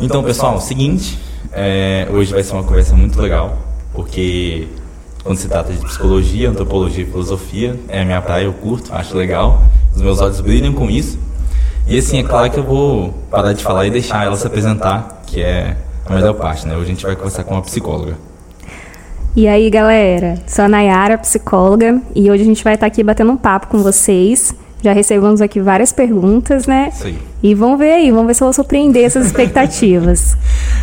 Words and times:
Então, 0.00 0.22
pessoal, 0.22 0.54
é 0.54 0.56
o 0.58 0.60
seguinte, 0.60 1.18
é, 1.52 2.06
hoje 2.12 2.32
vai 2.32 2.42
ser 2.44 2.52
uma 2.52 2.62
conversa 2.62 2.94
muito 2.94 3.20
legal, 3.20 3.58
porque 3.92 4.68
quando 5.24 5.36
se 5.38 5.48
trata 5.48 5.72
de 5.72 5.84
psicologia, 5.84 6.50
antropologia 6.50 7.02
e 7.02 7.06
filosofia, 7.06 7.78
é 7.88 8.02
a 8.02 8.04
minha 8.04 8.22
praia, 8.22 8.44
eu 8.44 8.52
curto, 8.52 8.94
acho 8.94 9.16
legal, 9.16 9.60
os 9.94 10.00
meus 10.00 10.20
olhos 10.20 10.40
brilham 10.40 10.72
com 10.72 10.88
isso. 10.88 11.18
E 11.84 11.98
assim, 11.98 12.20
é 12.20 12.22
claro 12.22 12.48
que 12.48 12.58
eu 12.58 12.62
vou 12.62 13.12
parar 13.28 13.52
de 13.52 13.62
falar 13.62 13.86
e 13.86 13.90
deixar 13.90 14.24
ela 14.24 14.36
se 14.36 14.46
apresentar, 14.46 15.22
que 15.26 15.42
é 15.42 15.76
a 16.06 16.14
melhor 16.14 16.34
parte, 16.34 16.66
né? 16.66 16.76
Hoje 16.76 16.84
a 16.84 16.94
gente 16.94 17.04
vai 17.04 17.16
conversar 17.16 17.42
com 17.42 17.54
uma 17.54 17.62
psicóloga. 17.62 18.16
E 19.34 19.48
aí, 19.48 19.68
galera? 19.68 20.36
Sou 20.46 20.64
a 20.64 20.68
Nayara, 20.68 21.18
psicóloga, 21.18 22.00
e 22.14 22.30
hoje 22.30 22.42
a 22.42 22.46
gente 22.46 22.62
vai 22.62 22.74
estar 22.74 22.86
aqui 22.86 23.02
batendo 23.02 23.32
um 23.32 23.36
papo 23.36 23.66
com 23.66 23.78
vocês 23.82 24.54
já 24.82 24.92
recebemos 24.92 25.40
aqui 25.40 25.60
várias 25.60 25.92
perguntas, 25.92 26.66
né? 26.66 26.90
Sim. 26.92 27.18
E 27.42 27.54
vamos 27.54 27.78
ver 27.78 27.92
aí, 27.92 28.10
vamos 28.10 28.26
ver 28.26 28.34
se 28.34 28.42
eu 28.42 28.46
vou 28.46 28.52
surpreender 28.52 29.04
essas 29.04 29.26
expectativas. 29.28 30.36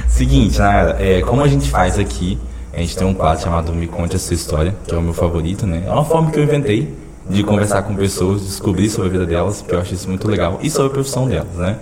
Seguinte, 0.07 0.59
Nayara, 0.59 0.97
é, 0.99 1.21
como 1.21 1.43
a 1.43 1.47
gente 1.47 1.69
faz 1.69 1.97
aqui, 1.97 2.37
a 2.73 2.79
gente 2.79 2.97
tem 2.97 3.07
um 3.07 3.13
quadro 3.13 3.43
chamado 3.43 3.73
Me 3.73 3.87
Conte 3.87 4.15
a 4.15 4.19
Sua 4.19 4.33
História, 4.33 4.75
que 4.85 4.93
é 4.93 4.97
o 4.97 5.01
meu 5.01 5.13
favorito, 5.13 5.65
né? 5.65 5.83
É 5.85 5.91
uma 5.91 6.03
forma 6.03 6.29
que 6.29 6.39
eu 6.39 6.43
inventei 6.43 6.93
de 7.29 7.43
conversar 7.43 7.83
com 7.83 7.95
pessoas, 7.95 8.41
descobrir 8.41 8.89
sobre 8.89 9.09
a 9.09 9.11
vida 9.11 9.25
delas, 9.25 9.61
porque 9.61 9.75
eu 9.75 9.79
acho 9.79 9.93
isso 9.93 10.07
muito 10.07 10.27
legal, 10.27 10.59
e 10.61 10.69
sobre 10.69 10.87
a 10.87 10.93
profissão 10.93 11.27
delas, 11.27 11.55
né? 11.55 11.77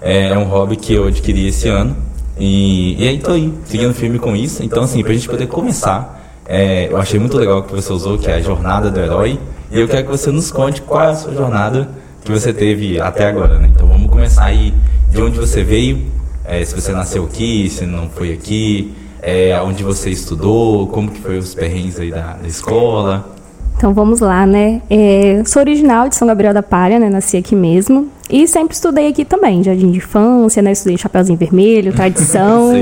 É, 0.00 0.28
é 0.28 0.38
um 0.38 0.44
hobby 0.44 0.76
que 0.76 0.92
eu 0.92 1.06
adquiri 1.06 1.48
esse 1.48 1.68
ano, 1.68 1.96
e, 2.38 3.02
e 3.02 3.08
aí 3.08 3.18
tô 3.18 3.32
aí, 3.32 3.52
seguindo 3.64 3.94
firme 3.94 4.18
com 4.18 4.36
isso. 4.36 4.62
Então, 4.62 4.82
assim, 4.82 5.02
pra 5.02 5.14
gente 5.14 5.28
poder 5.28 5.46
começar, 5.46 6.34
é, 6.46 6.88
eu 6.90 6.98
achei 6.98 7.18
muito 7.18 7.36
legal 7.36 7.60
o 7.60 7.62
que 7.62 7.74
você 7.74 7.92
usou, 7.92 8.18
que 8.18 8.28
é 8.28 8.34
a 8.34 8.40
jornada 8.40 8.90
do 8.90 9.00
herói, 9.00 9.40
e 9.70 9.80
eu 9.80 9.88
quero 9.88 10.04
que 10.04 10.10
você 10.10 10.30
nos 10.30 10.50
conte 10.50 10.82
qual 10.82 11.02
é 11.02 11.10
a 11.10 11.14
sua 11.14 11.34
jornada 11.34 11.88
que 12.24 12.30
você 12.30 12.52
teve 12.52 13.00
até 13.00 13.26
agora, 13.28 13.58
né? 13.58 13.70
Então 13.72 13.86
vamos 13.86 14.10
começar 14.10 14.44
aí 14.44 14.74
de 15.10 15.22
onde 15.22 15.38
você 15.38 15.62
veio, 15.62 16.04
é, 16.44 16.64
se 16.64 16.74
você 16.74 16.92
nasceu 16.92 17.24
aqui, 17.24 17.68
se 17.68 17.86
não 17.86 18.08
foi 18.08 18.32
aqui, 18.32 18.94
é, 19.22 19.58
onde 19.60 19.82
você 19.82 20.10
estudou, 20.10 20.86
como 20.88 21.10
que 21.10 21.20
foi 21.20 21.38
os 21.38 21.54
perrengues 21.54 21.98
aí 21.98 22.10
da, 22.10 22.34
da 22.34 22.46
escola. 22.46 23.36
Então 23.76 23.92
vamos 23.92 24.20
lá, 24.20 24.46
né? 24.46 24.80
É, 24.88 25.42
sou 25.44 25.60
original 25.60 26.08
de 26.08 26.16
São 26.16 26.26
Gabriel 26.26 26.54
da 26.54 26.62
Palha, 26.62 26.98
né? 26.98 27.10
Nasci 27.10 27.36
aqui 27.36 27.54
mesmo. 27.54 28.08
E 28.30 28.46
sempre 28.48 28.74
estudei 28.74 29.08
aqui 29.08 29.24
também, 29.24 29.62
jardim 29.62 29.90
de 29.90 29.98
infância, 29.98 30.62
né? 30.62 30.72
Estudei 30.72 30.96
Chapeuzinho 30.96 31.38
Vermelho, 31.38 31.92
tradição. 31.94 32.72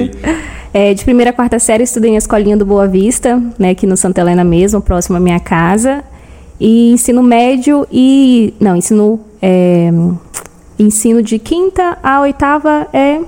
é, 0.73 0.95
de 0.95 1.05
primeira 1.05 1.31
a 1.31 1.33
quarta 1.33 1.59
série 1.59 1.83
estudei 1.83 2.13
na 2.13 2.19
escolinha 2.19 2.57
do 2.57 2.65
Boa 2.65 2.87
Vista, 2.87 3.43
né? 3.59 3.71
Aqui 3.71 3.87
no 3.87 3.97
Santa 3.97 4.21
Helena 4.21 4.45
mesmo, 4.45 4.81
próximo 4.81 5.17
à 5.17 5.21
minha 5.21 5.41
casa. 5.41 6.05
E 6.59 6.93
ensino 6.93 7.23
médio 7.23 7.87
e. 7.91 8.55
Não, 8.61 8.77
ensino. 8.77 9.21
É, 9.41 9.91
ensino 10.79 11.23
de 11.23 11.39
quinta 11.39 11.99
a 12.03 12.21
oitava 12.21 12.89
é 12.93 13.21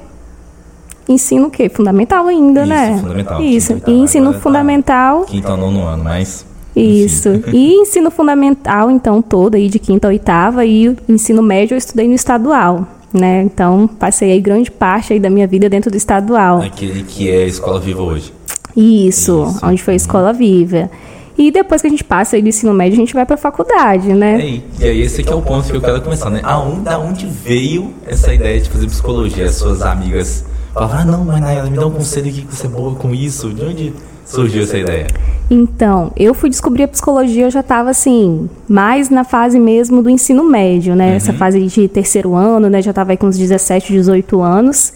ensino 1.08 1.46
o 1.46 1.50
quê? 1.50 1.68
Fundamental 1.68 2.26
ainda, 2.26 2.62
Isso, 2.62 2.68
né? 2.68 2.98
Fundamental. 2.98 3.42
Isso. 3.42 3.74
Quinta, 3.74 3.90
e 3.90 3.94
ensino 3.94 4.32
tá 4.32 4.40
fundamental. 4.40 5.20
Tá 5.20 5.26
quinta 5.26 5.50
ou 5.52 5.56
nono 5.56 5.82
ano, 5.82 6.04
mas. 6.04 6.46
Isso. 6.74 7.30
e 7.52 7.72
ensino 7.72 8.10
fundamental, 8.10 8.90
então, 8.90 9.22
todo 9.22 9.54
aí 9.54 9.68
de 9.68 9.78
quinta 9.78 10.08
a 10.08 10.10
oitava. 10.10 10.64
E 10.66 10.94
ensino 11.08 11.42
médio 11.42 11.74
eu 11.74 11.78
estudei 11.78 12.06
no 12.06 12.14
estadual. 12.14 12.86
Né? 13.12 13.42
Então, 13.42 13.88
passei 13.88 14.32
aí 14.32 14.40
grande 14.40 14.70
parte 14.70 15.14
aí 15.14 15.20
da 15.20 15.30
minha 15.30 15.46
vida 15.46 15.70
dentro 15.70 15.90
do 15.90 15.96
estadual. 15.96 16.60
Aquele 16.60 17.02
que 17.02 17.30
é 17.30 17.44
a 17.44 17.46
Escola 17.46 17.80
Viva 17.80 18.02
hoje. 18.02 18.32
Isso, 18.76 19.46
Isso. 19.48 19.66
onde 19.66 19.82
foi 19.82 19.94
a 19.94 19.96
Escola 19.96 20.32
Viva. 20.34 20.90
E 21.38 21.50
depois 21.50 21.82
que 21.82 21.86
a 21.86 21.90
gente 21.90 22.04
passa 22.04 22.36
aí 22.36 22.42
do 22.42 22.48
ensino 22.48 22.72
médio, 22.72 22.94
a 22.94 23.00
gente 23.00 23.12
vai 23.12 23.26
para 23.26 23.34
a 23.34 23.38
faculdade, 23.38 24.14
né? 24.14 24.40
É, 24.40 24.60
e 24.80 24.84
aí 24.84 25.00
esse 25.02 25.20
aqui 25.20 25.30
é 25.30 25.34
o 25.34 25.42
ponto 25.42 25.68
que 25.68 25.76
eu 25.76 25.80
quero 25.80 26.00
começar, 26.00 26.30
né? 26.30 26.40
Aonde, 26.42 26.80
da 26.80 26.98
onde 26.98 27.26
veio 27.26 27.92
essa 28.06 28.32
ideia 28.32 28.58
de 28.60 28.70
fazer 28.70 28.86
psicologia? 28.86 29.44
As 29.44 29.56
suas 29.56 29.82
amigas 29.82 30.44
falavam, 30.72 30.98
ah, 30.98 31.04
não, 31.04 31.24
mas 31.24 31.40
Nayara, 31.40 31.68
me 31.68 31.76
dá 31.76 31.86
um 31.86 31.90
conselho 31.90 32.28
aqui 32.30 32.42
que 32.42 32.54
você 32.54 32.66
é 32.66 32.70
boa 32.70 32.94
com 32.94 33.14
isso. 33.14 33.50
De 33.50 33.64
onde 33.64 33.92
surgiu 34.24 34.62
essa 34.62 34.78
ideia? 34.78 35.06
Então, 35.50 36.10
eu 36.16 36.32
fui 36.34 36.48
descobrir 36.48 36.84
a 36.84 36.88
psicologia, 36.88 37.44
eu 37.44 37.50
já 37.50 37.60
estava 37.60 37.90
assim, 37.90 38.48
mais 38.66 39.10
na 39.10 39.22
fase 39.22 39.60
mesmo 39.60 40.02
do 40.02 40.10
ensino 40.10 40.42
médio, 40.42 40.96
né? 40.96 41.10
Uhum. 41.10 41.16
Essa 41.16 41.32
fase 41.34 41.64
de 41.64 41.88
terceiro 41.88 42.34
ano, 42.34 42.70
né? 42.70 42.80
Já 42.80 42.90
estava 42.90 43.12
aí 43.12 43.16
com 43.16 43.26
uns 43.26 43.36
17, 43.36 43.92
18 43.92 44.40
anos. 44.40 44.92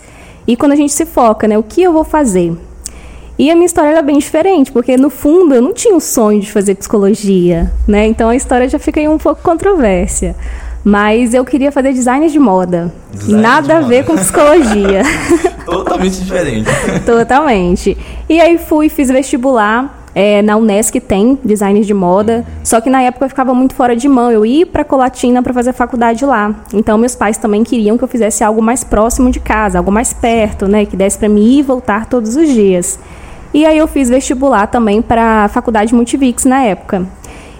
E 0.46 0.56
quando 0.56 0.72
a 0.72 0.76
gente 0.76 0.92
se 0.92 1.04
foca, 1.04 1.46
né? 1.46 1.58
O 1.58 1.62
que 1.62 1.82
eu 1.82 1.92
vou 1.92 2.02
fazer? 2.02 2.56
E 3.40 3.50
a 3.50 3.54
minha 3.54 3.64
história 3.64 3.88
era 3.88 4.02
bem 4.02 4.18
diferente, 4.18 4.70
porque 4.70 4.98
no 4.98 5.08
fundo 5.08 5.54
eu 5.54 5.62
não 5.62 5.72
tinha 5.72 5.96
o 5.96 6.00
sonho 6.00 6.40
de 6.40 6.52
fazer 6.52 6.74
psicologia, 6.74 7.72
né? 7.88 8.06
Então 8.06 8.28
a 8.28 8.36
história 8.36 8.68
já 8.68 8.78
fica 8.78 9.00
aí 9.00 9.08
um 9.08 9.16
pouco 9.16 9.40
controvérsia. 9.40 10.36
Mas 10.84 11.32
eu 11.32 11.42
queria 11.42 11.72
fazer 11.72 11.94
design 11.94 12.28
de 12.28 12.38
moda. 12.38 12.92
Design 13.10 13.40
nada 13.40 13.66
de 13.66 13.72
a 13.72 13.76
moda. 13.76 13.88
ver 13.88 14.04
com 14.04 14.14
psicologia. 14.14 15.04
Totalmente 15.64 16.18
diferente. 16.20 16.68
Totalmente. 17.06 17.96
E 18.28 18.38
aí 18.38 18.58
fui, 18.58 18.90
fiz 18.90 19.08
vestibular. 19.08 19.96
É, 20.14 20.42
na 20.42 20.56
Unesc 20.58 21.00
tem 21.00 21.38
design 21.42 21.80
de 21.80 21.94
moda, 21.94 22.44
só 22.64 22.80
que 22.80 22.90
na 22.90 23.00
época 23.00 23.24
eu 23.24 23.28
ficava 23.28 23.54
muito 23.54 23.74
fora 23.74 23.96
de 23.96 24.06
mão. 24.06 24.30
Eu 24.30 24.44
ia 24.44 24.66
para 24.66 24.84
Colatina 24.84 25.42
para 25.42 25.54
fazer 25.54 25.72
faculdade 25.72 26.26
lá. 26.26 26.54
Então 26.74 26.98
meus 26.98 27.16
pais 27.16 27.38
também 27.38 27.64
queriam 27.64 27.96
que 27.96 28.04
eu 28.04 28.08
fizesse 28.08 28.44
algo 28.44 28.60
mais 28.60 28.84
próximo 28.84 29.30
de 29.30 29.40
casa, 29.40 29.78
algo 29.78 29.90
mais 29.90 30.12
perto, 30.12 30.68
né, 30.68 30.84
que 30.84 30.94
desse 30.94 31.16
para 31.16 31.28
mim 31.28 31.54
ir 31.54 31.58
e 31.60 31.62
voltar 31.62 32.04
todos 32.04 32.36
os 32.36 32.46
dias. 32.46 32.98
E 33.52 33.66
aí 33.66 33.78
eu 33.78 33.88
fiz 33.88 34.08
vestibular 34.08 34.66
também 34.66 35.02
para 35.02 35.44
a 35.44 35.48
faculdade 35.48 35.94
Multivix 35.94 36.44
na 36.44 36.62
época. 36.62 37.06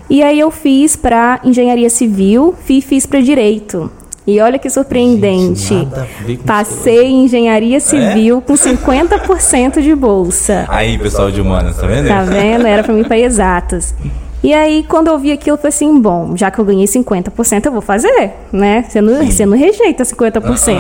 E 0.09 0.23
aí 0.23 0.39
eu 0.39 0.51
fiz 0.51 0.97
para 0.97 1.41
engenharia 1.45 1.89
civil 1.89 2.55
e 2.69 2.81
fiz 2.81 3.07
para 3.07 3.21
direito. 3.21 3.91
E 4.27 4.41
olha 4.41 4.59
que 4.59 4.69
surpreendente. 4.69 5.69
Gente, 5.69 6.43
Passei 6.45 7.07
em 7.07 7.25
engenharia 7.25 7.79
é? 7.79 7.81
civil 7.81 8.39
é? 8.39 8.41
com 8.41 8.55
50% 8.55 9.81
de 9.81 9.95
bolsa. 9.95 10.67
Aí, 10.69 10.99
pessoal 10.99 11.31
de 11.31 11.41
humanas, 11.41 11.77
tá 11.77 11.87
vendo? 11.87 12.09
Tá 12.09 12.23
vendo? 12.23 12.67
Era 12.67 12.85
para 12.85 12.93
mim 12.93 13.03
para 13.03 13.19
exatas. 13.19 13.95
E 14.43 14.55
aí, 14.55 14.85
quando 14.89 15.09
eu 15.09 15.19
vi 15.19 15.33
aquilo, 15.33 15.55
eu 15.55 15.59
falei 15.59 15.69
assim: 15.69 16.01
bom, 16.01 16.37
já 16.37 16.51
que 16.51 16.59
eu 16.59 16.65
ganhei 16.65 16.87
50%, 16.87 17.67
eu 17.67 17.73
vou 17.73 17.83
fazer, 17.83 18.33
né? 18.53 18.85
Você 18.89 19.01
não, 19.01 19.27
você 19.27 19.47
não 19.47 19.57
rejeita 19.57 20.03
50%. 20.03 20.79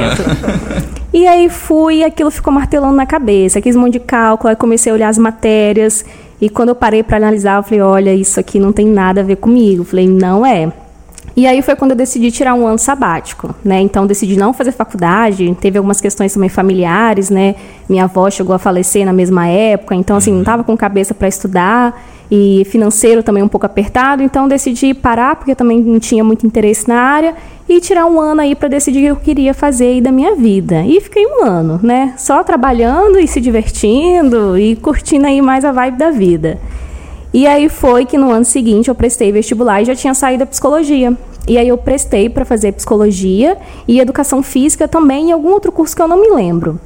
e 1.12 1.26
aí 1.26 1.48
fui, 1.50 2.02
aquilo 2.02 2.30
ficou 2.30 2.52
martelando 2.52 2.96
na 2.96 3.04
cabeça, 3.04 3.60
um 3.60 3.80
monte 3.80 3.94
de 3.94 4.00
cálculo, 4.00 4.48
aí 4.48 4.56
comecei 4.56 4.90
a 4.90 4.94
olhar 4.94 5.08
as 5.08 5.18
matérias. 5.18 6.04
E 6.40 6.48
quando 6.48 6.70
eu 6.70 6.74
parei 6.74 7.02
para 7.02 7.18
analisar, 7.18 7.58
eu 7.58 7.62
falei: 7.62 7.80
olha, 7.82 8.14
isso 8.14 8.40
aqui 8.40 8.58
não 8.58 8.72
tem 8.72 8.86
nada 8.86 9.20
a 9.20 9.24
ver 9.24 9.36
comigo. 9.36 9.82
Eu 9.82 9.86
falei: 9.86 10.08
não 10.08 10.44
é. 10.46 10.72
E 11.36 11.46
aí 11.46 11.62
foi 11.62 11.76
quando 11.76 11.92
eu 11.92 11.96
decidi 11.96 12.30
tirar 12.30 12.54
um 12.54 12.66
ano 12.66 12.78
sabático, 12.78 13.54
né? 13.64 13.80
Então 13.80 14.06
decidi 14.06 14.36
não 14.36 14.52
fazer 14.52 14.72
faculdade, 14.72 15.56
teve 15.60 15.78
algumas 15.78 16.00
questões 16.00 16.34
também 16.34 16.48
familiares, 16.48 17.30
né? 17.30 17.54
Minha 17.88 18.04
avó 18.04 18.28
chegou 18.30 18.54
a 18.54 18.58
falecer 18.58 19.06
na 19.06 19.12
mesma 19.12 19.46
época, 19.46 19.94
então 19.94 20.16
assim, 20.16 20.32
não 20.32 20.40
estava 20.40 20.64
com 20.64 20.76
cabeça 20.76 21.14
para 21.14 21.28
estudar 21.28 22.02
e 22.30 22.64
financeiro 22.66 23.22
também 23.22 23.42
um 23.42 23.48
pouco 23.48 23.66
apertado, 23.66 24.22
então 24.22 24.46
decidi 24.46 24.94
parar 24.94 25.34
porque 25.36 25.54
também 25.54 25.82
não 25.82 25.98
tinha 25.98 26.22
muito 26.22 26.46
interesse 26.46 26.86
na 26.88 27.00
área 27.00 27.34
e 27.68 27.80
tirar 27.80 28.06
um 28.06 28.20
ano 28.20 28.40
aí 28.40 28.54
para 28.54 28.68
decidir 28.68 28.98
o 28.98 29.02
que 29.02 29.08
eu 29.08 29.16
queria 29.16 29.54
fazer 29.54 29.86
aí 29.86 30.00
da 30.00 30.12
minha 30.12 30.34
vida. 30.36 30.84
E 30.84 31.00
fiquei 31.00 31.26
um 31.26 31.44
ano, 31.44 31.80
né? 31.82 32.14
Só 32.16 32.42
trabalhando 32.44 33.18
e 33.18 33.26
se 33.26 33.40
divertindo 33.40 34.58
e 34.58 34.76
curtindo 34.76 35.26
aí 35.26 35.40
mais 35.40 35.64
a 35.64 35.72
vibe 35.72 35.96
da 35.96 36.10
vida. 36.10 36.58
E 37.32 37.46
aí 37.46 37.68
foi 37.68 38.04
que 38.04 38.18
no 38.18 38.30
ano 38.30 38.44
seguinte 38.44 38.88
eu 38.88 38.94
prestei 38.94 39.30
vestibular 39.30 39.82
e 39.82 39.84
já 39.84 39.94
tinha 39.94 40.14
saído 40.14 40.40
da 40.40 40.46
psicologia. 40.46 41.16
E 41.46 41.56
aí 41.56 41.68
eu 41.68 41.78
prestei 41.78 42.28
para 42.28 42.44
fazer 42.44 42.72
psicologia 42.72 43.56
e 43.86 44.00
educação 44.00 44.42
física 44.42 44.86
também 44.86 45.28
e 45.28 45.32
algum 45.32 45.50
outro 45.50 45.72
curso 45.72 45.94
que 45.94 46.02
eu 46.02 46.08
não 46.08 46.20
me 46.20 46.28
lembro. 46.30 46.80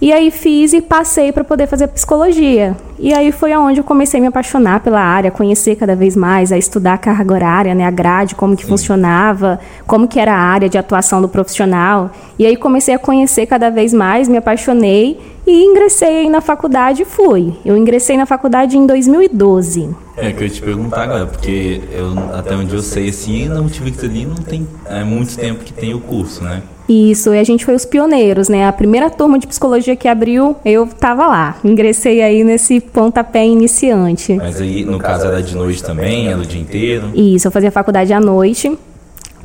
E 0.00 0.14
aí 0.14 0.30
fiz 0.30 0.72
e 0.72 0.80
passei 0.80 1.30
para 1.30 1.44
poder 1.44 1.66
fazer 1.66 1.86
psicologia. 1.88 2.74
E 2.98 3.12
aí 3.12 3.30
foi 3.30 3.52
aonde 3.52 3.80
eu 3.80 3.84
comecei 3.84 4.18
a 4.18 4.20
me 4.20 4.28
apaixonar 4.28 4.80
pela 4.80 5.00
área, 5.00 5.30
conhecer 5.30 5.76
cada 5.76 5.94
vez 5.94 6.16
mais, 6.16 6.50
a 6.50 6.56
estudar 6.56 6.94
a 6.94 6.98
carga 6.98 7.34
horária, 7.34 7.74
né, 7.74 7.84
a 7.84 7.90
grade, 7.90 8.34
como 8.34 8.56
que 8.56 8.62
Sim. 8.62 8.68
funcionava, 8.70 9.60
como 9.86 10.08
que 10.08 10.18
era 10.18 10.32
a 10.32 10.38
área 10.38 10.70
de 10.70 10.78
atuação 10.78 11.20
do 11.20 11.28
profissional. 11.28 12.10
E 12.38 12.46
aí 12.46 12.56
comecei 12.56 12.94
a 12.94 12.98
conhecer 12.98 13.44
cada 13.44 13.68
vez 13.68 13.92
mais, 13.92 14.26
me 14.26 14.38
apaixonei 14.38 15.20
e 15.46 15.64
ingressei 15.64 16.30
na 16.30 16.40
faculdade 16.40 17.02
e 17.02 17.04
fui. 17.04 17.54
Eu 17.62 17.76
ingressei 17.76 18.16
na 18.16 18.24
faculdade 18.24 18.78
em 18.78 18.86
2012. 18.86 19.94
É, 20.16 20.32
que 20.32 20.42
eu 20.42 20.46
ia 20.46 20.50
te 20.50 20.62
perguntar 20.62 21.02
agora, 21.02 21.26
porque 21.26 21.82
eu, 21.92 22.14
até 22.34 22.54
onde 22.54 22.74
eu 22.74 22.82
sei, 22.82 23.10
assim, 23.10 23.48
na 23.48 23.60
Multivix 23.60 24.02
ali 24.02 24.24
não 24.24 24.36
tem 24.36 24.66
é, 24.86 25.04
muito 25.04 25.36
tempo 25.36 25.62
que 25.62 25.72
tem 25.72 25.92
o 25.92 26.00
curso, 26.00 26.42
né? 26.42 26.62
Isso, 26.90 27.32
e 27.32 27.38
a 27.38 27.44
gente 27.44 27.64
foi 27.64 27.76
os 27.76 27.84
pioneiros, 27.84 28.48
né? 28.48 28.66
A 28.66 28.72
primeira 28.72 29.08
turma 29.08 29.38
de 29.38 29.46
psicologia 29.46 29.94
que 29.94 30.08
abriu, 30.08 30.56
eu 30.64 30.82
estava 30.82 31.24
lá. 31.24 31.56
Ingressei 31.62 32.20
aí 32.20 32.42
nesse 32.42 32.80
pontapé 32.80 33.46
iniciante. 33.46 34.34
Mas 34.34 34.60
aí, 34.60 34.84
no 34.84 34.98
caso, 34.98 35.28
era 35.28 35.40
de 35.40 35.54
noite 35.54 35.84
também, 35.84 36.26
era 36.26 36.38
o 36.38 36.44
dia 36.44 36.60
inteiro? 36.60 37.12
Isso, 37.14 37.46
eu 37.46 37.52
fazia 37.52 37.70
faculdade 37.70 38.12
à 38.12 38.18
noite. 38.18 38.76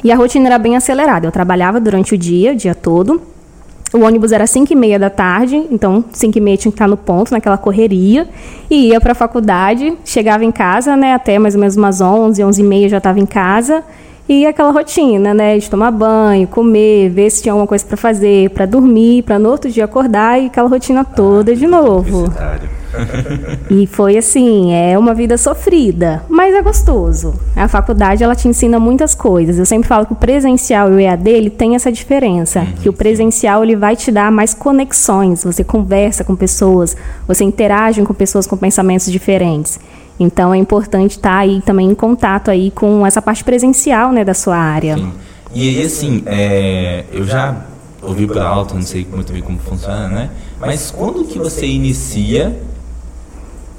E 0.04 0.12
a 0.12 0.16
rotina 0.16 0.48
era 0.48 0.58
bem 0.58 0.76
acelerada. 0.76 1.28
Eu 1.28 1.32
trabalhava 1.32 1.80
durante 1.80 2.16
o 2.16 2.18
dia, 2.18 2.54
o 2.54 2.56
dia 2.56 2.74
todo. 2.74 3.22
O 3.94 4.00
ônibus 4.00 4.32
era 4.32 4.48
5 4.48 4.74
e 4.74 4.76
meia 4.76 4.98
da 4.98 5.12
tarde, 5.12 5.68
então 5.70 6.04
5 6.12 6.36
e 6.36 6.42
meia 6.42 6.58
tinha 6.58 6.72
que 6.72 6.76
estar 6.76 6.88
no 6.88 6.98
ponto, 6.98 7.32
naquela 7.32 7.60
correria. 7.60 8.28
E 8.72 8.88
ia 8.88 9.00
para 9.00 9.12
a 9.12 9.16
faculdade, 9.16 9.94
chegava 10.04 10.44
em 10.44 10.52
casa, 10.52 10.98
né, 10.98 11.14
até 11.14 11.38
mais 11.38 11.54
ou 11.54 11.62
menos 11.62 11.78
umas 11.78 12.02
11, 12.02 12.44
11 12.44 12.60
e 12.60 12.66
meia 12.66 12.90
já 12.90 12.98
estava 12.98 13.20
em 13.20 13.26
casa 13.28 13.84
E 14.28 14.46
aquela 14.46 14.72
rotina, 14.72 15.34
né, 15.34 15.58
de 15.58 15.70
tomar 15.70 15.92
banho, 15.92 16.48
comer, 16.48 17.10
ver 17.10 17.30
se 17.30 17.44
tinha 17.44 17.54
alguma 17.54 17.68
coisa 17.68 17.86
para 17.86 17.96
fazer, 17.96 18.50
para 18.50 18.66
dormir, 18.66 19.22
para 19.24 19.38
no 19.38 19.50
outro 19.50 19.70
dia 19.70 19.86
acordar 19.86 20.42
e 20.42 20.48
aquela 20.48 20.68
rotina 20.68 21.06
toda 21.06 21.52
ah, 21.52 21.56
de 21.56 21.68
novo. 21.68 22.26
e 23.70 23.86
foi 23.88 24.18
assim, 24.18 24.74
é 24.74 24.98
uma 24.98 25.14
vida 25.14 25.38
sofrida, 25.38 26.24
mas 26.30 26.54
é 26.54 26.62
gostoso. 26.62 27.34
A 27.56 27.68
faculdade 27.68 28.24
ela 28.24 28.36
te 28.36 28.48
ensina 28.48 28.80
muitas 28.80 29.14
coisas. 29.14 29.58
Eu 29.58 29.66
sempre 29.66 29.88
falo 29.88 30.06
que 30.06 30.14
o 30.14 30.16
presencial 30.16 30.92
e 30.92 30.96
o 30.96 31.00
EAD 31.00 31.30
ele 31.30 31.50
tem 31.50 31.76
essa 31.76 31.92
diferença, 31.92 32.62
uhum. 32.62 32.74
que 32.82 32.90
o 32.90 32.94
presencial 32.94 33.64
ele 33.64 33.76
vai 33.76 33.96
te 33.96 34.12
dar 34.12 34.32
mais 34.32 34.54
conexões, 34.54 35.44
você 35.44 35.64
conversa 35.64 36.24
com 36.24 36.36
pessoas, 36.36 36.96
você 37.28 37.44
interage 37.44 38.02
com 38.04 38.14
pessoas 38.14 38.48
com 38.48 38.58
pensamentos 38.58 39.12
diferentes. 39.12 39.80
Então 40.20 40.54
é 40.54 40.58
importante 40.58 41.12
estar 41.12 41.30
tá 41.30 41.38
aí 41.40 41.62
também 41.62 41.90
em 41.90 41.96
contato 41.96 42.50
aí 42.50 42.72
com 42.72 43.06
essa 43.06 43.22
parte 43.22 43.44
presencial 43.44 44.12
né, 44.12 44.24
da 44.24 44.34
sua 44.34 44.58
área. 44.58 44.96
Sim. 44.98 45.12
E 45.54 45.82
assim, 45.82 46.24
é, 46.26 47.06
eu 47.12 47.26
já 47.26 47.66
ouvi 48.02 48.28
por 48.28 48.38
alto, 48.40 48.76
não 48.76 48.82
sei 48.82 49.06
muito 49.10 49.32
bem 49.32 49.42
como 49.42 49.58
funciona, 49.60 50.08
né? 50.08 50.30
Mas 50.60 50.92
quando 50.92 51.26
que 51.26 51.40
você 51.40 51.66
inicia 51.66 52.60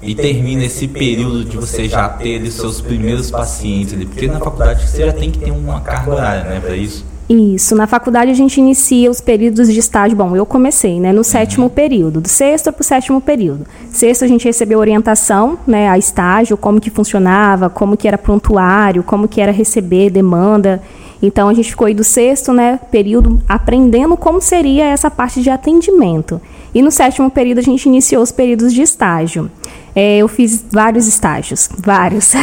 e 0.03 0.15
termina 0.15 0.65
esse 0.65 0.89
período 0.89 1.45
de 1.45 1.57
você 1.57 1.89
já 1.89 2.09
ter 2.09 2.43
os 2.43 2.55
seus 2.55 2.81
primeiros 2.81 3.31
pacientes? 3.31 3.95
Porque 4.05 4.27
na 4.27 4.39
faculdade 4.39 4.87
você 4.87 5.07
já 5.07 5.13
tem 5.13 5.31
que 5.31 5.39
ter 5.39 5.51
uma 5.51 5.81
carga 5.81 6.11
horária, 6.13 6.45
né, 6.45 6.61
para 6.61 6.77
isso? 6.77 7.05
Isso, 7.29 7.75
na 7.75 7.89
faculdade 7.89 8.31
a 8.31 8.35
gente 8.35 8.61
inicia 8.61 9.11
os 9.11 9.21
períodos 9.21 9.73
de 9.73 9.81
estágio. 9.81 10.17
Bom, 10.17 10.37
eu 10.37 10.47
comecei, 10.47 11.01
né, 11.01 11.13
no 11.13 11.25
sétimo 11.25 11.69
período, 11.69 12.21
do 12.21 12.29
sexto 12.29 12.73
para 12.73 12.83
o 12.83 12.85
sétimo 12.85 13.21
período. 13.21 13.67
Sexto 13.91 14.25
a 14.25 14.29
gente 14.29 14.45
recebeu 14.45 14.79
orientação, 14.79 15.59
né, 15.67 15.89
a 15.89 15.99
estágio, 15.99 16.57
como 16.57 16.81
que 16.81 16.89
funcionava, 16.89 17.69
como 17.69 17.97
que 17.97 18.07
era 18.07 18.17
prontuário, 18.17 19.03
como 19.03 19.27
que 19.27 19.41
era 19.41 19.51
receber 19.51 20.09
demanda. 20.09 20.81
Então 21.21 21.49
a 21.49 21.55
gente 21.55 21.71
ficou 21.71 21.89
aí 21.89 21.95
do 21.95 22.05
sexto, 22.05 22.53
né, 22.53 22.79
período 22.93 23.43
aprendendo 23.49 24.17
como 24.17 24.41
seria 24.41 24.85
essa 24.85 25.11
parte 25.11 25.43
de 25.43 25.51
atendimento. 25.51 26.41
E 26.73 26.81
no 26.81 26.93
sétimo 26.93 27.29
período 27.29 27.59
a 27.59 27.63
gente 27.63 27.87
iniciou 27.87 28.23
os 28.23 28.31
períodos 28.31 28.73
de 28.73 28.83
estágio. 28.83 29.51
É, 29.99 30.19
eu 30.19 30.29
fiz 30.29 30.63
vários 30.71 31.09
estágios, 31.09 31.71
vários. 31.79 32.35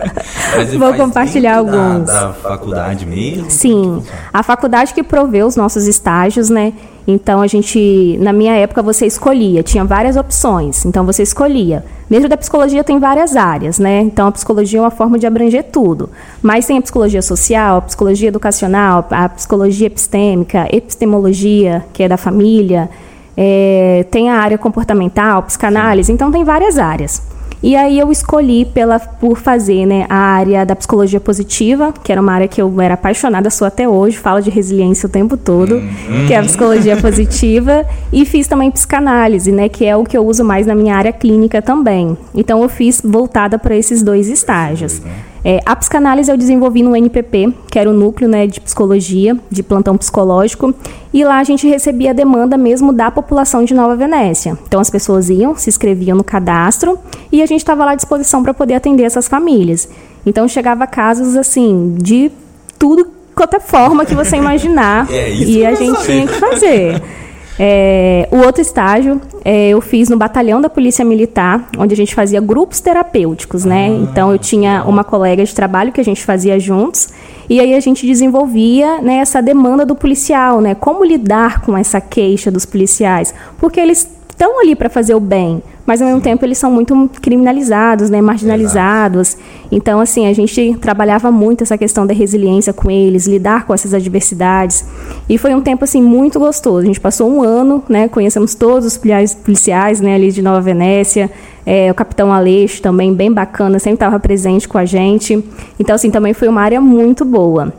Vou 0.78 0.94
compartilhar 0.94 1.58
alguns. 1.58 2.06
Da, 2.06 2.28
da 2.28 2.32
faculdade 2.32 3.04
mesmo? 3.04 3.50
Sim, 3.50 4.02
a 4.32 4.42
faculdade 4.42 4.94
que 4.94 5.02
provê 5.02 5.42
os 5.42 5.56
nossos 5.56 5.86
estágios, 5.86 6.48
né? 6.48 6.72
Então 7.06 7.42
a 7.42 7.46
gente, 7.46 8.16
na 8.18 8.32
minha 8.32 8.54
época, 8.56 8.80
você 8.80 9.04
escolhia, 9.04 9.62
tinha 9.62 9.84
várias 9.84 10.16
opções. 10.16 10.86
Então 10.86 11.04
você 11.04 11.22
escolhia. 11.22 11.84
Dentro 12.08 12.30
da 12.30 12.36
psicologia 12.36 12.82
tem 12.82 12.98
várias 12.98 13.36
áreas, 13.36 13.78
né? 13.78 14.00
Então 14.00 14.28
a 14.28 14.32
psicologia 14.32 14.78
é 14.78 14.82
uma 14.82 14.90
forma 14.90 15.18
de 15.18 15.26
abranger 15.26 15.64
tudo. 15.64 16.08
Mas 16.40 16.66
tem 16.66 16.78
a 16.78 16.82
psicologia 16.82 17.20
social, 17.20 17.76
a 17.76 17.82
psicologia 17.82 18.28
educacional, 18.28 19.06
a 19.10 19.28
psicologia 19.28 19.88
epistêmica, 19.88 20.66
epistemologia, 20.74 21.84
que 21.92 22.02
é 22.02 22.08
da 22.08 22.16
família 22.16 22.88
é, 23.36 24.06
tem 24.10 24.30
a 24.30 24.36
área 24.36 24.56
comportamental, 24.56 25.42
psicanálise, 25.42 26.10
então 26.12 26.30
tem 26.30 26.44
várias 26.44 26.78
áreas. 26.78 27.22
E 27.62 27.74
aí 27.74 27.98
eu 27.98 28.12
escolhi 28.12 28.64
pela, 28.64 29.00
por 29.00 29.38
fazer 29.38 29.86
né, 29.86 30.06
a 30.08 30.16
área 30.16 30.64
da 30.64 30.76
psicologia 30.76 31.18
positiva, 31.18 31.92
que 32.04 32.12
era 32.12 32.20
uma 32.20 32.32
área 32.32 32.46
que 32.46 32.60
eu 32.60 32.80
era 32.80 32.94
apaixonada, 32.94 33.50
sou 33.50 33.66
até 33.66 33.88
hoje, 33.88 34.16
falo 34.18 34.40
de 34.40 34.50
resiliência 34.50 35.06
o 35.06 35.10
tempo 35.10 35.36
todo, 35.36 35.82
que 36.26 36.34
é 36.34 36.38
a 36.38 36.42
psicologia 36.42 36.96
positiva, 37.00 37.84
e 38.12 38.24
fiz 38.24 38.46
também 38.46 38.70
psicanálise, 38.70 39.50
né, 39.50 39.68
que 39.68 39.84
é 39.84 39.96
o 39.96 40.04
que 40.04 40.16
eu 40.16 40.24
uso 40.24 40.44
mais 40.44 40.66
na 40.66 40.74
minha 40.74 40.94
área 40.94 41.12
clínica 41.12 41.62
também. 41.62 42.16
Então 42.34 42.62
eu 42.62 42.68
fiz 42.68 43.00
voltada 43.02 43.58
para 43.58 43.74
esses 43.74 44.02
dois 44.02 44.28
estágios. 44.28 45.00
É, 45.48 45.60
a 45.64 45.76
psicanálise 45.76 46.28
eu 46.28 46.36
desenvolvi 46.36 46.82
no 46.82 46.96
NPP, 46.96 47.54
que 47.70 47.78
era 47.78 47.88
o 47.88 47.92
núcleo 47.92 48.28
né, 48.28 48.48
de 48.48 48.60
psicologia, 48.60 49.38
de 49.48 49.62
plantão 49.62 49.96
psicológico, 49.96 50.74
e 51.14 51.24
lá 51.24 51.38
a 51.38 51.44
gente 51.44 51.68
recebia 51.68 52.10
a 52.10 52.12
demanda 52.12 52.56
mesmo 52.56 52.92
da 52.92 53.12
população 53.12 53.64
de 53.64 53.72
Nova 53.72 53.94
Venécia. 53.94 54.58
Então 54.66 54.80
as 54.80 54.90
pessoas 54.90 55.30
iam, 55.30 55.54
se 55.54 55.70
inscreviam 55.70 56.16
no 56.16 56.24
cadastro 56.24 56.98
e 57.30 57.40
a 57.40 57.46
gente 57.46 57.60
estava 57.60 57.84
lá 57.84 57.92
à 57.92 57.94
disposição 57.94 58.42
para 58.42 58.52
poder 58.52 58.74
atender 58.74 59.04
essas 59.04 59.28
famílias. 59.28 59.88
Então 60.26 60.48
chegava 60.48 60.84
casos 60.84 61.36
assim 61.36 61.94
de 61.96 62.32
tudo 62.76 63.06
qualquer 63.32 63.60
forma 63.60 64.04
que 64.04 64.16
você 64.16 64.36
imaginar 64.36 65.06
é, 65.14 65.32
e 65.32 65.64
a 65.64 65.76
gente 65.76 66.02
tinha 66.02 66.26
que 66.26 66.40
fazer. 66.40 67.00
É, 67.58 68.28
o 68.30 68.38
outro 68.38 68.60
estágio 68.60 69.20
é, 69.44 69.68
eu 69.68 69.80
fiz 69.80 70.08
no 70.08 70.16
batalhão 70.16 70.60
da 70.60 70.68
Polícia 70.68 71.04
Militar, 71.04 71.68
onde 71.78 71.94
a 71.94 71.96
gente 71.96 72.14
fazia 72.14 72.40
grupos 72.40 72.80
terapêuticos, 72.80 73.64
né? 73.64 73.86
Ah, 73.86 74.02
então 74.02 74.32
eu 74.32 74.38
tinha 74.38 74.84
uma 74.84 75.02
colega 75.02 75.44
de 75.44 75.54
trabalho 75.54 75.92
que 75.92 76.00
a 76.00 76.04
gente 76.04 76.22
fazia 76.24 76.58
juntos 76.60 77.08
e 77.48 77.60
aí 77.60 77.74
a 77.74 77.80
gente 77.80 78.06
desenvolvia 78.06 79.00
né, 79.00 79.16
essa 79.16 79.40
demanda 79.40 79.86
do 79.86 79.94
policial, 79.94 80.60
né? 80.60 80.74
Como 80.74 81.04
lidar 81.04 81.62
com 81.62 81.76
essa 81.76 82.00
queixa 82.00 82.50
dos 82.50 82.66
policiais, 82.66 83.34
porque 83.58 83.80
eles 83.80 84.08
estão 84.28 84.60
ali 84.60 84.76
para 84.76 84.90
fazer 84.90 85.14
o 85.14 85.20
bem, 85.20 85.62
mas 85.86 86.02
ao 86.02 86.08
mesmo 86.08 86.20
tempo 86.20 86.44
eles 86.44 86.58
são 86.58 86.70
muito 86.70 87.08
criminalizados, 87.22 88.10
né, 88.10 88.20
marginalizados. 88.20 89.34
Exato. 89.34 89.42
Então, 89.70 90.00
assim, 90.00 90.26
a 90.26 90.32
gente 90.32 90.76
trabalhava 90.80 91.30
muito 91.30 91.62
essa 91.62 91.78
questão 91.78 92.06
da 92.06 92.12
resiliência 92.12 92.72
com 92.72 92.90
eles, 92.90 93.26
lidar 93.26 93.64
com 93.66 93.72
essas 93.72 93.94
adversidades. 93.94 94.84
E 95.28 95.38
foi 95.38 95.54
um 95.54 95.60
tempo 95.60 95.84
assim 95.84 96.02
muito 96.02 96.38
gostoso. 96.38 96.78
A 96.78 96.86
gente 96.86 97.00
passou 97.00 97.30
um 97.30 97.42
ano, 97.42 97.82
né, 97.88 98.08
conhecemos 98.08 98.54
todos 98.54 98.86
os 98.86 99.34
policiais, 99.36 100.00
né, 100.00 100.14
ali 100.14 100.32
de 100.32 100.42
Nova 100.42 100.60
Venécia. 100.60 101.30
É, 101.64 101.90
o 101.90 101.94
Capitão 101.94 102.32
Aleixo 102.32 102.82
também 102.82 103.12
bem 103.12 103.32
bacana, 103.32 103.78
sempre 103.78 103.94
estava 103.94 104.18
presente 104.20 104.68
com 104.68 104.78
a 104.78 104.84
gente. 104.84 105.42
Então, 105.78 105.94
assim, 105.94 106.10
também 106.10 106.32
foi 106.32 106.48
uma 106.48 106.62
área 106.62 106.80
muito 106.80 107.24
boa. 107.24 107.72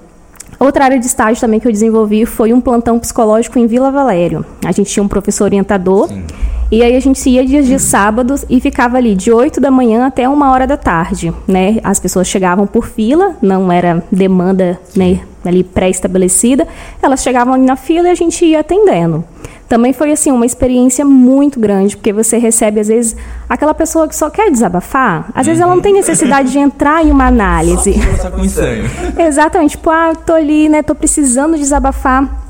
Outra 0.59 0.85
área 0.85 0.99
de 0.99 1.05
estágio 1.05 1.39
também 1.39 1.59
que 1.59 1.67
eu 1.67 1.71
desenvolvi 1.71 2.25
foi 2.25 2.51
um 2.51 2.59
plantão 2.59 2.97
psicológico 2.97 3.59
em 3.59 3.67
Vila 3.67 3.91
Valério. 3.91 4.43
A 4.65 4.71
gente 4.71 4.91
tinha 4.91 5.03
um 5.03 5.07
professor 5.07 5.45
orientador. 5.45 6.07
Sim. 6.07 6.23
E 6.69 6.83
aí 6.83 6.95
a 6.95 6.99
gente 6.99 7.29
ia 7.29 7.45
dias 7.45 7.65
de 7.65 7.79
sábados 7.79 8.45
e 8.49 8.59
ficava 8.59 8.97
ali 8.97 9.15
de 9.15 9.31
8 9.31 9.61
da 9.61 9.71
manhã 9.71 10.05
até 10.05 10.27
uma 10.27 10.51
hora 10.51 10.67
da 10.67 10.75
tarde, 10.75 11.33
né? 11.47 11.77
As 11.81 11.99
pessoas 11.99 12.27
chegavam 12.27 12.67
por 12.67 12.85
fila, 12.87 13.37
não 13.41 13.71
era 13.71 14.03
demanda 14.11 14.77
né, 14.95 15.21
ali 15.45 15.63
pré-estabelecida. 15.63 16.67
Elas 17.01 17.23
chegavam 17.23 17.53
ali 17.53 17.63
na 17.63 17.77
fila 17.77 18.09
e 18.09 18.11
a 18.11 18.15
gente 18.15 18.45
ia 18.45 18.59
atendendo 18.59 19.23
também 19.67 19.91
foi 19.91 20.11
assim 20.11 20.31
uma 20.31 20.45
experiência 20.45 21.03
muito 21.03 21.59
grande, 21.59 21.95
porque 21.95 22.13
você 22.13 22.37
recebe 22.37 22.79
às 22.79 22.87
vezes 22.87 23.15
aquela 23.49 23.73
pessoa 23.73 24.07
que 24.07 24.15
só 24.15 24.29
quer 24.29 24.49
desabafar, 24.49 25.29
às 25.35 25.45
vezes 25.45 25.61
ela 25.61 25.75
não 25.75 25.81
tem 25.81 25.93
necessidade 25.93 26.51
de 26.51 26.57
entrar 26.57 27.05
em 27.05 27.11
uma 27.11 27.27
análise. 27.27 27.93
Só 28.21 28.31
com 28.31 28.41
Exatamente, 29.21 29.71
tipo, 29.71 29.89
ah, 29.89 30.13
tô 30.15 30.33
ali, 30.33 30.69
né, 30.69 30.81
tô 30.81 30.95
precisando 30.95 31.57
desabafar. 31.57 32.46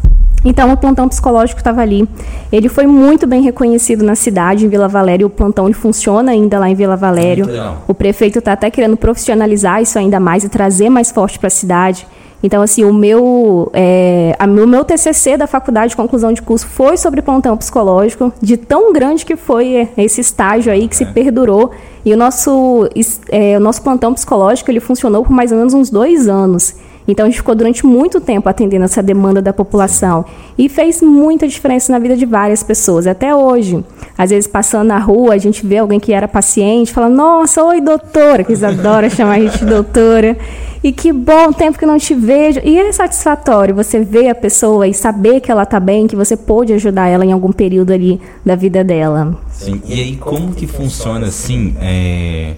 Então, 0.48 0.72
o 0.72 0.78
plantão 0.78 1.10
psicológico 1.10 1.60
estava 1.60 1.82
ali. 1.82 2.08
Ele 2.50 2.70
foi 2.70 2.88
muito 2.88 3.28
bem 3.28 3.42
reconhecido 3.42 4.02
na 4.02 4.16
cidade, 4.16 4.66
em 4.66 4.70
Vila 4.70 4.88
Valério. 4.88 5.28
O 5.28 5.30
plantão 5.30 5.66
ele 5.66 5.74
funciona 5.74 6.32
ainda 6.32 6.58
lá 6.58 6.70
em 6.70 6.74
Vila 6.74 6.96
Valério. 6.96 7.46
O 7.86 7.94
prefeito 7.94 8.40
está 8.40 8.54
até 8.54 8.72
querendo 8.72 8.96
profissionalizar 8.96 9.82
isso 9.82 10.00
ainda 10.00 10.22
mais 10.22 10.46
e 10.46 10.50
trazer 10.50 10.90
mais 10.90 11.12
forte 11.12 11.38
para 11.38 11.48
a 11.48 11.52
cidade. 11.52 12.08
Então, 12.42 12.62
assim, 12.62 12.86
o 12.86 12.94
meu, 12.94 13.70
é, 13.74 14.36
a, 14.40 14.46
o 14.46 14.68
meu 14.68 14.86
TCC 14.86 15.36
da 15.36 15.48
faculdade 15.48 15.90
de 15.90 15.98
conclusão 15.98 16.32
de 16.32 16.42
curso 16.42 16.66
foi 16.66 16.96
sobre 16.96 17.22
plantão 17.22 17.58
psicológico, 17.58 18.32
de 18.42 18.56
tão 18.56 18.94
grande 18.94 19.26
que 19.26 19.36
foi 19.36 19.90
esse 19.98 20.22
estágio 20.22 20.72
aí 20.72 20.88
que 20.88 20.96
é. 20.96 20.98
se 20.98 21.06
perdurou. 21.08 21.72
E 22.06 22.14
o 22.14 22.18
nosso, 22.18 22.88
é, 23.30 23.58
o 23.58 23.60
nosso 23.60 23.82
plantão 23.82 24.14
psicológico 24.14 24.72
ele 24.72 24.80
funcionou 24.80 25.24
por 25.24 25.34
mais 25.34 25.52
ou 25.52 25.58
menos 25.58 25.74
uns 25.74 25.90
dois 25.90 26.30
anos. 26.30 26.74
Então 27.08 27.26
a 27.26 27.30
gente 27.30 27.38
ficou 27.38 27.56
durante 27.56 27.86
muito 27.86 28.20
tempo 28.20 28.50
atendendo 28.50 28.86
essa 28.86 29.02
demanda 29.02 29.42
da 29.42 29.54
população 29.54 30.26
e 30.58 30.68
fez 30.68 31.02
muita 31.02 31.48
diferença 31.48 31.92
na 31.92 32.00
vida 32.00 32.18
de 32.18 32.26
várias 32.26 32.64
pessoas, 32.64 33.08
até 33.08 33.34
hoje. 33.34 33.84
Às 34.18 34.32
vezes 34.32 34.48
passando 34.48 34.88
na 34.88 35.00
rua, 35.00 35.34
a 35.34 35.38
gente 35.38 35.66
vê 35.66 35.78
alguém 35.78 36.00
que 36.00 36.12
era 36.12 36.28
paciente, 36.28 36.92
fala: 36.92 37.10
"Nossa, 37.10 37.64
oi 37.64 37.80
doutora", 37.80 38.44
que 38.44 38.52
eles 38.52 38.64
adoram 38.64 39.10
chamar 39.10 39.36
a 39.36 39.40
gente 39.40 39.60
de 39.60 39.66
doutora. 39.66 40.38
E 40.84 40.92
que 40.92 41.12
bom 41.12 41.52
tempo 41.52 41.78
que 41.78 41.86
não 41.86 41.98
te 41.98 42.14
vejo. 42.14 42.62
E 42.64 42.78
é 42.78 42.92
satisfatório 42.92 43.74
você 43.74 44.00
ver 44.00 44.30
a 44.30 44.36
pessoa 44.36 44.88
e 44.88 44.94
saber 44.94 45.42
que 45.42 45.52
ela 45.52 45.64
está 45.64 45.80
bem, 45.80 46.08
que 46.08 46.16
você 46.16 46.38
pôde 46.38 46.72
ajudar 46.74 47.08
ela 47.08 47.26
em 47.26 47.32
algum 47.32 47.52
período 47.52 47.92
ali 47.92 48.22
da 48.46 48.56
vida 48.56 48.84
dela. 48.84 49.36
Sim. 49.52 49.82
E 49.86 49.94
aí 49.94 50.16
como 50.16 50.54
que 50.54 50.68
funciona 50.68 51.28
assim? 51.28 51.76
É 51.82 52.54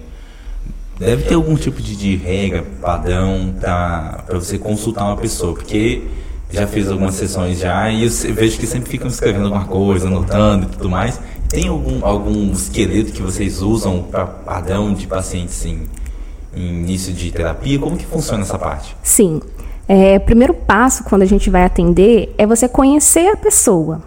deve 1.00 1.22
ter 1.22 1.34
algum 1.34 1.56
tipo 1.56 1.80
de, 1.80 1.96
de 1.96 2.14
regra, 2.16 2.62
padrão 2.80 3.54
para 3.58 4.22
você 4.32 4.58
consultar 4.58 5.06
uma 5.06 5.16
pessoa, 5.16 5.54
porque 5.54 6.02
já 6.50 6.66
fiz 6.66 6.88
algumas 6.90 7.14
sessões 7.14 7.58
já 7.58 7.90
e 7.90 8.04
eu 8.04 8.10
vejo 8.34 8.58
que 8.58 8.66
sempre 8.66 8.90
ficam 8.90 9.08
escrevendo 9.08 9.46
alguma 9.46 9.64
coisa, 9.64 10.08
anotando 10.08 10.66
e 10.66 10.68
tudo 10.68 10.90
mais. 10.90 11.18
Tem 11.48 11.68
algum, 11.68 12.04
algum 12.04 12.52
esqueleto 12.52 13.12
que 13.12 13.22
vocês 13.22 13.62
usam 13.62 14.02
para 14.02 14.26
padrão 14.26 14.92
de 14.92 15.06
pacientes 15.06 15.64
em, 15.64 15.88
em 16.54 16.68
início 16.68 17.12
de 17.14 17.32
terapia? 17.32 17.78
Como 17.78 17.96
que 17.96 18.04
funciona 18.04 18.42
essa 18.42 18.58
parte? 18.58 18.94
Sim. 19.02 19.40
É, 19.88 20.18
primeiro 20.18 20.54
passo 20.54 21.02
quando 21.02 21.22
a 21.22 21.26
gente 21.26 21.48
vai 21.48 21.64
atender 21.64 22.32
é 22.36 22.46
você 22.46 22.68
conhecer 22.68 23.26
a 23.28 23.36
pessoa. 23.36 24.02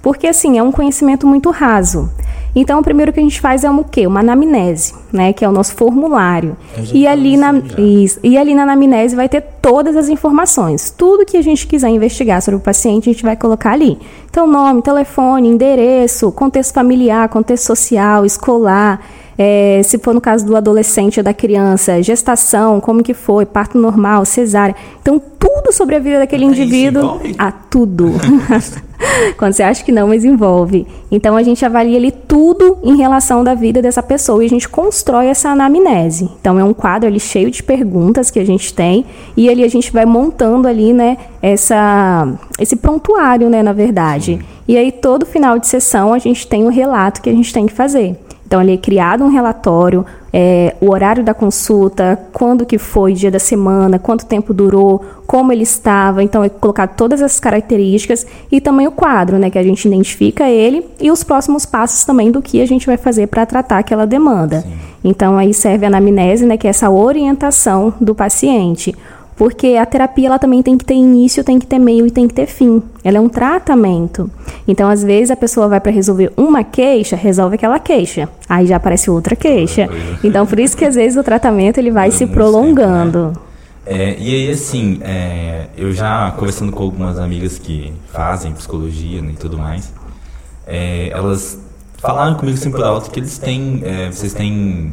Porque 0.00 0.26
assim, 0.26 0.56
é 0.56 0.62
um 0.62 0.72
conhecimento 0.72 1.26
muito 1.26 1.50
raso. 1.50 2.10
Então, 2.60 2.80
o 2.80 2.82
primeiro 2.82 3.12
que 3.12 3.20
a 3.20 3.22
gente 3.22 3.40
faz 3.40 3.62
é 3.62 3.70
um 3.70 3.84
quê? 3.84 4.06
Uma 4.06 4.20
anamnese, 4.20 4.92
né? 5.12 5.32
Que 5.32 5.44
é 5.44 5.48
o 5.48 5.52
nosso 5.52 5.74
formulário. 5.76 6.56
E 6.92 7.06
ali, 7.06 7.36
na, 7.36 7.52
isso, 7.78 8.18
e 8.22 8.36
ali 8.36 8.54
na 8.54 8.64
anamnese 8.64 9.14
vai 9.14 9.28
ter 9.28 9.42
todas 9.62 9.96
as 9.96 10.08
informações. 10.08 10.90
Tudo 10.90 11.24
que 11.24 11.36
a 11.36 11.42
gente 11.42 11.66
quiser 11.66 11.88
investigar 11.88 12.42
sobre 12.42 12.56
o 12.56 12.60
paciente, 12.60 13.08
a 13.08 13.12
gente 13.12 13.22
vai 13.22 13.36
colocar 13.36 13.72
ali. 13.72 13.96
Então, 14.28 14.46
nome, 14.46 14.82
telefone, 14.82 15.48
endereço, 15.48 16.32
contexto 16.32 16.74
familiar, 16.74 17.28
contexto 17.28 17.66
social, 17.66 18.24
escolar, 18.24 19.00
é, 19.38 19.80
se 19.84 19.96
for 19.98 20.12
no 20.12 20.20
caso 20.20 20.44
do 20.44 20.56
adolescente 20.56 21.20
ou 21.20 21.24
da 21.24 21.32
criança, 21.32 22.02
gestação, 22.02 22.80
como 22.80 23.04
que 23.04 23.14
foi, 23.14 23.46
parto 23.46 23.78
normal, 23.78 24.24
cesárea. 24.24 24.74
Então, 25.00 25.22
tudo 25.38 25.47
sobre 25.72 25.96
a 25.96 25.98
vida 25.98 26.18
daquele 26.18 26.44
indivíduo. 26.44 27.20
Ah, 27.38 27.52
tudo. 27.52 28.12
Quando 29.36 29.52
você 29.52 29.62
acha 29.62 29.84
que 29.84 29.92
não, 29.92 30.08
mas 30.08 30.24
envolve. 30.24 30.86
Então 31.10 31.36
a 31.36 31.42
gente 31.42 31.64
avalia 31.64 31.96
ali 31.96 32.10
tudo 32.10 32.78
em 32.82 32.96
relação 32.96 33.44
da 33.44 33.54
vida 33.54 33.80
dessa 33.80 34.02
pessoa 34.02 34.42
e 34.42 34.46
a 34.46 34.48
gente 34.48 34.68
constrói 34.68 35.26
essa 35.26 35.50
anamnese. 35.50 36.28
Então 36.40 36.58
é 36.58 36.64
um 36.64 36.74
quadro 36.74 37.08
ali 37.08 37.20
cheio 37.20 37.50
de 37.50 37.62
perguntas 37.62 38.30
que 38.30 38.38
a 38.38 38.44
gente 38.44 38.74
tem 38.74 39.04
e 39.36 39.48
ali 39.48 39.62
a 39.64 39.68
gente 39.68 39.92
vai 39.92 40.04
montando 40.04 40.66
ali, 40.66 40.92
né, 40.92 41.16
essa 41.40 42.28
esse 42.58 42.76
prontuário, 42.76 43.48
né, 43.48 43.62
na 43.62 43.72
verdade. 43.72 44.38
Sim. 44.38 44.58
E 44.66 44.76
aí 44.76 44.92
todo 44.92 45.24
final 45.24 45.58
de 45.58 45.66
sessão 45.66 46.12
a 46.12 46.18
gente 46.18 46.46
tem 46.46 46.64
o 46.64 46.70
relato 46.70 47.22
que 47.22 47.30
a 47.30 47.32
gente 47.32 47.52
tem 47.52 47.66
que 47.66 47.72
fazer. 47.72 48.18
Então, 48.48 48.60
ali 48.60 48.72
é 48.72 48.76
criado 48.78 49.22
um 49.22 49.28
relatório, 49.28 50.06
é, 50.32 50.74
o 50.80 50.90
horário 50.90 51.22
da 51.22 51.34
consulta, 51.34 52.18
quando 52.32 52.64
que 52.64 52.78
foi, 52.78 53.12
dia 53.12 53.30
da 53.30 53.38
semana, 53.38 53.98
quanto 53.98 54.24
tempo 54.24 54.54
durou, 54.54 55.04
como 55.26 55.52
ele 55.52 55.64
estava. 55.64 56.22
Então, 56.22 56.42
é 56.42 56.48
colocado 56.48 56.96
todas 56.96 57.20
essas 57.20 57.38
características 57.38 58.26
e 58.50 58.58
também 58.58 58.86
o 58.86 58.90
quadro, 58.90 59.38
né, 59.38 59.50
que 59.50 59.58
a 59.58 59.62
gente 59.62 59.86
identifica 59.86 60.48
ele 60.48 60.82
e 60.98 61.10
os 61.10 61.22
próximos 61.22 61.66
passos 61.66 62.06
também 62.06 62.30
do 62.30 62.40
que 62.40 62.62
a 62.62 62.66
gente 62.66 62.86
vai 62.86 62.96
fazer 62.96 63.26
para 63.26 63.44
tratar 63.44 63.80
aquela 63.80 64.06
demanda. 64.06 64.62
Sim. 64.62 64.72
Então, 65.04 65.36
aí 65.36 65.52
serve 65.52 65.84
a 65.84 65.88
anamnese, 65.88 66.46
né, 66.46 66.56
que 66.56 66.66
é 66.66 66.70
essa 66.70 66.88
orientação 66.88 67.92
do 68.00 68.14
paciente. 68.14 68.96
Porque 69.38 69.76
a 69.76 69.86
terapia 69.86 70.26
ela 70.26 70.38
também 70.38 70.60
tem 70.64 70.76
que 70.76 70.84
ter 70.84 70.94
início, 70.94 71.44
tem 71.44 71.60
que 71.60 71.66
ter 71.66 71.78
meio 71.78 72.04
e 72.04 72.10
tem 72.10 72.26
que 72.26 72.34
ter 72.34 72.46
fim. 72.46 72.82
Ela 73.04 73.18
é 73.18 73.20
um 73.20 73.28
tratamento. 73.28 74.28
Então, 74.66 74.90
às 74.90 75.04
vezes, 75.04 75.30
a 75.30 75.36
pessoa 75.36 75.68
vai 75.68 75.80
para 75.80 75.92
resolver 75.92 76.32
uma 76.36 76.64
queixa, 76.64 77.14
resolve 77.14 77.54
aquela 77.54 77.78
queixa. 77.78 78.28
Aí 78.48 78.66
já 78.66 78.76
aparece 78.76 79.08
outra 79.08 79.36
queixa. 79.36 79.88
Então, 80.24 80.44
por 80.44 80.58
isso 80.58 80.76
que 80.76 80.84
às 80.84 80.96
vezes 80.96 81.16
o 81.16 81.22
tratamento 81.22 81.78
ele 81.78 81.92
vai 81.92 82.10
se 82.10 82.26
prolongando. 82.26 83.32
Sempre, 83.86 83.98
né? 83.98 84.10
é, 84.10 84.16
e 84.18 84.34
aí, 84.34 84.50
assim, 84.50 84.98
é, 85.02 85.66
eu 85.76 85.92
já 85.92 86.32
conversando 86.32 86.72
com 86.72 86.82
algumas 86.82 87.16
amigas 87.16 87.60
que 87.60 87.92
fazem 88.12 88.52
psicologia 88.52 89.22
né, 89.22 89.30
e 89.34 89.36
tudo 89.36 89.56
mais, 89.56 89.92
é, 90.66 91.10
elas 91.10 91.60
falaram 91.98 92.34
comigo 92.34 92.58
assim 92.58 92.72
por 92.72 92.82
alto 92.82 93.08
que 93.08 93.20
eles 93.20 93.38
têm, 93.38 93.82
é, 93.84 94.10
vocês 94.10 94.32
têm 94.32 94.92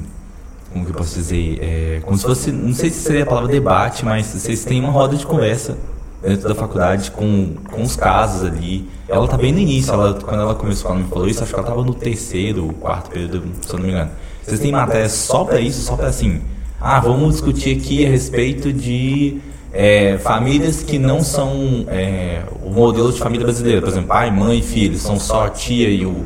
como 0.76 0.84
que 0.84 0.92
eu 0.92 0.96
posso 0.96 1.16
dizer, 1.16 1.58
é, 1.62 2.02
como 2.04 2.18
se 2.18 2.26
fosse, 2.26 2.52
não 2.52 2.74
sei 2.74 2.90
se 2.90 3.00
seria 3.02 3.24
a 3.24 3.26
palavra 3.26 3.50
debate, 3.50 4.04
mas 4.04 4.26
vocês 4.26 4.66
têm 4.66 4.82
uma 4.82 4.92
roda 4.92 5.16
de 5.16 5.26
conversa 5.26 5.78
dentro 6.22 6.50
da 6.50 6.54
faculdade 6.54 7.12
com, 7.12 7.54
com 7.72 7.82
os 7.82 7.96
casos 7.96 8.44
ali. 8.44 8.86
Ela 9.08 9.26
tá 9.26 9.38
bem 9.38 9.54
no 9.54 9.60
início, 9.60 9.94
ela, 9.94 10.14
quando 10.16 10.42
ela 10.42 10.54
começou, 10.54 10.92
ela 10.92 11.00
me 11.00 11.08
falou 11.08 11.30
isso, 11.30 11.42
acho 11.42 11.54
que 11.54 11.58
ela 11.58 11.66
tava 11.66 11.82
no 11.82 11.94
terceiro, 11.94 12.68
quarto 12.82 13.10
período, 13.10 13.42
se 13.62 13.74
eu 13.74 13.80
não 13.80 13.86
me 13.86 13.92
engano. 13.94 14.12
Vocês 14.44 14.60
têm 14.60 14.74
matéria 14.74 15.08
só 15.08 15.46
para 15.46 15.62
isso, 15.62 15.82
só 15.82 15.96
para 15.96 16.08
assim, 16.08 16.42
ah, 16.82 17.00
vamos 17.00 17.36
discutir 17.36 17.78
aqui 17.78 18.06
a 18.06 18.10
respeito 18.10 18.74
de 18.74 19.40
é, 19.72 20.18
famílias 20.18 20.84
que 20.84 21.00
não 21.00 21.24
são 21.24 21.86
é, 21.88 22.44
o 22.62 22.70
modelo 22.70 23.14
de 23.14 23.20
família 23.20 23.46
brasileira, 23.46 23.80
por 23.80 23.88
exemplo, 23.88 24.10
pai, 24.10 24.30
mãe 24.30 24.62
filho, 24.62 24.98
são 24.98 25.18
só 25.18 25.46
a 25.46 25.50
tia 25.50 25.88
e 25.88 26.06
o 26.06 26.26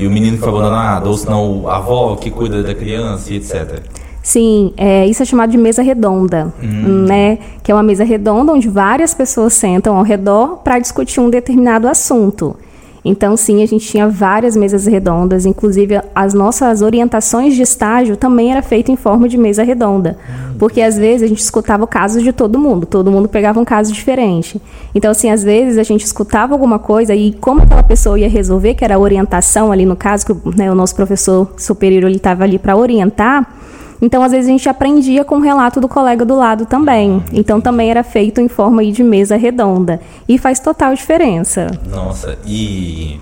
e 0.00 0.06
o 0.06 0.10
menino 0.10 0.38
que 0.38 0.42
foi 0.42 0.48
abandonado, 0.48 1.08
ou 1.08 1.16
senão 1.16 1.68
a 1.68 1.76
avó 1.76 2.16
que 2.16 2.30
cuida 2.30 2.62
da 2.62 2.74
criança 2.74 3.30
e 3.32 3.36
etc. 3.36 3.82
Sim, 4.22 4.72
é, 4.76 5.06
isso 5.06 5.22
é 5.22 5.26
chamado 5.26 5.50
de 5.50 5.58
mesa 5.58 5.82
redonda, 5.82 6.52
hum. 6.62 7.04
né? 7.06 7.38
Que 7.62 7.70
é 7.70 7.74
uma 7.74 7.82
mesa 7.82 8.02
redonda 8.02 8.52
onde 8.52 8.68
várias 8.68 9.12
pessoas 9.12 9.52
sentam 9.52 9.96
ao 9.96 10.02
redor 10.02 10.58
para 10.64 10.78
discutir 10.78 11.20
um 11.20 11.28
determinado 11.28 11.86
assunto. 11.86 12.56
Então, 13.04 13.36
sim, 13.36 13.62
a 13.62 13.66
gente 13.66 13.86
tinha 13.86 14.08
várias 14.08 14.54
mesas 14.54 14.86
redondas, 14.86 15.46
inclusive 15.46 16.00
as 16.14 16.34
nossas 16.34 16.82
orientações 16.82 17.54
de 17.54 17.62
estágio 17.62 18.16
também 18.16 18.50
era 18.50 18.62
feita 18.62 18.92
em 18.92 18.96
forma 18.96 19.28
de 19.28 19.38
mesa 19.38 19.62
redonda, 19.62 20.18
porque 20.58 20.82
às 20.82 20.98
vezes 20.98 21.22
a 21.22 21.26
gente 21.26 21.40
escutava 21.40 21.84
o 21.84 21.86
caso 21.86 22.22
de 22.22 22.32
todo 22.32 22.58
mundo, 22.58 22.86
todo 22.86 23.10
mundo 23.10 23.28
pegava 23.28 23.58
um 23.58 23.64
caso 23.64 23.92
diferente. 23.92 24.60
Então, 24.94 25.10
assim, 25.10 25.30
às 25.30 25.42
vezes 25.42 25.78
a 25.78 25.82
gente 25.82 26.04
escutava 26.04 26.52
alguma 26.52 26.78
coisa 26.78 27.14
e 27.14 27.32
como 27.32 27.62
aquela 27.62 27.82
pessoa 27.82 28.18
ia 28.18 28.28
resolver, 28.28 28.74
que 28.74 28.84
era 28.84 28.96
a 28.96 28.98
orientação 28.98 29.72
ali 29.72 29.86
no 29.86 29.96
caso, 29.96 30.26
que 30.26 30.56
né, 30.56 30.70
o 30.70 30.74
nosso 30.74 30.94
professor 30.94 31.50
superior 31.56 32.10
estava 32.10 32.44
ali 32.44 32.58
para 32.58 32.76
orientar, 32.76 33.50
então, 34.00 34.22
às 34.22 34.32
vezes, 34.32 34.48
a 34.48 34.52
gente 34.52 34.68
aprendia 34.68 35.24
com 35.24 35.36
o 35.36 35.40
relato 35.40 35.80
do 35.80 35.88
colega 35.88 36.24
do 36.24 36.34
lado 36.34 36.66
também. 36.66 37.22
Então, 37.32 37.60
também 37.60 37.90
era 37.90 38.02
feito 38.02 38.40
em 38.40 38.48
forma 38.48 38.84
de 38.84 39.02
mesa 39.04 39.36
redonda. 39.36 40.00
E 40.28 40.38
faz 40.38 40.58
total 40.58 40.94
diferença. 40.94 41.66
Nossa, 41.86 42.38
e 42.46 43.20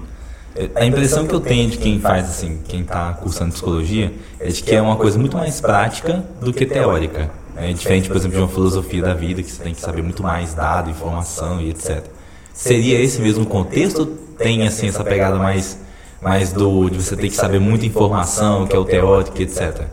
a 0.74 0.84
impressão 0.84 1.26
que 1.26 1.34
eu 1.34 1.40
tenho 1.40 1.70
de 1.70 1.78
quem 1.78 2.00
faz, 2.00 2.28
assim, 2.28 2.58
quem 2.66 2.80
está 2.80 3.12
cursando 3.12 3.52
psicologia, 3.52 4.12
é 4.40 4.48
de 4.48 4.62
que 4.62 4.74
é 4.74 4.82
uma 4.82 4.96
coisa 4.96 5.18
muito 5.18 5.36
mais 5.36 5.60
prática 5.60 6.24
do 6.40 6.52
que 6.52 6.66
teórica. 6.66 7.30
É 7.56 7.72
diferente, 7.72 8.08
por 8.08 8.16
exemplo, 8.16 8.36
de 8.36 8.42
uma 8.42 8.48
filosofia 8.48 9.02
da 9.02 9.14
vida, 9.14 9.42
que 9.42 9.50
você 9.50 9.62
tem 9.62 9.74
que 9.74 9.80
saber 9.80 10.02
muito 10.02 10.22
mais 10.22 10.54
dado, 10.54 10.90
informação 10.90 11.60
e 11.60 11.70
etc. 11.70 12.04
Seria 12.52 13.00
esse 13.00 13.20
mesmo 13.20 13.46
contexto? 13.46 14.06
Tem, 14.06 14.66
assim, 14.66 14.88
essa 14.88 15.02
pegada 15.02 15.36
mais, 15.36 15.78
mais 16.22 16.52
do, 16.52 16.88
de 16.88 17.02
você 17.02 17.16
ter 17.16 17.28
que 17.28 17.36
saber 17.36 17.60
muita 17.60 17.86
informação, 17.86 18.66
que 18.66 18.74
é 18.74 18.78
o 18.78 18.84
teórico, 18.84 19.40
etc. 19.40 19.86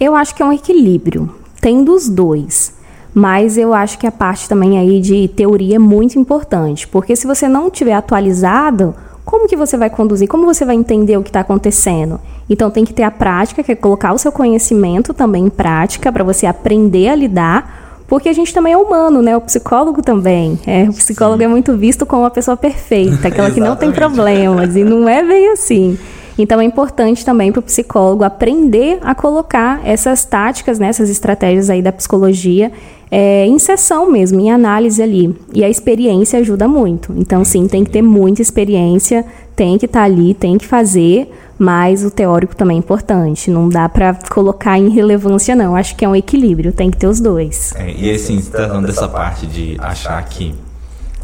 Eu 0.00 0.14
acho 0.14 0.34
que 0.34 0.42
é 0.42 0.46
um 0.46 0.52
equilíbrio. 0.52 1.28
Tem 1.60 1.82
dos 1.82 2.08
dois. 2.08 2.72
Mas 3.12 3.58
eu 3.58 3.74
acho 3.74 3.98
que 3.98 4.06
a 4.06 4.12
parte 4.12 4.48
também 4.48 4.78
aí 4.78 5.00
de 5.00 5.28
teoria 5.28 5.76
é 5.76 5.78
muito 5.78 6.18
importante, 6.18 6.86
porque 6.86 7.16
se 7.16 7.26
você 7.26 7.48
não 7.48 7.70
tiver 7.70 7.94
atualizado, 7.94 8.94
como 9.24 9.48
que 9.48 9.56
você 9.56 9.76
vai 9.76 9.90
conduzir? 9.90 10.28
Como 10.28 10.46
você 10.46 10.64
vai 10.64 10.76
entender 10.76 11.16
o 11.16 11.22
que 11.22 11.30
está 11.30 11.40
acontecendo? 11.40 12.20
Então 12.48 12.70
tem 12.70 12.84
que 12.84 12.94
ter 12.94 13.02
a 13.02 13.10
prática, 13.10 13.62
que 13.62 13.72
é 13.72 13.74
colocar 13.74 14.12
o 14.12 14.18
seu 14.18 14.30
conhecimento 14.30 15.12
também 15.12 15.46
em 15.46 15.50
prática 15.50 16.12
para 16.12 16.22
você 16.22 16.46
aprender 16.46 17.08
a 17.08 17.14
lidar, 17.14 18.04
porque 18.06 18.28
a 18.28 18.32
gente 18.32 18.54
também 18.54 18.72
é 18.72 18.76
humano, 18.76 19.20
né? 19.20 19.36
O 19.36 19.40
psicólogo 19.40 20.00
também. 20.00 20.58
É, 20.66 20.84
o 20.84 20.94
psicólogo 20.94 21.38
Sim. 21.38 21.44
é 21.44 21.48
muito 21.48 21.76
visto 21.76 22.06
como 22.06 22.22
uma 22.22 22.30
pessoa 22.30 22.56
perfeita, 22.56 23.28
aquela 23.28 23.50
que 23.50 23.60
não 23.60 23.76
tem 23.76 23.90
problemas, 23.92 24.76
e 24.76 24.84
não 24.84 25.08
é 25.08 25.22
bem 25.22 25.50
assim. 25.50 25.98
Então 26.38 26.60
é 26.60 26.64
importante 26.64 27.24
também 27.24 27.50
para 27.50 27.60
o 27.60 27.62
psicólogo 27.62 28.22
aprender 28.22 28.98
a 29.02 29.14
colocar 29.14 29.80
essas 29.84 30.24
táticas, 30.24 30.78
né, 30.78 30.88
essas 30.88 31.10
estratégias 31.10 31.68
aí 31.68 31.82
da 31.82 31.92
psicologia 31.92 32.70
é, 33.10 33.46
em 33.46 33.58
sessão 33.58 34.10
mesmo, 34.10 34.38
em 34.40 34.50
análise 34.50 35.02
ali. 35.02 35.34
E 35.52 35.64
a 35.64 35.68
experiência 35.68 36.38
ajuda 36.38 36.68
muito. 36.68 37.12
Então, 37.16 37.44
sim, 37.44 37.66
tem 37.66 37.84
que 37.84 37.90
ter 37.90 38.02
muita 38.02 38.42
experiência, 38.42 39.24
tem 39.56 39.78
que 39.78 39.86
estar 39.86 40.00
tá 40.00 40.04
ali, 40.04 40.34
tem 40.34 40.58
que 40.58 40.66
fazer, 40.66 41.30
mas 41.58 42.04
o 42.04 42.10
teórico 42.10 42.54
também 42.54 42.76
é 42.76 42.78
importante. 42.78 43.50
Não 43.50 43.68
dá 43.68 43.88
para 43.88 44.14
colocar 44.30 44.78
em 44.78 44.90
relevância, 44.90 45.56
não. 45.56 45.74
Acho 45.74 45.96
que 45.96 46.04
é 46.04 46.08
um 46.08 46.14
equilíbrio, 46.14 46.72
tem 46.72 46.90
que 46.90 46.98
ter 46.98 47.06
os 47.06 47.20
dois. 47.20 47.72
É, 47.76 47.90
e 47.90 48.10
assim, 48.10 48.40
você 48.40 48.50
tá 48.50 48.80
dessa 48.80 49.08
parte 49.08 49.46
de 49.46 49.76
achar 49.80 50.22
que 50.24 50.54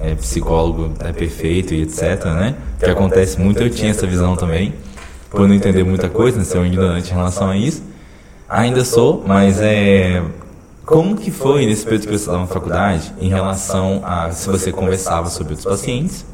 é, 0.00 0.14
psicólogo 0.14 0.90
é 1.00 1.12
perfeito 1.12 1.74
e 1.74 1.82
etc, 1.82 2.24
né? 2.24 2.54
Que 2.78 2.86
acontece 2.86 3.40
muito, 3.40 3.62
eu 3.62 3.70
tinha 3.70 3.90
essa 3.90 4.06
visão 4.06 4.36
também 4.36 4.72
por 5.34 5.48
não 5.48 5.54
entender 5.54 5.84
muita 5.84 6.08
coisa, 6.08 6.38
né, 6.38 6.44
ser 6.44 6.58
um 6.58 6.66
ignorante 6.66 7.10
em 7.10 7.14
relação 7.14 7.50
a 7.50 7.56
isso. 7.56 7.82
Ainda 8.48 8.84
sou, 8.84 9.22
mas 9.26 9.60
é. 9.60 10.22
Como 10.86 11.16
que 11.16 11.30
foi 11.30 11.64
nesse 11.64 11.82
período 11.82 12.02
que 12.02 12.08
você 12.08 12.16
estava 12.16 12.38
na 12.40 12.46
faculdade 12.46 13.12
em 13.18 13.28
relação 13.28 14.02
a 14.04 14.30
se 14.30 14.48
você 14.48 14.70
conversava 14.70 15.30
sobre 15.30 15.54
outros 15.54 15.66
pacientes, 15.66 16.26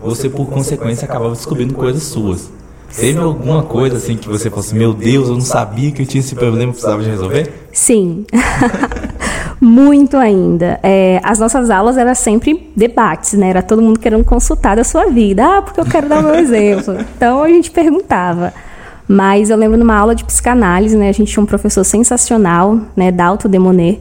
você 0.00 0.30
por 0.30 0.46
consequência 0.46 1.04
acabava 1.04 1.34
descobrindo 1.34 1.74
coisas 1.74 2.04
suas. 2.04 2.50
Teve 2.96 3.18
alguma 3.18 3.62
coisa 3.62 3.98
assim 3.98 4.16
que 4.16 4.26
você 4.26 4.48
fosse, 4.48 4.74
meu 4.74 4.94
Deus, 4.94 5.28
eu 5.28 5.34
não 5.34 5.42
sabia 5.42 5.90
que 5.92 6.00
eu 6.00 6.06
tinha 6.06 6.20
esse 6.20 6.34
problema 6.34 6.70
e 6.70 6.72
precisava 6.72 7.02
de 7.02 7.10
resolver? 7.10 7.52
Sim. 7.70 8.24
Muito 9.60 10.16
ainda. 10.16 10.78
É, 10.82 11.20
as 11.24 11.38
nossas 11.38 11.68
aulas 11.70 11.96
eram 11.96 12.14
sempre 12.14 12.70
debates, 12.76 13.32
né? 13.34 13.50
Era 13.50 13.62
todo 13.62 13.82
mundo 13.82 13.98
querendo 13.98 14.24
consultar 14.24 14.76
da 14.76 14.84
sua 14.84 15.06
vida. 15.06 15.44
Ah, 15.44 15.62
porque 15.62 15.80
eu 15.80 15.84
quero 15.84 16.08
dar 16.08 16.22
meu 16.22 16.34
exemplo. 16.34 16.96
Então 17.16 17.42
a 17.42 17.48
gente 17.48 17.70
perguntava. 17.70 18.52
Mas 19.08 19.50
eu 19.50 19.56
lembro 19.56 19.76
numa 19.76 19.96
aula 19.96 20.14
de 20.14 20.24
psicanálise, 20.24 20.96
né? 20.96 21.08
A 21.08 21.12
gente 21.12 21.32
tinha 21.32 21.42
um 21.42 21.46
professor 21.46 21.82
sensacional, 21.82 22.78
né? 22.96 23.10
Dalto 23.10 23.48
Demonet. 23.48 24.00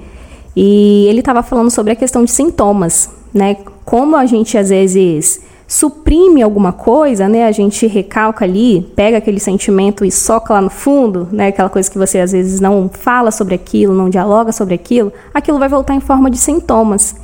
E 0.55 1.07
ele 1.07 1.19
estava 1.19 1.41
falando 1.41 1.71
sobre 1.71 1.93
a 1.93 1.95
questão 1.95 2.23
de 2.23 2.31
sintomas, 2.31 3.09
né? 3.33 3.57
Como 3.85 4.15
a 4.15 4.25
gente 4.25 4.57
às 4.57 4.69
vezes 4.69 5.41
suprime 5.67 6.41
alguma 6.41 6.71
coisa, 6.71 7.27
né? 7.27 7.45
A 7.45 7.51
gente 7.51 7.85
recalca 7.85 8.45
ali, 8.45 8.81
pega 8.95 9.17
aquele 9.17 9.39
sentimento 9.39 10.05
e 10.05 10.11
soca 10.11 10.53
lá 10.53 10.61
no 10.61 10.69
fundo, 10.69 11.27
né? 11.31 11.47
Aquela 11.47 11.69
coisa 11.69 11.91
que 11.91 11.97
você 11.97 12.19
às 12.19 12.31
vezes 12.31 12.61
não 12.61 12.89
fala 12.91 13.31
sobre 13.31 13.53
aquilo, 13.53 13.93
não 13.93 14.09
dialoga 14.09 14.53
sobre 14.53 14.73
aquilo, 14.73 15.11
aquilo 15.33 15.59
vai 15.59 15.67
voltar 15.67 15.93
em 15.93 15.99
forma 15.99 16.31
de 16.31 16.37
sintomas. 16.37 17.15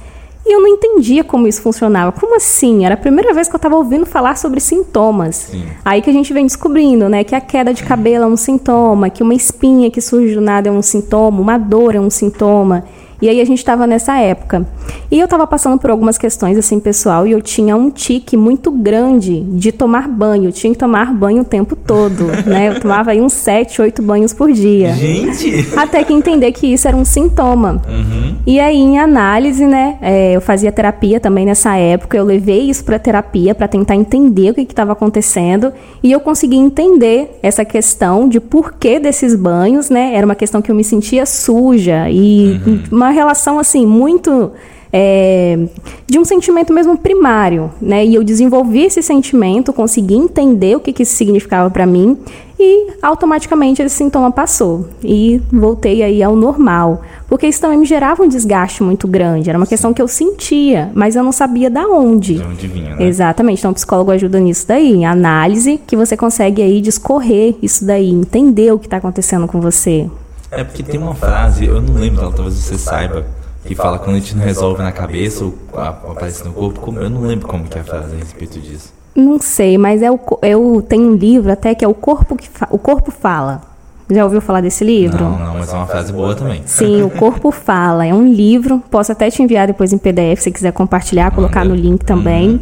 E 0.46 0.54
eu 0.54 0.60
não 0.60 0.68
entendia 0.68 1.24
como 1.24 1.48
isso 1.48 1.62
funcionava. 1.62 2.12
Como 2.12 2.36
assim? 2.36 2.86
Era 2.86 2.96
a 2.96 2.98
primeira 2.98 3.34
vez 3.34 3.48
que 3.48 3.56
eu 3.56 3.58
estava 3.58 3.78
ouvindo 3.78 4.06
falar 4.06 4.36
sobre 4.36 4.60
sintomas. 4.60 5.36
Sim. 5.36 5.64
Aí 5.86 6.02
que 6.02 6.10
a 6.10 6.14
gente 6.14 6.34
vem 6.34 6.46
descobrindo, 6.46 7.08
né, 7.08 7.24
que 7.24 7.34
a 7.34 7.40
queda 7.40 7.74
de 7.74 7.82
cabelo 7.82 8.26
é 8.26 8.28
um 8.28 8.36
sintoma, 8.36 9.10
que 9.10 9.24
uma 9.24 9.34
espinha 9.34 9.90
que 9.90 10.02
surge 10.02 10.36
do 10.36 10.42
nada 10.42 10.68
é 10.68 10.72
um 10.72 10.82
sintoma, 10.82 11.40
uma 11.40 11.58
dor 11.58 11.96
é 11.96 12.00
um 12.00 12.10
sintoma. 12.10 12.84
E 13.24 13.30
aí 13.30 13.40
a 13.40 13.46
gente 13.46 13.60
estava 13.60 13.88
nessa 13.88 14.20
época. 14.20 14.68
E 15.10 15.18
eu 15.18 15.24
estava 15.24 15.48
passando 15.48 15.80
por 15.80 15.90
algumas 15.90 16.18
questões 16.18 16.58
assim, 16.58 16.78
pessoal, 16.78 17.26
e 17.26 17.32
eu 17.32 17.42
tinha 17.42 17.74
um 17.74 17.90
tique 17.90 18.36
muito 18.36 18.70
grande 18.70 19.40
de 19.40 19.72
tomar 19.72 20.10
banho. 20.10 20.50
Eu 20.50 20.52
tinha 20.52 20.74
que 20.74 20.78
tomar 20.78 21.14
banho 21.14 21.44
o 21.44 21.46
tempo 21.46 21.74
todo, 21.74 22.26
né? 22.46 22.68
Eu 22.68 22.82
tomava 22.82 23.12
aí 23.12 23.22
uns 23.22 23.32
7, 23.32 23.82
8 23.82 24.02
banhos 24.02 24.34
por 24.34 24.52
dia. 24.52 24.92
Gente! 24.96 25.70
Até 25.74 26.04
que 26.04 26.12
entender 26.12 26.52
que 26.52 26.68
isso 26.68 26.86
era 26.86 26.98
um 26.98 27.06
sintoma. 27.06 27.82
Uhum. 27.88 28.36
E 28.46 28.60
aí, 28.60 28.76
em 28.76 29.00
análise, 29.00 29.66
né? 29.66 29.98
É, 30.02 30.34
eu 30.34 30.42
fazia 30.42 30.70
terapia 30.70 31.18
também 31.18 31.46
nessa 31.46 31.78
época. 31.78 32.18
Eu 32.18 32.26
levei 32.26 32.70
isso 32.70 32.84
para 32.84 33.00
terapia 33.00 33.56
para 33.56 33.70
tentar 33.70 33.96
entender 33.96 34.50
o 34.50 34.54
que 34.54 34.64
estava 34.64 34.92
acontecendo. 34.92 35.72
E 36.04 36.12
eu 36.12 36.20
consegui 36.20 36.58
entender 36.58 37.40
essa 37.42 37.64
questão 37.64 38.28
de 38.28 38.42
porquê 38.42 39.00
desses 39.00 39.34
banhos, 39.34 39.90
né? 39.90 40.14
Era 40.14 40.26
uma 40.26 40.36
questão 40.36 40.62
que 40.62 40.70
eu 40.70 40.76
me 40.76 40.84
sentia 40.84 41.26
suja 41.26 42.10
e 42.10 42.60
uhum. 42.68 42.84
uma 42.92 43.13
relação 43.14 43.58
assim 43.60 43.86
muito 43.86 44.52
é, 44.96 45.58
de 46.06 46.20
um 46.20 46.24
sentimento 46.24 46.72
mesmo 46.72 46.96
primário, 46.96 47.72
né? 47.82 48.06
E 48.06 48.14
eu 48.14 48.24
desenvolvi 48.24 48.84
esse 48.84 49.02
sentimento, 49.02 49.74
consegui 49.74 50.14
entender 50.14 50.76
o 50.76 50.80
que, 50.80 50.94
que 50.94 51.02
isso 51.02 51.16
significava 51.16 51.68
para 51.72 51.88
mim 51.88 52.16
e 52.60 52.92
automaticamente 53.02 53.82
esse 53.82 53.96
sintoma 53.96 54.32
passou 54.32 54.88
e 55.04 55.42
voltei 55.52 56.04
aí 56.04 56.22
ao 56.22 56.36
normal, 56.36 57.02
porque 57.28 57.48
isso 57.48 57.60
também 57.60 57.80
me 57.80 57.86
gerava 57.86 58.22
um 58.22 58.28
desgaste 58.28 58.84
muito 58.84 59.08
grande. 59.08 59.50
Era 59.50 59.58
uma 59.58 59.66
questão 59.66 59.92
que 59.92 60.02
eu 60.02 60.08
sentia, 60.08 60.92
mas 60.94 61.16
eu 61.16 61.24
não 61.24 61.32
sabia 61.32 61.72
da 61.72 61.88
onde. 61.88 62.36
De 62.36 62.44
onde 62.44 62.68
vinha, 62.68 62.96
né? 62.96 63.04
Exatamente. 63.04 63.60
Então 63.60 63.72
o 63.72 63.74
psicólogo 63.74 64.12
ajuda 64.12 64.40
nisso 64.40 64.68
daí, 64.68 64.94
em 64.94 65.08
análise, 65.08 65.82
que 65.88 65.96
você 65.96 66.16
consegue 66.16 66.62
aí 66.62 66.80
discorrer 66.80 67.56
isso 67.64 67.84
daí, 67.84 68.12
entender 68.12 68.72
o 68.72 68.78
que 68.78 68.86
está 68.86 68.98
acontecendo 68.98 69.48
com 69.48 69.60
você. 69.60 70.08
É 70.56 70.64
porque 70.64 70.84
tem 70.84 71.00
uma 71.00 71.16
frase, 71.16 71.66
eu 71.66 71.82
não 71.82 71.96
lembro, 71.96 72.32
talvez 72.32 72.56
você 72.56 72.78
saiba, 72.78 73.26
que 73.66 73.76
fala 73.76 73.98
quando 73.98 74.16
a 74.16 74.20
gente 74.20 74.36
não 74.36 74.44
resolve 74.44 74.84
na 74.84 74.92
cabeça 74.92 75.46
ou 75.46 75.56
aparece 75.74 76.44
no 76.44 76.54
corpo, 76.54 76.80
como, 76.80 77.00
eu 77.00 77.10
não 77.10 77.22
lembro 77.22 77.48
como 77.48 77.66
que 77.66 77.78
é 77.78 77.82
a 77.82 77.84
frase 77.84 78.16
a 78.16 78.18
respeito 78.20 78.60
disso. 78.60 78.94
Não 79.16 79.40
sei, 79.40 79.78
mas 79.78 80.02
é 80.02 80.12
o, 80.12 80.20
eu 80.42 80.84
tenho 80.88 81.12
um 81.12 81.16
livro 81.16 81.52
até 81.52 81.76
que 81.76 81.86
é 81.86 81.88
o 81.88 81.94
corpo 81.94 82.36
que 82.36 82.50
o 82.70 82.78
corpo 82.78 83.12
fala. 83.12 83.62
Já 84.10 84.26
ouviu 84.26 84.42
falar 84.42 84.62
desse 84.62 84.84
livro? 84.84 85.24
Não, 85.24 85.40
não, 85.40 85.54
mas 85.54 85.74
é 85.74 85.78
uma 85.78 85.88
frase 85.88 86.12
boa 86.12 86.36
também. 86.36 86.62
Sim, 86.66 87.04
o 87.04 87.10
corpo 87.18 87.52
fala. 87.52 88.06
É 88.06 88.14
um 88.14 88.28
livro. 88.28 88.84
Posso 88.92 89.12
até 89.12 89.30
te 89.30 89.42
enviar 89.42 89.66
depois 89.66 89.94
em 89.94 89.98
PDF 89.98 90.42
se 90.42 90.52
quiser 90.52 90.74
compartilhar, 90.74 91.32
colocar 91.32 91.64
no 91.64 91.74
link 91.74 92.04
também. 92.04 92.50
Uhum. 92.50 92.60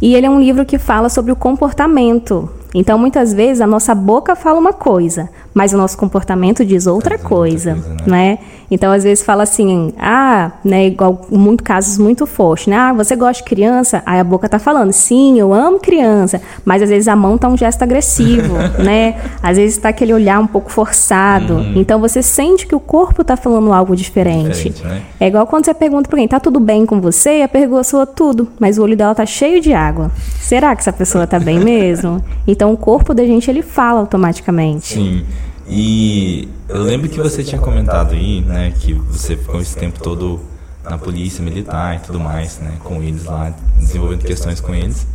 E 0.00 0.14
ele 0.14 0.26
é 0.26 0.30
um 0.30 0.40
livro 0.40 0.64
que 0.64 0.78
fala 0.78 1.08
sobre 1.08 1.32
o 1.32 1.36
comportamento. 1.36 2.48
Então, 2.74 2.98
muitas 2.98 3.32
vezes, 3.32 3.60
a 3.60 3.66
nossa 3.66 3.94
boca 3.94 4.34
fala 4.34 4.58
uma 4.58 4.72
coisa, 4.72 5.28
mas 5.54 5.72
o 5.72 5.76
nosso 5.76 5.96
comportamento 5.96 6.64
diz 6.64 6.86
outra 6.86 7.16
coisa, 7.16 7.74
coisa 7.74 7.94
né? 8.06 8.06
né? 8.06 8.38
Então, 8.70 8.92
às 8.92 9.04
vezes, 9.04 9.22
fala 9.22 9.42
assim, 9.44 9.92
ah, 9.98 10.52
né, 10.64 10.86
igual 10.86 11.26
muito, 11.30 11.62
casos 11.62 11.96
muito 11.96 12.26
fortes, 12.26 12.66
né? 12.66 12.76
Ah, 12.76 12.92
você 12.92 13.14
gosta 13.14 13.42
de 13.42 13.48
criança? 13.48 14.02
Aí 14.04 14.18
a 14.18 14.24
boca 14.24 14.48
tá 14.48 14.58
falando, 14.58 14.92
sim, 14.92 15.38
eu 15.38 15.52
amo 15.52 15.78
criança, 15.78 16.40
mas 16.64 16.82
às 16.82 16.88
vezes 16.88 17.06
a 17.06 17.14
mão 17.14 17.38
tá 17.38 17.46
um 17.46 17.56
gesto 17.56 17.82
agressivo, 17.82 18.54
né? 18.82 19.16
Às 19.42 19.58
vezes 19.58 19.78
tá 19.78 19.90
aquele 19.90 20.12
olhar 20.12 20.40
um 20.40 20.46
pouco 20.46 20.72
forçado. 20.72 21.54
Uhum. 21.54 21.74
Então, 21.76 22.00
você 22.00 22.22
sente 22.22 22.66
que 22.66 22.74
o 22.74 22.80
corpo 22.80 23.22
tá 23.22 23.36
falando 23.36 23.72
algo 23.72 23.94
diferente. 23.94 24.70
diferente 24.70 24.82
né? 24.84 25.02
É 25.20 25.28
igual 25.28 25.46
quando 25.46 25.66
você 25.66 25.74
pergunta 25.74 26.08
pra 26.08 26.16
alguém, 26.16 26.26
tá 26.26 26.40
tudo 26.40 26.58
bem 26.58 26.84
com 26.84 27.00
você? 27.00 27.38
E 27.38 27.42
a 27.42 27.48
pessoa, 27.48 28.06
tudo, 28.06 28.48
mas 28.58 28.78
o 28.78 28.82
olho 28.82 28.96
dela 28.96 29.14
tá 29.14 29.26
cheio 29.26 29.60
de 29.60 29.72
água. 29.72 30.10
Será 30.40 30.74
que 30.74 30.80
essa 30.80 30.92
pessoa 30.92 31.26
tá 31.26 31.38
bem 31.38 31.60
mesmo? 31.60 32.22
Então, 32.46 32.64
então 32.64 32.72
o 32.72 32.76
corpo 32.78 33.12
da 33.12 33.26
gente 33.26 33.50
ele 33.50 33.60
fala 33.60 34.00
automaticamente. 34.00 34.94
Sim. 34.94 35.24
E 35.66 36.48
eu 36.68 36.82
lembro 36.82 37.08
que 37.08 37.18
você 37.18 37.42
tinha 37.42 37.60
comentado 37.60 38.12
aí, 38.12 38.40
né, 38.42 38.72
que 38.78 38.92
você 38.92 39.36
ficou 39.36 39.60
esse 39.60 39.76
tempo 39.76 40.00
todo 40.00 40.40
na 40.82 40.98
polícia 40.98 41.42
militar 41.42 41.96
e 41.96 41.98
tudo 42.00 42.20
mais, 42.20 42.58
né, 42.58 42.76
com 42.82 43.02
eles 43.02 43.24
lá, 43.24 43.54
desenvolvendo 43.78 44.24
questões 44.24 44.60
com 44.60 44.74
eles. 44.74 45.06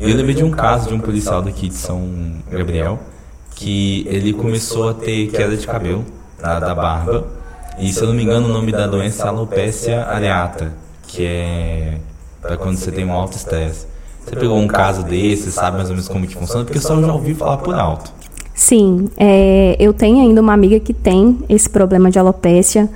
E 0.00 0.10
eu 0.10 0.16
lembrei 0.16 0.34
de 0.34 0.42
um 0.42 0.50
caso 0.50 0.88
de 0.88 0.94
um 0.94 0.98
policial 0.98 1.42
daqui 1.42 1.68
de 1.68 1.74
São 1.74 2.02
Gabriel, 2.50 2.98
que 3.54 4.06
ele 4.08 4.32
começou 4.32 4.88
a 4.88 4.94
ter 4.94 5.28
queda 5.28 5.56
de 5.56 5.66
cabelo 5.66 6.04
da, 6.40 6.58
da 6.58 6.74
barba. 6.74 7.26
E 7.78 7.92
se 7.92 8.00
eu 8.00 8.08
não 8.08 8.14
me 8.14 8.22
engano, 8.22 8.48
o 8.48 8.52
nome 8.52 8.72
da 8.72 8.86
doença 8.86 9.24
é 9.24 9.28
alopecia 9.28 10.04
areata, 10.06 10.72
que 11.06 11.24
é 11.24 11.98
para 12.40 12.56
quando 12.56 12.76
você 12.76 12.90
tem 12.90 13.04
um 13.04 13.12
alto 13.12 13.36
estresse. 13.36 13.86
Você 14.24 14.36
pegou 14.36 14.58
um 14.58 14.66
caso 14.66 15.02
desse, 15.02 15.52
sabe 15.52 15.76
mais 15.76 15.88
ou 15.88 15.94
menos 15.94 16.08
como 16.08 16.26
que 16.26 16.34
funciona? 16.34 16.64
Porque 16.64 16.80
só 16.80 16.94
eu 16.94 17.02
já 17.02 17.12
ouvi 17.12 17.34
falar 17.34 17.58
por 17.58 17.74
alto. 17.74 18.12
Sim, 18.62 19.08
é, 19.16 19.74
eu 19.80 19.92
tenho 19.92 20.20
ainda 20.20 20.40
uma 20.40 20.52
amiga 20.52 20.78
que 20.78 20.94
tem 20.94 21.36
esse 21.48 21.68
problema 21.68 22.12
de 22.12 22.18
alopecia 22.20 22.88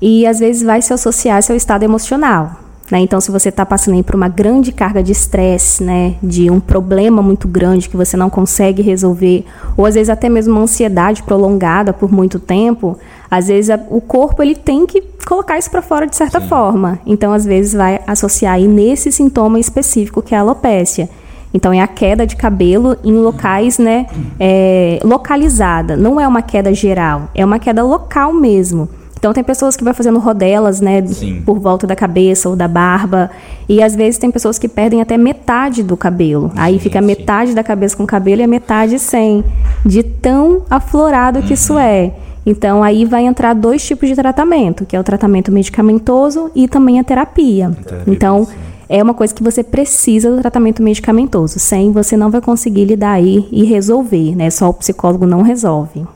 e 0.00 0.24
às 0.24 0.38
vezes 0.38 0.62
vai 0.62 0.80
se 0.80 0.92
associar 0.92 1.34
ao 1.34 1.42
seu 1.42 1.56
estado 1.56 1.82
emocional. 1.82 2.52
Né? 2.88 3.00
Então, 3.00 3.20
se 3.20 3.28
você 3.28 3.48
está 3.48 3.66
passando 3.66 4.00
por 4.04 4.14
uma 4.14 4.28
grande 4.28 4.70
carga 4.70 5.02
de 5.02 5.10
estresse, 5.10 5.82
né, 5.82 6.14
de 6.22 6.48
um 6.48 6.60
problema 6.60 7.20
muito 7.20 7.48
grande 7.48 7.88
que 7.88 7.96
você 7.96 8.16
não 8.16 8.30
consegue 8.30 8.80
resolver, 8.80 9.44
ou 9.76 9.84
às 9.86 9.96
vezes 9.96 10.08
até 10.08 10.28
mesmo 10.28 10.54
uma 10.54 10.62
ansiedade 10.62 11.24
prolongada 11.24 11.92
por 11.92 12.12
muito 12.12 12.38
tempo, 12.38 12.96
às 13.28 13.48
vezes 13.48 13.70
a, 13.70 13.80
o 13.90 14.00
corpo 14.00 14.40
ele 14.40 14.54
tem 14.54 14.86
que 14.86 15.02
colocar 15.26 15.58
isso 15.58 15.68
para 15.68 15.82
fora 15.82 16.06
de 16.06 16.14
certa 16.14 16.40
Sim. 16.40 16.46
forma. 16.46 17.00
Então, 17.04 17.32
às 17.32 17.44
vezes 17.44 17.72
vai 17.72 18.00
associar 18.06 18.54
aí 18.54 18.68
nesse 18.68 19.10
sintoma 19.10 19.58
específico 19.58 20.22
que 20.22 20.32
é 20.32 20.38
a 20.38 20.42
alopécia. 20.42 21.10
Então, 21.52 21.72
é 21.72 21.80
a 21.80 21.86
queda 21.86 22.26
de 22.26 22.36
cabelo 22.36 22.96
em 23.02 23.12
locais, 23.12 23.78
né, 23.78 24.06
é, 24.38 25.00
localizada. 25.02 25.96
Não 25.96 26.20
é 26.20 26.28
uma 26.28 26.42
queda 26.42 26.72
geral, 26.74 27.30
é 27.34 27.44
uma 27.44 27.58
queda 27.58 27.82
local 27.82 28.32
mesmo. 28.32 28.88
Então 29.18 29.32
tem 29.32 29.42
pessoas 29.42 29.76
que 29.76 29.82
vão 29.82 29.92
fazendo 29.92 30.18
rodelas, 30.20 30.80
né, 30.80 31.04
Sim. 31.04 31.42
por 31.44 31.58
volta 31.58 31.86
da 31.86 31.96
cabeça 31.96 32.48
ou 32.48 32.54
da 32.54 32.68
barba, 32.68 33.30
e 33.68 33.82
às 33.82 33.94
vezes 33.94 34.16
tem 34.16 34.30
pessoas 34.30 34.58
que 34.60 34.68
perdem 34.68 35.00
até 35.00 35.18
metade 35.18 35.82
do 35.82 35.96
cabelo. 35.96 36.52
Aí 36.54 36.78
fica 36.78 37.00
metade 37.00 37.52
da 37.52 37.64
cabeça 37.64 37.96
com 37.96 38.06
cabelo 38.06 38.42
e 38.42 38.44
a 38.44 38.48
metade 38.48 38.96
sem, 38.98 39.44
de 39.84 40.04
tão 40.04 40.62
aflorado 40.70 41.40
que 41.40 41.48
uhum. 41.48 41.54
isso 41.54 41.78
é. 41.78 42.12
Então 42.46 42.82
aí 42.82 43.04
vai 43.04 43.26
entrar 43.26 43.54
dois 43.54 43.84
tipos 43.84 44.08
de 44.08 44.14
tratamento, 44.14 44.86
que 44.86 44.94
é 44.94 45.00
o 45.00 45.04
tratamento 45.04 45.50
medicamentoso 45.50 46.50
e 46.54 46.68
também 46.68 47.00
a 47.00 47.04
terapia. 47.04 47.70
terapia 47.84 48.04
então. 48.06 48.46
É 48.88 49.02
uma 49.02 49.12
coisa 49.12 49.34
que 49.34 49.42
você 49.42 49.62
precisa 49.62 50.30
do 50.30 50.40
tratamento 50.40 50.82
medicamentoso. 50.82 51.58
Sem 51.58 51.92
você 51.92 52.16
não 52.16 52.30
vai 52.30 52.40
conseguir 52.40 52.84
lidar 52.84 53.12
aí 53.12 53.46
e 53.52 53.64
resolver, 53.64 54.34
né? 54.34 54.50
Só 54.50 54.70
o 54.70 54.74
psicólogo 54.74 55.26
não 55.26 55.42
resolve. 55.42 56.06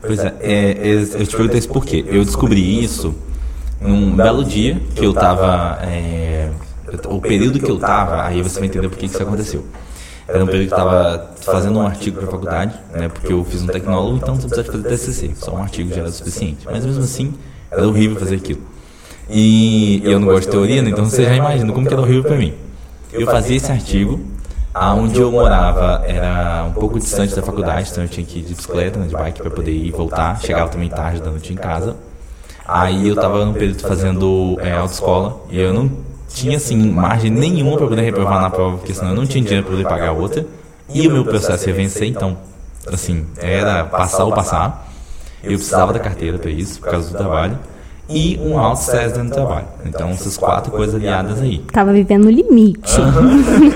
Pois 0.00 0.18
é, 0.20 0.34
é, 0.40 0.70
é 0.70 0.94
eu 0.94 1.26
te 1.26 1.36
pergunto 1.36 1.56
isso 1.56 1.68
porque 1.68 2.04
eu 2.08 2.24
descobri 2.24 2.82
isso 2.82 3.14
num 3.80 4.14
belo 4.14 4.44
dia 4.44 4.80
que 4.94 5.04
eu 5.04 5.10
estava. 5.10 5.78
É, 5.82 6.50
o 7.08 7.20
período 7.20 7.58
que 7.58 7.70
eu 7.70 7.76
estava, 7.76 8.24
aí 8.24 8.42
você 8.42 8.58
vai 8.58 8.68
entender 8.68 8.88
por 8.88 8.98
que 8.98 9.06
isso 9.06 9.22
aconteceu. 9.22 9.64
Era 10.26 10.44
um 10.44 10.46
período 10.46 10.68
que 10.68 10.74
eu 10.74 10.78
estava 10.78 11.30
fazendo 11.40 11.78
um 11.78 11.86
artigo 11.86 12.18
para 12.18 12.30
faculdade, 12.30 12.74
né, 12.92 13.08
porque 13.08 13.32
eu 13.32 13.44
fiz 13.44 13.62
um 13.62 13.66
tecnólogo, 13.66 14.16
então 14.16 14.36
você 14.36 14.48
precisa 14.48 14.72
fazer 14.72 14.88
TCC, 14.88 15.30
só 15.34 15.54
um 15.54 15.62
artigo 15.62 15.90
já 15.90 16.02
era 16.02 16.10
suficiente. 16.10 16.66
Mas 16.70 16.86
mesmo 16.86 17.02
assim, 17.02 17.34
era 17.70 17.86
horrível 17.86 18.16
fazer 18.16 18.36
aquilo. 18.36 18.60
E 19.30 20.02
eu 20.04 20.18
não 20.18 20.26
gosto 20.26 20.46
de 20.46 20.50
teoria, 20.50 20.82
né, 20.82 20.90
então 20.90 21.04
você 21.04 21.24
já 21.24 21.34
imagina 21.34 21.72
como 21.72 21.86
que 21.86 21.92
era 21.92 22.02
horrível 22.02 22.24
para 22.24 22.36
mim. 22.36 22.52
Eu 23.12 23.26
fazia 23.26 23.56
esse 23.56 23.70
artigo, 23.70 24.20
Aonde 24.72 25.20
eu 25.20 25.32
morava 25.32 26.04
era 26.06 26.64
um 26.64 26.72
pouco 26.72 26.96
distante 27.00 27.34
da 27.34 27.42
faculdade, 27.42 27.90
então 27.90 28.04
eu 28.04 28.08
tinha 28.08 28.24
que 28.24 28.38
ir 28.38 28.42
de 28.42 28.54
bicicleta, 28.54 29.00
né, 29.00 29.08
de 29.08 29.14
bike 29.14 29.40
para 29.40 29.50
poder 29.50 29.72
ir 29.72 29.88
e 29.88 29.90
voltar. 29.90 30.40
Chegava 30.40 30.70
também 30.70 30.88
tarde 30.88 31.20
da 31.20 31.28
noite 31.30 31.52
em 31.52 31.56
casa. 31.56 31.96
Aí 32.66 33.08
eu 33.08 33.14
estava 33.14 33.44
no 33.44 33.52
período 33.52 33.80
fazendo 33.80 34.56
é, 34.60 34.72
autoescola 34.72 35.40
e 35.50 35.58
eu 35.58 35.74
não 35.74 35.90
tinha 36.28 36.56
assim 36.56 36.76
margem 36.76 37.32
nenhuma 37.32 37.76
para 37.76 37.88
poder 37.88 38.02
reprovar 38.02 38.40
na 38.40 38.48
prova, 38.48 38.78
porque 38.78 38.94
senão 38.94 39.10
eu 39.10 39.16
não 39.16 39.26
tinha 39.26 39.42
dinheiro 39.42 39.66
para 39.66 39.76
poder 39.76 39.88
pagar 39.88 40.12
outra. 40.12 40.46
E 40.88 41.08
o 41.08 41.10
meu 41.10 41.24
processo 41.24 41.68
ia 41.68 41.74
vencer, 41.74 42.06
então, 42.06 42.38
assim, 42.92 43.26
era 43.38 43.82
passar 43.84 44.24
ou 44.24 44.32
passar. 44.32 44.88
Eu 45.42 45.56
precisava 45.56 45.92
da 45.92 45.98
carteira 45.98 46.38
para 46.38 46.50
isso, 46.50 46.78
por 46.78 46.90
causa 46.90 47.10
do 47.10 47.16
trabalho 47.16 47.58
e 48.10 48.38
um 48.42 48.58
alto 48.58 48.80
estresse 48.80 49.14
dentro 49.14 49.30
do 49.30 49.34
trabalho. 49.34 49.66
Então, 49.86 50.10
essas 50.10 50.36
quatro 50.36 50.72
coisas 50.72 50.96
aliadas 50.96 51.40
aí. 51.40 51.58
Tava 51.72 51.92
vivendo 51.92 52.24
no 52.24 52.30
limite. 52.30 52.96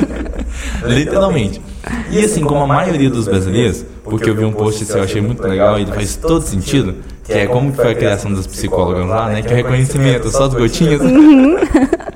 Literalmente. 0.85 1.63
E 2.11 2.19
assim, 2.19 2.43
como 2.43 2.61
a 2.61 2.67
maioria 2.67 3.09
dos 3.09 3.27
brasileiros, 3.27 3.85
porque 4.03 4.29
eu 4.29 4.35
vi 4.35 4.45
um 4.45 4.53
post 4.53 4.85
que 4.85 4.93
eu 4.93 5.03
achei 5.03 5.21
muito 5.21 5.43
legal 5.43 5.79
e 5.79 5.87
faz 5.87 6.17
todo 6.17 6.43
sentido, 6.43 6.97
que 7.23 7.33
é 7.33 7.47
como 7.47 7.73
foi 7.73 7.93
a 7.93 7.95
criação 7.95 8.33
dos 8.33 8.47
psicólogos 8.47 9.09
lá, 9.09 9.29
né? 9.29 9.43
Que 9.43 9.49
é 9.49 9.53
o 9.53 9.57
reconhecimento 9.57 10.31
só 10.31 10.49
dos 10.49 10.59
gotinhas. 10.59 11.01
Uhum. 11.01 11.57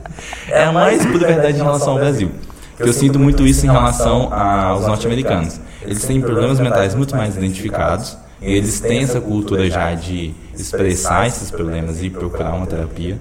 É 0.50 0.64
a 0.64 0.72
mais 0.72 1.04
pura 1.04 1.26
verdade 1.26 1.58
em 1.58 1.62
relação 1.62 1.92
ao 1.92 1.98
Brasil. 1.98 2.30
Que 2.76 2.88
eu 2.88 2.92
sinto 2.92 3.18
muito 3.18 3.46
isso 3.46 3.66
em 3.66 3.68
relação 3.68 4.32
aos 4.32 4.86
norte-americanos. 4.86 5.60
Eles 5.82 6.02
têm 6.04 6.20
problemas 6.20 6.58
mentais 6.58 6.94
muito 6.94 7.14
mais 7.14 7.36
identificados 7.36 8.16
eles 8.40 8.80
têm 8.80 9.00
essa 9.00 9.20
cultura 9.20 9.68
já 9.68 9.94
de 9.94 10.34
expressar 10.56 11.26
esses 11.26 11.50
problemas 11.50 12.02
e 12.02 12.10
procurar 12.10 12.54
uma 12.54 12.66
terapia 12.66 13.18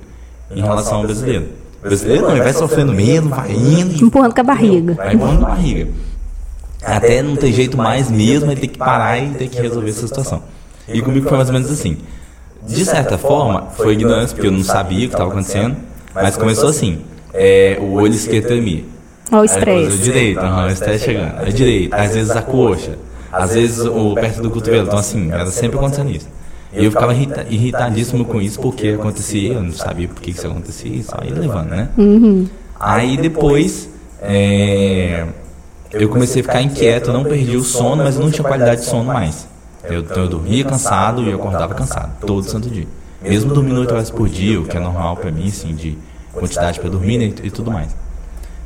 em 0.52 0.62
relação 0.62 0.98
ao 0.98 1.04
brasileiro. 1.04 1.50
O 1.80 1.88
brasileiro 1.88 2.24
não, 2.24 2.32
ele 2.32 2.42
vai 2.42 2.54
sofrendo 2.54 2.94
menos, 2.94 3.30
vai 3.30 3.52
indo. 3.52 4.04
Empurrando 4.06 4.34
com 4.34 4.42
a 4.42 4.44
barriga. 4.44 4.94
Vai 4.94 5.14
empurrando 5.14 5.40
com 5.40 5.46
a 5.46 5.50
barriga. 5.50 5.88
Até 6.84 7.22
não 7.22 7.36
ter 7.36 7.52
jeito 7.52 7.78
mais 7.78 8.10
mesmo, 8.10 8.52
ele 8.52 8.62
tem 8.62 8.70
que 8.70 8.78
parar 8.78 9.18
e 9.18 9.30
ter 9.32 9.48
que 9.48 9.60
resolver 9.60 9.90
essa 9.90 10.08
situação. 10.08 10.44
E 10.88 11.02
comigo 11.02 11.28
foi 11.28 11.38
mais 11.38 11.50
ou 11.50 11.54
menos 11.54 11.72
assim. 11.72 11.98
De 12.66 12.86
certa 12.86 13.18
forma, 13.18 13.68
foi 13.76 13.94
ignorância, 13.94 14.36
porque 14.36 14.48
eu 14.48 14.52
não 14.52 14.64
sabia 14.64 15.06
o 15.06 15.10
que 15.10 15.16
estava 15.16 15.30
acontecendo, 15.30 15.76
mas 16.14 16.38
começou 16.38 16.70
assim. 16.70 17.02
É, 17.34 17.78
o 17.80 17.94
olho 17.94 18.14
esquerdo 18.14 18.48
tremia. 18.48 18.84
Olha 19.32 19.42
o 19.42 19.46
estresse. 19.46 19.96
o 19.96 20.00
direito, 20.00 20.40
aham, 20.40 20.68
o 20.68 20.70
estresse 20.70 21.06
chegando. 21.06 21.40
A 21.40 21.50
direita, 21.50 21.96
às 21.96 22.14
vezes 22.14 22.32
a 22.32 22.42
coxa, 22.42 22.98
às 23.44 23.54
vezes 23.54 23.80
o 23.86 24.14
perto 24.16 24.42
do 24.42 24.50
cotovelo. 24.50 24.88
Então, 24.88 25.00
assim, 25.00 25.32
era 25.32 25.46
sempre 25.52 25.78
acontecendo 25.78 26.12
isso. 26.12 26.28
E 26.74 26.84
eu 26.86 26.92
ficava 26.92 27.14
irrita- 27.14 27.46
irritadíssimo 27.50 28.26
com 28.26 28.42
isso, 28.42 28.60
porque 28.60 28.90
acontecia, 28.90 29.54
eu 29.54 29.64
não 29.64 29.72
sabia 29.72 30.08
por 30.08 30.22
que 30.22 30.32
isso 30.32 30.46
acontecia, 30.46 30.92
e 30.94 31.04
só 31.04 31.18
ia 31.24 31.34
levando, 31.34 31.70
né? 31.70 31.90
Aí 32.80 33.18
depois, 33.18 33.90
é, 34.22 35.26
eu 35.92 36.10
comecei 36.10 36.42
a 36.42 36.44
ficar 36.46 36.62
inquieto, 36.62 37.12
não 37.14 37.24
perdi 37.24 37.56
o 37.56 37.64
sono, 37.64 38.04
mas 38.04 38.18
não 38.18 38.30
tinha 38.30 38.44
qualidade 38.46 38.82
de 38.82 38.88
sono 38.88 39.06
mais. 39.06 39.48
Eu, 39.84 40.02
então 40.02 40.24
eu 40.24 40.30
dormia 40.30 40.64
cansado 40.66 41.24
e 41.24 41.30
eu 41.30 41.38
acordava 41.38 41.74
cansado, 41.74 42.12
todo 42.26 42.44
santo 42.44 42.70
dia. 42.70 42.88
Mesmo 43.22 43.54
dormindo 43.54 43.80
8 43.80 43.94
horas 43.94 44.12
por 44.12 44.28
dia, 44.30 44.60
o 44.60 44.66
que 44.66 44.76
é 44.76 44.80
normal 44.80 45.16
pra 45.16 45.32
mim, 45.32 45.48
assim, 45.48 45.74
de 45.74 45.98
quantidade 46.34 46.80
pra 46.80 46.90
dormir 46.90 47.18
né, 47.18 47.34
e, 47.44 47.48
e 47.48 47.50
tudo 47.50 47.72
mais. 47.72 47.96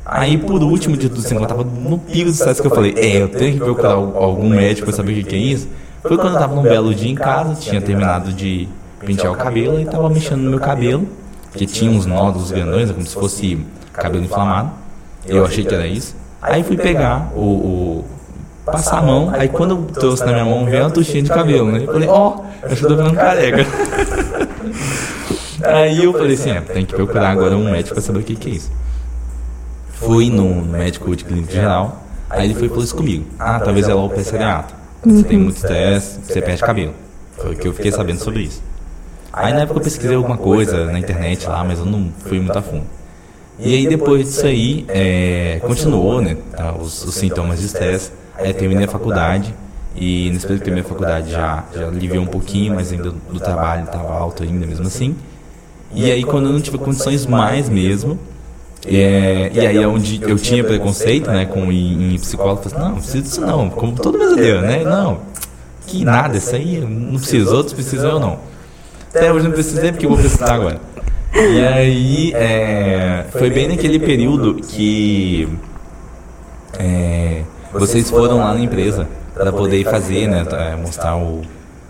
Aí, 0.04 0.36
por 0.36 0.62
último 0.62 0.96
de 0.96 1.08
tudo, 1.08 1.20
assim, 1.24 1.36
eu 1.36 1.46
tava 1.46 1.62
no 1.64 1.96
pico 1.98 2.24
do 2.24 2.30
estresse 2.32 2.60
que 2.60 2.66
eu 2.66 2.74
falei, 2.74 2.92
é, 2.96 3.22
eu 3.22 3.28
tenho 3.28 3.52
que 3.54 3.58
procurar 3.60 3.92
al- 3.92 4.16
algum 4.16 4.48
médico 4.48 4.86
pra 4.86 4.96
saber 4.96 5.20
o 5.20 5.24
que 5.24 5.34
é 5.34 5.38
isso. 5.38 5.68
Foi 6.02 6.16
quando 6.16 6.34
eu 6.34 6.38
tava 6.40 6.54
num 6.56 6.62
belo 6.62 6.92
dia 6.94 7.10
em 7.10 7.14
casa, 7.14 7.54
tinha 7.54 7.80
terminado 7.80 8.32
de 8.32 8.68
pentear 8.98 9.32
o 9.32 9.36
cabelo 9.36 9.80
e 9.80 9.84
tava 9.84 10.08
mexendo 10.10 10.40
no 10.40 10.50
meu 10.50 10.58
cabelo, 10.60 11.06
que 11.54 11.66
tinha 11.66 11.90
uns 11.90 12.04
nódulos 12.06 12.50
grandões, 12.50 12.90
como 12.90 13.06
se 13.06 13.14
fosse 13.14 13.64
cabelo 13.92 14.24
inflamado. 14.24 14.70
Eu 15.26 15.44
achei 15.44 15.64
que 15.64 15.72
era 15.74 15.86
isso. 15.86 16.16
Aí 16.40 16.64
fui 16.64 16.76
pegar 16.76 17.30
o, 17.36 17.40
o- 17.40 18.04
passar 18.66 18.98
a 18.98 19.02
mão, 19.02 19.30
aí 19.32 19.48
quando 19.48 19.70
eu 19.76 19.82
trouxe 19.94 20.24
na 20.24 20.32
minha 20.32 20.44
mão, 20.44 20.64
veio 20.64 20.82
uma 20.82 20.90
tuchinha 20.90 21.22
de 21.22 21.28
cabelo, 21.30 21.70
né? 21.70 21.84
Eu 21.84 21.92
falei, 21.92 22.08
ó, 22.08 22.38
acho 22.64 22.76
que 22.76 22.84
eu 22.84 22.88
tô 22.88 22.96
ficando 22.96 23.14
careca. 23.16 23.64
Aí 25.64 26.02
eu 26.02 26.12
falei 26.12 26.34
assim, 26.34 26.50
é, 26.50 26.60
tem 26.60 26.84
que 26.84 26.92
procurar 26.94 27.30
agora 27.30 27.56
um 27.56 27.70
médico 27.70 27.94
pra 27.94 28.02
saber 28.02 28.18
o 28.20 28.22
que 28.22 28.34
que 28.34 28.50
é 28.50 28.52
isso. 28.54 28.70
Fui 30.12 30.28
no, 30.28 30.62
médico 30.62 31.16
de 31.16 31.24
clínica 31.24 31.50
geral, 31.50 32.04
aí 32.28 32.44
ele 32.44 32.54
foi 32.54 32.68
falou 32.68 32.84
isso 32.84 32.94
comigo. 32.94 33.24
Ah, 33.38 33.58
talvez 33.58 33.88
é 33.88 33.92
alopecia 33.92 34.38
areata. 34.38 34.74
Você 35.02 35.22
tem 35.22 35.38
muito 35.38 35.56
estresse, 35.56 36.20
você 36.22 36.42
perde 36.42 36.60
cabelo. 36.60 36.92
Foi 37.38 37.54
o 37.54 37.56
que 37.56 37.66
eu 37.66 37.72
fiquei 37.72 37.90
sabendo 37.90 38.18
sobre 38.18 38.42
isso. 38.42 38.62
Aí 39.32 39.54
na 39.54 39.60
época 39.60 39.80
eu 39.80 39.82
pesquisei 39.82 40.14
alguma 40.14 40.36
coisa 40.36 40.84
na 40.92 40.98
internet 40.98 41.46
lá, 41.46 41.64
mas 41.64 41.78
eu 41.78 41.86
não 41.86 42.12
fui 42.26 42.38
muito 42.38 42.58
a 42.58 42.60
fundo. 42.60 42.84
E 43.58 43.74
aí 43.74 43.88
depois 43.88 44.26
disso 44.26 44.44
aí, 44.44 44.84
é, 44.88 45.60
continuou, 45.62 46.20
né, 46.20 46.36
tá, 46.54 46.74
os, 46.74 47.04
os 47.04 47.14
sintomas 47.14 47.60
de 47.60 47.64
estresse. 47.64 48.12
Aí 48.36 48.50
eu 48.50 48.54
terminei 48.54 48.84
a 48.84 48.88
faculdade 48.88 49.54
e 49.96 50.28
nesse 50.28 50.42
período 50.42 50.58
que 50.58 50.64
terminei 50.66 50.84
a 50.84 50.88
faculdade 50.88 51.30
já, 51.30 51.64
já 51.74 51.86
aliviou 51.88 52.22
um 52.22 52.26
pouquinho, 52.26 52.74
mas 52.74 52.92
ainda 52.92 53.12
do 53.12 53.40
trabalho 53.40 53.84
estava 53.84 54.12
alto 54.12 54.42
ainda 54.42 54.66
mesmo 54.66 54.86
assim. 54.86 55.16
E 55.90 56.10
aí 56.10 56.22
quando 56.22 56.48
eu 56.48 56.52
não 56.52 56.60
tive 56.60 56.76
condições 56.76 57.24
mais 57.24 57.70
mesmo, 57.70 58.18
é, 58.86 59.50
e 59.54 59.60
aí 59.60 59.80
é 59.80 59.86
onde 59.86 60.20
eu 60.22 60.36
tinha 60.36 60.64
preconceito, 60.64 61.30
né, 61.30 61.46
com 61.46 61.70
ir 61.70 62.14
em 62.14 62.18
psicólogo, 62.18 62.68
falei, 62.68 62.76
assim, 62.76 62.84
não, 62.84 62.90
não 62.90 62.98
precisa 62.98 63.22
disso 63.22 63.40
não, 63.40 63.70
como 63.70 63.92
todo 63.92 64.18
brasileiro, 64.18 64.60
né, 64.60 64.82
não, 64.82 65.20
que 65.86 66.04
nada, 66.04 66.36
isso 66.36 66.54
aí 66.54 66.80
não 66.80 67.18
preciso, 67.18 67.54
outros 67.54 67.74
precisam, 67.74 68.10
eu 68.10 68.20
não. 68.20 68.38
Até 69.14 69.32
hoje 69.32 69.44
não 69.44 69.52
precisei 69.52 69.92
porque 69.92 70.06
eu 70.06 70.10
vou 70.10 70.18
precisar 70.18 70.54
agora. 70.54 70.80
E 71.34 71.64
aí, 71.64 72.32
é, 72.34 73.24
foi 73.30 73.50
bem 73.50 73.68
naquele 73.68 73.98
período 73.98 74.54
que 74.54 75.48
é, 76.78 77.42
vocês 77.72 78.10
foram 78.10 78.38
lá 78.38 78.52
na 78.52 78.60
empresa 78.60 79.06
para 79.34 79.52
poder 79.52 79.84
fazer, 79.84 80.26
né, 80.26 80.44
é, 80.50 80.76
mostrar 80.76 81.16
o 81.16 81.42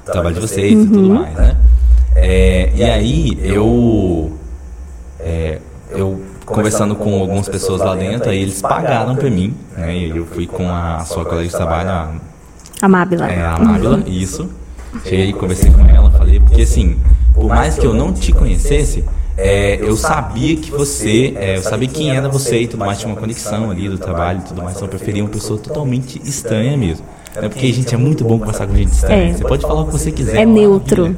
trabalho 0.05 0.35
de 0.35 0.41
vocês 0.43 0.73
e 0.73 0.87
tudo 0.87 1.09
mais, 1.09 1.35
né. 1.35 1.57
É, 2.15 2.71
e 2.75 2.85
aí, 2.85 3.39
eu, 3.43 4.33
é, 5.19 5.59
eu 5.91 6.21
conversando 6.53 6.95
com 6.95 7.21
algumas 7.21 7.49
pessoas 7.49 7.81
lá 7.81 7.95
dentro, 7.95 8.31
aí 8.31 8.41
eles 8.41 8.61
pagaram 8.61 9.17
pra 9.17 9.31
mim, 9.31 9.55
né, 9.77 9.97
e 9.97 10.17
eu 10.17 10.27
fui 10.27 10.47
com 10.47 10.69
a 10.69 11.05
sua 11.05 11.25
colega 11.25 11.49
de 11.49 11.55
trabalho, 11.55 11.91
a 11.91 12.11
Amável. 12.83 13.23
é, 13.25 13.45
a 13.45 13.59
Mábila, 13.59 14.03
isso. 14.07 14.49
Cheguei, 15.05 15.33
conversei 15.33 15.71
com 15.71 15.87
ela, 15.87 16.11
falei, 16.11 16.41
porque 16.41 16.63
assim, 16.63 16.99
por 17.33 17.49
mais 17.49 17.79
que 17.79 17.87
eu 17.87 17.95
não 17.95 18.13
te 18.13 18.33
conhecesse, 18.33 19.05
é, 19.37 19.79
eu 19.81 19.97
sabia 19.97 20.57
que 20.57 20.71
você, 20.71 21.33
é, 21.37 21.57
eu 21.57 21.63
sabia 21.63 21.89
quem 21.89 22.11
era 22.15 22.29
você 22.29 22.63
e 22.63 22.67
tudo 22.67 22.81
mais, 22.81 22.99
tinha 22.99 23.11
uma 23.11 23.19
conexão 23.19 23.71
ali 23.71 23.89
do 23.89 23.99
trabalho 23.99 24.41
e 24.41 24.49
tudo 24.49 24.63
mais, 24.63 24.77
então 24.77 24.87
eu 24.87 24.91
preferia 24.91 25.23
uma 25.23 25.31
pessoa 25.31 25.59
totalmente 25.59 26.21
estranha 26.25 26.77
mesmo. 26.77 27.07
É 27.35 27.49
porque 27.49 27.67
a 27.67 27.73
gente 27.73 27.95
é 27.95 27.97
muito 27.97 28.25
bom 28.25 28.39
conversar 28.39 28.67
com 28.67 28.77
gente 28.77 28.93
estranha. 28.93 29.31
É. 29.31 29.33
Você 29.33 29.45
pode 29.45 29.63
falar 29.63 29.83
o 29.83 29.87
que 29.87 29.93
você 29.93 30.13
quiser. 30.13 30.37
É 30.43 30.45
neutro. 30.45 31.15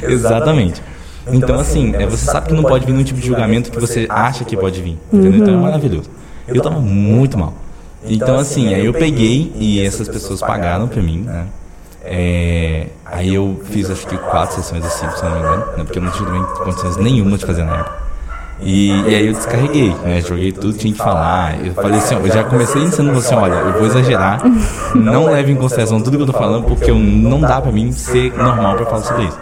Exatamente. 0.00 0.80
Então, 1.26 1.58
assim, 1.58 1.94
é, 1.94 2.06
você 2.06 2.24
sabe 2.24 2.48
que 2.48 2.54
não 2.54 2.62
pode 2.62 2.84
vir 2.84 2.92
num 2.92 3.04
tipo 3.04 3.20
de 3.20 3.26
julgamento 3.26 3.70
que 3.70 3.78
você 3.78 4.06
acha 4.08 4.44
que 4.44 4.56
pode 4.56 4.80
vir. 4.80 4.98
Entendeu? 5.12 5.40
Então 5.40 5.54
é 5.54 5.56
maravilhoso. 5.56 6.10
Eu 6.46 6.60
tava 6.62 6.80
muito 6.80 7.38
mal. 7.38 7.54
Então, 8.04 8.38
assim, 8.38 8.74
aí 8.74 8.84
eu 8.84 8.92
peguei 8.92 9.52
e 9.56 9.80
essas 9.80 10.08
pessoas 10.08 10.40
pagaram 10.40 10.88
pra 10.88 11.00
mim, 11.00 11.20
né? 11.20 11.46
É, 12.04 12.88
aí 13.06 13.32
eu 13.32 13.60
fiz 13.64 13.88
acho 13.88 14.04
que 14.08 14.16
quatro 14.16 14.56
sessões 14.56 14.84
assim, 14.84 15.08
se 15.16 15.24
não 15.24 15.30
me 15.30 15.38
engano, 15.38 15.66
né? 15.76 15.84
porque 15.84 15.98
eu 15.98 16.02
não 16.02 16.10
tive 16.10 16.24
também 16.24 16.42
condições 16.42 16.96
nenhuma 16.96 17.38
de 17.38 17.46
fazer 17.46 17.62
na 17.62 17.76
época. 17.76 18.02
E, 18.60 18.90
e 18.90 19.14
aí 19.14 19.26
eu 19.26 19.32
descarreguei, 19.32 19.94
né? 20.02 20.20
Joguei 20.20 20.50
tudo 20.50 20.72
que 20.72 20.80
tinha 20.80 20.92
que 20.92 20.98
falar. 20.98 21.64
Eu 21.64 21.74
falei 21.74 21.98
assim, 21.98 22.16
ó, 22.16 22.18
eu 22.18 22.32
já 22.32 22.42
comecei 22.44 22.82
ensinando 22.82 23.14
você, 23.14 23.34
olha, 23.34 23.54
eu 23.54 23.72
vou 23.74 23.86
exagerar, 23.86 24.40
não 24.94 25.26
leve 25.26 25.52
em 25.52 25.56
consideração 25.56 26.00
tudo 26.00 26.16
que 26.16 26.22
eu 26.22 26.26
tô 26.26 26.32
falando, 26.32 26.64
porque 26.64 26.90
eu, 26.90 26.98
não 26.98 27.40
dá 27.40 27.60
pra 27.60 27.70
mim 27.70 27.92
ser 27.92 28.32
normal 28.36 28.76
pra 28.76 28.86
falar 28.86 29.02
sobre 29.02 29.24
isso. 29.24 29.38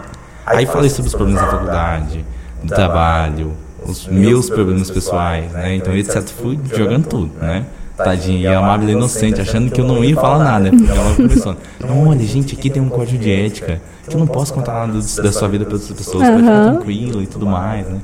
Aí 0.55 0.65
falei 0.65 0.89
sobre 0.89 1.07
os 1.07 1.15
problemas 1.15 1.41
da 1.41 1.49
faculdade, 1.49 2.25
do 2.63 2.73
trabalho, 2.73 3.53
os 3.85 4.07
meus 4.07 4.49
problemas 4.49 4.91
pessoais, 4.91 5.51
né? 5.51 5.75
Então, 5.75 5.95
etc. 5.95 6.21
Fui 6.27 6.59
jogando 6.73 7.07
tudo, 7.07 7.31
né? 7.41 7.65
Tadinha, 7.97 8.39
e 8.39 8.47
a 8.47 8.59
amável 8.59 8.89
inocente, 8.89 9.39
achando 9.39 9.71
que 9.71 9.79
eu 9.79 9.85
não 9.85 10.03
ia 10.03 10.15
falar 10.15 10.43
nada. 10.43 10.69
Porque 10.69 10.91
ela 10.91 11.15
começou, 11.15 11.55
não, 11.79 12.09
olha, 12.09 12.25
gente, 12.25 12.55
aqui 12.55 12.69
tem 12.69 12.81
um 12.81 12.89
código 12.89 13.17
de 13.17 13.31
ética, 13.31 13.81
que 14.07 14.15
eu 14.15 14.19
não 14.19 14.27
posso 14.27 14.53
contar 14.53 14.87
nada 14.87 14.93
da 14.93 15.31
sua 15.31 15.47
vida 15.47 15.65
para 15.65 15.75
outras 15.75 15.91
pessoas, 15.91 16.27
pode 16.27 16.41
ficar 16.41 16.71
tranquilo 16.71 17.21
e 17.21 17.27
tudo 17.27 17.45
mais, 17.45 17.87
né? 17.87 17.99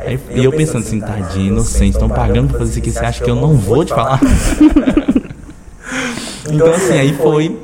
Aí, 0.00 0.18
e 0.34 0.44
eu 0.44 0.52
pensando 0.52 0.82
assim, 0.82 1.00
tadinha, 1.00 1.48
inocente, 1.48 1.94
estão 1.94 2.08
pagando 2.08 2.50
pra 2.50 2.58
fazer 2.58 2.70
isso 2.70 2.78
aqui, 2.78 2.92
você 2.92 3.04
acha 3.04 3.24
que 3.24 3.30
eu 3.30 3.34
não 3.34 3.56
vou 3.56 3.84
te 3.84 3.92
falar? 3.92 4.20
então, 6.50 6.72
assim, 6.72 6.92
aí 6.92 7.12
foi. 7.14 7.58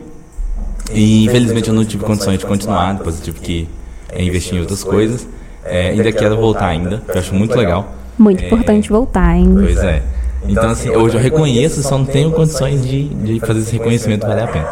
E 0.92 1.24
infelizmente 1.24 1.68
eu 1.68 1.74
não 1.74 1.84
tive 1.84 2.04
condições 2.04 2.38
de 2.38 2.46
continuar, 2.46 2.94
depois 2.94 3.18
eu 3.18 3.24
tive 3.24 3.40
que 3.40 3.68
é, 4.14 4.22
investir 4.22 4.54
em 4.56 4.60
outras 4.60 4.82
coisas. 4.84 5.26
É, 5.64 5.90
ainda 5.90 6.12
quero 6.12 6.36
voltar 6.36 6.66
ainda, 6.68 6.98
que 7.06 7.12
eu 7.12 7.18
acho 7.20 7.34
muito 7.34 7.56
legal. 7.56 7.92
Muito 8.18 8.42
É, 8.42 8.46
importante 8.46 8.88
voltar, 8.90 9.36
hein? 9.36 9.50
Pois 9.52 9.78
é. 9.78 10.02
Então, 10.46 10.68
assim, 10.70 10.90
hoje 10.90 11.16
eu 11.16 11.20
reconheço, 11.22 11.82
só 11.82 11.96
não 11.96 12.04
tenho 12.04 12.30
condições 12.30 12.86
de, 12.86 13.08
de 13.08 13.40
fazer 13.40 13.60
esse 13.60 13.72
reconhecimento 13.72 14.26
valer 14.26 14.44
a 14.44 14.46
pena. 14.46 14.68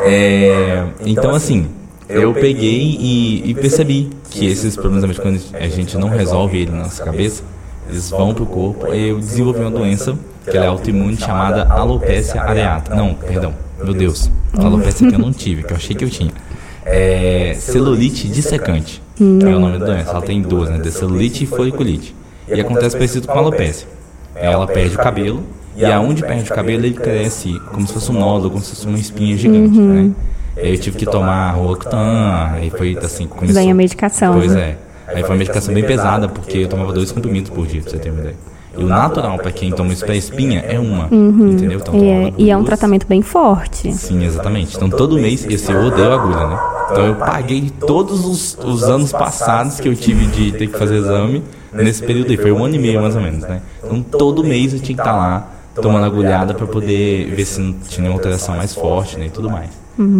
É, 0.00 0.84
então, 1.06 1.34
assim, 1.34 1.66
eu 2.08 2.34
peguei 2.34 2.96
e, 3.00 3.50
e 3.50 3.54
percebi 3.54 4.10
que 4.30 4.46
esses 4.46 4.76
problemas, 4.76 5.18
quando 5.18 5.40
a 5.54 5.68
gente 5.68 5.96
não 5.96 6.08
resolve 6.08 6.58
ele 6.58 6.70
na 6.70 6.84
nossa 6.84 7.02
cabeça, 7.02 7.42
eles 7.88 8.10
vão 8.10 8.34
pro 8.34 8.44
corpo. 8.44 8.88
Eu 8.88 9.18
desenvolvi 9.18 9.60
uma 9.60 9.70
doença, 9.70 10.14
que 10.44 10.56
ela 10.56 10.66
é 10.66 10.68
autoimune, 10.68 11.16
chamada 11.16 11.64
alopecia 11.64 12.42
areata. 12.42 12.94
Não, 12.94 13.14
perdão, 13.14 13.54
meu 13.82 13.94
Deus. 13.94 14.30
Alopecia 14.56 15.08
que 15.08 15.14
eu 15.14 15.18
não 15.18 15.32
tive, 15.32 15.62
que 15.62 15.72
eu 15.72 15.76
achei 15.76 15.96
que 15.96 16.04
eu 16.04 16.10
tinha. 16.10 16.30
É 16.88 17.54
celulite 17.58 18.28
dissecante. 18.28 19.02
É 19.20 19.22
o 19.24 19.58
nome 19.58 19.78
da 19.78 19.86
doença. 19.86 20.10
Ela 20.10 20.22
tem 20.22 20.40
duas, 20.40 20.70
né? 20.70 20.78
De 20.78 20.90
celulite 20.92 21.44
e 21.44 21.46
foliculite. 21.46 22.14
E 22.48 22.60
acontece 22.60 22.96
parecido 22.96 23.26
com 23.26 23.34
a 23.34 23.38
alopecia. 23.38 23.88
Ela 24.36 24.66
perde 24.66 24.94
o 24.94 24.98
cabelo, 24.98 25.42
e 25.76 25.84
aonde 25.84 26.22
perde 26.22 26.50
o 26.50 26.54
cabelo 26.54 26.84
ele 26.86 26.94
cresce 26.94 27.58
como 27.72 27.86
se 27.86 27.92
fosse 27.92 28.10
um 28.10 28.18
nódulo, 28.18 28.50
como 28.50 28.62
se 28.62 28.70
fosse 28.70 28.86
uma 28.86 28.98
espinha 28.98 29.36
gigante, 29.36 29.78
né? 29.78 30.12
Aí 30.56 30.72
eu 30.74 30.78
tive 30.78 30.96
que 30.96 31.04
tomar 31.06 31.50
Roacutan, 31.50 32.50
aí 32.52 32.70
foi 32.70 32.96
assim, 33.02 33.26
começou... 33.26 33.54
Vem 33.54 33.70
a 33.70 33.74
medicação, 33.74 34.34
Pois 34.34 34.54
né? 34.54 34.76
é. 35.08 35.14
Aí 35.14 35.20
foi 35.20 35.30
uma 35.30 35.36
medicação 35.36 35.74
bem 35.74 35.84
pesada, 35.84 36.28
porque 36.28 36.58
eu 36.58 36.68
tomava 36.68 36.92
dois 36.92 37.12
comprimidos 37.12 37.50
por 37.50 37.66
dia, 37.66 37.82
pra 37.82 37.90
você 37.90 37.98
ter 37.98 38.10
uma 38.10 38.20
ideia. 38.20 38.36
E 38.78 38.84
o 38.84 38.86
natural 38.86 39.38
pra 39.38 39.50
quem 39.50 39.70
toma 39.72 39.92
isso 39.92 40.04
pra 40.04 40.14
espinha 40.14 40.60
é 40.60 40.78
uma, 40.78 41.06
entendeu? 41.06 41.78
Então, 41.80 41.94
E 41.94 42.08
é, 42.08 42.32
e 42.36 42.50
é 42.50 42.56
um 42.56 42.64
tratamento 42.64 43.06
bem 43.06 43.22
forte. 43.22 43.92
Sim, 43.92 44.24
exatamente. 44.24 44.76
Então 44.76 44.88
todo 44.90 45.16
mês, 45.18 45.46
esse 45.48 45.70
eu 45.72 45.86
odeio 45.86 46.12
agulha, 46.12 46.46
né? 46.46 46.58
Então 46.90 47.06
eu 47.06 47.14
paguei 47.16 47.70
todos 47.86 48.24
os, 48.24 48.58
os 48.64 48.84
anos 48.84 49.12
passados 49.12 49.80
que 49.80 49.88
eu 49.88 49.94
tive 49.94 50.26
de 50.26 50.52
ter 50.52 50.66
que 50.68 50.78
fazer 50.78 50.96
exame 50.96 51.42
nesse 51.72 52.02
período 52.02 52.30
aí. 52.30 52.36
Foi 52.36 52.52
um 52.52 52.64
ano 52.64 52.74
e 52.74 52.78
meio 52.78 53.00
mais 53.00 53.16
ou 53.16 53.22
menos, 53.22 53.42
né? 53.42 53.60
Então 53.82 54.02
todo 54.02 54.44
mês 54.44 54.72
eu 54.72 54.78
tinha 54.78 54.94
que 54.94 55.00
estar 55.02 55.16
lá 55.16 55.48
tomando 55.80 56.04
agulhada 56.06 56.54
para 56.54 56.66
poder 56.66 57.34
ver 57.34 57.44
se 57.44 57.60
não 57.60 57.72
tinha 57.88 58.08
uma 58.08 58.14
alteração 58.16 58.56
mais 58.56 58.74
forte, 58.74 59.18
né, 59.18 59.26
e 59.26 59.30
tudo 59.30 59.50
mais. 59.50 59.70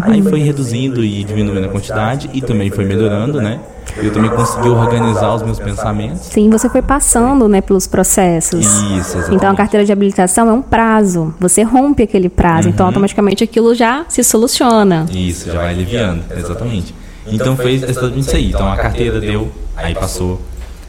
Aí 0.02 0.22
foi 0.22 0.40
reduzindo 0.40 1.04
e 1.04 1.22
diminuindo 1.22 1.66
a 1.66 1.68
quantidade 1.68 2.30
e 2.32 2.40
também 2.40 2.70
foi 2.70 2.84
melhorando, 2.84 3.40
né? 3.42 3.60
Eu 3.98 4.12
também 4.12 4.30
consegui 4.30 4.68
organizar 4.68 5.34
os 5.34 5.42
meus 5.42 5.58
pensamentos. 5.58 6.22
Sim, 6.26 6.50
você 6.50 6.68
foi 6.68 6.82
passando, 6.82 7.46
né, 7.48 7.60
pelos 7.60 7.86
processos. 7.86 8.64
Isso, 8.64 8.86
exatamente. 8.96 9.34
Então 9.34 9.50
a 9.50 9.54
carteira 9.54 9.84
de 9.86 9.92
habilitação 9.92 10.48
é 10.48 10.52
um 10.52 10.62
prazo. 10.62 11.34
Você 11.38 11.62
rompe 11.62 12.02
aquele 12.02 12.28
prazo, 12.28 12.68
então 12.68 12.86
automaticamente 12.86 13.44
aquilo 13.44 13.74
já 13.74 14.04
se 14.08 14.22
soluciona. 14.24 15.06
Isso, 15.10 15.46
já 15.50 15.58
vai 15.58 15.70
aliviando, 15.70 16.22
exatamente. 16.36 16.94
Então 17.26 17.56
foi 17.56 17.74
exatamente 17.74 18.20
isso 18.20 18.36
aí. 18.36 18.48
Então 18.50 18.70
a 18.70 18.76
carteira 18.76 19.20
deu, 19.20 19.50
aí 19.76 19.94
passou. 19.94 20.40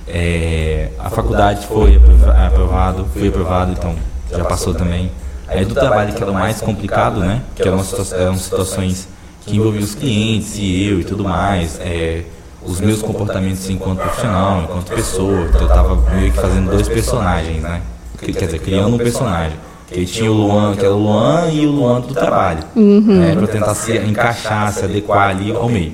É, 0.08 0.90
a 1.00 1.10
faculdade 1.10 1.68
foi 1.68 1.98
aprova- 1.98 2.46
aprovado, 2.48 3.06
foi 3.14 3.28
aprovado, 3.28 3.72
então 3.74 3.94
já 4.32 4.46
passou 4.46 4.74
também. 4.74 5.12
Aí 5.48 5.66
do 5.66 5.74
trabalho 5.74 6.14
que 6.14 6.22
era 6.22 6.32
o 6.32 6.34
mais 6.34 6.62
complicado, 6.62 7.20
né? 7.20 7.42
Que 7.56 7.68
eram, 7.68 7.84
situa- 7.84 8.18
eram 8.18 8.38
situações 8.38 9.08
que 9.46 9.56
envolviam 9.56 9.84
os 9.84 9.96
clientes 9.96 10.58
e 10.58 10.86
eu 10.88 11.00
e 11.00 11.04
tudo 11.04 11.24
mais. 11.24 11.80
é, 11.82 12.24
os 12.66 12.82
meus 12.82 13.02
comportamentos 13.02 13.70
enquanto 13.70 14.00
profissional, 14.00 14.62
enquanto 14.64 14.92
pessoa. 14.92 15.46
Então 15.48 15.62
eu 15.62 15.68
tava 15.70 15.96
meio 16.16 16.32
que 16.34 16.38
fazendo 16.38 16.70
dois 16.72 16.88
personagens, 16.90 17.62
né? 17.62 17.82
Quer 18.20 18.32
dizer, 18.46 18.60
criando 18.60 18.96
um 18.96 18.98
personagem. 18.98 19.58
Que 19.90 20.06
tinha 20.06 20.30
o 20.30 20.34
Luan, 20.34 20.76
que 20.76 20.84
era 20.84 20.94
o 20.94 20.98
Luan, 21.02 21.50
e 21.50 21.66
o 21.66 21.72
Luan 21.72 22.02
do 22.02 22.14
trabalho. 22.14 22.60
Né, 22.76 23.36
pra 23.38 23.48
tentar 23.48 23.74
se 23.74 23.96
encaixar, 23.98 24.74
se 24.74 24.84
adequar 24.84 25.30
ali 25.30 25.52
ao 25.56 25.70
meio. 25.70 25.94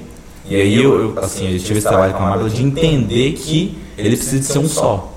E 0.49 0.55
aí 0.55 0.81
eu, 0.81 0.99
eu, 1.15 1.19
assim, 1.23 1.51
eu 1.53 1.59
tive 1.59 1.77
esse 1.77 1.87
trabalho 1.87 2.13
com 2.13 2.23
a 2.23 2.29
Marvel 2.29 2.49
de 2.49 2.63
entender 2.63 3.33
que 3.33 3.77
ele 3.95 4.15
precisa 4.17 4.39
de 4.39 4.45
ser 4.45 4.57
um 4.57 4.67
só. 4.67 5.12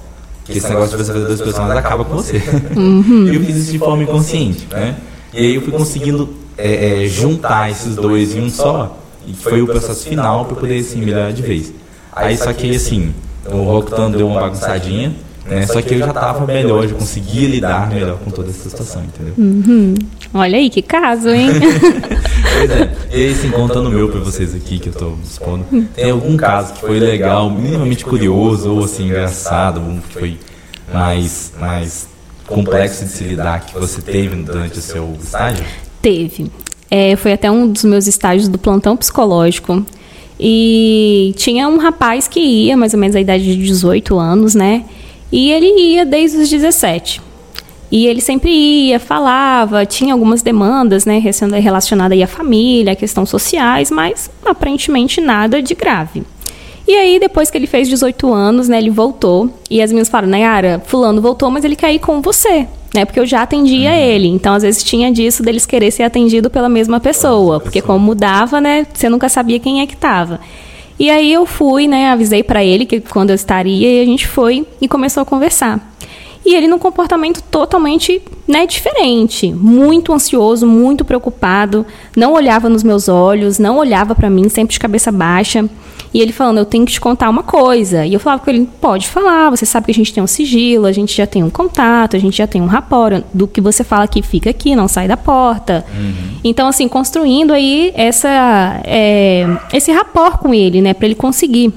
Que 0.46 0.58
esse 0.58 0.68
negócio 0.68 0.96
de 0.96 1.04
você 1.04 1.12
fazer 1.12 1.26
dois 1.26 1.40
personagens 1.40 1.78
acaba 1.78 2.04
com 2.04 2.16
você. 2.16 2.36
E 2.36 3.34
eu 3.34 3.40
fiz 3.42 3.56
isso 3.56 3.72
de 3.72 3.78
forma 3.78 4.02
inconsciente, 4.02 4.66
né? 4.70 4.96
E 5.32 5.38
aí 5.38 5.54
eu 5.56 5.62
fui 5.62 5.72
conseguindo 5.72 6.28
é, 6.56 7.04
é, 7.04 7.06
juntar 7.06 7.70
esses 7.70 7.96
dois 7.96 8.34
em 8.34 8.42
um 8.42 8.50
só. 8.50 8.98
E 9.26 9.34
foi 9.34 9.60
o 9.60 9.66
processo 9.66 10.06
final 10.08 10.44
para 10.44 10.56
poder, 10.56 10.78
assim, 10.78 11.00
melhorar 11.00 11.32
de 11.32 11.42
vez. 11.42 11.72
Aí 12.12 12.36
só 12.36 12.52
que, 12.52 12.74
assim, 12.74 13.12
o 13.44 13.62
Rocktan 13.64 14.10
deu 14.10 14.28
uma 14.28 14.40
bagunçadinha, 14.40 15.12
né? 15.44 15.66
Só 15.66 15.82
que 15.82 15.94
eu 15.94 15.98
já 15.98 16.12
tava 16.12 16.46
melhor, 16.46 16.86
já 16.86 16.94
conseguia 16.94 17.48
lidar 17.48 17.88
melhor 17.88 18.18
com 18.18 18.30
toda 18.30 18.50
essa 18.50 18.68
situação, 18.68 19.02
entendeu? 19.02 19.34
Olha 20.36 20.58
aí, 20.58 20.68
que 20.68 20.82
caso, 20.82 21.30
hein? 21.30 21.48
Pois 22.58 22.70
é. 22.70 22.90
E 23.12 23.24
aí, 23.24 23.32
assim, 23.32 23.50
contando 23.50 23.88
o 23.88 23.90
meu 23.90 24.08
pra 24.08 24.20
vocês 24.20 24.54
aqui, 24.54 24.78
que 24.78 24.88
eu 24.88 24.92
tô 24.92 25.12
expondo, 25.22 25.64
tem 25.94 26.10
algum 26.10 26.36
caso 26.36 26.74
que 26.74 26.80
foi 26.80 26.98
legal, 26.98 27.48
minimamente 27.48 28.04
curioso, 28.04 28.70
ou 28.72 28.84
assim, 28.84 29.06
engraçado, 29.06 29.80
um 29.80 30.00
que 30.00 30.12
foi 30.12 30.38
mais, 30.92 31.52
mais 31.58 32.08
complexo 32.46 33.04
de 33.04 33.10
se 33.10 33.24
lidar, 33.24 33.64
que 33.64 33.74
você 33.74 34.02
teve 34.02 34.36
durante 34.36 34.78
o 34.78 34.82
seu 34.82 35.16
estágio? 35.20 35.64
Teve. 36.02 36.50
É, 36.90 37.16
foi 37.16 37.32
até 37.32 37.50
um 37.50 37.68
dos 37.68 37.84
meus 37.84 38.06
estágios 38.06 38.48
do 38.48 38.58
plantão 38.58 38.96
psicológico. 38.96 39.84
E 40.38 41.32
tinha 41.36 41.68
um 41.68 41.78
rapaz 41.78 42.28
que 42.28 42.40
ia, 42.40 42.76
mais 42.76 42.92
ou 42.92 43.00
menos 43.00 43.16
a 43.16 43.20
idade 43.20 43.44
de 43.44 43.56
18 43.56 44.18
anos, 44.18 44.54
né? 44.54 44.84
E 45.32 45.50
ele 45.50 45.66
ia 45.94 46.04
desde 46.04 46.38
os 46.38 46.48
17. 46.50 47.22
E 47.90 48.06
ele 48.06 48.20
sempre 48.20 48.50
ia, 48.50 48.98
falava, 48.98 49.86
tinha 49.86 50.12
algumas 50.12 50.42
demandas, 50.42 51.06
né, 51.06 51.18
relacionadas 51.18 52.16
aí 52.16 52.22
à 52.22 52.26
família, 52.26 52.92
a 52.92 52.96
questões 52.96 53.28
sociais, 53.28 53.90
mas 53.90 54.30
aparentemente 54.44 55.20
nada 55.20 55.62
de 55.62 55.74
grave. 55.74 56.24
E 56.88 56.94
aí, 56.94 57.18
depois 57.18 57.50
que 57.50 57.58
ele 57.58 57.66
fez 57.66 57.88
18 57.88 58.32
anos, 58.32 58.68
né, 58.68 58.78
ele 58.78 58.90
voltou. 58.90 59.50
E 59.68 59.82
as 59.82 59.90
meninas 59.90 60.08
falaram, 60.08 60.28
Nayara, 60.28 60.80
fulano 60.86 61.20
voltou, 61.20 61.50
mas 61.50 61.64
ele 61.64 61.74
quer 61.74 61.92
ir 61.92 61.98
com 61.98 62.20
você. 62.20 62.68
Né, 62.94 63.04
porque 63.04 63.18
eu 63.18 63.26
já 63.26 63.42
atendia 63.42 63.94
ele. 63.94 64.28
Então, 64.28 64.54
às 64.54 64.62
vezes, 64.62 64.84
tinha 64.84 65.10
disso 65.12 65.42
deles 65.42 65.66
querer 65.66 65.90
ser 65.90 66.04
atendido 66.04 66.48
pela 66.48 66.68
mesma 66.68 67.00
pessoa. 67.00 67.58
Porque 67.58 67.82
como 67.82 67.98
mudava, 67.98 68.60
né, 68.60 68.86
você 68.94 69.08
nunca 69.08 69.28
sabia 69.28 69.58
quem 69.58 69.80
é 69.80 69.86
que 69.86 69.94
estava. 69.94 70.40
E 70.98 71.10
aí 71.10 71.30
eu 71.30 71.44
fui, 71.44 71.86
né, 71.86 72.08
avisei 72.08 72.42
para 72.42 72.64
ele 72.64 72.86
que 72.86 73.00
quando 73.00 73.30
eu 73.30 73.34
estaria, 73.34 73.98
e 73.98 74.00
a 74.00 74.04
gente 74.04 74.26
foi 74.26 74.64
e 74.80 74.88
começou 74.88 75.22
a 75.22 75.26
conversar. 75.26 75.95
E 76.46 76.54
ele 76.54 76.68
num 76.68 76.78
comportamento 76.78 77.42
totalmente 77.42 78.22
né, 78.46 78.64
diferente, 78.66 79.52
muito 79.52 80.12
ansioso, 80.12 80.64
muito 80.64 81.04
preocupado, 81.04 81.84
não 82.16 82.34
olhava 82.34 82.68
nos 82.68 82.84
meus 82.84 83.08
olhos, 83.08 83.58
não 83.58 83.78
olhava 83.78 84.14
para 84.14 84.30
mim, 84.30 84.48
sempre 84.48 84.72
de 84.72 84.78
cabeça 84.78 85.10
baixa. 85.10 85.68
E 86.14 86.20
ele 86.20 86.32
falando, 86.32 86.58
eu 86.58 86.64
tenho 86.64 86.86
que 86.86 86.92
te 86.92 87.00
contar 87.00 87.28
uma 87.28 87.42
coisa. 87.42 88.06
E 88.06 88.14
eu 88.14 88.20
falava 88.20 88.44
com 88.44 88.48
ele, 88.48 88.68
pode 88.80 89.08
falar, 89.08 89.50
você 89.50 89.66
sabe 89.66 89.86
que 89.86 89.90
a 89.90 89.94
gente 89.94 90.14
tem 90.14 90.22
um 90.22 90.26
sigilo, 90.28 90.86
a 90.86 90.92
gente 90.92 91.16
já 91.16 91.26
tem 91.26 91.42
um 91.42 91.50
contato, 91.50 92.14
a 92.14 92.18
gente 92.18 92.36
já 92.36 92.46
tem 92.46 92.62
um 92.62 92.66
rapport, 92.66 93.24
do 93.34 93.48
que 93.48 93.60
você 93.60 93.82
fala 93.82 94.04
aqui 94.04 94.22
fica 94.22 94.48
aqui, 94.48 94.76
não 94.76 94.86
sai 94.86 95.08
da 95.08 95.16
porta. 95.16 95.84
Então, 96.44 96.68
assim, 96.68 96.86
construindo 96.86 97.52
aí 97.52 97.92
essa, 97.96 98.80
é, 98.84 99.46
esse 99.72 99.90
rapport 99.90 100.38
com 100.38 100.54
ele, 100.54 100.80
né, 100.80 100.94
para 100.94 101.06
ele 101.06 101.16
conseguir. 101.16 101.74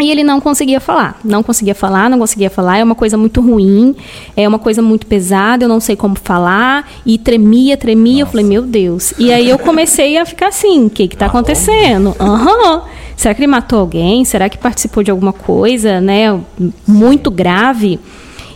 E 0.00 0.10
ele 0.10 0.24
não 0.24 0.40
conseguia 0.40 0.80
falar, 0.80 1.20
não 1.24 1.40
conseguia 1.40 1.74
falar, 1.74 2.10
não 2.10 2.18
conseguia 2.18 2.50
falar, 2.50 2.78
é 2.78 2.84
uma 2.84 2.96
coisa 2.96 3.16
muito 3.16 3.40
ruim, 3.40 3.94
é 4.36 4.46
uma 4.46 4.58
coisa 4.58 4.82
muito 4.82 5.06
pesada, 5.06 5.64
eu 5.64 5.68
não 5.68 5.78
sei 5.78 5.94
como 5.94 6.16
falar, 6.16 6.90
e 7.06 7.16
tremia, 7.16 7.76
tremia, 7.76 8.22
eu 8.22 8.26
falei, 8.26 8.44
meu 8.44 8.62
Deus. 8.62 9.14
E 9.18 9.32
aí 9.32 9.48
eu 9.48 9.56
comecei 9.56 10.18
a 10.18 10.26
ficar 10.26 10.48
assim, 10.48 10.86
o 10.86 10.90
que 10.90 11.06
que 11.06 11.16
tá 11.16 11.26
acontecendo? 11.26 12.14
Aham, 12.18 12.82
será 13.16 13.34
que 13.34 13.40
ele 13.40 13.46
matou 13.46 13.78
alguém? 13.78 14.24
Será 14.24 14.48
que 14.48 14.58
participou 14.58 15.04
de 15.04 15.12
alguma 15.12 15.32
coisa, 15.32 16.00
né, 16.00 16.40
muito 16.84 17.30
grave? 17.30 18.00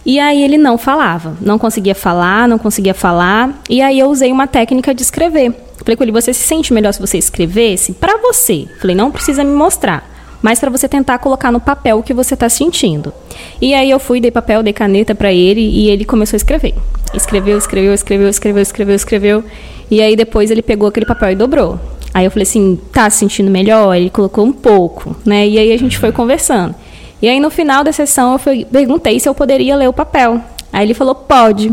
E 0.04 0.18
aí 0.18 0.42
ele 0.42 0.58
não 0.58 0.76
falava, 0.76 1.36
não 1.40 1.56
conseguia 1.56 1.94
falar, 1.94 2.48
não 2.48 2.58
conseguia 2.58 2.94
falar, 2.94 3.62
e 3.70 3.80
aí 3.80 4.00
eu 4.00 4.08
usei 4.08 4.32
uma 4.32 4.48
técnica 4.48 4.92
de 4.92 5.02
escrever. 5.02 5.54
Falei 5.84 5.96
com 5.96 6.02
ele, 6.02 6.10
você 6.10 6.34
se 6.34 6.44
sente 6.44 6.72
melhor 6.72 6.92
se 6.92 7.00
você 7.00 7.16
escrevesse? 7.16 7.92
Para 7.92 8.16
você. 8.16 8.66
Falei, 8.80 8.96
não 8.96 9.12
precisa 9.12 9.44
me 9.44 9.54
mostrar 9.54 10.17
mas 10.42 10.60
para 10.60 10.70
você 10.70 10.88
tentar 10.88 11.18
colocar 11.18 11.50
no 11.50 11.60
papel 11.60 11.98
o 11.98 12.02
que 12.02 12.14
você 12.14 12.34
está 12.34 12.48
sentindo. 12.48 13.12
E 13.60 13.74
aí 13.74 13.90
eu 13.90 13.98
fui, 13.98 14.20
dei 14.20 14.30
papel, 14.30 14.62
dei 14.62 14.72
caneta 14.72 15.14
para 15.14 15.32
ele 15.32 15.60
e 15.60 15.90
ele 15.90 16.04
começou 16.04 16.36
a 16.36 16.38
escrever. 16.38 16.74
Escreveu, 17.14 17.56
escreveu, 17.58 17.94
escreveu, 17.94 18.28
escreveu, 18.28 18.62
escreveu, 18.62 18.94
escreveu. 18.94 19.44
E 19.90 20.02
aí 20.02 20.14
depois 20.14 20.50
ele 20.50 20.62
pegou 20.62 20.88
aquele 20.88 21.06
papel 21.06 21.32
e 21.32 21.36
dobrou. 21.36 21.78
Aí 22.12 22.24
eu 22.24 22.30
falei 22.30 22.42
assim, 22.42 22.78
tá 22.92 23.08
se 23.10 23.18
sentindo 23.18 23.50
melhor? 23.50 23.94
Ele 23.94 24.10
colocou 24.10 24.44
um 24.44 24.52
pouco, 24.52 25.16
né? 25.24 25.46
E 25.46 25.58
aí 25.58 25.72
a 25.72 25.76
gente 25.78 25.98
foi 25.98 26.12
conversando. 26.12 26.74
E 27.20 27.28
aí 27.28 27.40
no 27.40 27.50
final 27.50 27.82
da 27.82 27.92
sessão 27.92 28.32
eu 28.32 28.38
fui, 28.38 28.64
perguntei 28.64 29.18
se 29.18 29.28
eu 29.28 29.34
poderia 29.34 29.76
ler 29.76 29.88
o 29.88 29.92
papel. 29.92 30.40
Aí 30.72 30.86
ele 30.86 30.94
falou, 30.94 31.14
pode. 31.14 31.72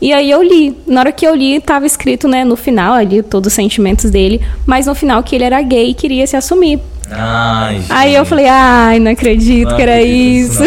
E 0.00 0.12
aí 0.12 0.30
eu 0.30 0.42
li. 0.42 0.76
Na 0.86 1.00
hora 1.00 1.12
que 1.12 1.24
eu 1.24 1.34
li, 1.34 1.54
estava 1.54 1.86
escrito, 1.86 2.26
né, 2.26 2.44
no 2.44 2.56
final 2.56 2.94
ali, 2.94 3.22
todos 3.22 3.48
os 3.48 3.54
sentimentos 3.54 4.10
dele, 4.10 4.40
mas 4.66 4.86
no 4.86 4.94
final 4.94 5.22
que 5.22 5.36
ele 5.36 5.44
era 5.44 5.62
gay 5.62 5.90
e 5.90 5.94
queria 5.94 6.26
se 6.26 6.36
assumir. 6.36 6.80
Ai, 7.14 7.82
Aí 7.88 8.14
eu 8.14 8.24
falei, 8.24 8.46
ai, 8.48 8.98
não 8.98 9.10
acredito 9.12 9.68
Não 9.70 9.76
que 9.76 9.82
era 9.82 9.94
acredito 9.96 10.52
isso. 10.52 10.62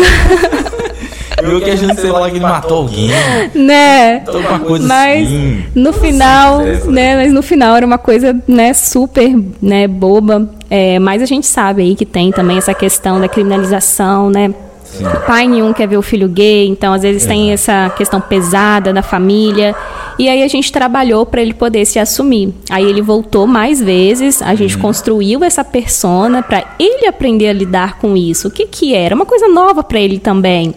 Eu 1.43 1.62
que 1.62 1.69
a 1.69 1.75
gente 1.75 1.99
sei 1.99 2.12
lá 2.12 2.29
que 2.29 2.38
ele 2.38 2.39
matou 2.45 2.77
alguém. 2.79 3.10
né? 3.53 4.23
Alguma 4.25 4.60
coisa 4.60 4.88
Mas 4.88 5.27
assim. 5.27 5.63
no 5.75 5.93
final, 5.93 6.62
Sim, 6.62 6.91
né? 6.91 7.15
Mas 7.17 7.34
no 7.34 7.43
final 7.43 7.75
era 7.75 7.86
uma 7.86 7.97
coisa, 7.97 8.36
né, 8.47 8.73
super, 8.73 9.36
né, 9.62 9.88
boba. 9.88 10.49
É, 10.69 10.97
mas 10.97 11.21
a 11.21 11.25
gente 11.25 11.45
sabe 11.45 11.84
aí 11.84 11.95
que 11.95 12.05
tem 12.05 12.31
também 12.31 12.58
essa 12.58 12.73
questão 12.73 13.19
da 13.19 13.27
criminalização, 13.27 14.29
né? 14.29 14.51
Sim. 14.97 15.05
Pai 15.25 15.47
nenhum 15.47 15.73
quer 15.73 15.88
ver 15.88 15.97
o 15.97 16.01
filho 16.01 16.27
gay, 16.27 16.67
então 16.67 16.93
às 16.93 17.01
vezes 17.01 17.25
tem 17.25 17.51
essa 17.51 17.89
questão 17.97 18.21
pesada 18.21 18.93
da 18.93 19.01
família. 19.01 19.75
E 20.17 20.29
aí 20.29 20.41
a 20.43 20.47
gente 20.47 20.71
trabalhou 20.71 21.25
para 21.25 21.41
ele 21.41 21.53
poder 21.53 21.86
se 21.86 21.99
assumir. 21.99 22.53
Aí 22.69 22.86
ele 22.86 23.01
voltou 23.01 23.45
mais 23.45 23.81
vezes, 23.81 24.41
a 24.41 24.55
gente 24.55 24.77
construiu 24.77 25.43
essa 25.43 25.63
persona 25.63 26.41
para 26.41 26.63
ele 26.79 27.05
aprender 27.08 27.49
a 27.49 27.53
lidar 27.53 27.99
com 27.99 28.15
isso. 28.15 28.47
O 28.47 28.51
que 28.51 28.65
que 28.65 28.93
era? 28.95 29.13
Uma 29.13 29.25
coisa 29.25 29.47
nova 29.47 29.84
para 29.84 29.99
ele 29.99 30.19
também. 30.19 30.73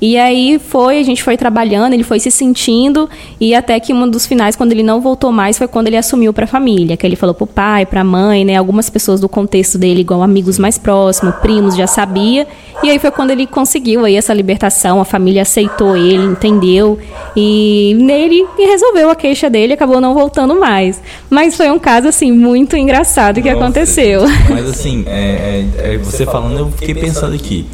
E 0.00 0.16
aí 0.16 0.58
foi, 0.58 0.98
a 0.98 1.02
gente 1.02 1.22
foi 1.22 1.36
trabalhando, 1.36 1.92
ele 1.92 2.02
foi 2.02 2.20
se 2.20 2.30
sentindo 2.30 3.08
e 3.40 3.54
até 3.54 3.78
que 3.80 3.92
um 3.92 4.08
dos 4.08 4.26
finais, 4.26 4.54
quando 4.56 4.72
ele 4.72 4.82
não 4.82 5.00
voltou 5.00 5.32
mais, 5.32 5.56
foi 5.58 5.66
quando 5.68 5.86
ele 5.86 5.96
assumiu 5.96 6.32
para 6.32 6.44
a 6.44 6.48
família, 6.48 6.96
que 6.96 7.06
ele 7.06 7.16
falou 7.16 7.34
pro 7.34 7.46
pai, 7.46 7.86
para 7.86 8.00
a 8.02 8.04
mãe, 8.04 8.44
né? 8.44 8.56
Algumas 8.56 8.90
pessoas 8.90 9.20
do 9.20 9.28
contexto 9.28 9.78
dele, 9.78 10.00
igual 10.00 10.22
amigos 10.22 10.58
mais 10.58 10.78
próximos, 10.78 11.34
primos, 11.36 11.76
já 11.76 11.86
sabia. 11.86 12.46
E 12.82 12.90
aí 12.90 12.98
foi 12.98 13.10
quando 13.10 13.30
ele 13.30 13.46
conseguiu 13.46 14.04
aí 14.04 14.16
essa 14.16 14.34
libertação, 14.34 15.00
a 15.00 15.04
família 15.04 15.42
aceitou 15.42 15.96
ele, 15.96 16.24
entendeu 16.24 16.98
e 17.34 17.94
nele 17.98 18.44
e 18.58 18.66
resolveu 18.66 19.10
a 19.10 19.16
queixa 19.16 19.48
dele, 19.48 19.72
acabou 19.72 20.00
não 20.00 20.14
voltando 20.14 20.58
mais. 20.58 21.00
Mas 21.30 21.56
foi 21.56 21.70
um 21.70 21.78
caso 21.78 22.08
assim 22.08 22.30
muito 22.32 22.76
engraçado 22.76 23.40
que 23.40 23.50
Nossa, 23.50 23.64
aconteceu. 23.64 24.22
Mas 24.50 24.68
assim, 24.68 25.04
é, 25.06 25.64
é- 25.78 25.94
é 25.94 25.98
você 25.98 26.24
falando, 26.26 26.58
eu 26.58 26.70
fiquei 26.72 26.94
pensando 26.94 27.34
aqui. 27.34 27.64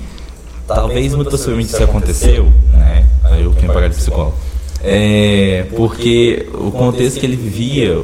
Talvez 0.74 1.14
muito 1.14 1.30
possivelmente 1.30 1.72
isso 1.72 1.82
aconteceu, 1.82 2.48
né? 2.72 3.04
Eu 3.40 3.52
que 3.52 3.66
pagar 3.66 3.88
de 3.88 3.96
psicólogo. 3.96 4.34
É, 4.84 5.66
porque 5.76 6.46
o 6.54 6.70
contexto 6.70 7.20
que 7.20 7.26
ele 7.26 7.36
vivia, 7.36 7.98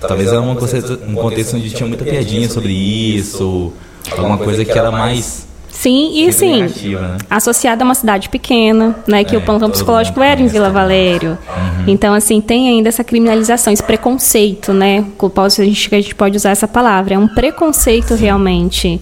talvez 0.00 0.28
era 0.28 0.40
uma 0.40 0.56
coisa- 0.56 1.00
um 1.08 1.14
contexto 1.14 1.56
onde 1.56 1.70
tinha 1.70 1.86
muita 1.88 2.04
piadinha 2.04 2.48
sobre 2.48 2.72
isso, 2.72 3.72
alguma 4.16 4.36
coisa 4.38 4.64
que 4.64 4.78
era 4.78 4.90
mais 4.90 5.46
Sim, 5.70 6.12
e 6.14 6.32
sim, 6.32 6.62
né? 6.94 7.16
associada 7.30 7.82
a 7.82 7.86
uma 7.86 7.94
cidade 7.94 8.28
pequena, 8.28 8.94
né? 9.06 9.24
Que 9.24 9.34
É, 9.34 9.38
o 9.38 9.40
plantão 9.40 9.70
psicológico 9.70 10.20
era 10.22 10.40
em 10.40 10.46
Vila 10.46 10.66
também. 10.66 10.82
Valério. 10.82 11.38
Então, 11.86 12.12
assim, 12.12 12.40
tem 12.42 12.68
ainda 12.68 12.90
essa 12.90 13.02
criminalização, 13.02 13.72
esse 13.72 13.82
preconceito, 13.82 14.72
né? 14.74 15.04
Com 15.16 15.26
o 15.26 15.30
qual 15.30 15.46
A 15.46 15.50
gente, 15.50 15.88
que 15.88 15.94
a 15.94 16.00
gente 16.00 16.14
pode 16.14 16.36
usar 16.36 16.50
essa 16.50 16.68
palavra. 16.68 17.14
É 17.14 17.18
um 17.18 17.26
preconceito 17.26 18.14
realmente. 18.14 19.00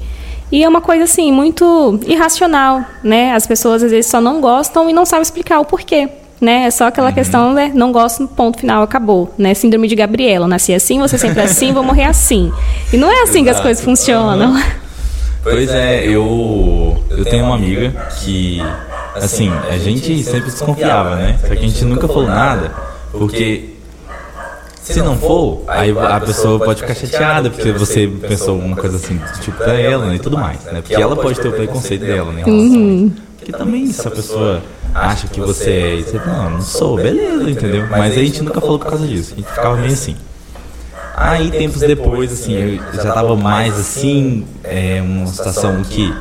E 0.52 0.64
é 0.64 0.68
uma 0.68 0.80
coisa, 0.80 1.04
assim, 1.04 1.30
muito 1.30 2.00
irracional, 2.06 2.84
né? 3.02 3.32
As 3.32 3.46
pessoas, 3.46 3.82
às 3.82 3.90
vezes, 3.90 4.10
só 4.10 4.20
não 4.20 4.40
gostam 4.40 4.90
e 4.90 4.92
não 4.92 5.06
sabem 5.06 5.22
explicar 5.22 5.60
o 5.60 5.64
porquê. 5.64 6.08
Né? 6.40 6.64
É 6.64 6.70
só 6.70 6.86
aquela 6.86 7.12
questão, 7.12 7.52
né? 7.52 7.70
Não 7.74 7.92
gosto, 7.92 8.26
ponto 8.26 8.58
final, 8.60 8.82
acabou. 8.82 9.32
Né? 9.36 9.52
Síndrome 9.52 9.86
de 9.86 9.94
Gabriela. 9.94 10.48
Nasci 10.48 10.72
assim, 10.72 10.98
você 10.98 11.18
sempre 11.18 11.42
assim, 11.42 11.70
vou 11.72 11.82
morrer 11.82 12.04
assim. 12.04 12.50
E 12.90 12.96
não 12.96 13.10
é 13.10 13.22
assim 13.22 13.44
que 13.44 13.50
as 13.50 13.56
Exato. 13.56 13.62
coisas 13.62 13.84
funcionam. 13.84 14.58
Pois 15.42 15.70
é, 15.70 16.06
eu, 16.06 17.02
eu 17.10 17.24
tenho 17.24 17.46
uma 17.46 17.54
amiga 17.54 17.90
que, 18.20 18.62
assim, 19.14 19.50
a 19.70 19.78
gente 19.78 20.22
sempre 20.22 20.50
desconfiava, 20.50 21.16
né? 21.16 21.38
Só 21.40 21.48
que 21.48 21.64
a 21.64 21.68
gente 21.68 21.84
nunca 21.84 22.06
falou 22.06 22.26
nada, 22.26 22.72
porque 23.10 23.69
se 24.92 25.02
não 25.02 25.16
for, 25.16 25.62
aí 25.66 25.90
a 25.90 26.20
pessoa 26.20 26.58
pode 26.58 26.80
ficar 26.80 26.94
chateada 26.94 27.50
porque 27.50 27.72
você 27.72 28.06
pensou 28.06 28.58
uma 28.58 28.76
coisa 28.76 28.96
assim, 28.96 29.20
tipo 29.40 29.56
pra 29.56 29.74
ela 29.74 30.06
né, 30.06 30.16
e 30.16 30.18
tudo 30.18 30.36
mais, 30.38 30.64
né? 30.64 30.80
Porque 30.80 30.94
ela 30.94 31.16
pode 31.16 31.40
ter 31.40 31.48
o 31.48 31.52
preconceito 31.52 32.04
dela, 32.04 32.32
né? 32.32 32.42
em 32.44 32.44
relação. 32.44 33.12
Porque 33.36 33.52
também 33.52 33.86
se 33.86 34.06
a 34.06 34.10
pessoa 34.10 34.62
acha 34.94 35.28
que 35.28 35.40
você 35.40 35.70
é, 35.70 35.94
e 35.96 36.02
você 36.02 36.18
fala, 36.18 36.44
não, 36.44 36.50
não 36.50 36.60
sou, 36.62 36.96
beleza, 36.96 37.50
entendeu? 37.50 37.86
Mas 37.90 38.16
a 38.16 38.20
gente 38.20 38.42
nunca 38.42 38.60
falou 38.60 38.78
por 38.78 38.88
causa 38.88 39.06
disso, 39.06 39.32
a 39.32 39.36
gente 39.36 39.48
ficava 39.48 39.76
meio 39.76 39.92
assim. 39.92 40.16
Aí, 41.16 41.50
tempos 41.50 41.80
depois, 41.80 42.32
assim, 42.32 42.54
eu 42.54 43.02
já 43.02 43.12
tava 43.12 43.36
mais 43.36 43.78
assim, 43.78 44.46
é, 44.64 45.02
uma 45.02 45.26
situação 45.26 45.82
que 45.82 46.14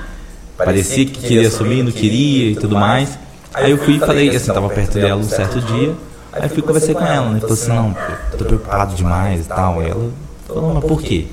parecia 0.58 1.06
que 1.06 1.20
queria 1.20 1.48
assumir, 1.48 1.84
não 1.84 1.92
queria 1.92 2.52
e 2.52 2.56
tudo 2.56 2.76
mais. 2.76 3.18
Aí 3.54 3.72
eu 3.72 3.78
fui 3.78 3.96
e 3.96 4.00
falei, 4.00 4.30
assim, 4.36 4.52
tava 4.52 4.70
perto 4.70 4.96
dela 4.96 5.20
um 5.20 5.24
certo 5.24 5.62
dia. 5.62 5.94
Aí 6.32 6.44
eu 6.44 6.50
fui 6.50 6.62
conversar 6.62 6.94
com 6.94 7.06
ela, 7.06 7.30
né? 7.30 7.40
Falei 7.40 7.54
assim, 7.54 7.70
não, 7.70 7.96
eu 8.32 8.38
tô 8.38 8.46
preocupado 8.46 8.96
demais 8.96 9.46
e 9.46 9.50
tal. 9.50 9.82
Ela 9.82 10.12
falou, 10.48 10.74
mas 10.76 10.84
por 10.86 11.02
quê? 11.02 11.28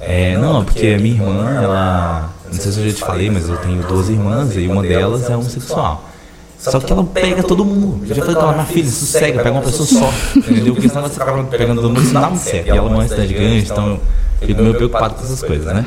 É, 0.00 0.36
não, 0.36 0.64
porque 0.64 0.88
a 0.88 0.98
minha 0.98 1.14
irmã, 1.14 1.62
ela. 1.62 2.30
Não 2.46 2.52
sei 2.52 2.72
se 2.72 2.80
eu 2.80 2.90
já 2.90 2.96
te 2.96 3.00
falei, 3.00 3.30
mas 3.30 3.48
eu 3.48 3.56
tenho 3.56 3.82
duas 3.82 4.08
irmãs 4.08 4.56
e 4.56 4.68
uma 4.68 4.82
delas 4.82 5.28
é 5.28 5.36
homossexual. 5.36 6.04
Só 6.58 6.80
que 6.80 6.92
ela 6.92 7.04
pega 7.04 7.42
todo 7.42 7.64
mundo. 7.64 8.04
Eu 8.08 8.14
já 8.14 8.22
falei 8.22 8.34
pra 8.36 8.44
ela, 8.44 8.52
minha 8.52 8.66
filha, 8.66 8.90
sossega, 8.90 9.42
pega 9.42 9.52
uma 9.52 9.62
pessoa 9.62 9.86
só. 9.86 10.12
Entendeu? 10.36 10.74
Porque 10.74 10.88
senão 10.88 11.02
você 11.02 11.22
acaba 11.22 11.44
pegando 11.44 11.80
todo 11.80 11.90
mundo, 11.90 12.02
isso 12.02 12.14
não 12.14 12.20
dá 12.20 12.30
muito 12.30 12.42
certo. 12.42 12.66
E 12.66 12.70
ela 12.70 12.90
mora 12.90 13.04
em 13.04 13.08
cidade 13.08 13.34
grande, 13.34 13.70
então 13.70 14.00
eu 14.40 14.46
fico 14.46 14.62
meio 14.62 14.74
preocupado 14.74 15.14
com 15.14 15.24
essas 15.24 15.42
coisas, 15.42 15.66
né? 15.72 15.84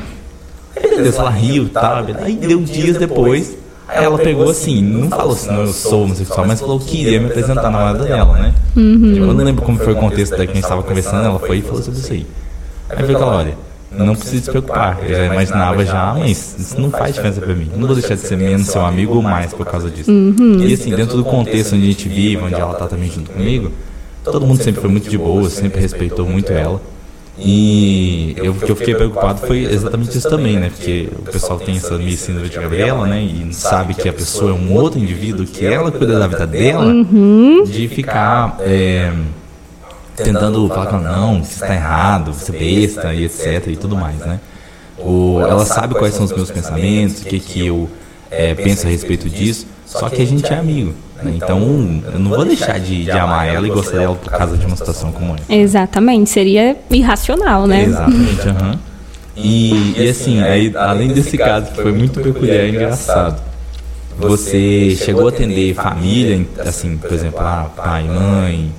Aí 0.76 0.88
beleza, 0.88 1.18
ela 1.18 1.30
riu 1.30 1.64
e 1.64 1.68
tal. 1.68 2.04
Aí 2.22 2.34
deu 2.36 2.60
dias 2.62 2.96
depois, 2.96 3.56
aí 3.90 4.04
ela 4.04 4.18
pegou 4.18 4.48
assim, 4.50 4.80
não 4.82 5.08
falou 5.08 5.32
assim, 5.32 5.48
não, 5.48 5.62
eu 5.62 5.72
sou 5.72 6.04
homossexual, 6.04 6.46
mas 6.46 6.60
falou 6.60 6.78
que 6.78 6.86
queria 6.86 7.20
me 7.20 7.26
apresentar 7.26 7.70
na 7.70 7.78
hora 7.78 7.98
dela, 7.98 8.38
né? 8.38 8.54
Eu 8.76 9.26
não 9.34 9.44
lembro 9.44 9.64
como 9.64 9.78
foi 9.78 9.92
o 9.92 9.96
contexto 9.96 10.32
da 10.36 10.44
que 10.44 10.52
a 10.52 10.54
gente 10.54 10.62
estava 10.62 10.82
conversando, 10.82 11.26
ela 11.26 11.38
foi 11.38 11.58
e 11.58 11.62
falou 11.62 11.82
sobre 11.82 12.00
isso 12.00 12.12
aí. 12.12 12.26
Aí 12.88 12.96
eu 12.96 13.00
falei 13.00 13.16
com 13.16 13.22
ela, 13.22 13.36
olha, 13.36 13.54
não 13.92 14.14
precisa 14.14 14.44
se 14.44 14.50
preocupar, 14.50 14.98
eu 15.02 15.16
já 15.16 15.26
imaginava 15.26 15.84
já, 15.84 16.14
mas 16.14 16.56
isso 16.58 16.80
não 16.80 16.90
faz 16.90 17.14
diferença 17.14 17.40
pra 17.40 17.54
mim. 17.54 17.68
Não 17.76 17.86
vou 17.86 17.96
deixar 17.96 18.14
de 18.14 18.20
ser 18.20 18.36
menos 18.36 18.68
seu 18.68 18.84
amigo 18.84 19.16
ou 19.16 19.22
mais 19.22 19.52
por 19.52 19.66
causa 19.66 19.90
disso. 19.90 20.10
E 20.10 20.72
assim, 20.72 20.94
dentro 20.94 21.16
do 21.16 21.24
contexto 21.24 21.74
onde 21.74 21.84
a 21.84 21.86
gente 21.88 22.08
vive, 22.08 22.42
onde 22.42 22.54
ela 22.54 22.74
tá 22.74 22.86
também 22.86 23.10
junto 23.10 23.30
comigo, 23.30 23.72
todo 24.24 24.46
mundo 24.46 24.62
sempre 24.62 24.80
foi 24.80 24.90
muito 24.90 25.10
de 25.10 25.18
boa, 25.18 25.50
sempre 25.50 25.80
respeitou 25.80 26.24
muito 26.26 26.52
ela. 26.52 26.80
E 27.42 28.34
eu, 28.36 28.52
o 28.52 28.54
que 28.54 28.70
eu 28.70 28.76
fiquei 28.76 28.94
preocupado 28.94 29.40
foi 29.46 29.64
exatamente 29.64 30.16
isso 30.16 30.28
também, 30.28 30.58
né? 30.58 30.70
Porque 30.70 31.08
o 31.18 31.22
pessoal 31.22 31.58
tem 31.58 31.76
essa 31.76 31.96
meio 31.96 32.16
síndrome 32.16 32.48
de 32.48 32.58
Gabriela, 32.58 33.06
né? 33.06 33.22
E 33.22 33.52
sabe 33.54 33.94
que 33.94 34.08
a 34.08 34.12
pessoa 34.12 34.50
é 34.50 34.54
um 34.54 34.74
outro 34.74 34.98
indivíduo, 34.98 35.46
que 35.46 35.64
ela 35.64 35.90
cuida 35.90 36.18
da 36.18 36.26
vida 36.26 36.46
dela, 36.46 36.92
de 37.66 37.88
ficar 37.88 38.58
é, 38.60 39.10
tentando 40.16 40.68
falar 40.68 40.86
com 40.86 40.96
ela, 40.96 41.16
não, 41.16 41.42
você 41.42 41.64
está 41.64 41.74
errado, 41.74 42.32
você 42.32 42.54
é 42.54 42.58
besta 42.58 43.14
e 43.14 43.24
etc 43.24 43.68
e 43.68 43.76
tudo 43.76 43.96
mais, 43.96 44.18
né? 44.18 44.38
O, 44.98 45.40
ela 45.40 45.64
sabe 45.64 45.94
quais 45.94 46.14
são 46.14 46.24
os 46.26 46.32
meus 46.32 46.50
pensamentos, 46.50 47.22
o 47.22 47.24
que, 47.24 47.40
que 47.40 47.66
eu 47.66 47.88
é, 48.30 48.54
penso 48.54 48.86
a 48.86 48.90
respeito 48.90 49.30
disso, 49.30 49.66
só 49.90 50.08
que 50.08 50.22
a 50.22 50.24
gente 50.24 50.46
é 50.52 50.56
amigo. 50.56 50.94
né? 51.22 51.32
Então 51.34 51.58
eu 52.12 52.18
não 52.18 52.30
vou 52.30 52.44
deixar 52.44 52.78
de, 52.78 53.04
de 53.04 53.10
amar 53.10 53.48
ela 53.48 53.66
e 53.66 53.70
gostar 53.70 53.98
dela 53.98 54.14
por 54.14 54.30
causa 54.30 54.56
de 54.56 54.64
uma 54.64 54.76
situação 54.76 55.10
como 55.10 55.34
essa. 55.34 55.52
Exatamente, 55.52 56.30
seria 56.30 56.76
irracional, 56.90 57.66
né? 57.66 57.84
Exatamente, 57.84 58.48
aham. 58.48 58.78
E, 59.36 59.94
e 59.96 60.08
assim, 60.08 60.40
aí, 60.42 60.72
além 60.76 61.08
desse 61.08 61.36
caso 61.36 61.72
que 61.72 61.82
foi 61.82 61.92
muito 61.92 62.20
peculiar 62.20 62.66
e 62.66 62.70
engraçado, 62.70 63.40
você 64.16 64.96
chegou 64.96 65.26
a 65.26 65.30
atender 65.30 65.74
família, 65.74 66.46
assim, 66.60 66.96
por 66.96 67.12
exemplo, 67.12 67.40
ah, 67.40 67.68
pai, 67.74 68.04
mãe, 68.04 68.70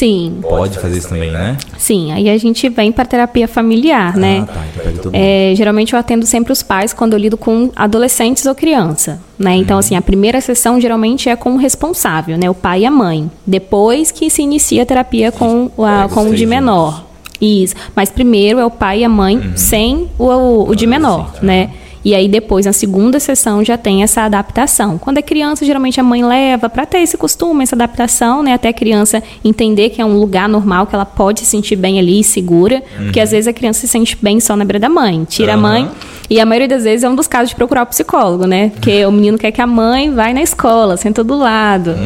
Sim, 0.00 0.38
pode 0.40 0.78
fazer 0.78 0.96
isso 0.96 1.10
também, 1.10 1.30
né? 1.30 1.58
sim. 1.76 2.10
Aí 2.10 2.30
a 2.30 2.38
gente 2.38 2.66
vem 2.70 2.90
para 2.90 3.04
terapia 3.04 3.46
familiar, 3.46 4.16
né? 4.16 4.40
Ah, 4.42 4.46
tá, 4.46 4.60
então 4.72 4.82
pega 4.84 4.96
todo 4.96 5.12
mundo. 5.12 5.14
É, 5.14 5.52
geralmente 5.54 5.92
eu 5.92 5.98
atendo 5.98 6.24
sempre 6.24 6.52
os 6.52 6.62
pais 6.62 6.94
quando 6.94 7.12
eu 7.12 7.18
lido 7.18 7.36
com 7.36 7.70
adolescentes 7.76 8.46
ou 8.46 8.54
criança, 8.54 9.20
né? 9.38 9.54
Então, 9.56 9.76
assim, 9.78 9.96
a 9.96 10.00
primeira 10.00 10.40
sessão 10.40 10.80
geralmente 10.80 11.28
é 11.28 11.36
com 11.36 11.52
o 11.52 11.56
responsável, 11.58 12.38
né? 12.38 12.48
O 12.48 12.54
pai 12.54 12.80
e 12.80 12.86
a 12.86 12.90
mãe. 12.90 13.30
Depois 13.46 14.10
que 14.10 14.30
se 14.30 14.40
inicia 14.40 14.84
a 14.84 14.86
terapia 14.86 15.30
com, 15.30 15.70
o- 15.76 15.84
a, 15.84 16.08
com 16.08 16.20
o 16.22 16.24
de 16.24 16.30
três 16.36 16.48
menor. 16.48 17.04
Isso. 17.38 17.74
Mas 17.94 18.08
primeiro 18.10 18.58
é 18.58 18.64
o 18.64 18.70
pai 18.70 19.00
e 19.00 19.04
a 19.04 19.08
mãe 19.08 19.52
sem 19.54 20.08
o, 20.18 20.24
o, 20.26 20.68
o 20.70 20.74
de 20.74 20.86
menor, 20.86 21.20
Adolescente, 21.20 21.44
né? 21.44 21.70
E 22.04 22.14
aí 22.14 22.28
depois, 22.28 22.66
na 22.66 22.72
segunda 22.72 23.20
sessão, 23.20 23.64
já 23.64 23.76
tem 23.76 24.02
essa 24.02 24.22
adaptação. 24.22 24.96
Quando 24.98 25.18
é 25.18 25.22
criança, 25.22 25.64
geralmente 25.64 26.00
a 26.00 26.02
mãe 26.02 26.24
leva 26.24 26.68
para 26.68 26.86
ter 26.86 26.98
esse 26.98 27.16
costume, 27.16 27.62
essa 27.62 27.76
adaptação, 27.76 28.42
né? 28.42 28.54
Até 28.54 28.68
a 28.68 28.72
criança 28.72 29.22
entender 29.44 29.90
que 29.90 30.00
é 30.00 30.04
um 30.04 30.18
lugar 30.18 30.48
normal, 30.48 30.86
que 30.86 30.94
ela 30.94 31.04
pode 31.04 31.40
se 31.40 31.46
sentir 31.46 31.76
bem 31.76 31.98
ali, 31.98 32.24
segura. 32.24 32.82
Porque 32.96 33.20
às 33.20 33.30
vezes 33.30 33.46
a 33.48 33.52
criança 33.52 33.80
se 33.80 33.88
sente 33.88 34.16
bem 34.20 34.40
só 34.40 34.56
na 34.56 34.64
beira 34.64 34.78
da 34.78 34.88
mãe. 34.88 35.24
Tira 35.24 35.52
a 35.52 35.54
Aham. 35.56 35.62
mãe. 35.62 35.90
E 36.30 36.38
a 36.38 36.46
maioria 36.46 36.68
das 36.68 36.84
vezes 36.84 37.02
é 37.02 37.08
um 37.08 37.16
dos 37.16 37.26
casos 37.26 37.50
de 37.50 37.56
procurar 37.56 37.82
o 37.82 37.86
psicólogo, 37.86 38.46
né? 38.46 38.70
Porque 38.70 39.04
o 39.04 39.10
menino 39.10 39.36
quer 39.36 39.50
que 39.50 39.60
a 39.60 39.66
mãe 39.66 40.12
vá 40.14 40.32
na 40.32 40.40
escola, 40.40 40.96
senta 40.96 41.24
do 41.24 41.36
lado. 41.36 41.96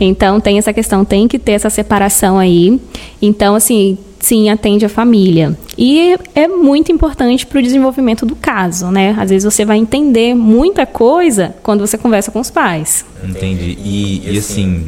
Então 0.00 0.40
tem 0.40 0.56
essa 0.56 0.72
questão, 0.72 1.04
tem 1.04 1.28
que 1.28 1.38
ter 1.38 1.52
essa 1.52 1.68
separação 1.68 2.38
aí. 2.38 2.80
Então, 3.20 3.54
assim, 3.54 3.98
sim, 4.18 4.48
atende 4.48 4.84
a 4.84 4.88
família. 4.88 5.56
E 5.76 6.16
é 6.34 6.48
muito 6.48 6.90
importante 6.90 7.46
para 7.46 7.58
o 7.58 7.62
desenvolvimento 7.62 8.24
do 8.24 8.34
caso, 8.34 8.86
né? 8.90 9.14
Às 9.18 9.30
vezes 9.30 9.44
você 9.44 9.64
vai 9.64 9.76
entender 9.76 10.34
muita 10.34 10.86
coisa 10.86 11.54
quando 11.62 11.86
você 11.86 11.98
conversa 11.98 12.30
com 12.30 12.40
os 12.40 12.50
pais. 12.50 13.04
Entendi. 13.22 13.78
E, 13.84 14.22
e 14.32 14.38
assim, 14.38 14.86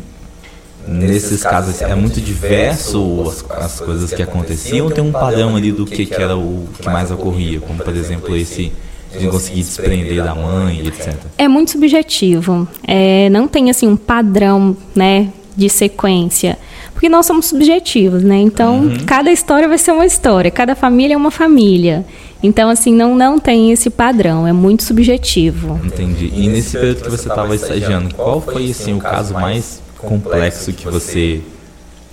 nesses 0.89 1.43
casos 1.43 1.81
é 1.83 1.95
muito 1.95 2.21
diverso 2.21 3.23
as, 3.29 3.45
as 3.51 3.81
coisas 3.81 4.13
que 4.13 4.23
aconteciam 4.23 4.87
ou 4.87 4.93
tem 4.93 5.05
um 5.05 5.13
padrão 5.13 5.55
ali 5.55 5.71
do 5.71 5.85
que, 5.85 6.07
que 6.07 6.15
era 6.15 6.37
o 6.37 6.67
que 6.81 6.89
mais 6.89 7.11
ocorria? 7.11 7.61
Como, 7.61 7.79
por 7.79 7.95
exemplo, 7.95 8.35
esse 8.37 8.73
de 9.17 9.27
conseguir 9.29 9.63
desprender 9.63 10.23
da 10.23 10.35
mãe, 10.35 10.87
etc. 10.87 11.15
É 11.39 11.49
muito 11.49 11.71
subjetivo. 11.71 12.69
É, 12.87 13.31
não 13.31 13.49
tem 13.49 13.71
assim 13.71 13.89
um 13.89 13.97
padrão, 13.97 14.77
né, 14.95 15.29
de 15.57 15.69
sequência, 15.69 16.57
porque 16.93 17.09
nós 17.09 17.27
somos 17.27 17.47
subjetivos, 17.47 18.23
né? 18.23 18.37
Então 18.37 18.93
cada 19.07 19.31
história 19.31 19.67
vai 19.67 19.77
ser 19.77 19.91
uma 19.91 20.07
história, 20.07 20.53
cada 20.53 20.77
família 20.77 21.15
é 21.15 21.17
uma 21.17 21.33
família. 21.33 22.07
Então 22.41 22.71
assim 22.71 22.95
não 22.95 23.17
não 23.17 23.41
tem 23.41 23.73
esse 23.73 23.91
padrão, 23.91 24.47
é 24.47 24.53
muito 24.53 24.85
subjetivo. 24.85 25.81
Entendi. 25.85 26.31
E 26.33 26.47
nesse 26.47 26.77
período 26.77 27.03
que 27.03 27.11
você 27.11 27.29
estava 27.29 27.57
estagiando, 27.57 28.15
qual 28.15 28.41
foi 28.41 28.71
assim 28.71 28.95
o 28.95 28.99
caso 28.99 29.35
mais 29.35 29.83
complexo 29.99 30.73
que 30.73 30.85
você 30.87 31.41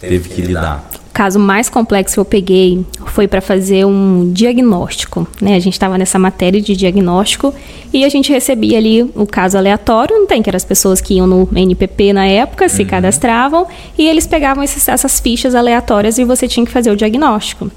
teve 0.02 0.30
que 0.30 0.42
lidar? 0.42 0.90
O 1.10 1.14
caso 1.16 1.40
mais 1.40 1.70
complexo 1.70 2.16
que 2.16 2.20
eu 2.20 2.26
peguei 2.26 2.86
foi 3.06 3.26
para 3.26 3.40
fazer 3.40 3.86
um 3.86 4.32
diagnóstico. 4.34 5.26
Né? 5.42 5.56
A 5.56 5.60
gente 5.60 5.74
estava 5.74 5.98
nessa 5.98 6.20
matéria 6.20 6.60
de 6.62 6.76
diagnóstico 6.76 7.54
e 7.94 8.04
a 8.04 8.10
gente 8.10 8.32
recebia 8.34 8.78
ali 8.78 9.02
o 9.04 9.26
caso 9.26 9.58
aleatório, 9.58 10.14
não 10.18 10.28
tem, 10.28 10.42
que 10.42 10.50
eram 10.50 10.58
as 10.58 10.66
pessoas 10.66 11.00
que 11.00 11.14
iam 11.14 11.26
no 11.26 11.48
NPP 11.56 12.12
na 12.12 12.26
época, 12.26 12.68
se 12.68 12.84
cadastravam, 12.84 13.66
e 13.98 14.06
eles 14.08 14.28
pegavam 14.28 14.62
esses- 14.62 14.90
essas 14.90 15.22
fichas 15.22 15.56
aleatórias 15.56 16.18
e 16.18 16.26
você 16.26 16.50
tinha 16.50 16.66
que 16.66 16.72
fazer 16.72 16.92
o 16.92 16.98
diagnóstico. 16.98 17.72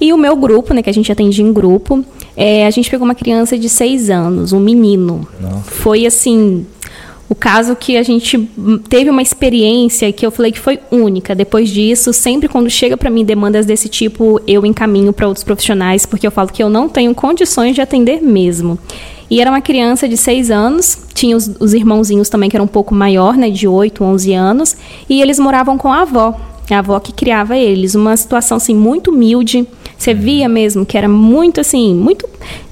E 0.00 0.12
o 0.12 0.18
meu 0.18 0.34
grupo, 0.34 0.74
né, 0.74 0.82
que 0.82 0.90
a 0.90 0.94
gente 0.94 1.12
atendia 1.12 1.44
em 1.44 1.52
grupo, 1.52 2.04
é, 2.36 2.66
a 2.66 2.70
gente 2.70 2.90
pegou 2.90 3.04
uma 3.04 3.14
criança 3.14 3.56
de 3.56 3.68
seis 3.68 4.10
anos, 4.10 4.52
um 4.52 4.58
menino. 4.58 5.24
Nossa. 5.40 5.70
Foi 5.70 6.04
assim, 6.04 6.66
o 7.32 7.34
caso 7.34 7.74
que 7.74 7.96
a 7.96 8.02
gente 8.02 8.38
teve 8.90 9.08
uma 9.08 9.22
experiência 9.22 10.12
que 10.12 10.24
eu 10.24 10.30
falei 10.30 10.52
que 10.52 10.60
foi 10.60 10.78
única. 10.90 11.34
Depois 11.34 11.70
disso, 11.70 12.12
sempre 12.12 12.46
quando 12.46 12.68
chega 12.68 12.94
para 12.94 13.08
mim 13.08 13.24
demandas 13.24 13.64
desse 13.64 13.88
tipo, 13.88 14.38
eu 14.46 14.66
encaminho 14.66 15.14
para 15.14 15.26
outros 15.26 15.42
profissionais, 15.42 16.04
porque 16.04 16.26
eu 16.26 16.30
falo 16.30 16.52
que 16.52 16.62
eu 16.62 16.68
não 16.68 16.90
tenho 16.90 17.14
condições 17.14 17.74
de 17.74 17.80
atender 17.80 18.20
mesmo. 18.20 18.78
E 19.30 19.40
era 19.40 19.50
uma 19.50 19.62
criança 19.62 20.06
de 20.06 20.14
6 20.14 20.50
anos, 20.50 21.06
tinha 21.14 21.34
os, 21.34 21.50
os 21.58 21.72
irmãozinhos 21.72 22.28
também 22.28 22.50
que 22.50 22.56
eram 22.56 22.66
um 22.66 22.68
pouco 22.68 22.94
maior, 22.94 23.34
né, 23.34 23.48
de 23.48 23.66
8, 23.66 24.04
11 24.04 24.34
anos, 24.34 24.76
e 25.08 25.22
eles 25.22 25.38
moravam 25.38 25.78
com 25.78 25.90
a 25.90 26.02
avó. 26.02 26.38
A 26.70 26.78
avó 26.80 27.00
que 27.00 27.14
criava 27.14 27.56
eles, 27.56 27.94
uma 27.94 28.14
situação 28.14 28.58
assim 28.58 28.74
muito 28.74 29.10
humilde. 29.10 29.66
Você 29.96 30.12
via 30.12 30.50
mesmo 30.50 30.84
que 30.84 30.98
era 30.98 31.08
muito 31.08 31.62
assim, 31.62 31.94
muito, 31.94 32.28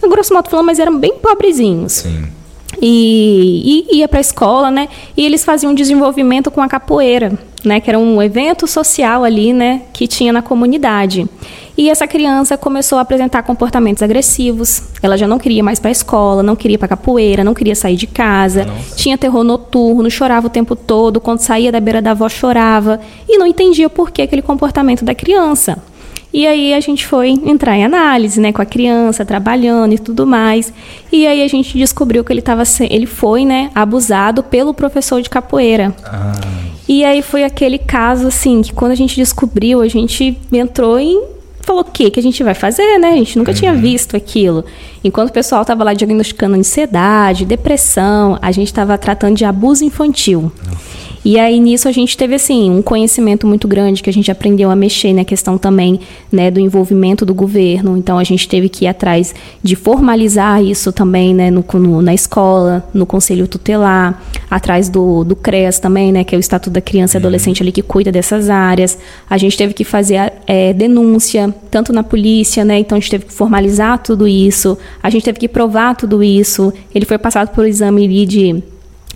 grosso 0.06 0.34
modo 0.34 0.50
falando, 0.50 0.66
mas 0.66 0.78
eram 0.78 0.98
bem 0.98 1.14
pobrezinhos. 1.16 1.92
Sim. 1.92 2.39
E, 2.80 3.86
e 3.90 3.98
ia 3.98 4.08
para 4.08 4.18
a 4.18 4.20
escola, 4.20 4.70
né? 4.70 4.88
E 5.16 5.24
eles 5.24 5.44
faziam 5.44 5.72
um 5.72 5.74
desenvolvimento 5.74 6.50
com 6.50 6.60
a 6.60 6.68
capoeira, 6.68 7.32
né? 7.64 7.80
Que 7.80 7.90
era 7.90 7.98
um 7.98 8.22
evento 8.22 8.66
social 8.66 9.22
ali, 9.24 9.52
né? 9.52 9.82
Que 9.92 10.06
tinha 10.06 10.32
na 10.32 10.40
comunidade. 10.40 11.28
E 11.76 11.88
essa 11.88 12.06
criança 12.06 12.58
começou 12.58 12.98
a 12.98 13.02
apresentar 13.02 13.42
comportamentos 13.42 14.02
agressivos. 14.02 14.82
Ela 15.02 15.16
já 15.16 15.26
não 15.26 15.38
queria 15.38 15.62
mais 15.62 15.78
para 15.78 15.90
a 15.90 15.92
escola, 15.92 16.42
não 16.42 16.56
queria 16.56 16.78
para 16.78 16.88
capoeira, 16.88 17.42
não 17.44 17.54
queria 17.54 17.74
sair 17.74 17.96
de 17.96 18.06
casa. 18.06 18.64
Nossa. 18.64 18.96
Tinha 18.96 19.16
terror 19.16 19.44
noturno, 19.44 20.10
chorava 20.10 20.46
o 20.46 20.50
tempo 20.50 20.76
todo. 20.76 21.20
Quando 21.20 21.40
saía 21.40 21.72
da 21.72 21.80
beira 21.80 22.02
da 22.02 22.10
avó, 22.10 22.28
chorava. 22.28 23.00
E 23.28 23.38
não 23.38 23.46
entendia 23.46 23.88
por 23.88 24.10
que 24.10 24.22
aquele 24.22 24.42
comportamento 24.42 25.04
da 25.04 25.14
criança. 25.14 25.82
E 26.32 26.46
aí 26.46 26.72
a 26.72 26.80
gente 26.80 27.06
foi 27.06 27.30
entrar 27.30 27.76
em 27.76 27.84
análise, 27.84 28.40
né, 28.40 28.52
com 28.52 28.62
a 28.62 28.66
criança, 28.66 29.24
trabalhando 29.24 29.94
e 29.94 29.98
tudo 29.98 30.26
mais. 30.26 30.72
E 31.10 31.26
aí 31.26 31.42
a 31.42 31.48
gente 31.48 31.76
descobriu 31.76 32.22
que 32.22 32.32
ele 32.32 32.42
tava 32.42 32.62
ele 32.88 33.06
foi, 33.06 33.44
né, 33.44 33.70
abusado 33.74 34.42
pelo 34.42 34.72
professor 34.72 35.20
de 35.20 35.28
capoeira. 35.28 35.94
Ah. 36.04 36.32
E 36.88 37.04
aí 37.04 37.22
foi 37.22 37.44
aquele 37.44 37.78
caso 37.78 38.26
assim 38.28 38.62
que 38.62 38.72
quando 38.72 38.92
a 38.92 38.96
gente 38.96 39.16
descobriu, 39.16 39.80
a 39.80 39.88
gente 39.88 40.36
entrou 40.52 40.98
em 40.98 41.22
falou 41.62 41.82
o 41.82 41.84
que 41.84 42.10
que 42.10 42.18
a 42.18 42.22
gente 42.22 42.42
vai 42.42 42.54
fazer, 42.54 42.98
né? 42.98 43.10
A 43.10 43.16
gente 43.16 43.38
nunca 43.38 43.52
uhum. 43.52 43.56
tinha 43.56 43.74
visto 43.74 44.16
aquilo. 44.16 44.64
Enquanto 45.04 45.30
o 45.30 45.32
pessoal 45.32 45.62
estava 45.62 45.84
lá 45.84 45.94
diagnosticando 45.94 46.56
ansiedade, 46.56 47.44
depressão, 47.44 48.38
a 48.40 48.50
gente 48.50 48.68
estava 48.68 48.96
tratando 48.98 49.36
de 49.36 49.44
abuso 49.44 49.84
infantil. 49.84 50.50
Nossa. 50.64 51.09
E 51.24 51.38
aí 51.38 51.60
nisso 51.60 51.86
a 51.86 51.92
gente 51.92 52.16
teve 52.16 52.34
assim 52.34 52.70
um 52.70 52.80
conhecimento 52.80 53.46
muito 53.46 53.68
grande 53.68 54.02
que 54.02 54.08
a 54.08 54.12
gente 54.12 54.30
aprendeu 54.30 54.70
a 54.70 54.76
mexer 54.76 55.12
na 55.12 55.24
questão 55.24 55.58
também 55.58 56.00
né, 56.32 56.50
do 56.50 56.58
envolvimento 56.58 57.26
do 57.26 57.34
governo. 57.34 57.96
Então 57.96 58.18
a 58.18 58.24
gente 58.24 58.48
teve 58.48 58.68
que 58.68 58.86
ir 58.86 58.88
atrás 58.88 59.34
de 59.62 59.76
formalizar 59.76 60.62
isso 60.62 60.92
também 60.92 61.34
né, 61.34 61.50
no, 61.50 61.64
no, 61.74 62.00
na 62.00 62.14
escola, 62.14 62.88
no 62.94 63.04
conselho 63.04 63.46
tutelar, 63.46 64.22
atrás 64.50 64.88
do, 64.88 65.22
do 65.22 65.36
CREAS 65.36 65.78
também, 65.78 66.10
né, 66.10 66.24
que 66.24 66.34
é 66.34 66.38
o 66.38 66.40
Estatuto 66.40 66.70
da 66.70 66.80
Criança 66.80 67.16
e 67.16 67.18
uhum. 67.18 67.26
Adolescente 67.26 67.62
ali 67.62 67.70
que 67.70 67.82
cuida 67.82 68.10
dessas 68.10 68.48
áreas. 68.48 68.98
A 69.28 69.36
gente 69.36 69.58
teve 69.58 69.74
que 69.74 69.84
fazer 69.84 70.32
é, 70.46 70.72
denúncia 70.72 71.54
tanto 71.70 71.92
na 71.92 72.02
polícia, 72.02 72.64
né? 72.64 72.78
Então 72.78 72.96
a 72.96 73.00
gente 73.00 73.10
teve 73.10 73.26
que 73.26 73.32
formalizar 73.32 73.98
tudo 73.98 74.26
isso. 74.26 74.76
A 75.02 75.10
gente 75.10 75.24
teve 75.24 75.38
que 75.38 75.48
provar 75.48 75.94
tudo 75.94 76.22
isso. 76.22 76.72
Ele 76.94 77.04
foi 77.04 77.18
passado 77.18 77.54
por 77.54 77.66
exame 77.66 78.08
de 78.26 78.62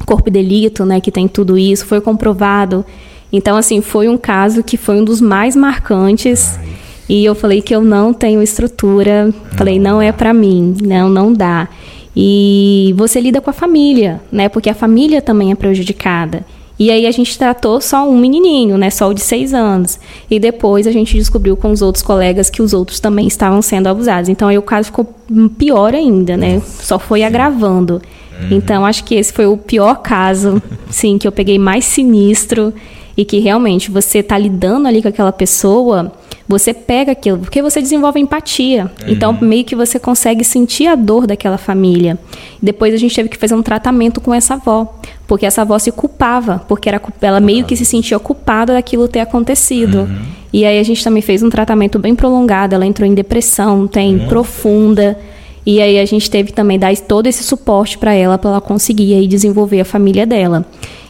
corpo 0.04 0.30
de 0.30 0.32
delito, 0.32 0.84
né, 0.84 1.00
que 1.00 1.10
tem 1.10 1.26
tudo 1.26 1.56
isso, 1.56 1.86
foi 1.86 2.00
comprovado. 2.00 2.84
Então, 3.32 3.56
assim, 3.56 3.80
foi 3.80 4.08
um 4.08 4.16
caso 4.16 4.62
que 4.62 4.76
foi 4.76 4.96
um 4.96 5.04
dos 5.04 5.20
mais 5.20 5.56
marcantes. 5.56 6.58
Ai. 6.58 6.84
E 7.08 7.24
eu 7.24 7.34
falei 7.34 7.60
que 7.60 7.74
eu 7.74 7.82
não 7.82 8.12
tenho 8.12 8.42
estrutura, 8.42 9.26
não. 9.26 9.32
falei, 9.56 9.78
não 9.78 10.00
é 10.00 10.10
para 10.10 10.32
mim, 10.32 10.74
não, 10.82 11.08
não 11.08 11.32
dá. 11.32 11.68
E 12.16 12.94
você 12.96 13.20
lida 13.20 13.40
com 13.40 13.50
a 13.50 13.52
família, 13.52 14.20
né, 14.30 14.48
porque 14.48 14.70
a 14.70 14.74
família 14.74 15.20
também 15.20 15.50
é 15.50 15.54
prejudicada. 15.54 16.44
E 16.78 16.90
aí 16.90 17.06
a 17.06 17.10
gente 17.10 17.38
tratou 17.38 17.80
só 17.80 18.08
um 18.08 18.18
menininho, 18.18 18.76
né, 18.76 18.90
só 18.90 19.08
o 19.08 19.14
de 19.14 19.20
seis 19.20 19.52
anos. 19.52 19.98
E 20.30 20.38
depois 20.38 20.86
a 20.86 20.92
gente 20.92 21.16
descobriu 21.16 21.56
com 21.56 21.70
os 21.70 21.82
outros 21.82 22.02
colegas 22.02 22.50
que 22.50 22.62
os 22.62 22.72
outros 22.72 23.00
também 23.00 23.26
estavam 23.26 23.60
sendo 23.60 23.88
abusados. 23.88 24.28
Então 24.28 24.48
aí 24.48 24.58
o 24.58 24.62
caso 24.62 24.86
ficou 24.86 25.12
pior 25.58 25.94
ainda, 25.94 26.36
né, 26.36 26.60
só 26.64 26.98
foi 26.98 27.22
agravando. 27.22 28.00
Uhum. 28.40 28.48
Então, 28.50 28.84
acho 28.84 29.04
que 29.04 29.14
esse 29.14 29.32
foi 29.32 29.46
o 29.46 29.56
pior 29.56 29.96
caso, 29.96 30.62
sim, 30.90 31.18
que 31.18 31.26
eu 31.26 31.32
peguei 31.32 31.58
mais 31.58 31.84
sinistro 31.84 32.72
e 33.16 33.24
que 33.24 33.38
realmente 33.38 33.90
você 33.90 34.18
está 34.18 34.36
lidando 34.36 34.88
ali 34.88 35.00
com 35.00 35.08
aquela 35.08 35.32
pessoa, 35.32 36.12
você 36.46 36.74
pega 36.74 37.12
aquilo, 37.12 37.38
porque 37.38 37.62
você 37.62 37.80
desenvolve 37.80 38.20
empatia. 38.20 38.84
Uhum. 38.84 39.08
Então, 39.08 39.38
meio 39.40 39.64
que 39.64 39.74
você 39.74 39.98
consegue 39.98 40.44
sentir 40.44 40.86
a 40.86 40.94
dor 40.94 41.26
daquela 41.26 41.56
família. 41.56 42.18
Depois 42.60 42.92
a 42.92 42.96
gente 42.96 43.14
teve 43.14 43.28
que 43.28 43.36
fazer 43.36 43.54
um 43.54 43.62
tratamento 43.62 44.20
com 44.20 44.34
essa 44.34 44.54
avó, 44.54 44.94
porque 45.26 45.46
essa 45.46 45.62
avó 45.62 45.78
se 45.78 45.90
culpava, 45.90 46.62
porque 46.68 46.88
era, 46.88 47.00
ela 47.20 47.40
meio 47.40 47.64
que 47.64 47.76
se 47.76 47.84
sentia 47.84 48.18
culpada 48.18 48.74
daquilo 48.74 49.08
ter 49.08 49.20
acontecido. 49.20 50.00
Uhum. 50.00 50.22
E 50.52 50.64
aí 50.64 50.78
a 50.78 50.82
gente 50.82 51.02
também 51.02 51.22
fez 51.22 51.42
um 51.42 51.50
tratamento 51.50 51.98
bem 51.98 52.14
prolongado, 52.14 52.74
ela 52.74 52.86
entrou 52.86 53.08
em 53.08 53.14
depressão, 53.14 53.86
tem 53.86 54.16
uhum. 54.16 54.28
profunda. 54.28 55.18
E 55.66 55.80
aí 55.80 55.98
a 55.98 56.04
gente 56.04 56.30
teve 56.30 56.52
também 56.52 56.78
dar 56.78 56.94
todo 56.96 57.26
esse 57.26 57.42
suporte 57.42 57.96
para 57.96 58.12
ela, 58.14 58.36
para 58.36 58.50
ela 58.50 58.60
conseguir 58.60 59.14
aí 59.14 59.26
desenvolver 59.26 59.80
a 59.80 59.84
família 59.84 60.26
dela. 60.26 60.66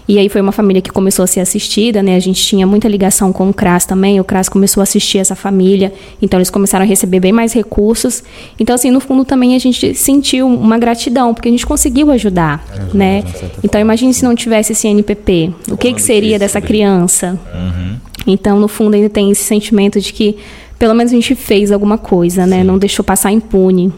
E 0.06 0.18
aí 0.18 0.28
foi 0.28 0.40
uma 0.40 0.52
família 0.52 0.82
que 0.82 0.90
começou 0.90 1.22
a 1.22 1.26
ser 1.26 1.40
assistida, 1.40 2.02
né? 2.02 2.14
A 2.14 2.20
gente 2.20 2.42
tinha 2.42 2.66
muita 2.66 2.86
ligação 2.86 3.32
com 3.32 3.48
o 3.48 3.54
CRAS 3.54 3.86
também. 3.86 4.20
O 4.20 4.24
CRAS 4.24 4.50
começou 4.50 4.82
a 4.82 4.84
assistir 4.84 5.18
essa 5.18 5.34
família, 5.34 5.92
então 6.20 6.38
eles 6.38 6.50
começaram 6.50 6.84
a 6.84 6.86
receber 6.86 7.20
bem 7.20 7.32
mais 7.32 7.54
recursos. 7.54 8.22
Então 8.60 8.74
assim, 8.74 8.90
no 8.90 9.00
fundo 9.00 9.24
também 9.24 9.56
a 9.56 9.58
gente 9.58 9.94
sentiu 9.94 10.46
uma 10.46 10.78
gratidão, 10.78 11.32
porque 11.32 11.48
a 11.48 11.50
gente 11.50 11.66
conseguiu 11.66 12.10
ajudar, 12.10 12.62
é, 12.74 12.96
né? 12.96 13.24
Então 13.62 13.80
imagine 13.80 14.12
se 14.12 14.24
não 14.24 14.34
tivesse 14.34 14.72
esse 14.72 14.86
NPP, 14.86 15.52
o 15.70 15.76
que 15.76 15.94
que 15.94 16.02
seria 16.02 16.38
dessa 16.38 16.60
criança? 16.60 17.38
Uhum. 17.54 17.96
Então, 18.26 18.58
no 18.58 18.68
fundo 18.68 18.94
ainda 18.94 19.10
tem 19.10 19.30
esse 19.30 19.44
sentimento 19.44 20.00
de 20.00 20.12
que 20.12 20.36
pelo 20.78 20.94
menos 20.94 21.12
a 21.12 21.14
gente 21.14 21.34
fez 21.34 21.70
alguma 21.70 21.96
coisa, 21.96 22.46
né? 22.46 22.64
Não 22.64 22.78
deixou 22.78 23.04
passar 23.04 23.32
impune. 23.32 23.92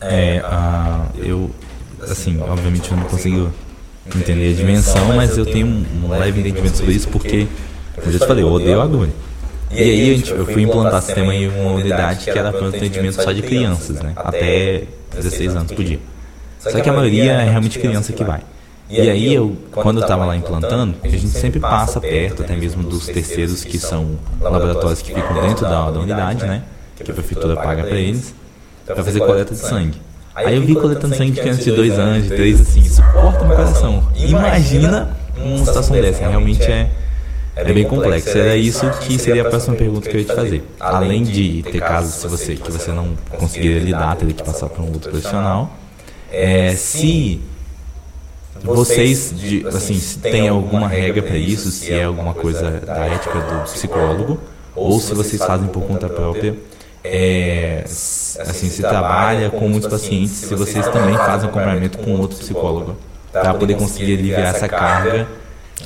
É, 0.00 0.40
a, 0.44 1.06
eu, 1.16 1.50
assim, 2.02 2.40
obviamente 2.40 2.90
eu 2.90 2.96
não 2.96 3.04
consigo 3.04 3.52
entender 4.16 4.52
a 4.52 4.56
dimensão, 4.56 5.14
mas 5.14 5.36
eu 5.36 5.44
tenho 5.44 5.66
um, 5.66 6.08
leve 6.08 6.40
entendimento 6.40 6.76
sobre 6.76 6.94
isso 6.94 7.08
porque, 7.08 7.46
como 7.94 8.06
eu 8.06 8.12
já 8.12 8.18
te 8.20 8.26
falei, 8.26 8.42
eu 8.42 8.48
odeio 8.48 8.80
agulha. 8.80 9.12
E 9.70 9.78
aí 9.78 10.24
eu 10.30 10.46
fui 10.46 10.62
implantar 10.62 11.00
sistema 11.02 11.34
em 11.34 11.48
uma 11.48 11.72
unidade 11.72 12.24
que 12.24 12.30
era 12.36 12.52
para 12.52 12.68
atendimento 12.68 13.22
só 13.22 13.30
de 13.30 13.42
crianças, 13.42 14.00
né? 14.00 14.12
Até 14.16 14.84
16 15.14 15.54
anos 15.54 15.72
por 15.72 15.84
dia. 15.84 16.00
Só 16.58 16.80
que 16.80 16.88
a 16.88 16.92
maioria 16.92 17.32
é 17.32 17.50
realmente 17.50 17.78
criança 17.78 18.12
que 18.12 18.24
vai. 18.24 18.40
E 18.88 19.08
aí, 19.08 19.32
eu, 19.32 19.56
quando 19.70 19.98
eu 19.98 20.02
estava 20.02 20.24
lá 20.24 20.36
implantando, 20.36 20.96
a 21.04 21.08
gente 21.08 21.28
sempre 21.28 21.60
passa 21.60 22.00
perto, 22.00 22.42
até 22.42 22.56
mesmo 22.56 22.82
dos 22.82 23.06
terceiros 23.06 23.62
que 23.62 23.78
são 23.78 24.18
laboratórios 24.40 25.00
que 25.00 25.14
ficam 25.14 25.40
dentro 25.40 25.62
da, 25.62 25.88
da 25.88 26.00
unidade, 26.00 26.44
né? 26.44 26.64
Que 26.96 27.12
a 27.12 27.14
prefeitura 27.14 27.54
paga 27.54 27.84
para 27.84 27.96
eles 27.96 28.34
para 28.94 29.04
fazer 29.04 29.20
coleta 29.20 29.54
de 29.54 29.60
sangue. 29.60 30.00
Aí 30.34 30.56
eu 30.56 30.62
vi 30.62 30.74
coletando 30.74 31.14
sangue 31.14 31.32
de 31.32 31.40
crianças 31.40 31.64
de 31.64 31.72
dois 31.72 31.98
anos, 31.98 32.24
de 32.24 32.28
três, 32.30 32.60
assim, 32.60 32.80
isso 32.80 33.02
corta 33.12 33.44
meu 33.44 33.56
coração. 33.56 34.08
Imagina 34.16 35.16
uma 35.36 35.58
situação 35.58 35.96
dessa, 35.96 36.26
realmente 36.26 36.62
é, 36.62 36.88
é 37.56 37.72
bem 37.72 37.84
complexo. 37.84 38.30
Era 38.30 38.56
isso 38.56 38.88
que 39.00 39.18
seria 39.18 39.42
a 39.42 39.50
próxima 39.50 39.76
pergunta 39.76 40.08
que 40.08 40.16
eu 40.16 40.20
ia 40.20 40.26
te 40.26 40.34
fazer. 40.34 40.64
Além 40.78 41.24
de 41.24 41.62
ter 41.64 41.80
casos 41.80 42.14
se 42.14 42.28
você, 42.28 42.54
que 42.54 42.70
você 42.70 42.92
não 42.92 43.16
conseguiria 43.28 43.80
lidar, 43.80 44.16
teria 44.16 44.34
que 44.34 44.42
passar 44.42 44.68
para 44.68 44.82
um 44.82 44.92
outro 44.92 45.10
profissional, 45.10 45.76
é, 46.32 46.74
se 46.76 47.40
vocês, 48.62 49.34
de, 49.36 49.66
assim, 49.66 49.98
se 49.98 50.18
tem 50.18 50.48
alguma 50.48 50.86
regra 50.86 51.22
para 51.22 51.36
isso, 51.36 51.70
se 51.70 51.92
é 51.92 52.04
alguma 52.04 52.34
coisa 52.34 52.70
da 52.80 53.06
ética 53.06 53.40
do 53.40 53.64
psicólogo, 53.64 54.38
ou 54.76 55.00
se 55.00 55.12
vocês 55.12 55.42
fazem 55.42 55.66
por 55.68 55.82
conta 55.82 56.08
própria 56.08 56.54
é, 57.02 57.82
assim, 57.84 58.68
se 58.68 58.82
trabalha 58.82 59.50
com 59.50 59.68
muitos 59.68 59.88
pacientes, 59.88 60.32
se 60.32 60.54
vocês 60.54 60.86
também 60.88 61.16
fazem 61.16 61.48
acompanhamento 61.48 61.98
com 61.98 62.18
outro 62.18 62.38
psicólogo, 62.38 62.96
para 63.32 63.54
poder 63.54 63.76
conseguir 63.76 64.14
aliviar 64.14 64.54
essa 64.54 64.68
carga 64.68 65.28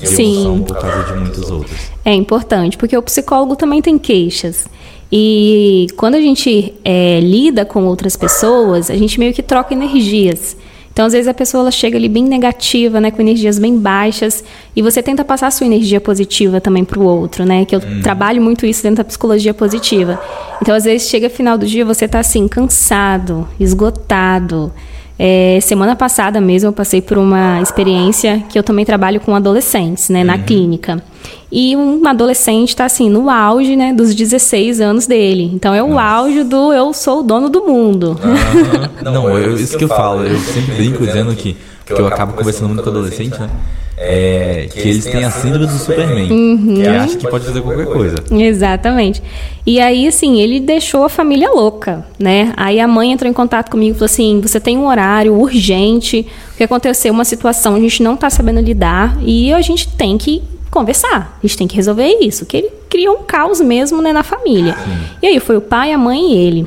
de 0.01 0.09
Sim. 0.09 0.65
por 0.67 0.77
causa 0.79 1.05
de 1.05 1.21
muitos 1.21 1.51
outros. 1.51 1.79
É 2.05 2.13
importante, 2.13 2.77
porque 2.77 2.97
o 2.97 3.03
psicólogo 3.03 3.55
também 3.55 3.81
tem 3.81 3.99
queixas. 3.99 4.67
E 5.13 5.87
quando 5.97 6.17
a 6.17 6.21
gente 6.21 6.75
é, 6.85 7.21
lida 7.21 7.65
com 7.65 7.85
outras 7.85 8.17
pessoas, 8.17 8.91
a 8.91 8.97
gente 8.97 9.19
meio 9.21 9.33
que 9.33 9.43
troca 9.43 9.73
energias. 9.73 10.57
Então, 10.95 11.07
às 11.07 11.13
vezes, 11.13 11.27
a 11.27 11.35
pessoa 11.35 11.63
ela 11.63 11.71
chega 11.73 11.99
ali 11.99 12.09
bem 12.09 12.23
negativa, 12.23 13.01
né, 13.01 13.11
com 13.11 13.21
energias 13.21 13.59
bem 13.59 13.77
baixas, 13.77 14.45
e 14.77 14.81
você 14.81 15.03
tenta 15.03 15.25
passar 15.25 15.49
a 15.49 15.51
sua 15.51 15.67
energia 15.67 16.01
positiva 16.01 16.61
também 16.61 16.85
para 16.85 17.01
o 17.01 17.05
outro, 17.05 17.45
né? 17.45 17.65
Que 17.65 17.75
eu 17.75 17.81
hum. 17.81 18.01
trabalho 18.01 18.41
muito 18.41 18.65
isso 18.65 18.81
dentro 18.85 18.99
da 18.99 19.05
psicologia 19.05 19.53
positiva. 19.53 20.23
Então, 20.63 20.73
às 20.73 20.85
vezes, 20.85 21.09
chega 21.09 21.29
final 21.29 21.59
do 21.59 21.67
dia, 21.67 21.85
você 21.85 22.05
está 22.05 22.21
assim, 22.21 22.47
cansado, 22.47 23.49
esgotado. 23.59 24.73
É, 25.19 25.59
semana 25.61 25.97
passada 25.97 26.41
mesmo 26.41 26.69
eu 26.69 26.73
passei 26.73 27.01
por 27.01 27.19
uma 27.19 27.61
experiência 27.61 28.43
que 28.49 28.59
eu 28.59 28.63
também 28.63 28.85
trabalho 28.85 29.21
com 29.21 29.35
adolescentes, 29.35 30.09
né, 30.09 30.23
na 30.23 30.37
uhum. 30.37 30.43
clínica. 30.43 31.03
E 31.51 31.77
um 31.77 32.07
adolescente 32.07 32.71
está 32.71 32.85
assim, 32.85 33.09
no 33.09 33.31
auge, 33.31 33.77
né, 33.77 33.93
dos 33.93 34.15
16 34.15 34.81
anos 34.81 35.07
dele. 35.07 35.51
Então 35.55 35.75
é 35.75 35.83
o 35.83 35.89
Nossa. 35.89 36.03
auge 36.03 36.43
do 36.45 36.73
eu 36.73 36.93
sou 36.93 37.21
o 37.21 37.23
dono 37.23 37.49
do 37.49 37.65
mundo. 37.65 38.19
Não, 39.03 39.13
não 39.13 39.39
eu, 39.39 39.57
isso 39.57 39.77
que 39.77 39.85
eu 39.85 39.89
falo, 39.89 40.25
eu 40.25 40.39
sempre 40.39 40.75
brinco 40.77 41.05
dizendo 41.07 41.35
que, 41.35 41.57
que 41.85 41.93
eu 41.93 42.07
acabo 42.07 42.33
conversando 42.33 42.69
muito 42.69 42.83
com 42.83 42.89
adolescente, 42.89 43.39
né? 43.39 43.51
é, 43.97 44.69
que 44.73 44.81
eles 44.81 45.05
têm 45.05 45.25
a 45.25 45.31
síndrome 45.31 45.67
do 45.67 45.73
Superman, 45.73 46.31
uhum. 46.31 46.75
que 46.75 46.87
acha 46.87 47.17
que 47.17 47.29
pode 47.29 47.45
fazer 47.45 47.61
qualquer 47.61 47.87
coisa. 47.87 48.17
Exatamente. 48.31 49.23
E 49.65 49.81
aí, 49.81 50.07
assim, 50.07 50.41
ele 50.41 50.59
deixou 50.61 51.05
a 51.05 51.09
família 51.09 51.51
louca, 51.51 52.05
né? 52.19 52.53
Aí 52.57 52.81
a 52.81 52.89
mãe 52.89 53.13
entrou 53.13 53.31
em 53.31 53.35
contato 53.35 53.71
comigo 53.71 53.93
e 53.93 53.95
falou 53.95 54.07
assim: 54.07 54.41
você 54.41 54.59
tem 54.59 54.77
um 54.77 54.87
horário 54.87 55.35
urgente, 55.35 56.27
o 56.53 56.57
que 56.57 56.65
aconteceu? 56.65 57.13
Uma 57.13 57.25
situação, 57.25 57.77
a 57.77 57.81
gente 57.81 58.03
não 58.03 58.15
está 58.15 58.29
sabendo 58.29 58.61
lidar 58.61 59.17
e 59.23 59.53
a 59.53 59.61
gente 59.61 59.89
tem 59.89 60.19
que 60.19 60.43
conversar, 60.75 61.39
a 61.39 61.47
gente 61.47 61.57
tem 61.57 61.67
que 61.69 61.77
resolver 61.77 62.19
isso, 62.21 62.45
que 62.45 62.57
ele 62.57 62.71
criou 62.91 63.19
um 63.19 63.23
caos 63.23 63.61
mesmo 63.61 64.03
né, 64.03 64.13
na 64.13 64.25
família. 64.25 64.75
Sim. 64.75 64.91
E 65.23 65.27
aí 65.29 65.41
foi 65.41 65.57
o 65.57 65.61
pai, 65.61 65.93
a 65.93 65.99
mãe 65.99 66.33
e 66.33 66.37
ele. 66.37 66.67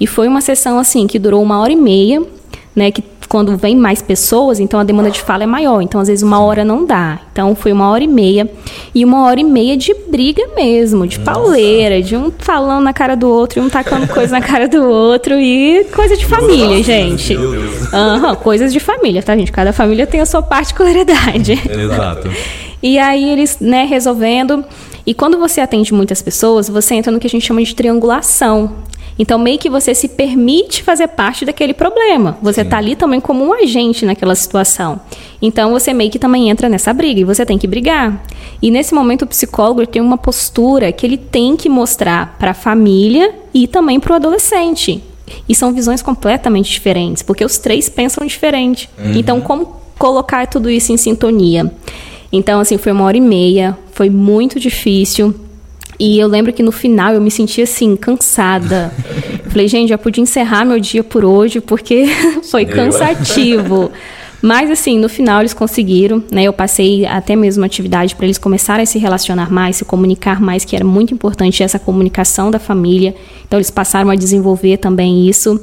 E 0.00 0.06
foi 0.06 0.28
uma 0.28 0.40
sessão 0.40 0.78
assim 0.78 1.08
que 1.08 1.18
durou 1.18 1.42
uma 1.42 1.60
hora 1.60 1.72
e 1.72 1.76
meia, 1.76 2.22
né? 2.74 2.92
Que 2.92 3.02
quando 3.28 3.56
vem 3.58 3.76
mais 3.76 4.00
pessoas, 4.00 4.58
então 4.58 4.80
a 4.80 4.84
demanda 4.84 5.10
de 5.10 5.20
fala 5.20 5.42
é 5.42 5.46
maior. 5.46 5.82
Então, 5.82 6.00
às 6.00 6.08
vezes, 6.08 6.22
uma 6.22 6.40
hora 6.40 6.64
não 6.64 6.86
dá. 6.86 7.18
Então, 7.30 7.54
foi 7.54 7.72
uma 7.72 7.90
hora 7.90 8.02
e 8.02 8.06
meia. 8.06 8.48
E 8.94 9.04
uma 9.04 9.26
hora 9.26 9.38
e 9.38 9.44
meia 9.44 9.76
de 9.76 9.94
briga 10.08 10.42
mesmo, 10.56 11.06
de 11.06 11.18
Nossa. 11.18 11.30
pauleira, 11.30 12.00
de 12.00 12.16
um 12.16 12.32
falando 12.38 12.84
na 12.84 12.92
cara 12.92 13.14
do 13.14 13.28
outro 13.28 13.58
e 13.58 13.62
um 13.62 13.68
tacando 13.68 14.08
coisa 14.14 14.32
na 14.32 14.40
cara 14.40 14.66
do 14.66 14.82
outro. 14.82 15.34
E 15.34 15.84
coisa 15.94 16.16
de 16.16 16.24
família, 16.24 16.82
gente. 16.82 17.36
Uhum, 17.36 18.34
coisas 18.36 18.72
de 18.72 18.80
família, 18.80 19.22
tá, 19.22 19.36
gente? 19.36 19.52
Cada 19.52 19.72
família 19.72 20.06
tem 20.06 20.20
a 20.20 20.26
sua 20.26 20.40
particularidade. 20.40 21.52
Exato. 21.68 22.30
E 22.82 22.98
aí 22.98 23.28
eles, 23.28 23.58
né, 23.60 23.84
resolvendo. 23.84 24.64
E 25.06 25.14
quando 25.14 25.38
você 25.38 25.60
atende 25.60 25.92
muitas 25.92 26.22
pessoas, 26.22 26.68
você 26.68 26.94
entra 26.94 27.10
no 27.10 27.18
que 27.18 27.26
a 27.26 27.30
gente 27.30 27.46
chama 27.46 27.62
de 27.62 27.74
triangulação. 27.74 28.88
Então, 29.18 29.36
meio 29.36 29.58
que 29.58 29.68
você 29.68 29.94
se 29.94 30.06
permite 30.06 30.82
fazer 30.82 31.08
parte 31.08 31.44
daquele 31.44 31.74
problema. 31.74 32.38
Você 32.40 32.60
está 32.60 32.78
ali 32.78 32.94
também 32.94 33.20
como 33.20 33.44
um 33.44 33.52
agente 33.52 34.06
naquela 34.06 34.34
situação. 34.34 35.00
Então, 35.42 35.72
você 35.72 35.92
meio 35.92 36.10
que 36.10 36.20
também 36.20 36.48
entra 36.48 36.68
nessa 36.68 36.92
briga 36.92 37.20
e 37.20 37.24
você 37.24 37.44
tem 37.44 37.58
que 37.58 37.66
brigar. 37.66 38.24
E 38.62 38.70
nesse 38.70 38.94
momento, 38.94 39.22
o 39.22 39.26
psicólogo 39.26 39.84
tem 39.86 40.00
uma 40.00 40.16
postura 40.16 40.92
que 40.92 41.04
ele 41.04 41.16
tem 41.16 41.56
que 41.56 41.68
mostrar 41.68 42.36
para 42.38 42.52
a 42.52 42.54
família 42.54 43.34
e 43.52 43.66
também 43.66 43.98
para 43.98 44.12
o 44.12 44.16
adolescente. 44.16 45.02
E 45.48 45.54
são 45.54 45.72
visões 45.72 46.00
completamente 46.00 46.70
diferentes, 46.70 47.22
porque 47.22 47.44
os 47.44 47.58
três 47.58 47.88
pensam 47.88 48.24
diferente. 48.24 48.88
Uhum. 48.96 49.12
Então, 49.16 49.40
como 49.40 49.78
colocar 49.98 50.46
tudo 50.46 50.70
isso 50.70 50.92
em 50.92 50.96
sintonia? 50.96 51.72
Então, 52.32 52.60
assim, 52.60 52.76
foi 52.76 52.92
uma 52.92 53.04
hora 53.04 53.16
e 53.16 53.20
meia, 53.20 53.76
foi 53.92 54.10
muito 54.10 54.60
difícil. 54.60 55.34
E 55.98 56.18
eu 56.18 56.28
lembro 56.28 56.52
que 56.52 56.62
no 56.62 56.70
final 56.70 57.12
eu 57.12 57.20
me 57.20 57.30
senti 57.30 57.62
assim, 57.62 57.96
cansada. 57.96 58.92
Falei, 59.48 59.66
gente, 59.66 59.88
já 59.88 59.98
podia 59.98 60.22
encerrar 60.22 60.64
meu 60.64 60.78
dia 60.78 61.02
por 61.02 61.24
hoje, 61.24 61.60
porque 61.60 62.06
foi 62.48 62.64
cansativo. 62.64 63.90
Mas 64.40 64.70
assim, 64.70 64.98
no 64.98 65.08
final 65.08 65.40
eles 65.40 65.52
conseguiram, 65.52 66.22
né? 66.30 66.44
Eu 66.44 66.52
passei 66.52 67.04
até 67.04 67.34
mesmo 67.34 67.64
atividade 67.64 68.14
para 68.14 68.26
eles 68.26 68.38
começarem 68.38 68.84
a 68.84 68.86
se 68.86 68.98
relacionar 68.98 69.50
mais, 69.50 69.76
se 69.76 69.84
comunicar 69.84 70.40
mais, 70.40 70.64
que 70.64 70.76
era 70.76 70.84
muito 70.84 71.12
importante 71.12 71.62
essa 71.62 71.78
comunicação 71.78 72.50
da 72.50 72.60
família. 72.60 73.16
Então 73.46 73.58
eles 73.58 73.70
passaram 73.70 74.10
a 74.10 74.14
desenvolver 74.14 74.76
também 74.76 75.28
isso. 75.28 75.60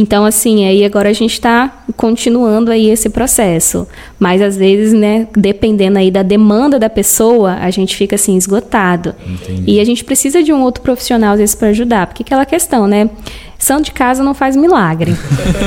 Então, 0.00 0.24
assim, 0.24 0.66
aí 0.66 0.82
agora 0.82 1.10
a 1.10 1.12
gente 1.12 1.34
está 1.34 1.84
continuando 1.94 2.70
aí 2.70 2.88
esse 2.88 3.10
processo. 3.10 3.86
Mas 4.18 4.40
às 4.40 4.56
vezes, 4.56 4.94
né, 4.94 5.28
dependendo 5.36 5.98
aí 5.98 6.10
da 6.10 6.22
demanda 6.22 6.78
da 6.78 6.88
pessoa, 6.88 7.58
a 7.60 7.70
gente 7.70 7.94
fica 7.94 8.14
assim 8.16 8.34
esgotado. 8.34 9.14
Entendi. 9.26 9.64
E 9.66 9.78
a 9.78 9.84
gente 9.84 10.02
precisa 10.02 10.42
de 10.42 10.54
um 10.54 10.62
outro 10.62 10.82
profissional 10.82 11.34
às 11.34 11.38
vezes 11.38 11.54
para 11.54 11.68
ajudar, 11.68 12.06
porque 12.06 12.22
aquela 12.22 12.46
questão, 12.46 12.86
né? 12.86 13.10
Santo 13.58 13.84
de 13.84 13.92
casa 13.92 14.22
não 14.24 14.32
faz 14.32 14.56
milagre. 14.56 15.14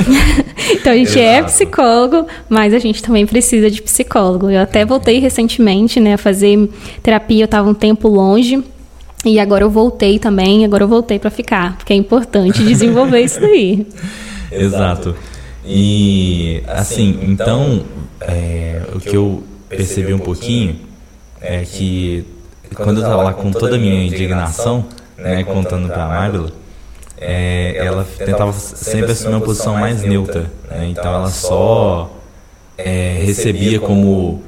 então 0.74 0.94
a 0.94 0.96
gente 0.96 1.20
é 1.20 1.34
Exato. 1.34 1.40
é 1.40 1.44
psicólogo, 1.44 2.28
mas 2.50 2.74
a 2.74 2.80
gente 2.80 3.04
também 3.04 3.24
precisa 3.28 3.70
de 3.70 3.84
psicólogo. 3.84 4.50
Eu 4.50 4.62
até 4.62 4.84
voltei 4.84 5.20
recentemente, 5.20 6.00
né, 6.00 6.16
a 6.16 6.18
fazer 6.18 6.68
terapia, 7.04 7.44
eu 7.44 7.46
estava 7.46 7.70
um 7.70 7.74
tempo 7.76 8.08
longe. 8.08 8.64
E 9.26 9.40
agora 9.40 9.64
eu 9.64 9.70
voltei 9.70 10.20
também, 10.20 10.66
agora 10.66 10.84
eu 10.84 10.88
voltei 10.88 11.18
para 11.18 11.30
ficar, 11.30 11.78
porque 11.78 11.94
é 11.94 11.96
importante 11.96 12.62
desenvolver 12.66 13.22
isso 13.22 13.40
daí. 13.40 13.88
Exato. 14.52 15.16
E 15.66 16.62
assim, 16.68 17.20
então, 17.24 17.84
é, 18.20 18.82
o 18.94 19.00
que 19.00 19.16
eu 19.16 19.44
percebi 19.70 20.14
um 20.14 20.20
pouquinho 20.20 20.76
é 21.40 21.64
que 21.64 22.26
quando 22.76 22.98
eu 22.98 23.04
estava 23.04 23.24
lá 23.24 23.34
com 23.34 23.52
toda 23.52 23.76
a 23.76 23.80
minha 23.80 24.04
indignação, 24.04 24.86
né, 25.18 25.44
contando 25.44 25.88
para 25.88 26.04
a 26.04 26.08
Marvel, 26.08 26.50
é, 27.18 27.76
ela 27.78 28.06
tentava 28.18 28.52
sempre 28.54 29.12
assumir 29.12 29.36
uma 29.36 29.42
posição 29.42 29.74
mais 29.76 30.02
neutra. 30.04 30.52
Né, 30.70 30.90
então 30.90 31.14
ela 31.14 31.30
só 31.30 32.12
é, 32.78 33.22
recebia 33.24 33.80
como 33.80 34.42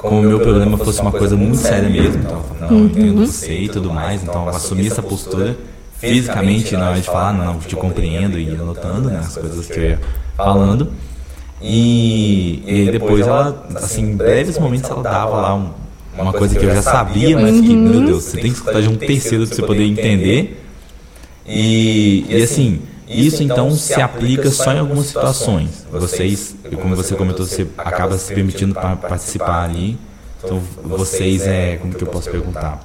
como 0.00 0.20
o 0.20 0.22
meu 0.22 0.40
problema 0.40 0.78
fosse 0.78 1.00
uma 1.02 1.12
coisa 1.12 1.36
muito 1.36 1.58
séria 1.58 1.88
mesmo, 1.88 2.22
então, 2.22 2.42
não, 2.58 2.70
eu 2.70 2.84
entendo 2.86 3.26
você 3.26 3.60
e 3.60 3.68
tudo 3.68 3.92
mais, 3.92 4.22
então 4.22 4.44
eu 4.44 4.48
assumi 4.48 4.86
essa 4.86 5.02
postura 5.02 5.56
fisicamente 5.98 6.74
na 6.74 6.88
hora 6.88 7.00
de 7.00 7.06
falar, 7.06 7.34
não, 7.34 7.58
te 7.58 7.76
compreendo 7.76 8.38
e 8.38 8.48
anotando 8.50 9.10
né, 9.10 9.18
as 9.18 9.36
coisas 9.36 9.66
que 9.66 9.78
eu 9.78 9.84
ia 9.84 10.00
falando. 10.34 10.90
E, 11.60 12.62
e 12.66 12.90
depois 12.90 13.26
ela, 13.26 13.66
assim, 13.76 14.12
em 14.12 14.16
breves 14.16 14.58
momentos 14.58 14.88
ela 14.88 15.02
dava 15.02 15.36
lá 15.36 15.54
um, 15.54 15.70
uma 16.16 16.32
coisa 16.32 16.58
que 16.58 16.64
eu 16.64 16.74
já 16.74 16.80
sabia, 16.80 17.38
mas 17.38 17.60
que, 17.60 17.76
meu 17.76 18.00
Deus, 18.06 18.24
você 18.24 18.38
tem 18.38 18.50
que 18.50 18.56
escutar 18.56 18.80
de 18.80 18.88
um 18.88 18.96
terceiro 18.96 19.46
para 19.46 19.54
você 19.54 19.62
poder 19.62 19.84
entender. 19.84 20.64
E, 21.46 22.24
e 22.26 22.42
assim, 22.42 22.80
isso 23.10 23.42
então 23.42 23.70
se 23.72 24.00
aplica 24.00 24.50
só 24.50 24.72
em 24.72 24.78
algumas 24.78 25.06
situações. 25.06 25.86
Vocês, 25.90 26.54
como 26.80 26.94
você 26.94 27.16
comentou, 27.16 27.44
você 27.44 27.66
acaba 27.76 28.16
se 28.16 28.32
permitindo 28.32 28.74
participar 28.74 29.64
ali. 29.64 29.98
Então 30.42 30.60
vocês 30.84 31.46
é, 31.46 31.76
como 31.76 31.92
que 31.92 32.02
eu 32.02 32.08
posso 32.08 32.30
perguntar? 32.30 32.80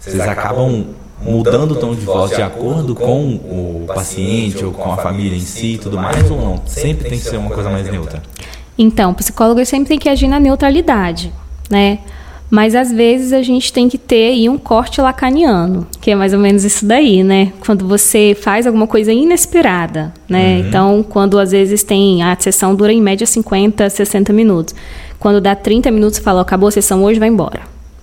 Vocês 0.00 0.20
acabam 0.20 0.86
mudando 1.20 1.72
o 1.72 1.76
tom 1.76 1.94
de 1.94 2.04
voz 2.04 2.30
de 2.30 2.40
acordo 2.40 2.94
com 2.94 3.34
o 3.34 3.84
paciente 3.92 4.64
ou 4.64 4.72
com 4.72 4.92
a 4.92 4.96
família 4.96 5.36
em 5.36 5.40
si 5.40 5.74
e 5.74 5.78
tudo 5.78 5.98
mais 5.98 6.30
ou 6.30 6.40
não? 6.40 6.62
Sempre 6.66 7.10
tem 7.10 7.18
que 7.18 7.24
ser 7.24 7.36
uma 7.36 7.50
coisa 7.50 7.68
mais 7.68 7.90
neutra. 7.90 8.22
Então, 8.78 9.10
o 9.10 9.14
psicólogo 9.14 9.64
sempre 9.66 9.88
tem 9.88 9.98
que 9.98 10.08
agir 10.08 10.28
na 10.28 10.38
neutralidade, 10.38 11.32
né? 11.68 11.98
Mas 12.50 12.74
às 12.74 12.90
vezes 12.90 13.32
a 13.32 13.42
gente 13.42 13.72
tem 13.72 13.88
que 13.88 13.98
ter 13.98 14.30
aí 14.30 14.48
um 14.48 14.56
corte 14.56 15.00
lacaniano, 15.00 15.86
que 16.00 16.10
é 16.10 16.14
mais 16.14 16.32
ou 16.32 16.38
menos 16.38 16.64
isso 16.64 16.86
daí, 16.86 17.22
né? 17.22 17.52
Quando 17.60 17.86
você 17.86 18.36
faz 18.40 18.66
alguma 18.66 18.86
coisa 18.86 19.12
inesperada, 19.12 20.12
né? 20.28 20.54
Uhum. 20.54 20.66
Então, 20.66 21.06
quando 21.06 21.38
às 21.38 21.50
vezes 21.50 21.82
tem 21.82 22.22
a 22.22 22.34
sessão 22.38 22.74
dura 22.74 22.92
em 22.92 23.02
média 23.02 23.26
50, 23.26 23.90
60 23.90 24.32
minutos. 24.32 24.74
Quando 25.18 25.40
dá 25.40 25.54
30 25.54 25.90
minutos, 25.90 26.16
você 26.16 26.22
fala, 26.22 26.40
acabou 26.40 26.68
a 26.68 26.72
sessão 26.72 27.02
hoje, 27.04 27.20
vai 27.20 27.28
embora. 27.28 27.60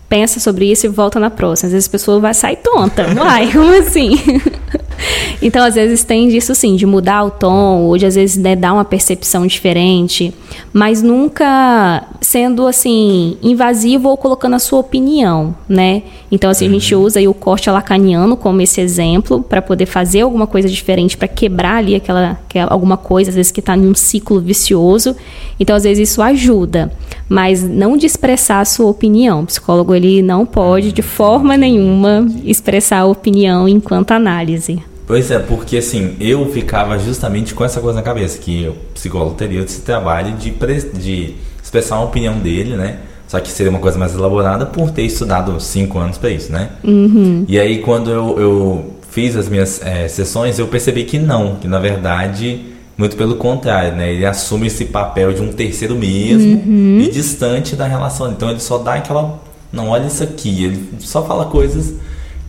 Pensa 0.07 0.39
sobre 0.39 0.71
isso 0.71 0.85
e 0.85 0.89
volta 0.89 1.19
na 1.19 1.31
próxima. 1.31 1.67
Às 1.67 1.73
vezes 1.73 1.87
a 1.87 1.91
pessoa 1.91 2.19
vai 2.19 2.33
sair 2.33 2.57
tonta. 2.57 3.07
Uai, 3.17 3.49
como 3.51 3.73
assim? 3.73 4.11
Então, 5.41 5.63
às 5.63 5.75
vezes 5.75 6.03
tem 6.03 6.29
disso 6.29 6.55
sim, 6.55 6.75
de 6.75 6.85
mudar 6.85 7.23
o 7.23 7.29
tom, 7.29 7.83
ou 7.83 7.97
de 7.97 8.05
às 8.05 8.15
vezes 8.15 8.37
né, 8.37 8.55
dar 8.55 8.73
uma 8.73 8.85
percepção 8.85 9.45
diferente, 9.45 10.33
mas 10.73 11.01
nunca 11.01 12.07
sendo 12.21 12.65
assim 12.65 13.37
invasivo 13.43 14.09
ou 14.09 14.17
colocando 14.17 14.55
a 14.55 14.59
sua 14.59 14.79
opinião, 14.79 15.55
né? 15.67 16.03
Então, 16.31 16.49
assim, 16.49 16.67
a 16.67 16.69
gente 16.69 16.95
uhum. 16.95 17.03
usa 17.03 17.19
aí 17.19 17.27
o 17.27 17.33
corte 17.33 17.69
lacaniano 17.69 18.35
como 18.35 18.61
esse 18.61 18.81
exemplo 18.81 19.43
para 19.43 19.61
poder 19.61 19.85
fazer 19.85 20.21
alguma 20.21 20.47
coisa 20.47 20.67
diferente, 20.67 21.17
para 21.17 21.27
quebrar 21.27 21.77
ali 21.77 21.95
aquela 21.95 22.39
que 22.49 22.57
é 22.57 22.65
alguma 22.67 22.97
coisa 22.97 23.29
às 23.29 23.35
vezes 23.35 23.51
que 23.51 23.59
está 23.59 23.75
num 23.75 23.93
ciclo 23.93 24.39
vicioso. 24.39 25.15
Então, 25.59 25.75
às 25.75 25.83
vezes 25.83 26.09
isso 26.09 26.21
ajuda, 26.21 26.91
mas 27.29 27.61
não 27.61 27.97
de 27.97 28.05
expressar 28.05 28.61
a 28.61 28.65
sua 28.65 28.87
opinião. 28.87 29.41
O 29.41 29.45
psicólogo 29.45 29.93
ele 29.93 30.21
não 30.21 30.45
pode 30.45 30.91
de 30.91 31.01
forma 31.01 31.55
nenhuma 31.55 32.27
expressar 32.43 32.99
a 32.99 33.05
opinião 33.05 33.67
enquanto 33.67 34.11
análise. 34.11 34.81
Pois 35.07 35.29
é, 35.29 35.37
porque 35.37 35.77
assim, 35.77 36.15
eu 36.19 36.51
ficava 36.51 36.97
justamente 36.97 37.53
com 37.53 37.63
essa 37.63 37.79
coisa 37.79 37.97
na 37.97 38.03
cabeça, 38.03 38.39
que 38.39 38.67
o 38.67 38.73
psicólogo 38.93 39.35
teria 39.35 39.61
esse 39.61 39.81
trabalho 39.81 40.35
de, 40.35 40.51
de 40.93 41.35
expressar 41.63 41.97
uma 41.97 42.05
opinião 42.05 42.39
dele, 42.39 42.75
né? 42.75 42.99
Só 43.27 43.39
que 43.39 43.51
seria 43.51 43.69
uma 43.69 43.79
coisa 43.79 43.97
mais 43.97 44.13
elaborada 44.13 44.65
por 44.65 44.91
ter 44.91 45.03
estudado 45.03 45.59
cinco 45.59 45.99
anos 45.99 46.17
para 46.17 46.29
isso, 46.29 46.51
né? 46.51 46.69
Uhum. 46.83 47.45
E 47.47 47.59
aí, 47.59 47.79
quando 47.79 48.09
eu, 48.09 48.39
eu 48.39 48.93
fiz 49.09 49.35
as 49.35 49.49
minhas 49.49 49.81
é, 49.83 50.07
sessões, 50.07 50.59
eu 50.59 50.67
percebi 50.67 51.03
que 51.03 51.17
não, 51.17 51.55
que 51.55 51.67
na 51.67 51.79
verdade, 51.79 52.61
muito 52.97 53.15
pelo 53.15 53.35
contrário, 53.35 53.95
né? 53.95 54.11
Ele 54.13 54.25
assume 54.25 54.67
esse 54.67 54.85
papel 54.85 55.33
de 55.33 55.41
um 55.41 55.51
terceiro 55.51 55.95
mesmo 55.95 56.55
uhum. 56.55 56.99
e 56.99 57.09
distante 57.09 57.75
da 57.75 57.87
relação. 57.87 58.31
Então, 58.31 58.49
ele 58.49 58.59
só 58.59 58.77
dá 58.77 58.95
aquela. 58.95 59.39
Não, 59.71 59.89
olha 59.89 60.05
isso 60.05 60.23
aqui. 60.23 60.63
Ele 60.63 60.89
só 60.99 61.23
fala 61.25 61.45
coisas 61.45 61.95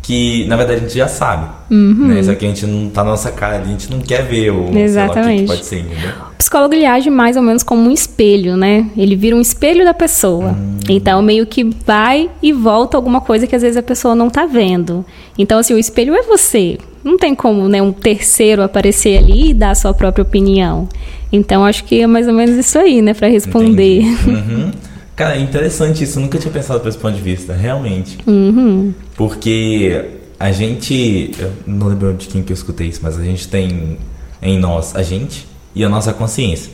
que 0.07 0.47
na 0.47 0.57
verdade 0.57 0.79
a 0.79 0.83
gente 0.85 0.97
já 0.97 1.09
sabe. 1.09 1.49
Uhum. 1.69 2.07
Né? 2.07 2.23
Só 2.23 2.33
que 2.37 2.45
a 2.45 2.49
gente 2.49 2.65
não 2.65 2.89
tá 2.89 3.03
na 3.03 3.11
nossa 3.11 3.33
cara 3.33 3.59
a 3.59 3.65
gente 3.65 3.91
não 3.91 3.99
quer 4.01 4.23
ver 4.23 4.51
o, 4.51 4.71
Exatamente. 4.79 5.39
o 5.39 5.41
que, 5.41 5.47
pode 5.49 5.67
ser? 5.67 5.85
O 6.33 6.37
psicólogo 6.39 6.75
ele 6.75 6.87
age 6.87 7.11
mais 7.11 7.37
ou 7.37 7.43
menos 7.43 7.65
como 7.65 7.89
um 7.89 7.91
espelho, 7.91 8.57
né? 8.57 8.89
Ele 8.97 9.17
vira 9.17 9.35
um 9.35 9.41
espelho 9.41 9.85
da 9.85 9.93
pessoa. 9.93 10.53
Hum. 10.53 10.79
Então 10.89 11.21
meio 11.21 11.45
que 11.45 11.65
vai 11.85 12.31
e 12.41 12.53
volta 12.53 12.97
alguma 12.97 13.21
coisa 13.21 13.49
que 13.49 13.57
às 13.57 13.63
vezes 13.63 13.77
a 13.77 13.83
pessoa 13.83 14.15
não 14.15 14.31
tá 14.31 14.47
vendo. 14.47 15.05
Então 15.37 15.59
assim, 15.59 15.75
o 15.75 15.79
espelho 15.79 16.15
é 16.15 16.23
você. 16.23 16.79
Não 17.03 17.19
tem 17.19 17.35
como 17.35 17.69
né, 17.69 17.83
um 17.83 17.93
terceiro 17.93 18.63
aparecer 18.63 19.19
ali 19.19 19.51
e 19.51 19.55
dar 19.55 19.71
a 19.71 19.75
sua 19.75 19.93
própria 19.93 20.23
opinião. 20.23 20.89
Então 21.33 21.65
acho 21.65 21.83
que 21.83 22.01
é 22.01 22.07
mais 22.07 22.29
ou 22.29 22.35
menos 22.35 22.55
isso 22.55 22.79
aí, 22.79 23.03
né, 23.03 23.13
para 23.13 23.27
responder. 23.27 24.05
Uhum. 24.27 24.71
Cara, 25.17 25.35
é 25.37 25.41
interessante 25.41 26.05
isso. 26.05 26.19
Eu 26.19 26.23
nunca 26.23 26.39
tinha 26.39 26.53
pensado 26.53 26.79
por 26.79 26.89
esse 26.89 26.99
ponto 26.99 27.17
de 27.17 27.23
vista, 27.23 27.55
realmente. 27.55 28.19
Uhum. 28.27 28.93
Porque 29.17 30.05
a 30.39 30.53
gente. 30.53 31.31
Eu 31.39 31.53
não 31.67 31.89
lembro 31.89 32.12
de 32.12 32.29
quem 32.29 32.43
que 32.43 32.53
eu 32.53 32.55
escutei 32.55 32.89
isso, 32.89 33.01
mas 33.03 33.19
a 33.19 33.25
gente 33.25 33.49
tem 33.49 33.99
em 34.43 34.59
nós 34.59 34.95
a 34.95 35.03
gente 35.03 35.49
e 35.75 35.83
a 35.83 35.89
nossa 35.89 36.12
consciência. 36.12 36.71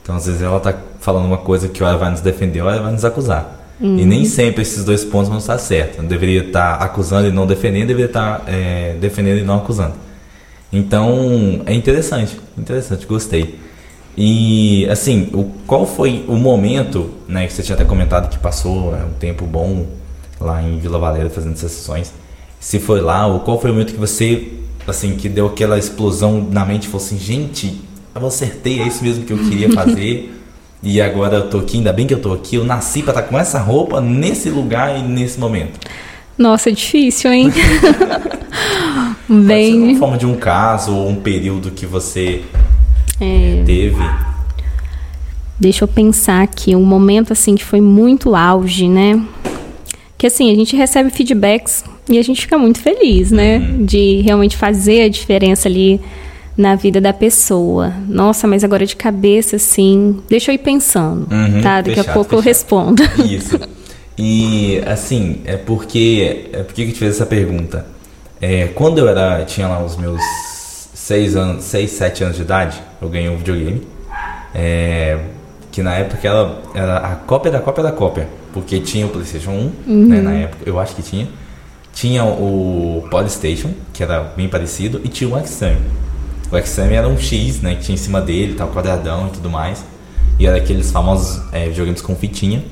Então, 0.00 0.14
às 0.14 0.26
vezes, 0.26 0.40
ela 0.40 0.60
tá 0.60 0.74
falando 1.00 1.26
uma 1.26 1.38
coisa 1.38 1.68
que 1.68 1.82
ela 1.82 1.96
vai 1.96 2.10
nos 2.10 2.20
defender 2.20 2.62
ou 2.62 2.70
ela 2.70 2.82
vai 2.82 2.92
nos 2.92 3.04
acusar. 3.04 3.60
Uhum. 3.80 3.98
E 3.98 4.06
nem 4.06 4.24
sempre 4.24 4.62
esses 4.62 4.84
dois 4.84 5.04
pontos 5.04 5.28
vão 5.28 5.38
estar 5.38 5.58
certos. 5.58 5.98
Eu 5.98 6.04
deveria 6.04 6.44
estar 6.44 6.74
acusando 6.76 7.26
e 7.26 7.32
não 7.32 7.46
defendendo, 7.46 7.88
deveria 7.88 8.06
estar 8.06 8.44
é, 8.46 8.96
defendendo 9.00 9.38
e 9.38 9.42
não 9.42 9.56
acusando. 9.56 9.94
Então, 10.72 11.62
é 11.66 11.74
interessante, 11.74 12.38
interessante, 12.56 13.06
gostei. 13.06 13.58
E, 14.16 14.86
assim, 14.90 15.30
o, 15.32 15.44
qual 15.66 15.86
foi 15.86 16.24
o 16.28 16.36
momento, 16.36 17.10
né, 17.26 17.46
que 17.46 17.52
você 17.52 17.62
tinha 17.62 17.74
até 17.74 17.84
comentado 17.84 18.28
que 18.28 18.38
passou 18.38 18.94
é, 18.94 19.04
um 19.04 19.12
tempo 19.18 19.46
bom 19.46 19.86
lá 20.40 20.62
em 20.62 20.78
Vila 20.78 20.98
Valera 20.98 21.30
fazendo 21.30 21.54
essas 21.54 21.72
sessões. 21.72 22.12
Se 22.60 22.78
foi 22.78 23.00
lá, 23.00 23.26
ou 23.26 23.40
qual 23.40 23.60
foi 23.60 23.70
o 23.70 23.72
momento 23.72 23.92
que 23.92 23.98
você, 23.98 24.48
assim, 24.86 25.16
que 25.16 25.28
deu 25.28 25.46
aquela 25.46 25.78
explosão 25.78 26.46
na 26.50 26.64
mente 26.64 26.84
e 26.84 26.86
falou 26.88 27.04
assim, 27.04 27.18
gente, 27.18 27.80
eu 28.14 28.26
acertei, 28.26 28.80
é 28.80 28.86
isso 28.86 29.02
mesmo 29.02 29.24
que 29.24 29.32
eu 29.32 29.38
queria 29.38 29.72
fazer. 29.72 30.30
e 30.82 31.00
agora 31.00 31.36
eu 31.36 31.48
tô 31.48 31.58
aqui, 31.58 31.78
ainda 31.78 31.92
bem 31.92 32.06
que 32.06 32.12
eu 32.12 32.20
tô 32.20 32.32
aqui, 32.32 32.56
eu 32.56 32.64
nasci 32.64 33.02
pra 33.02 33.12
estar 33.12 33.22
com 33.22 33.38
essa 33.38 33.58
roupa 33.58 34.00
nesse 34.00 34.50
lugar 34.50 34.98
e 34.98 35.02
nesse 35.02 35.40
momento. 35.40 35.80
Nossa, 36.36 36.70
é 36.70 36.72
difícil, 36.72 37.32
hein? 37.32 37.52
Bem. 39.28 39.72
Pode 39.78 39.86
ser 39.86 39.92
uma 39.92 39.98
forma 39.98 40.18
de 40.18 40.26
um 40.26 40.36
caso 40.36 40.94
ou 40.94 41.08
um 41.08 41.16
período 41.16 41.70
que 41.70 41.86
você 41.86 42.42
é... 43.22 43.62
teve. 43.64 44.32
Deixa 45.58 45.84
eu 45.84 45.88
pensar 45.88 46.42
aqui, 46.42 46.74
um 46.74 46.84
momento 46.84 47.32
assim 47.32 47.54
que 47.54 47.64
foi 47.64 47.80
muito 47.80 48.34
auge, 48.34 48.88
né? 48.88 49.22
Que 50.18 50.26
assim, 50.26 50.50
a 50.50 50.54
gente 50.54 50.76
recebe 50.76 51.08
feedbacks 51.10 51.84
e 52.08 52.18
a 52.18 52.22
gente 52.22 52.40
fica 52.40 52.58
muito 52.58 52.80
feliz, 52.80 53.30
né? 53.30 53.58
Uhum. 53.58 53.84
De 53.84 54.20
realmente 54.22 54.56
fazer 54.56 55.02
a 55.02 55.08
diferença 55.08 55.68
ali 55.68 56.00
na 56.56 56.74
vida 56.74 57.00
da 57.00 57.12
pessoa. 57.12 57.92
Nossa, 58.08 58.46
mas 58.46 58.64
agora 58.64 58.84
de 58.84 58.96
cabeça, 58.96 59.56
assim. 59.56 60.18
Deixa 60.28 60.50
eu 60.50 60.54
ir 60.54 60.58
pensando, 60.58 61.28
uhum, 61.32 61.60
tá? 61.62 61.80
Daqui 61.80 61.96
fechado, 61.96 62.10
a 62.10 62.12
pouco 62.12 62.30
fechado. 62.30 62.40
eu 62.40 62.44
respondo. 62.44 63.02
Isso. 63.24 63.60
E 64.18 64.82
assim, 64.86 65.40
é 65.44 65.56
porque. 65.56 66.48
É 66.52 66.62
porque 66.62 66.84
que 66.84 66.90
eu 66.90 66.94
te 66.94 66.98
fiz 66.98 67.08
essa 67.10 67.26
pergunta. 67.26 67.86
É, 68.40 68.68
quando 68.74 68.98
eu 68.98 69.08
era. 69.08 69.44
tinha 69.44 69.68
lá 69.68 69.82
os 69.84 69.96
meus 69.96 70.20
6 71.12 71.36
anos, 71.36 71.64
6, 71.64 71.90
7 71.90 72.24
anos 72.24 72.36
de 72.36 72.42
idade, 72.42 72.82
eu 73.00 73.06
ganhei 73.06 73.28
um 73.28 73.36
videogame. 73.36 73.86
É, 74.54 75.18
que 75.70 75.82
na 75.82 75.94
época 75.94 76.26
ela 76.26 76.62
era 76.74 76.96
a 76.98 77.16
cópia 77.16 77.52
da 77.52 77.60
cópia 77.60 77.84
da 77.84 77.92
cópia. 77.92 78.28
Porque 78.50 78.80
tinha 78.80 79.04
o 79.04 79.10
PlayStation 79.10 79.50
1, 79.50 79.54
uhum. 79.54 79.72
né, 80.08 80.20
na 80.22 80.32
época, 80.32 80.62
eu 80.64 80.80
acho 80.80 80.96
que 80.96 81.02
tinha. 81.02 81.28
Tinha 81.92 82.24
o 82.24 83.06
Polystation, 83.10 83.72
que 83.92 84.02
era 84.02 84.22
bem 84.22 84.48
parecido, 84.48 85.02
e 85.04 85.08
tinha 85.08 85.28
o 85.28 85.46
XM. 85.46 85.76
O 86.50 86.58
XM 86.58 86.94
era 86.94 87.06
um 87.06 87.18
X, 87.18 87.60
né, 87.60 87.74
que 87.74 87.82
tinha 87.82 87.94
em 87.94 87.98
cima 87.98 88.20
dele, 88.22 88.54
tal, 88.54 88.68
quadradão 88.68 89.26
e 89.26 89.30
tudo 89.32 89.50
mais. 89.50 89.84
E 90.38 90.46
era 90.46 90.56
aqueles 90.56 90.90
famosos 90.90 91.42
é, 91.52 91.68
videogames 91.68 92.00
com 92.00 92.16
fitinha. 92.16 92.64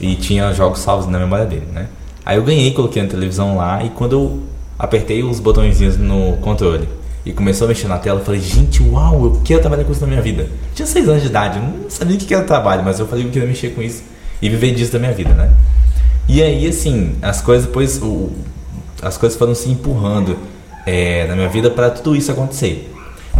E 0.00 0.14
tinha 0.14 0.54
jogos 0.54 0.80
salvos 0.80 1.06
na 1.06 1.18
memória 1.18 1.44
dele, 1.44 1.66
né? 1.70 1.88
Aí 2.24 2.38
eu 2.38 2.42
ganhei, 2.42 2.72
coloquei 2.72 3.02
na 3.02 3.08
televisão 3.10 3.58
lá, 3.58 3.84
e 3.84 3.90
quando 3.90 4.12
eu 4.12 4.42
apertei 4.78 5.22
os 5.22 5.38
botõezinhos 5.38 5.98
no 5.98 6.38
controle 6.38 6.88
e 7.24 7.32
começou 7.32 7.66
a 7.66 7.68
mexer 7.68 7.86
na 7.86 7.98
tela, 7.98 8.20
eu 8.20 8.24
falei, 8.24 8.40
gente, 8.40 8.82
uau, 8.82 9.24
eu 9.24 9.40
quero 9.44 9.60
trabalhar 9.60 9.84
com 9.84 9.92
isso 9.92 10.00
na 10.00 10.08
minha 10.08 10.22
vida. 10.22 10.48
Tinha 10.74 10.86
seis 10.86 11.08
anos 11.08 11.22
de 11.22 11.28
idade, 11.28 11.58
eu 11.58 11.62
não 11.62 11.88
sabia 11.88 12.16
o 12.16 12.18
que 12.18 12.34
era 12.34 12.44
trabalho, 12.44 12.82
mas 12.82 12.98
eu 12.98 13.06
falei 13.06 13.22
que 13.24 13.28
eu 13.28 13.32
queria 13.32 13.48
mexer 13.48 13.70
com 13.70 13.82
isso 13.82 14.02
e 14.40 14.48
viver 14.48 14.74
disso 14.74 14.92
da 14.92 14.98
minha 14.98 15.12
vida, 15.12 15.32
né? 15.32 15.52
E 16.28 16.42
aí, 16.42 16.66
assim, 16.66 17.14
as 17.22 17.40
coisas 17.40 17.66
depois, 17.66 18.00
o, 18.02 18.30
as 19.00 19.16
coisas 19.16 19.38
foram 19.38 19.54
se 19.54 19.70
empurrando 19.70 20.36
é, 20.84 21.26
na 21.28 21.36
minha 21.36 21.48
vida 21.48 21.70
para 21.70 21.90
tudo 21.90 22.16
isso 22.16 22.30
acontecer. 22.32 22.92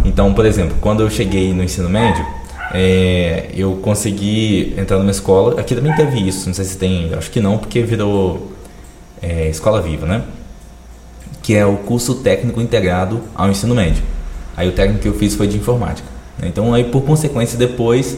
Então, 0.05 0.33
por 0.33 0.45
exemplo, 0.45 0.75
quando 0.79 1.01
eu 1.01 1.09
cheguei 1.09 1.53
no 1.53 1.63
ensino 1.63 1.89
médio, 1.89 2.25
é, 2.73 3.49
eu 3.53 3.73
consegui 3.81 4.73
entrar 4.77 4.97
numa 4.97 5.11
escola. 5.11 5.59
Aqui 5.59 5.75
também 5.75 5.93
teve 5.95 6.25
isso, 6.25 6.47
não 6.47 6.53
sei 6.53 6.65
se 6.65 6.77
tem, 6.77 7.13
acho 7.13 7.29
que 7.29 7.39
não, 7.39 7.57
porque 7.57 7.81
virou 7.81 8.51
é, 9.21 9.49
escola 9.49 9.81
viva, 9.81 10.05
né? 10.05 10.23
Que 11.43 11.53
é 11.53 11.65
o 11.65 11.77
curso 11.77 12.15
técnico 12.15 12.59
integrado 12.59 13.21
ao 13.35 13.51
ensino 13.51 13.75
médio. 13.75 14.01
Aí 14.57 14.67
o 14.67 14.71
técnico 14.71 15.01
que 15.01 15.07
eu 15.07 15.13
fiz 15.13 15.35
foi 15.35 15.47
de 15.47 15.57
informática. 15.57 16.07
Então, 16.41 16.73
aí 16.73 16.85
por 16.85 17.03
consequência, 17.03 17.57
depois 17.57 18.17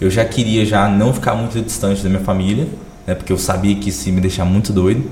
eu 0.00 0.10
já 0.10 0.24
queria 0.24 0.66
já 0.66 0.88
não 0.88 1.12
ficar 1.14 1.34
muito 1.36 1.60
distante 1.60 2.02
da 2.02 2.08
minha 2.08 2.22
família, 2.22 2.66
né? 3.06 3.14
Porque 3.14 3.32
eu 3.32 3.38
sabia 3.38 3.74
que 3.76 3.88
isso 3.88 4.08
ia 4.08 4.14
me 4.14 4.20
deixar 4.20 4.44
muito 4.44 4.72
doido. 4.72 5.08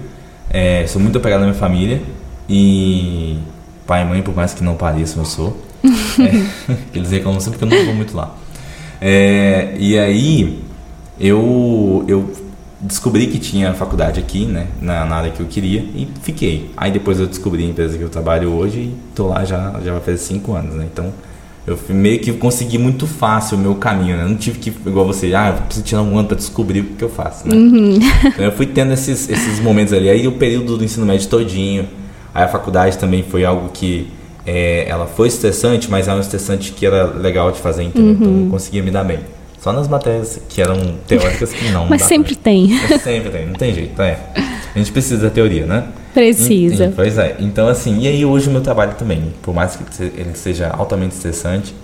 É, 0.49 0.85
sou 0.89 1.01
muito 1.01 1.17
apegado 1.17 1.43
à 1.43 1.45
minha 1.45 1.55
família 1.55 2.03
e 2.49 3.39
pai 3.87 4.03
e 4.03 4.05
mãe, 4.05 4.23
por 4.23 4.35
mais 4.35 4.53
que 4.53 4.65
não 4.65 4.75
pareçam, 4.75 5.23
eu 5.23 5.27
sou. 5.27 5.57
é, 5.85 6.75
eles 6.93 7.11
reclamam 7.11 7.41
sempre 7.41 7.59
que 7.59 7.65
eu 7.65 7.69
não 7.69 7.85
vou 7.85 7.95
muito 7.95 8.17
lá. 8.17 8.35
É, 9.01 9.75
e 9.79 9.99
aí 9.99 10.63
eu, 11.19 12.05
eu 12.09 12.33
descobri 12.81 13.27
que 13.27 13.39
tinha 13.39 13.75
faculdade 13.75 14.19
aqui, 14.19 14.47
né, 14.47 14.69
na, 14.81 15.05
na, 15.05 15.17
área 15.17 15.31
que 15.31 15.41
eu 15.41 15.47
queria 15.47 15.81
e 15.81 16.09
fiquei. 16.23 16.71
Aí 16.77 16.91
depois 16.91 17.21
eu 17.21 17.27
descobri 17.27 17.65
a 17.65 17.67
empresa 17.67 17.97
que 17.97 18.03
eu 18.03 18.09
trabalho 18.09 18.53
hoje 18.53 18.81
e 18.81 18.95
tô 19.15 19.29
lá 19.29 19.45
já, 19.45 19.79
já 19.85 19.93
vai 19.93 20.01
fazer 20.01 20.19
cinco 20.19 20.55
anos, 20.55 20.75
né? 20.75 20.87
Então 20.91 21.13
eu 21.67 21.79
meio 21.91 22.19
que 22.19 22.33
consegui 22.33 22.79
muito 22.79 23.07
fácil 23.07 23.57
o 23.57 23.61
meu 23.61 23.75
caminho, 23.75 24.17
né? 24.17 24.25
Eu 24.25 24.29
não 24.31 24.37
tive 24.37 24.59
que, 24.59 24.71
igual 24.71 25.07
você, 25.07 25.35
ah, 25.35 25.49
eu 25.49 25.63
preciso 25.63 25.85
tirar 25.85 26.03
um 26.03 26.19
ano 26.19 26.27
para 26.27 26.37
descobrir 26.37 26.81
o 26.81 26.85
que 26.85 27.05
eu 27.05 27.11
faço, 27.11 27.47
né? 27.47 27.55
Uhum. 27.55 27.99
Então 28.25 28.45
eu 28.45 28.53
fui 28.53 28.67
tendo 28.67 28.93
esses, 28.93 29.29
esses 29.29 29.61
momentos 29.61 29.93
ali. 29.93 30.09
Aí 30.09 30.27
o 30.27 30.33
período 30.33 30.79
do 30.79 30.85
ensino 30.85 31.05
médio 31.05 31.29
todinho, 31.29 31.87
aí 32.35 32.45
a 32.45 32.49
faculdade 32.49 32.97
também 32.97 33.23
foi 33.23 33.45
algo 33.45 33.69
que 33.69 34.09
é, 34.47 34.89
ela 34.89 35.07
foi 35.07 35.29
estressante, 35.29 35.91
mas 35.91 36.09
era 36.09 36.17
um 36.17 36.21
estressante 36.21 36.73
que 36.73 36.87
era 36.87 37.05
legal 37.05 37.53
de 37.53 37.61
fazer, 37.61 37.83
entendeu? 37.83 38.13
Então, 38.13 38.27
uhum. 38.27 38.33
Então 38.35 38.45
eu 38.47 38.51
conseguia 38.51 38.83
me 38.83 38.91
dar 38.91 39.05
bem. 39.05 39.19
Só 39.61 39.73
nas 39.73 39.89
matérias 39.89 40.41
que 40.49 40.63
eram 40.63 40.77
teóricas 41.07 41.53
que 41.53 41.71
não. 41.71 41.87
mas 41.91 42.03
sempre 42.03 42.35
tem. 42.35 42.69
Mas 42.89 43.03
sempre 43.03 43.31
tem, 43.31 43.47
não 43.47 43.55
tem 43.55 43.75
jeito, 43.75 44.01
é. 44.01 44.19
A 44.75 44.79
gente 44.79 44.91
precisa 44.91 45.23
da 45.23 45.31
teoria, 45.31 45.67
né? 45.67 45.89
Precisa. 46.15 46.87
E, 46.87 46.89
e, 46.89 46.93
pois 46.93 47.19
é. 47.19 47.37
Então, 47.39 47.69
assim, 47.69 48.01
e 48.01 48.09
aí 48.09 48.25
hoje 48.25 48.49
o 48.49 48.53
meu 48.53 48.63
trabalho 48.63 48.95
também, 48.95 49.35
por 49.43 49.55
mais 49.55 49.77
que 49.77 50.03
ele 50.03 50.35
seja 50.35 50.69
altamente 50.71 51.15
estressante 51.15 51.75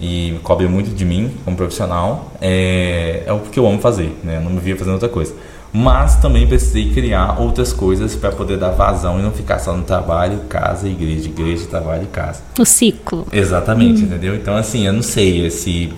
e 0.00 0.38
cobre 0.42 0.66
muito 0.66 0.90
de 0.90 1.04
mim 1.04 1.32
como 1.44 1.56
profissional, 1.56 2.32
é, 2.40 3.22
é 3.26 3.32
o 3.32 3.40
que 3.40 3.58
eu 3.58 3.66
amo 3.66 3.80
fazer, 3.80 4.16
né? 4.24 4.36
Eu 4.36 4.40
não 4.40 4.50
me 4.50 4.60
via 4.60 4.76
fazendo 4.76 4.94
outra 4.94 5.08
coisa 5.08 5.34
mas 5.76 6.14
também 6.18 6.46
precisei 6.46 6.92
criar 6.92 7.40
outras 7.40 7.72
coisas 7.72 8.14
para 8.14 8.30
poder 8.30 8.56
dar 8.56 8.70
vazão 8.70 9.18
e 9.18 9.22
não 9.22 9.32
ficar 9.32 9.58
só 9.58 9.76
no 9.76 9.82
trabalho, 9.82 10.42
casa, 10.48 10.88
igreja, 10.88 11.28
igreja, 11.28 11.66
trabalho 11.66 12.04
e 12.04 12.06
casa. 12.06 12.42
O 12.56 12.64
ciclo. 12.64 13.26
Exatamente, 13.32 14.02
hum. 14.02 14.04
entendeu? 14.04 14.36
Então, 14.36 14.56
assim, 14.56 14.86
eu 14.86 14.92
não 14.92 15.02
sei, 15.02 15.44
esse, 15.44 15.92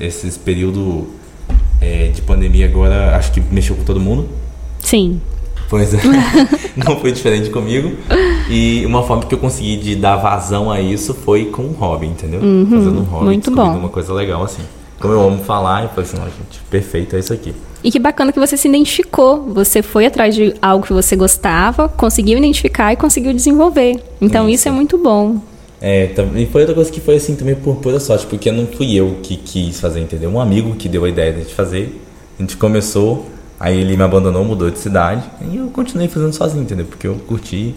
esse 0.00 0.38
período 0.38 1.06
é, 1.80 2.08
de 2.08 2.22
pandemia 2.22 2.66
agora 2.66 3.16
acho 3.16 3.32
que 3.32 3.40
mexeu 3.40 3.76
com 3.76 3.84
todo 3.84 4.00
mundo. 4.00 4.28
Sim. 4.80 5.20
Pois 5.68 5.94
é, 5.94 5.98
não 6.76 6.98
foi 6.98 7.12
diferente 7.12 7.50
comigo. 7.50 7.96
E 8.48 8.84
uma 8.84 9.02
forma 9.02 9.24
que 9.24 9.34
eu 9.34 9.38
consegui 9.38 9.76
de 9.76 9.94
dar 9.94 10.16
vazão 10.16 10.70
a 10.70 10.80
isso 10.80 11.14
foi 11.14 11.46
com 11.46 11.62
um 11.62 11.72
hobby, 11.72 12.06
entendeu? 12.06 12.40
Uhum, 12.40 12.66
Fazendo 12.68 13.00
um 13.00 13.04
hobby, 13.04 13.24
muito 13.24 13.50
bom. 13.50 13.76
uma 13.76 13.88
coisa 13.88 14.12
legal 14.12 14.42
assim. 14.42 14.62
Como 14.98 15.14
eu 15.14 15.22
amo 15.22 15.42
falar, 15.44 15.84
eu 15.84 15.88
falei 15.90 16.04
assim, 16.04 16.18
ó, 16.18 16.24
gente, 16.24 16.60
perfeito, 16.68 17.16
é 17.16 17.20
isso 17.20 17.32
aqui. 17.32 17.54
E 17.82 17.90
que 17.90 17.98
bacana 17.98 18.32
que 18.32 18.38
você 18.38 18.54
se 18.56 18.68
identificou. 18.68 19.44
Você 19.54 19.80
foi 19.80 20.04
atrás 20.04 20.34
de 20.34 20.54
algo 20.60 20.84
que 20.84 20.92
você 20.92 21.16
gostava, 21.16 21.88
conseguiu 21.88 22.36
identificar 22.36 22.92
e 22.92 22.96
conseguiu 22.96 23.32
desenvolver. 23.32 23.98
Então 24.20 24.44
isso, 24.44 24.56
isso 24.56 24.68
é 24.68 24.72
muito 24.72 24.98
bom. 24.98 25.40
É, 25.80 26.10
e 26.36 26.46
foi 26.46 26.60
outra 26.62 26.74
coisa 26.74 26.92
que 26.92 27.00
foi 27.00 27.16
assim 27.16 27.34
também 27.34 27.54
por 27.54 27.76
pura 27.76 27.98
sorte, 27.98 28.26
porque 28.26 28.52
não 28.52 28.66
fui 28.66 28.94
eu 28.94 29.18
que 29.22 29.36
quis 29.36 29.80
fazer, 29.80 30.00
entendeu? 30.00 30.30
Um 30.30 30.40
amigo 30.40 30.74
que 30.74 30.88
deu 30.88 31.04
a 31.04 31.08
ideia 31.08 31.32
de 31.32 31.54
fazer. 31.54 32.00
A 32.38 32.42
gente 32.42 32.56
começou, 32.56 33.30
aí 33.58 33.80
ele 33.80 33.96
me 33.96 34.02
abandonou, 34.02 34.44
mudou 34.44 34.70
de 34.70 34.78
cidade, 34.78 35.22
e 35.50 35.56
eu 35.56 35.68
continuei 35.68 36.06
fazendo 36.08 36.34
sozinho, 36.34 36.62
entendeu? 36.62 36.84
Porque 36.84 37.06
eu 37.06 37.14
curti. 37.26 37.74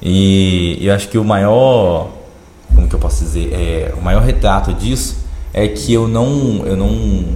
E 0.00 0.78
eu 0.80 0.94
acho 0.94 1.08
que 1.08 1.18
o 1.18 1.24
maior, 1.24 2.10
como 2.74 2.88
que 2.88 2.94
eu 2.94 3.00
posso 3.00 3.24
dizer, 3.24 3.52
é, 3.52 3.94
o 3.98 4.02
maior 4.02 4.22
retrato 4.22 4.72
disso 4.72 5.24
é 5.52 5.66
que 5.66 5.92
eu 5.92 6.06
não, 6.06 6.64
eu 6.66 6.76
não 6.76 7.34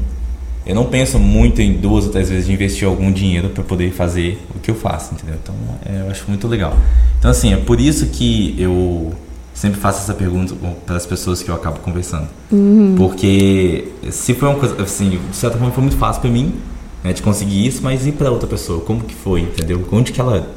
eu 0.67 0.75
não 0.75 0.85
penso 0.85 1.19
muito 1.19 1.63
em 1.63 1.73
duas 1.73 2.05
ou 2.05 2.13
três 2.13 2.29
vezes 2.29 2.47
de 2.47 2.53
investir 2.53 2.87
algum 2.87 3.11
dinheiro 3.11 3.49
para 3.49 3.65
poder 3.65 3.91
fazer 3.91 4.39
o 4.55 4.59
que 4.59 4.71
eu 4.71 4.75
faço, 4.75 5.15
entendeu? 5.15 5.37
Então, 5.43 5.55
é, 5.87 6.03
eu 6.03 6.11
acho 6.11 6.25
muito 6.29 6.47
legal. 6.47 6.77
Então, 7.19 7.31
assim, 7.31 7.55
é 7.55 7.57
por 7.57 7.81
isso 7.81 8.09
que 8.09 8.55
eu 8.59 9.15
sempre 9.59 9.81
faço 9.81 10.03
essa 10.03 10.15
pergunta 10.15 10.55
para 10.87 10.97
as 10.97 11.05
pessoas 11.05 11.43
que 11.43 11.51
eu 11.51 11.55
acabo 11.55 11.81
conversando. 11.81 12.29
Uhum. 12.53 12.95
Porque 12.97 13.89
se 14.09 14.33
foi 14.33 14.49
uma 14.49 14.57
coisa, 14.57 14.81
assim, 14.81 15.19
de 15.31 15.37
certa 15.37 15.59
forma 15.59 15.73
foi 15.73 15.83
muito 15.83 15.97
fácil 15.97 16.23
para 16.23 16.31
mim, 16.31 16.55
né, 17.03 17.13
de 17.13 17.21
conseguir 17.21 17.67
isso, 17.67 17.81
mas 17.83 18.07
e 18.07 18.13
para 18.13 18.31
outra 18.31 18.47
pessoa? 18.47 18.81
Como 18.81 19.01
que 19.01 19.15
foi, 19.17 19.41
entendeu? 19.41 19.85
Onde 19.91 20.13
que 20.13 20.21
ela 20.21 20.49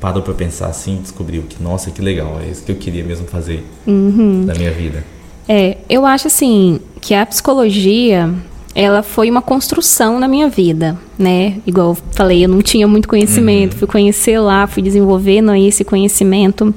parou 0.00 0.22
para 0.22 0.34
pensar 0.34 0.66
assim, 0.66 0.98
descobriu 1.00 1.42
que, 1.42 1.62
nossa, 1.62 1.92
que 1.92 2.02
legal, 2.02 2.40
é 2.44 2.50
isso 2.50 2.64
que 2.64 2.72
eu 2.72 2.76
queria 2.76 3.04
mesmo 3.04 3.28
fazer 3.28 3.64
uhum. 3.86 4.42
na 4.44 4.54
minha 4.54 4.72
vida? 4.72 5.04
É, 5.48 5.78
eu 5.88 6.04
acho 6.04 6.26
assim 6.26 6.80
que 7.00 7.14
a 7.14 7.24
psicologia 7.24 8.28
ela 8.74 9.04
foi 9.04 9.30
uma 9.30 9.40
construção 9.40 10.18
na 10.18 10.26
minha 10.26 10.48
vida, 10.48 10.98
né? 11.16 11.58
Igual 11.64 11.90
eu 11.90 11.98
falei, 12.10 12.44
eu 12.44 12.48
não 12.48 12.60
tinha 12.60 12.88
muito 12.88 13.06
conhecimento, 13.06 13.74
uhum. 13.74 13.78
fui 13.78 13.88
conhecer 13.88 14.40
lá, 14.40 14.66
fui 14.66 14.82
desenvolvendo 14.82 15.52
aí 15.52 15.68
esse 15.68 15.84
conhecimento, 15.84 16.74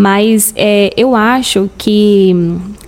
mas 0.00 0.54
é, 0.56 0.94
eu 0.96 1.14
acho 1.14 1.68
que 1.76 2.34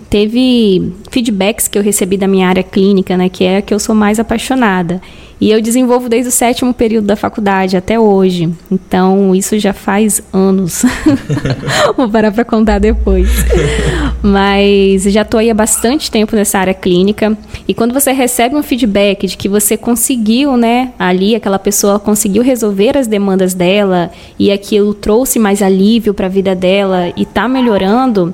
teve 0.08 0.94
feedbacks 1.10 1.68
que 1.68 1.76
eu 1.76 1.82
recebi 1.82 2.16
da 2.16 2.26
minha 2.26 2.48
área 2.48 2.62
clínica, 2.62 3.18
né? 3.18 3.28
Que 3.28 3.44
é 3.44 3.58
a 3.58 3.62
que 3.62 3.74
eu 3.74 3.78
sou 3.78 3.94
mais 3.94 4.18
apaixonada. 4.18 4.98
E 5.42 5.50
eu 5.50 5.60
desenvolvo 5.60 6.08
desde 6.08 6.28
o 6.28 6.30
sétimo 6.30 6.72
período 6.72 7.08
da 7.08 7.16
faculdade 7.16 7.76
até 7.76 7.98
hoje. 7.98 8.48
Então, 8.70 9.34
isso 9.34 9.58
já 9.58 9.72
faz 9.72 10.22
anos. 10.32 10.84
Vou 11.98 12.08
parar 12.08 12.30
para 12.30 12.44
contar 12.44 12.78
depois. 12.78 13.28
Mas 14.22 15.02
já 15.02 15.22
estou 15.22 15.40
aí 15.40 15.50
há 15.50 15.54
bastante 15.54 16.12
tempo 16.12 16.36
nessa 16.36 16.60
área 16.60 16.72
clínica. 16.72 17.36
E 17.66 17.74
quando 17.74 17.92
você 17.92 18.12
recebe 18.12 18.54
um 18.54 18.62
feedback 18.62 19.26
de 19.26 19.36
que 19.36 19.48
você 19.48 19.76
conseguiu, 19.76 20.56
né, 20.56 20.92
ali, 20.96 21.34
aquela 21.34 21.58
pessoa 21.58 21.98
conseguiu 21.98 22.44
resolver 22.44 22.96
as 22.96 23.08
demandas 23.08 23.52
dela 23.52 24.12
e 24.38 24.52
aquilo 24.52 24.94
trouxe 24.94 25.40
mais 25.40 25.60
alívio 25.60 26.14
para 26.14 26.26
a 26.26 26.30
vida 26.30 26.54
dela 26.54 27.12
e 27.16 27.22
está 27.22 27.48
melhorando 27.48 28.32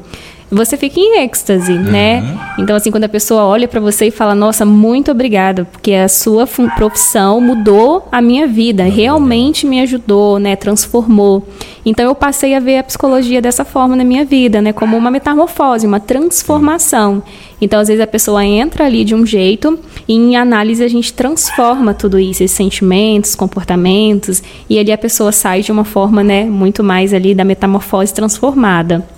você 0.50 0.76
fica 0.76 0.98
em 0.98 1.22
êxtase, 1.22 1.72
uhum. 1.72 1.82
né? 1.82 2.38
Então, 2.58 2.74
assim, 2.74 2.90
quando 2.90 3.04
a 3.04 3.08
pessoa 3.08 3.44
olha 3.44 3.68
para 3.68 3.80
você 3.80 4.06
e 4.06 4.10
fala, 4.10 4.34
nossa, 4.34 4.64
muito 4.64 5.10
obrigada, 5.10 5.64
porque 5.66 5.92
a 5.92 6.08
sua 6.08 6.46
profissão 6.46 7.40
mudou 7.40 8.08
a 8.10 8.22
minha 8.22 8.46
vida, 8.46 8.84
realmente 8.84 9.66
me 9.66 9.80
ajudou, 9.80 10.38
né? 10.38 10.56
Transformou. 10.56 11.46
Então, 11.84 12.06
eu 12.06 12.14
passei 12.14 12.54
a 12.54 12.60
ver 12.60 12.78
a 12.78 12.82
psicologia 12.82 13.42
dessa 13.42 13.64
forma 13.64 13.94
na 13.94 14.04
minha 14.04 14.24
vida, 14.24 14.62
né? 14.62 14.72
Como 14.72 14.96
uma 14.96 15.10
metamorfose, 15.10 15.86
uma 15.86 16.00
transformação. 16.00 17.22
Então, 17.60 17.80
às 17.80 17.88
vezes, 17.88 18.02
a 18.02 18.06
pessoa 18.06 18.44
entra 18.44 18.86
ali 18.86 19.04
de 19.04 19.14
um 19.14 19.26
jeito 19.26 19.78
e 20.06 20.14
em 20.14 20.36
análise 20.36 20.82
a 20.82 20.88
gente 20.88 21.12
transforma 21.12 21.92
tudo 21.92 22.18
isso, 22.18 22.42
esses 22.42 22.56
sentimentos, 22.56 23.34
comportamentos, 23.34 24.42
e 24.68 24.78
ali 24.78 24.92
a 24.92 24.98
pessoa 24.98 25.32
sai 25.32 25.60
de 25.60 25.70
uma 25.70 25.84
forma, 25.84 26.24
né? 26.24 26.44
Muito 26.44 26.82
mais 26.82 27.12
ali 27.12 27.34
da 27.34 27.44
metamorfose 27.44 28.14
transformada. 28.14 29.17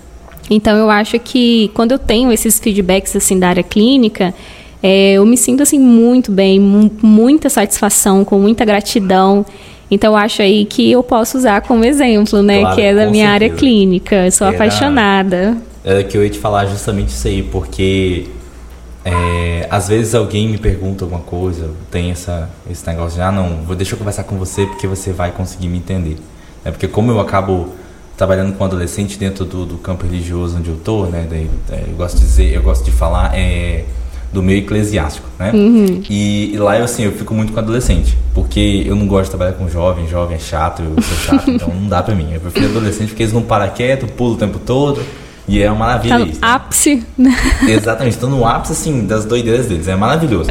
Então 0.51 0.77
eu 0.77 0.89
acho 0.89 1.17
que 1.17 1.71
quando 1.73 1.93
eu 1.93 1.97
tenho 1.97 2.29
esses 2.29 2.59
feedbacks 2.59 3.15
assim 3.15 3.39
da 3.39 3.47
área 3.47 3.63
clínica, 3.63 4.33
é, 4.83 5.13
eu 5.13 5.25
me 5.25 5.37
sinto 5.37 5.63
assim 5.63 5.79
muito 5.79 6.29
bem, 6.29 6.59
muita 6.59 7.49
satisfação, 7.49 8.25
com 8.25 8.37
muita 8.37 8.65
gratidão. 8.65 9.45
Então 9.89 10.11
eu 10.11 10.17
acho 10.17 10.41
aí 10.41 10.65
que 10.65 10.91
eu 10.91 11.01
posso 11.01 11.37
usar 11.37 11.61
como 11.61 11.85
exemplo, 11.85 12.43
né, 12.43 12.59
claro, 12.59 12.75
que 12.75 12.81
é 12.81 12.93
da 12.93 13.07
minha 13.07 13.29
certeza. 13.29 13.33
área 13.33 13.49
clínica. 13.49 14.15
Eu 14.25 14.31
sou 14.31 14.47
Era, 14.47 14.57
apaixonada. 14.57 15.57
Era 15.85 16.03
que 16.03 16.17
eu 16.17 16.23
ia 16.23 16.29
te 16.29 16.37
falar 16.37 16.65
justamente 16.65 17.09
isso 17.09 17.27
aí, 17.29 17.43
porque 17.43 18.27
é, 19.05 19.67
às 19.69 19.87
vezes 19.87 20.13
alguém 20.13 20.49
me 20.49 20.57
pergunta 20.57 21.05
alguma 21.05 21.21
coisa, 21.21 21.69
tem 21.89 22.11
essa, 22.11 22.49
esse 22.69 22.85
negócio 22.85 23.15
de, 23.15 23.21
ah, 23.21 23.31
não, 23.31 23.63
vou, 23.65 23.73
deixa 23.73 23.93
eu 23.93 23.97
conversar 23.97 24.25
com 24.25 24.37
você 24.37 24.65
porque 24.65 24.85
você 24.85 25.13
vai 25.13 25.31
conseguir 25.31 25.69
me 25.69 25.77
entender. 25.77 26.17
É 26.65 26.71
porque 26.71 26.89
como 26.89 27.09
eu 27.09 27.21
acabo 27.21 27.69
trabalhando 28.21 28.55
com 28.55 28.63
adolescente 28.63 29.17
dentro 29.17 29.45
do, 29.45 29.65
do 29.65 29.77
campo 29.79 30.05
religioso 30.05 30.55
onde 30.55 30.69
eu 30.69 30.75
tô, 30.75 31.07
né? 31.07 31.25
Daí, 31.27 31.49
é, 31.71 31.85
eu 31.87 31.95
gosto 31.95 32.19
de 32.19 32.21
dizer, 32.21 32.53
eu 32.53 32.61
gosto 32.61 32.85
de 32.85 32.91
falar 32.91 33.35
é, 33.35 33.83
do 34.31 34.43
meio 34.43 34.59
eclesiástico, 34.59 35.27
né? 35.39 35.49
Uhum. 35.51 36.03
E, 36.07 36.53
e, 36.53 36.57
lá 36.57 36.77
eu 36.77 36.83
assim, 36.83 37.03
eu 37.03 37.13
fico 37.13 37.33
muito 37.33 37.51
com 37.51 37.57
adolescente, 37.57 38.15
porque 38.31 38.83
eu 38.85 38.95
não 38.95 39.07
gosto 39.07 39.23
de 39.23 39.29
trabalhar 39.31 39.53
com 39.53 39.67
jovem, 39.67 40.07
jovem 40.07 40.35
é 40.35 40.39
chato, 40.39 40.83
eu 40.83 41.01
sou 41.01 41.17
chato, 41.17 41.49
então 41.49 41.69
não 41.69 41.87
dá 41.89 42.03
pra 42.03 42.13
mim. 42.13 42.31
Eu 42.31 42.39
prefiro 42.39 42.67
adolescente 42.67 43.07
porque 43.07 43.23
eles 43.23 43.33
não 43.33 43.41
param 43.41 43.67
quieto, 43.73 44.05
pulam 44.05 44.35
o 44.35 44.37
tempo 44.37 44.59
todo. 44.59 45.01
E 45.47 45.61
é 45.61 45.69
uma 45.69 45.79
maravilha 45.79 46.17
tá 46.17 46.19
no 46.19 46.31
isso. 46.31 46.39
ápice. 46.41 47.03
Né? 47.17 47.35
Exatamente, 47.67 48.13
estão 48.13 48.29
no 48.29 48.45
ápice, 48.45 48.73
assim, 48.73 49.05
das 49.05 49.25
doideiras 49.25 49.65
deles. 49.67 49.87
É 49.87 49.95
maravilhoso. 49.95 50.49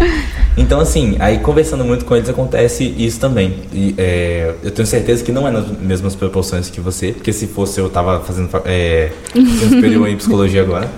Então, 0.57 0.81
assim, 0.81 1.17
aí 1.19 1.39
conversando 1.39 1.85
muito 1.85 2.05
com 2.05 2.17
eles 2.17 2.29
acontece 2.29 2.85
isso 2.99 3.21
também. 3.21 3.55
E 3.73 3.95
é, 3.97 4.55
eu 4.63 4.71
tenho 4.71 4.87
certeza 4.87 5.25
que 5.25 5.33
não 5.33 5.47
é 5.47 5.51
nas 5.51 5.67
mesmas 5.81 6.15
proporções 6.15 6.69
que 6.69 6.81
você, 6.81 7.13
porque 7.13 7.33
se 7.33 7.47
fosse 7.47 7.81
eu 7.81 7.89
tava 7.89 8.21
fazendo 8.21 8.51
é, 8.65 9.13
superior 9.69 10.09
em 10.09 10.17
psicologia 10.17 10.63
agora. 10.63 10.91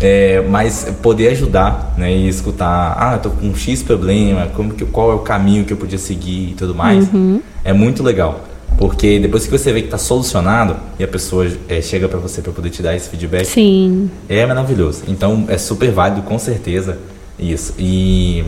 É, 0.00 0.44
mas 0.48 0.94
poder 1.02 1.28
ajudar, 1.30 1.94
né, 1.98 2.14
e 2.14 2.28
escutar, 2.28 2.96
ah, 2.96 3.14
eu 3.14 3.18
tô 3.18 3.30
com 3.30 3.48
um 3.48 3.54
X 3.54 3.82
problema, 3.82 4.46
como 4.54 4.72
que, 4.72 4.84
qual 4.84 5.10
é 5.10 5.14
o 5.14 5.18
caminho 5.20 5.64
que 5.64 5.72
eu 5.72 5.76
podia 5.76 5.98
seguir 5.98 6.50
e 6.50 6.54
tudo 6.56 6.72
mais, 6.72 7.12
uhum. 7.12 7.40
é 7.64 7.72
muito 7.72 8.00
legal. 8.00 8.47
Porque 8.78 9.18
depois 9.18 9.44
que 9.44 9.50
você 9.50 9.72
vê 9.72 9.80
que 9.80 9.88
está 9.88 9.98
solucionado 9.98 10.76
e 11.00 11.04
a 11.04 11.08
pessoa 11.08 11.50
é, 11.68 11.82
chega 11.82 12.08
para 12.08 12.20
você 12.20 12.40
para 12.40 12.52
poder 12.52 12.70
te 12.70 12.80
dar 12.80 12.94
esse 12.94 13.08
feedback, 13.10 13.44
Sim. 13.44 14.08
é 14.28 14.46
maravilhoso. 14.46 15.02
Então 15.08 15.46
é 15.48 15.58
super 15.58 15.90
válido, 15.90 16.22
com 16.22 16.38
certeza, 16.38 16.96
isso. 17.36 17.74
E, 17.76 18.44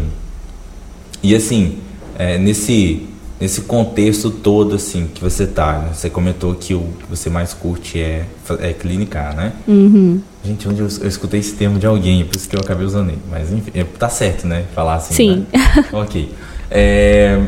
e 1.20 1.34
assim, 1.34 1.78
é, 2.16 2.38
nesse, 2.38 3.08
nesse 3.40 3.62
contexto 3.62 4.30
todo 4.30 4.76
assim 4.76 5.08
que 5.12 5.20
você 5.20 5.48
tá, 5.48 5.78
né? 5.78 5.90
você 5.92 6.08
comentou 6.08 6.54
que 6.54 6.74
o 6.74 6.84
que 7.00 7.10
você 7.10 7.28
mais 7.28 7.52
curte 7.52 7.98
é, 7.98 8.24
é 8.60 8.72
clinicar, 8.72 9.34
né? 9.34 9.52
Uhum. 9.66 10.20
Gente, 10.44 10.68
onde 10.68 10.80
eu, 10.80 10.88
eu, 11.00 11.08
escutei 11.08 11.40
esse 11.40 11.54
termo 11.54 11.76
de 11.76 11.86
alguém, 11.86 12.24
por 12.24 12.36
isso 12.36 12.48
que 12.48 12.54
eu 12.54 12.60
acabei 12.60 12.86
usando 12.86 13.08
ele. 13.08 13.18
Mas 13.28 13.52
enfim, 13.52 13.72
é, 13.74 13.82
tá 13.82 14.08
certo, 14.08 14.46
né? 14.46 14.64
Falar 14.76 14.94
assim. 14.94 15.14
Sim. 15.14 15.46
Né? 15.52 15.86
ok. 15.92 16.30
É, 16.70 17.40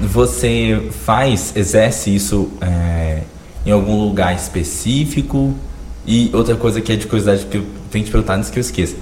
você 0.00 0.88
faz, 1.04 1.54
exerce 1.56 2.14
isso 2.14 2.50
é, 2.60 3.22
em 3.64 3.70
algum 3.70 3.98
lugar 4.00 4.34
específico? 4.34 5.54
E 6.06 6.30
outra 6.32 6.54
coisa 6.54 6.80
que 6.80 6.92
é 6.92 6.96
de 6.96 7.06
curiosidade 7.06 7.46
que 7.46 7.56
eu 7.56 7.66
tenho 7.90 8.04
que 8.04 8.10
te 8.10 8.12
perguntar 8.12 8.36
antes 8.36 8.50
que 8.50 8.58
eu 8.58 8.60
esqueça. 8.60 8.96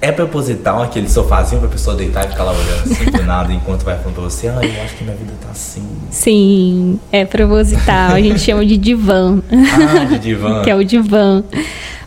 É 0.00 0.12
proposital 0.12 0.82
aquele 0.82 1.08
sofazinho 1.08 1.60
pra 1.60 1.70
pessoa 1.70 1.96
deitar 1.96 2.26
e 2.26 2.28
ficar 2.28 2.44
lá 2.44 2.52
olhando 2.52 2.92
assim 2.92 3.10
do 3.10 3.22
nada 3.22 3.52
enquanto 3.52 3.82
vai 3.82 3.96
falando 3.96 4.14
pra 4.14 4.24
você, 4.24 4.46
ah, 4.48 4.60
eu 4.62 4.82
acho 4.82 4.94
que 4.96 5.04
minha 5.04 5.16
vida 5.16 5.32
tá 5.40 5.48
assim. 5.50 5.82
Sim, 6.10 7.00
é 7.10 7.24
proposital. 7.24 8.12
A 8.12 8.20
gente 8.20 8.40
chama 8.40 8.64
de 8.66 8.76
divã. 8.76 9.42
Ah, 9.50 10.04
de 10.04 10.18
divã. 10.18 10.62
que 10.64 10.70
é 10.70 10.74
o 10.74 10.84
divã. 10.84 11.42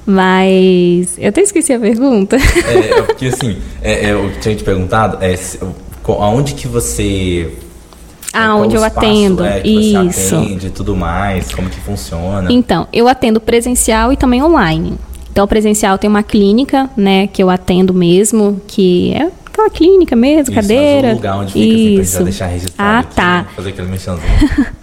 Mas 0.06 1.18
eu 1.18 1.30
até 1.30 1.42
esqueci 1.42 1.74
a 1.74 1.80
pergunta. 1.80 2.38
É, 2.38 3.00
é 3.00 3.02
porque 3.02 3.28
assim, 3.28 3.58
é, 3.82 4.06
é, 4.06 4.12
eu 4.12 4.32
tinha 4.40 4.56
te 4.56 4.64
perguntado, 4.64 5.18
é, 5.24 5.36
aonde 6.08 6.54
que 6.54 6.68
você 6.68 7.52
ah, 8.34 8.56
onde 8.56 8.76
eu 8.76 8.86
espaço, 8.86 9.08
atendo. 9.08 9.44
É, 9.44 9.62
Isso. 9.66 10.20
Você 10.20 10.36
atende 10.36 10.70
tudo 10.70 10.96
mais, 10.96 11.52
como 11.54 11.70
que 11.70 11.80
funciona? 11.80 12.52
Então, 12.52 12.88
eu 12.94 13.08
atendo 13.08 13.40
presencial 13.40 14.14
e 14.14 14.18
também 14.18 14.44
online. 14.44 14.98
Então, 15.32 15.48
presencial 15.48 15.98
tem 15.98 16.10
uma 16.10 16.24
clínica, 16.24 16.90
né, 16.96 17.28
que 17.28 17.42
eu 17.42 17.50
atendo 17.50 17.94
mesmo, 17.94 18.62
que 18.68 19.14
é 19.14 19.32
aquela 19.46 19.70
clínica 19.70 20.16
mesmo, 20.16 20.44
Isso, 20.44 20.52
cadeira. 20.54 21.08
Mas 21.10 21.14
o 21.14 21.16
lugar 21.16 21.38
onde 21.38 21.54
fica, 21.54 22.02
Isso. 22.02 22.02
Assim, 22.02 22.16
pra 22.16 22.24
deixar 22.24 22.48
registrado 22.48 22.92
ah, 22.92 23.00
aqui, 23.00 23.16
tá. 23.16 23.38
Né, 23.42 23.48
fazer 23.56 23.70
aquele 23.70 23.88
mexãozinho. 23.88 24.30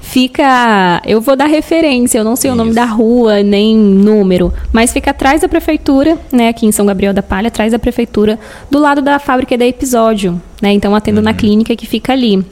fica. 0.00 1.00
Eu 1.04 1.20
vou 1.20 1.36
dar 1.36 1.46
referência, 1.46 2.18
eu 2.18 2.24
não 2.24 2.36
sei 2.36 2.50
Isso. 2.50 2.54
o 2.54 2.56
nome 2.56 2.74
da 2.74 2.84
rua, 2.84 3.42
nem 3.42 3.76
número, 3.76 4.52
mas 4.72 4.92
fica 4.92 5.10
atrás 5.10 5.40
da 5.40 5.48
prefeitura, 5.48 6.18
né, 6.32 6.48
aqui 6.48 6.66
em 6.66 6.72
São 6.72 6.86
Gabriel 6.86 7.12
da 7.12 7.22
Palha, 7.22 7.48
atrás 7.48 7.72
da 7.72 7.78
prefeitura, 7.78 8.38
do 8.70 8.78
lado 8.78 9.02
da 9.02 9.18
fábrica 9.18 9.56
da 9.56 9.66
episódio. 9.66 10.40
Né? 10.60 10.72
Então 10.72 10.94
atendo 10.94 11.18
uhum. 11.18 11.24
na 11.24 11.34
clínica 11.34 11.76
que 11.76 11.86
fica 11.86 12.12
ali. 12.12 12.44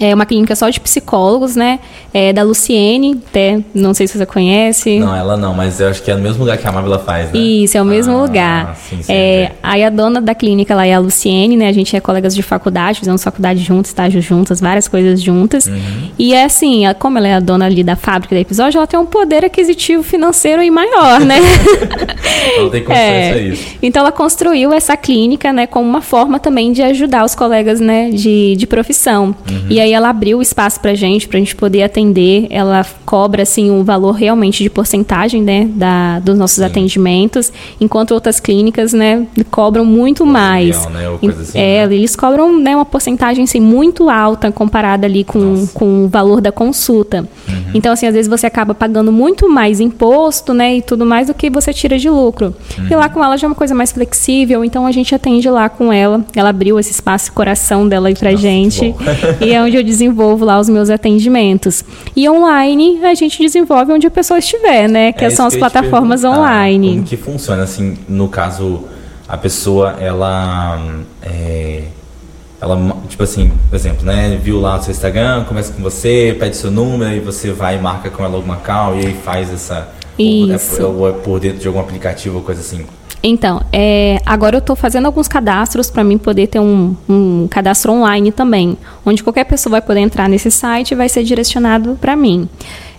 É 0.00 0.12
uma 0.12 0.26
clínica 0.26 0.56
só 0.56 0.68
de 0.68 0.80
psicólogos, 0.80 1.54
né? 1.54 1.78
É 2.12 2.32
da 2.32 2.42
Luciene, 2.42 3.20
até, 3.28 3.60
não 3.72 3.94
sei 3.94 4.08
se 4.08 4.18
você 4.18 4.26
conhece. 4.26 4.98
Não, 4.98 5.14
ela 5.14 5.36
não, 5.36 5.54
mas 5.54 5.78
eu 5.78 5.88
acho 5.88 6.02
que 6.02 6.10
é 6.10 6.14
no 6.14 6.22
mesmo 6.22 6.40
lugar 6.40 6.58
que 6.58 6.66
a 6.66 6.72
Marvela 6.72 6.98
faz, 6.98 7.32
né? 7.32 7.38
Isso, 7.38 7.78
é 7.78 7.82
o 7.82 7.84
mesmo 7.84 8.12
ah, 8.14 8.22
lugar. 8.22 8.76
Sim, 8.76 9.02
sim, 9.02 9.12
é, 9.12 9.52
aí 9.62 9.84
a 9.84 9.90
dona 9.90 10.20
da 10.20 10.34
clínica 10.34 10.74
lá 10.74 10.84
é 10.84 10.94
a 10.94 10.98
Luciene, 10.98 11.56
né? 11.56 11.68
A 11.68 11.72
gente 11.72 11.94
é 11.96 12.00
colegas 12.00 12.34
de 12.34 12.42
faculdade, 12.42 12.98
fizemos 12.98 13.22
faculdade 13.22 13.60
juntos, 13.60 13.90
estágio 13.90 14.20
juntas, 14.20 14.60
várias 14.60 14.88
coisas 14.88 15.22
juntas. 15.22 15.66
Uhum. 15.66 16.10
E 16.18 16.34
é 16.34 16.44
assim, 16.44 16.82
como 16.98 17.18
ela 17.18 17.28
é 17.28 17.34
a 17.34 17.40
dona 17.40 17.66
ali 17.66 17.84
da 17.84 17.94
fábrica 17.94 18.34
da 18.34 18.40
episódio, 18.40 18.78
ela 18.78 18.86
tem 18.86 18.98
um 18.98 19.06
poder 19.06 19.44
aquisitivo 19.44 20.02
financeiro 20.02 20.62
e 20.62 20.70
maior, 20.70 21.20
né? 21.20 21.38
ela 22.58 22.70
tem 22.70 22.84
é. 22.88 23.38
isso. 23.42 23.76
Então 23.80 24.00
ela 24.00 24.12
construiu 24.12 24.72
essa 24.72 24.96
clínica, 24.96 25.52
né, 25.52 25.66
como 25.66 25.88
uma 25.88 26.02
forma 26.02 26.40
também 26.40 26.72
de 26.72 26.82
ajudar 26.82 27.24
os 27.24 27.34
colegas, 27.34 27.80
né, 27.80 28.10
de, 28.10 28.56
de 28.56 28.66
profissão. 28.66 29.34
Uhum. 29.48 29.66
E 29.70 29.83
aí 29.84 29.92
ela 29.92 30.08
abriu 30.08 30.38
o 30.38 30.42
espaço 30.42 30.80
para 30.80 30.94
gente, 30.94 31.28
para 31.28 31.36
a 31.36 31.40
gente 31.40 31.54
poder 31.54 31.82
atender. 31.82 32.46
Ela 32.50 32.84
cobra 33.04 33.42
assim 33.42 33.70
um 33.70 33.84
valor 33.84 34.12
realmente 34.12 34.62
de 34.62 34.70
porcentagem, 34.70 35.42
né, 35.42 35.68
da, 35.74 36.18
dos 36.20 36.36
nossos 36.36 36.56
Sim. 36.56 36.64
atendimentos, 36.64 37.52
enquanto 37.80 38.12
outras 38.12 38.40
clínicas, 38.40 38.92
né, 38.92 39.26
cobram 39.50 39.84
muito 39.84 40.26
mais. 40.26 40.84
Legal, 40.86 41.18
né? 41.22 41.28
assim, 41.28 41.58
é, 41.58 41.86
né? 41.86 41.94
eles 41.94 42.16
cobram 42.16 42.58
né, 42.58 42.74
uma 42.74 42.84
porcentagem 42.84 43.44
assim, 43.44 43.60
muito 43.60 44.10
alta 44.10 44.50
comparada 44.50 45.06
ali 45.06 45.24
com, 45.24 45.66
com 45.68 46.04
o 46.04 46.08
valor 46.08 46.40
da 46.40 46.50
consulta. 46.50 47.28
Uhum. 47.48 47.64
Então 47.74 47.92
assim, 47.92 48.06
às 48.06 48.14
vezes 48.14 48.28
você 48.28 48.46
acaba 48.46 48.74
pagando 48.74 49.12
muito 49.12 49.48
mais 49.48 49.80
imposto, 49.80 50.52
né, 50.54 50.76
e 50.76 50.82
tudo 50.82 51.04
mais 51.04 51.28
do 51.28 51.34
que 51.34 51.50
você 51.50 51.72
tira 51.72 51.98
de 51.98 52.08
lucro. 52.08 52.54
Uhum. 52.78 52.86
E 52.90 52.94
lá 52.94 53.08
com 53.08 53.22
ela 53.22 53.36
já 53.36 53.46
é 53.46 53.48
uma 53.48 53.54
coisa 53.54 53.74
mais 53.74 53.92
flexível, 53.92 54.64
então 54.64 54.86
a 54.86 54.92
gente 54.92 55.14
atende 55.14 55.48
lá 55.48 55.68
com 55.68 55.92
ela. 55.92 56.24
Ela 56.34 56.48
abriu 56.48 56.78
esse 56.78 56.90
espaço 56.90 57.32
coração 57.32 57.86
dela 57.86 58.08
aí 58.08 58.14
pra 58.14 58.30
Nossa, 58.30 58.42
gente. 58.42 58.94
e 59.40 59.52
é 59.52 59.62
onde 59.62 59.73
eu 59.76 59.84
desenvolvo 59.84 60.44
lá 60.44 60.58
os 60.58 60.68
meus 60.68 60.90
atendimentos. 60.90 61.84
E 62.14 62.28
online 62.28 63.04
a 63.04 63.14
gente 63.14 63.38
desenvolve 63.38 63.92
onde 63.92 64.06
a 64.06 64.10
pessoa 64.10 64.38
estiver, 64.38 64.88
né? 64.88 65.12
Que 65.12 65.26
é 65.26 65.30
são 65.30 65.46
as 65.46 65.56
plataformas 65.56 66.24
online. 66.24 66.90
Como 66.90 67.02
que 67.04 67.16
funciona, 67.16 67.62
assim, 67.62 67.96
no 68.08 68.28
caso, 68.28 68.84
a 69.28 69.36
pessoa, 69.36 69.96
ela. 70.00 70.80
É, 71.22 71.82
ela, 72.60 72.96
tipo 73.08 73.22
assim, 73.22 73.52
por 73.68 73.76
exemplo, 73.76 74.04
né? 74.04 74.38
Viu 74.42 74.60
lá 74.60 74.78
no 74.78 74.82
seu 74.82 74.92
Instagram, 74.92 75.44
começa 75.44 75.72
com 75.72 75.82
você, 75.82 76.34
pede 76.38 76.56
seu 76.56 76.70
número, 76.70 77.14
e 77.14 77.20
você 77.20 77.52
vai 77.52 77.76
e 77.76 77.80
marca 77.80 78.10
com 78.10 78.24
ela 78.24 78.36
alguma 78.36 78.56
call, 78.56 78.96
e 78.96 79.06
aí 79.06 79.14
faz 79.14 79.52
essa. 79.52 79.88
Isso. 80.18 80.82
Ou 80.82 80.88
é, 80.88 80.92
ou 80.92 81.08
é 81.08 81.12
por 81.12 81.40
dentro 81.40 81.58
de 81.58 81.66
algum 81.66 81.80
aplicativo 81.80 82.36
ou 82.36 82.42
coisa 82.42 82.60
assim. 82.60 82.86
Então, 83.26 83.62
é, 83.72 84.20
agora 84.26 84.56
eu 84.56 84.58
estou 84.58 84.76
fazendo 84.76 85.06
alguns 85.06 85.26
cadastros 85.26 85.90
para 85.90 86.04
mim 86.04 86.18
poder 86.18 86.46
ter 86.46 86.60
um, 86.60 86.94
um, 87.08 87.48
cadastro 87.48 87.90
online 87.90 88.30
também, 88.30 88.76
onde 89.04 89.22
qualquer 89.22 89.44
pessoa 89.44 89.70
vai 89.70 89.80
poder 89.80 90.00
entrar 90.00 90.28
nesse 90.28 90.50
site 90.50 90.90
e 90.90 90.94
vai 90.94 91.08
ser 91.08 91.24
direcionado 91.24 91.96
para 91.98 92.14
mim. 92.14 92.46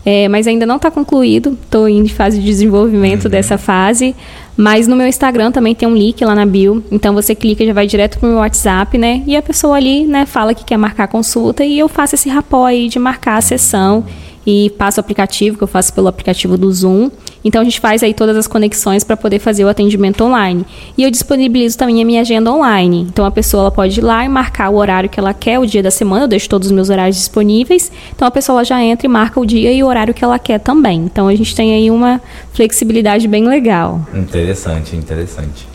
É, 0.04 0.28
mas 0.28 0.48
ainda 0.48 0.66
não 0.66 0.78
está 0.78 0.90
concluído, 0.90 1.56
estou 1.64 1.88
em 1.88 2.08
fase 2.08 2.40
de 2.40 2.46
desenvolvimento 2.46 3.26
uhum. 3.26 3.30
dessa 3.32 3.56
fase. 3.56 4.16
Mas 4.58 4.88
no 4.88 4.96
meu 4.96 5.06
Instagram 5.06 5.52
também 5.52 5.76
tem 5.76 5.88
um 5.88 5.94
link 5.94 6.24
lá 6.26 6.34
na 6.34 6.46
bio, 6.46 6.84
então 6.92 7.14
você 7.14 7.36
clica 7.36 7.64
e 7.64 7.68
já 7.68 7.74
vai 7.74 7.86
direto 7.86 8.18
pro 8.18 8.30
meu 8.30 8.38
WhatsApp, 8.38 8.98
né? 8.98 9.22
E 9.28 9.36
a 9.36 9.42
pessoa 9.44 9.76
ali, 9.76 10.06
né, 10.06 10.26
fala 10.26 10.56
que 10.56 10.64
quer 10.64 10.78
marcar 10.78 11.08
consulta 11.08 11.64
e 11.64 11.78
eu 11.78 11.88
faço 11.88 12.16
esse 12.16 12.30
rapó 12.30 12.66
aí 12.66 12.88
de 12.88 12.98
marcar 12.98 13.38
a 13.38 13.42
sessão 13.42 14.06
e 14.46 14.72
passo 14.72 15.00
o 15.00 15.02
aplicativo, 15.02 15.58
que 15.58 15.64
eu 15.64 15.68
faço 15.68 15.94
pelo 15.94 16.08
aplicativo 16.08 16.58
do 16.58 16.72
Zoom. 16.72 17.12
Então 17.46 17.62
a 17.62 17.64
gente 17.64 17.80
faz 17.80 18.02
aí 18.02 18.12
todas 18.12 18.36
as 18.36 18.48
conexões 18.48 19.04
para 19.04 19.16
poder 19.16 19.38
fazer 19.38 19.64
o 19.64 19.68
atendimento 19.70 20.24
online. 20.24 20.66
E 20.98 21.04
eu 21.04 21.12
disponibilizo 21.12 21.78
também 21.78 22.02
a 22.02 22.06
minha 22.06 22.22
agenda 22.22 22.52
online. 22.52 23.02
Então 23.08 23.24
a 23.24 23.30
pessoa 23.30 23.62
ela 23.62 23.72
pode 23.72 24.00
ir 24.00 24.04
lá 24.04 24.26
e 24.26 24.28
marcar 24.28 24.70
o 24.70 24.78
horário 24.78 25.08
que 25.08 25.20
ela 25.20 25.32
quer, 25.32 25.60
o 25.60 25.66
dia 25.66 25.84
da 25.84 25.92
semana, 25.92 26.24
eu 26.24 26.28
deixo 26.28 26.50
todos 26.50 26.70
os 26.70 26.72
meus 26.72 26.90
horários 26.90 27.18
disponíveis. 27.18 27.92
Então 28.16 28.28
a 28.28 28.32
pessoa 28.32 28.66
já 28.66 28.82
entra 28.82 29.06
e 29.06 29.10
marca 29.10 29.40
o 29.40 29.46
dia 29.46 29.72
e 29.72 29.84
o 29.84 29.86
horário 29.86 30.12
que 30.12 30.24
ela 30.24 30.40
quer 30.40 30.60
também. 30.60 31.02
Então 31.02 31.28
a 31.28 31.36
gente 31.36 31.56
tem 31.56 31.76
aí 31.76 31.92
uma 31.92 32.20
flexibilidade 32.52 33.28
bem 33.28 33.48
legal. 33.48 34.02
Interessante, 34.16 34.96
interessante. 34.96 35.68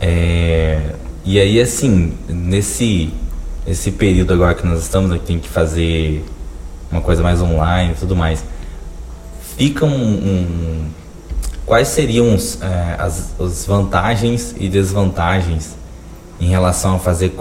É... 0.00 0.92
E 1.24 1.40
aí 1.40 1.58
assim, 1.58 2.12
nesse 2.28 3.10
esse 3.66 3.92
período 3.92 4.32
agora 4.32 4.54
que 4.54 4.66
nós 4.66 4.80
estamos 4.80 5.10
aqui, 5.12 5.24
tem 5.24 5.38
que 5.38 5.48
fazer 5.48 6.24
uma 6.90 7.00
coisa 7.00 7.22
mais 7.22 7.40
online 7.40 7.92
e 7.92 7.96
tudo 7.96 8.14
mais. 8.14 8.44
Fica 9.56 9.84
um, 9.84 9.90
um 9.90 10.86
quais 11.68 11.88
seriam 11.88 12.34
os, 12.34 12.60
é, 12.60 12.96
as, 12.98 13.38
as 13.38 13.66
vantagens 13.66 14.54
e 14.58 14.68
desvantagens 14.68 15.76
em 16.40 16.48
relação 16.48 16.96
a 16.96 16.98
fazer 16.98 17.32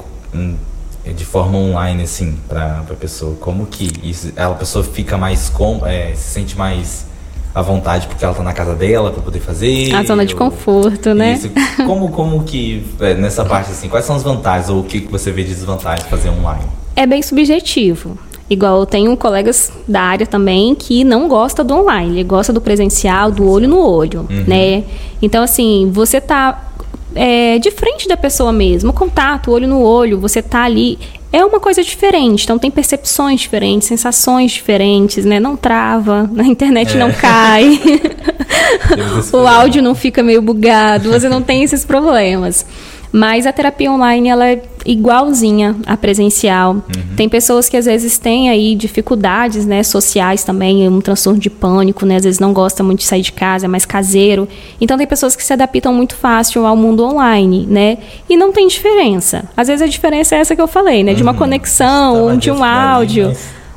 de 1.16 1.26
forma 1.26 1.58
online 1.58 2.04
assim 2.04 2.38
para 2.48 2.84
a 2.88 2.94
pessoa? 2.94 3.36
Como 3.40 3.66
que 3.66 3.90
isso, 4.04 4.32
a 4.36 4.50
pessoa 4.50 4.84
fica 4.84 5.18
mais 5.18 5.50
com 5.50 5.82
é, 5.88 6.14
se 6.14 6.34
sente 6.34 6.58
mais 6.58 7.08
à 7.56 7.62
vontade 7.62 8.06
porque 8.06 8.24
ela 8.24 8.34
está 8.34 8.44
na 8.44 8.54
casa 8.54 8.76
dela 8.76 9.12
para 9.12 9.24
poder 9.24 9.40
fazer 9.40 9.96
a 9.96 10.04
zona 10.04 10.26
de 10.26 10.36
conforto 10.36 11.16
né? 11.16 11.34
Isso. 11.34 11.50
como 11.88 12.10
como 12.12 12.44
que 12.44 12.86
é, 13.00 13.16
nessa 13.16 13.44
parte 13.44 13.72
assim 13.72 13.90
quais 13.90 14.06
são 14.06 14.16
as 14.16 14.22
vantagens 14.22 14.70
ou 14.70 14.82
o 14.82 14.84
que 14.84 15.00
você 15.10 15.32
vê 15.32 15.44
de 15.44 15.56
desvantagem 15.56 16.04
de 16.04 16.10
fazer 16.10 16.30
online? 16.30 16.66
É 16.96 17.08
bem 17.08 17.22
subjetivo 17.22 18.20
Igual 18.50 18.80
eu 18.80 18.86
tenho 18.86 19.16
colegas 19.18 19.72
da 19.88 20.02
área 20.02 20.26
também 20.26 20.74
que 20.74 21.04
não 21.04 21.28
gosta 21.28 21.64
do 21.64 21.74
online, 21.74 22.16
ele 22.16 22.24
gosta 22.24 22.54
do 22.54 22.62
presencial, 22.62 23.30
do 23.30 23.50
olho 23.50 23.68
no 23.68 23.80
olho, 23.80 24.26
uhum. 24.30 24.44
né? 24.48 24.84
Então, 25.22 25.44
assim, 25.44 25.90
você 25.92 26.22
tá 26.22 26.72
é, 27.14 27.60
de 27.60 27.72
frente 27.72 28.08
da 28.08 28.16
pessoa 28.16 28.54
mesmo, 28.54 28.92
o 28.92 28.94
contato, 28.94 29.52
olho 29.52 29.68
no 29.68 29.82
olho, 29.82 30.20
você 30.20 30.42
tá 30.42 30.64
ali, 30.64 30.98
é 31.32 31.44
uma 31.44 31.60
coisa 31.60 31.84
diferente. 31.84 32.44
Então 32.44 32.58
tem 32.58 32.72
percepções 32.72 33.42
diferentes, 33.42 33.88
sensações 33.88 34.52
diferentes, 34.52 35.26
né? 35.26 35.40
Não 35.40 35.58
trava, 35.58 36.30
na 36.32 36.46
internet 36.46 36.96
é. 36.96 37.00
não 37.00 37.12
cai, 37.12 37.82
o 39.34 39.48
áudio 39.48 39.82
não 39.82 39.96
fica 39.96 40.24
meio 40.24 40.42
bugado, 40.42 41.12
você 41.12 41.28
não 41.28 41.42
tem 41.42 41.64
esses 41.64 41.84
problemas. 41.84 42.66
Mas 43.12 43.46
a 43.46 43.54
terapia 43.54 43.92
online 43.92 44.30
ela 44.30 44.48
é 44.48 44.62
igualzinha 44.88 45.76
à 45.86 45.98
presencial. 45.98 46.74
Uhum. 46.74 47.16
Tem 47.18 47.28
pessoas 47.28 47.68
que 47.68 47.76
às 47.76 47.86
vezes 47.86 48.18
têm 48.18 48.50
aí 48.50 48.74
dificuldades, 48.74 49.66
né, 49.66 49.84
sociais 49.84 50.44
também, 50.44 50.88
um 50.88 51.02
transtorno 51.02 51.40
de 51.40 51.50
pânico, 51.50 52.06
né, 52.06 52.16
às 52.16 52.24
vezes 52.24 52.40
não 52.40 52.54
gosta 52.54 52.84
muito 52.84 53.00
de 53.00 53.06
sair 53.06 53.22
de 53.22 53.34
casa, 53.34 53.66
é 53.66 53.68
mais 53.68 53.86
caseiro. 53.86 54.48
Então 54.80 54.98
tem 54.98 55.06
pessoas 55.06 55.36
que 55.36 55.44
se 55.44 55.52
adaptam 55.52 55.94
muito 55.94 56.16
fácil 56.16 56.66
ao 56.66 56.76
mundo 56.76 57.04
online, 57.04 57.68
né? 57.70 57.98
E 58.30 58.38
não 58.38 58.52
tem 58.52 58.68
diferença. 58.68 59.44
Às 59.56 59.68
vezes 59.68 59.82
a 59.82 59.88
diferença 59.88 60.36
é 60.36 60.40
essa 60.40 60.56
que 60.56 60.62
eu 60.62 60.68
falei, 60.68 61.04
né, 61.04 61.14
de 61.14 61.22
uma 61.22 61.34
uhum. 61.34 61.38
conexão, 61.38 62.24
ou 62.24 62.38
de 62.38 62.50
um 62.50 62.64
áudio. 62.64 63.34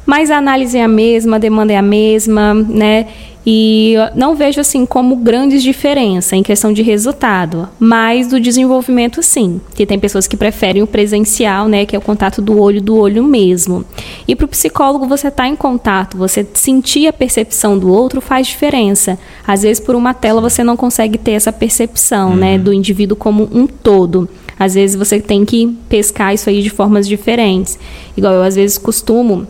Mas 0.06 0.30
a 0.30 0.38
análise 0.38 0.76
é 0.78 0.84
a 0.84 0.88
mesma, 0.88 1.36
a 1.36 1.38
demanda 1.38 1.72
é 1.72 1.76
a 1.76 1.82
mesma, 1.82 2.54
né? 2.54 3.06
E 3.46 3.94
não 4.14 4.34
vejo 4.34 4.60
assim 4.60 4.84
como 4.84 5.16
grandes 5.16 5.62
diferenças 5.62 6.34
em 6.34 6.42
questão 6.42 6.72
de 6.72 6.82
resultado, 6.82 7.68
mas 7.78 8.28
do 8.28 8.38
desenvolvimento 8.38 9.22
sim. 9.22 9.60
Que 9.74 9.86
tem 9.86 9.98
pessoas 9.98 10.26
que 10.26 10.36
preferem 10.36 10.82
o 10.82 10.86
presencial, 10.86 11.66
né, 11.66 11.86
que 11.86 11.96
é 11.96 11.98
o 11.98 12.02
contato 12.02 12.42
do 12.42 12.60
olho 12.60 12.82
do 12.82 12.96
olho 12.96 13.24
mesmo. 13.24 13.84
E 14.28 14.36
para 14.36 14.44
o 14.44 14.48
psicólogo 14.48 15.06
você 15.06 15.28
estar 15.28 15.44
tá 15.44 15.48
em 15.48 15.56
contato, 15.56 16.18
você 16.18 16.46
sentir 16.54 17.06
a 17.06 17.12
percepção 17.12 17.78
do 17.78 17.90
outro 17.90 18.20
faz 18.20 18.46
diferença. 18.46 19.18
Às 19.46 19.62
vezes 19.62 19.80
por 19.80 19.94
uma 19.94 20.12
tela 20.12 20.40
você 20.40 20.62
não 20.62 20.76
consegue 20.76 21.16
ter 21.16 21.32
essa 21.32 21.52
percepção, 21.52 22.36
né, 22.36 22.52
uhum. 22.52 22.58
né, 22.58 22.58
do 22.58 22.72
indivíduo 22.72 23.16
como 23.16 23.48
um 23.52 23.66
todo. 23.66 24.28
Às 24.58 24.74
vezes 24.74 24.94
você 24.94 25.18
tem 25.18 25.46
que 25.46 25.74
pescar 25.88 26.34
isso 26.34 26.50
aí 26.50 26.60
de 26.60 26.68
formas 26.68 27.08
diferentes. 27.08 27.78
Igual 28.14 28.34
eu 28.34 28.42
às 28.42 28.56
vezes 28.56 28.76
costumo 28.76 29.46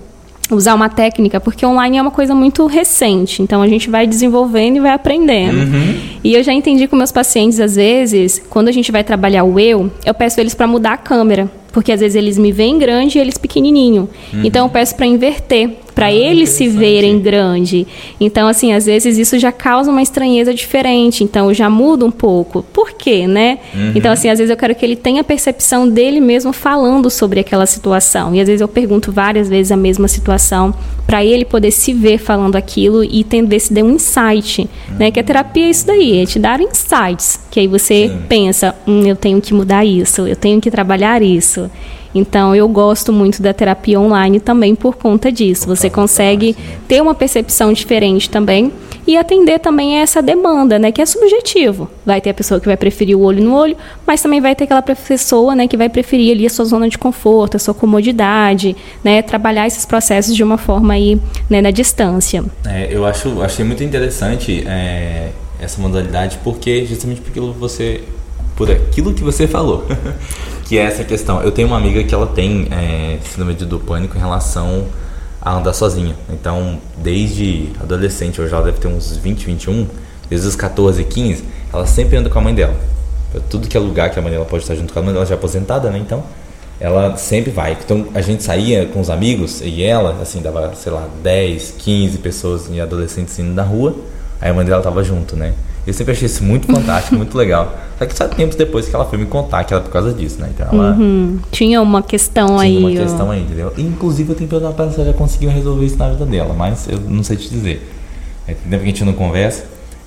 usar 0.54 0.74
uma 0.74 0.88
técnica, 0.88 1.40
porque 1.40 1.64
online 1.64 1.98
é 1.98 2.02
uma 2.02 2.10
coisa 2.10 2.34
muito 2.34 2.66
recente, 2.66 3.42
então 3.42 3.62
a 3.62 3.68
gente 3.68 3.88
vai 3.90 4.06
desenvolvendo 4.06 4.76
e 4.76 4.80
vai 4.80 4.92
aprendendo. 4.92 5.58
Uhum. 5.58 6.00
E 6.22 6.34
eu 6.34 6.42
já 6.42 6.52
entendi 6.52 6.86
com 6.86 6.96
meus 6.96 7.12
pacientes, 7.12 7.60
às 7.60 7.76
vezes, 7.76 8.42
quando 8.50 8.68
a 8.68 8.72
gente 8.72 8.90
vai 8.90 9.04
trabalhar 9.04 9.44
o 9.44 9.58
eu, 9.58 9.90
eu 10.04 10.14
peço 10.14 10.40
eles 10.40 10.54
para 10.54 10.66
mudar 10.66 10.92
a 10.92 10.96
câmera. 10.96 11.50
Porque 11.72 11.92
às 11.92 12.00
vezes 12.00 12.16
eles 12.16 12.36
me 12.36 12.50
veem 12.50 12.78
grande 12.78 13.16
e 13.16 13.20
eles 13.20 13.38
pequenininho. 13.38 14.08
Uhum. 14.32 14.40
Então 14.44 14.66
eu 14.66 14.70
peço 14.70 14.96
para 14.96 15.06
inverter, 15.06 15.70
para 16.00 16.06
ah, 16.06 16.12
eles 16.14 16.48
se 16.48 16.66
verem 16.66 17.20
grande. 17.20 17.86
Então 18.18 18.48
assim, 18.48 18.72
às 18.72 18.86
vezes 18.86 19.18
isso 19.18 19.38
já 19.38 19.52
causa 19.52 19.90
uma 19.90 20.00
estranheza 20.00 20.54
diferente. 20.54 21.22
Então 21.22 21.52
já 21.52 21.68
muda 21.68 22.06
um 22.06 22.10
pouco. 22.10 22.62
Por 22.72 22.92
quê, 22.92 23.26
né? 23.26 23.58
Uhum. 23.74 23.92
Então 23.94 24.10
assim, 24.10 24.30
às 24.30 24.38
vezes 24.38 24.50
eu 24.50 24.56
quero 24.56 24.74
que 24.74 24.82
ele 24.82 24.96
tenha 24.96 25.20
a 25.20 25.24
percepção 25.24 25.86
dele 25.86 26.18
mesmo 26.18 26.54
falando 26.54 27.10
sobre 27.10 27.38
aquela 27.40 27.66
situação. 27.66 28.34
E 28.34 28.40
às 28.40 28.46
vezes 28.46 28.62
eu 28.62 28.68
pergunto 28.68 29.12
várias 29.12 29.46
vezes 29.46 29.70
a 29.70 29.76
mesma 29.76 30.08
situação 30.08 30.74
para 31.06 31.22
ele 31.22 31.44
poder 31.44 31.70
se 31.70 31.92
ver 31.92 32.16
falando 32.16 32.56
aquilo 32.56 33.04
e 33.04 33.20
entender 33.20 33.60
se 33.60 33.74
deu 33.74 33.84
um 33.84 33.90
insight, 33.90 34.62
uhum. 34.62 34.96
né? 34.98 35.10
Que 35.10 35.20
a 35.20 35.22
terapia 35.22 35.66
é 35.66 35.68
isso 35.68 35.86
daí, 35.86 36.22
é 36.22 36.24
te 36.24 36.38
dar 36.38 36.62
insights, 36.62 37.40
que 37.50 37.60
aí 37.60 37.66
você 37.66 38.08
Sim. 38.08 38.18
pensa, 38.26 38.74
hum, 38.86 39.04
eu 39.04 39.16
tenho 39.16 39.38
que 39.38 39.52
mudar 39.52 39.84
isso, 39.84 40.26
eu 40.26 40.36
tenho 40.36 40.62
que 40.62 40.70
trabalhar 40.70 41.20
isso. 41.20 41.70
Então, 42.14 42.54
eu 42.54 42.68
gosto 42.68 43.12
muito 43.12 43.40
da 43.42 43.52
terapia 43.52 44.00
online 44.00 44.40
também 44.40 44.74
por 44.74 44.96
conta 44.96 45.30
disso. 45.30 45.66
Você 45.66 45.88
consegue 45.88 46.56
ter 46.88 47.00
uma 47.00 47.14
percepção 47.14 47.72
diferente 47.72 48.28
também 48.28 48.72
e 49.06 49.16
atender 49.16 49.58
também 49.58 49.98
a 49.98 50.02
essa 50.02 50.22
demanda, 50.22 50.78
né, 50.78 50.92
que 50.92 51.00
é 51.00 51.06
subjetivo. 51.06 51.90
Vai 52.04 52.20
ter 52.20 52.30
a 52.30 52.34
pessoa 52.34 52.60
que 52.60 52.66
vai 52.66 52.76
preferir 52.76 53.16
o 53.16 53.22
olho 53.22 53.42
no 53.42 53.54
olho, 53.54 53.76
mas 54.06 54.22
também 54.22 54.40
vai 54.40 54.54
ter 54.54 54.64
aquela 54.64 54.82
pessoa, 54.82 55.54
né, 55.54 55.66
que 55.66 55.76
vai 55.76 55.88
preferir 55.88 56.32
ali 56.32 56.46
a 56.46 56.50
sua 56.50 56.64
zona 56.64 56.88
de 56.88 56.98
conforto, 56.98 57.56
a 57.56 57.60
sua 57.60 57.74
comodidade, 57.74 58.76
né, 59.02 59.22
trabalhar 59.22 59.66
esses 59.66 59.84
processos 59.86 60.34
de 60.34 60.42
uma 60.42 60.58
forma 60.58 60.94
aí, 60.94 61.20
né, 61.48 61.60
na 61.60 61.70
distância. 61.70 62.44
É, 62.66 62.88
eu 62.90 63.04
acho, 63.04 63.42
achei 63.42 63.64
muito 63.64 63.82
interessante 63.82 64.64
é, 64.66 65.30
essa 65.60 65.80
modalidade 65.80 66.38
porque 66.44 66.84
justamente 66.84 67.20
porque 67.20 67.40
você 67.40 68.02
por 68.60 68.70
aquilo 68.70 69.14
que 69.14 69.24
você 69.24 69.48
falou. 69.48 69.86
que 70.68 70.76
é 70.76 70.82
essa 70.82 71.02
questão. 71.02 71.40
Eu 71.40 71.50
tenho 71.50 71.66
uma 71.66 71.78
amiga 71.78 72.04
que 72.04 72.14
ela 72.14 72.26
tem 72.26 72.68
é, 72.70 73.18
síndrome 73.24 73.54
do 73.54 73.80
pânico 73.80 74.18
em 74.18 74.20
relação 74.20 74.84
a 75.40 75.54
andar 75.56 75.72
sozinha. 75.72 76.14
Então, 76.28 76.78
desde 76.98 77.70
adolescente, 77.80 78.38
hoje 78.38 78.52
ela 78.52 78.62
deve 78.62 78.76
ter 78.76 78.86
uns 78.86 79.16
20, 79.16 79.46
21, 79.46 79.86
desde 80.28 80.46
os 80.46 80.56
14, 80.56 81.02
15, 81.02 81.42
ela 81.72 81.86
sempre 81.86 82.18
anda 82.18 82.28
com 82.28 82.38
a 82.38 82.42
mãe 82.42 82.54
dela. 82.54 82.76
Pra 83.32 83.40
tudo 83.48 83.66
que 83.66 83.78
é 83.78 83.80
lugar 83.80 84.10
que 84.10 84.18
a 84.18 84.22
mãe 84.22 84.30
dela 84.30 84.44
pode 84.44 84.62
estar 84.62 84.74
junto 84.74 84.92
com 84.92 84.98
a 84.98 85.02
mãe 85.02 85.14
dela, 85.14 85.24
já 85.24 85.36
é 85.36 85.38
aposentada, 85.38 85.88
né? 85.88 85.96
Então, 85.98 86.22
ela 86.78 87.16
sempre 87.16 87.50
vai. 87.50 87.78
Então, 87.82 88.08
a 88.14 88.20
gente 88.20 88.42
saía 88.42 88.84
com 88.84 89.00
os 89.00 89.08
amigos 89.08 89.62
e 89.62 89.82
ela, 89.82 90.20
assim, 90.20 90.42
dava, 90.42 90.74
sei 90.74 90.92
lá, 90.92 91.08
10, 91.22 91.76
15 91.78 92.18
pessoas 92.18 92.68
e 92.70 92.78
adolescentes 92.78 93.38
indo 93.38 93.54
na 93.54 93.62
rua, 93.62 93.96
aí 94.38 94.50
a 94.50 94.52
mãe 94.52 94.66
dela 94.66 94.82
tava 94.82 95.02
junto, 95.02 95.34
né? 95.34 95.54
Eu 95.86 95.94
sempre 95.94 96.12
achei 96.12 96.26
isso 96.26 96.44
muito 96.44 96.66
fantástico, 96.66 97.16
muito 97.16 97.36
legal. 97.36 97.76
Só 97.98 98.06
que 98.06 98.16
só 98.16 98.28
tempos 98.28 98.56
depois 98.56 98.88
que 98.88 98.94
ela 98.94 99.04
foi 99.04 99.18
me 99.18 99.26
contar 99.26 99.64
que 99.64 99.72
era 99.72 99.82
por 99.82 99.90
causa 99.90 100.12
disso, 100.12 100.40
né? 100.40 100.50
Então 100.54 100.68
ela. 100.72 100.92
Uhum. 100.92 101.38
Tinha 101.50 101.80
uma 101.80 102.02
questão 102.02 102.46
tinha 102.46 102.60
aí. 102.60 102.76
Tinha 102.76 102.88
uma 102.88 103.00
questão 103.00 103.30
aí, 103.30 103.40
entendeu? 103.42 103.72
Inclusive 103.76 104.30
eu 104.30 104.36
tenho 104.36 104.48
perguntar 104.48 104.72
pra 104.72 104.84
ela 104.84 104.92
se 104.92 105.00
ela 105.00 105.10
já 105.10 105.16
conseguiu 105.16 105.50
resolver 105.50 105.86
isso 105.86 105.96
na 105.96 106.10
vida 106.10 106.26
dela, 106.26 106.54
mas 106.54 106.88
eu 106.88 106.98
não 107.00 107.22
sei 107.22 107.36
te 107.36 107.48
dizer. 107.48 107.90
É, 108.46 108.54
tempo 108.54 108.78
que 108.78 108.82
a 108.82 108.86
gente 108.86 109.04
não 109.04 109.12
conversa. 109.12 109.64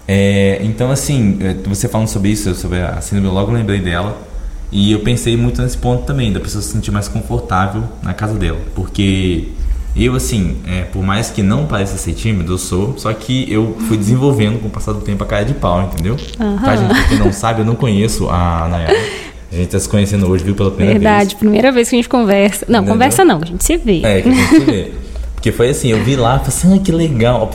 É, 0.07 0.59
então, 0.63 0.91
assim, 0.91 1.37
é, 1.41 1.53
você 1.67 1.87
falando 1.87 2.07
sobre 2.07 2.29
isso, 2.29 2.53
sobre 2.55 2.81
a 2.81 2.99
síndrome, 3.01 3.27
eu 3.27 3.33
logo 3.33 3.51
lembrei 3.51 3.79
dela. 3.79 4.17
E 4.71 4.91
eu 4.91 5.01
pensei 5.01 5.37
muito 5.37 5.61
nesse 5.61 5.77
ponto 5.77 6.03
também, 6.03 6.33
da 6.33 6.39
pessoa 6.39 6.61
se 6.61 6.69
sentir 6.69 6.89
mais 6.89 7.07
confortável 7.07 7.83
na 8.01 8.13
casa 8.13 8.33
dela. 8.33 8.57
Porque 8.73 9.49
eu, 9.95 10.15
assim, 10.15 10.57
é, 10.67 10.81
por 10.81 11.03
mais 11.03 11.29
que 11.29 11.43
não 11.43 11.65
pareça 11.65 11.97
ser 11.97 12.13
tímido, 12.13 12.53
eu 12.53 12.57
sou, 12.57 12.95
só 12.97 13.13
que 13.13 13.51
eu 13.51 13.77
fui 13.87 13.95
desenvolvendo 13.95 14.59
com 14.59 14.67
o 14.67 14.71
passar 14.71 14.93
do 14.93 15.01
tempo 15.01 15.23
a 15.23 15.27
cara 15.27 15.45
de 15.45 15.53
pau, 15.53 15.83
entendeu? 15.83 16.17
Uhum. 16.39 16.57
Tá, 16.57 16.75
gente? 16.75 16.89
Pra 16.89 17.03
quem 17.03 17.19
não 17.19 17.31
sabe, 17.31 17.61
eu 17.61 17.65
não 17.65 17.75
conheço 17.75 18.27
a 18.29 18.67
Nayara. 18.69 18.97
A 19.51 19.55
gente 19.55 19.67
tá 19.67 19.79
se 19.79 19.87
conhecendo 19.87 20.27
hoje, 20.27 20.43
viu, 20.43 20.55
pela 20.55 20.71
primeira 20.71 20.93
Verdade, 20.93 21.13
vez. 21.13 21.19
Verdade, 21.19 21.35
primeira 21.35 21.71
vez 21.71 21.89
que 21.89 21.95
a 21.95 21.97
gente 21.97 22.09
conversa. 22.09 22.65
Não, 22.67 22.79
entendeu? 22.79 22.93
conversa 22.93 23.23
não, 23.23 23.39
a 23.39 23.45
gente 23.45 23.63
se 23.63 23.77
vê. 23.77 24.01
É, 24.03 24.21
que 24.21 24.29
a 24.29 24.31
gente 24.31 24.49
se 24.49 24.59
vê. 24.59 24.91
Porque 25.35 25.51
foi 25.51 25.69
assim, 25.69 25.89
eu 25.89 26.03
vi 26.03 26.15
lá, 26.15 26.39
falei 26.39 26.47
assim, 26.47 26.75
ah, 26.75 26.79
que 26.79 26.91
legal. 26.91 27.51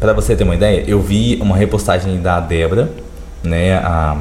Pra 0.00 0.12
você 0.14 0.34
ter 0.34 0.44
uma 0.44 0.54
ideia, 0.54 0.84
eu 0.86 1.02
vi 1.02 1.36
uma 1.42 1.56
repostagem 1.56 2.18
da 2.22 2.40
Débora, 2.40 2.90
né, 3.42 3.74
a 3.74 4.16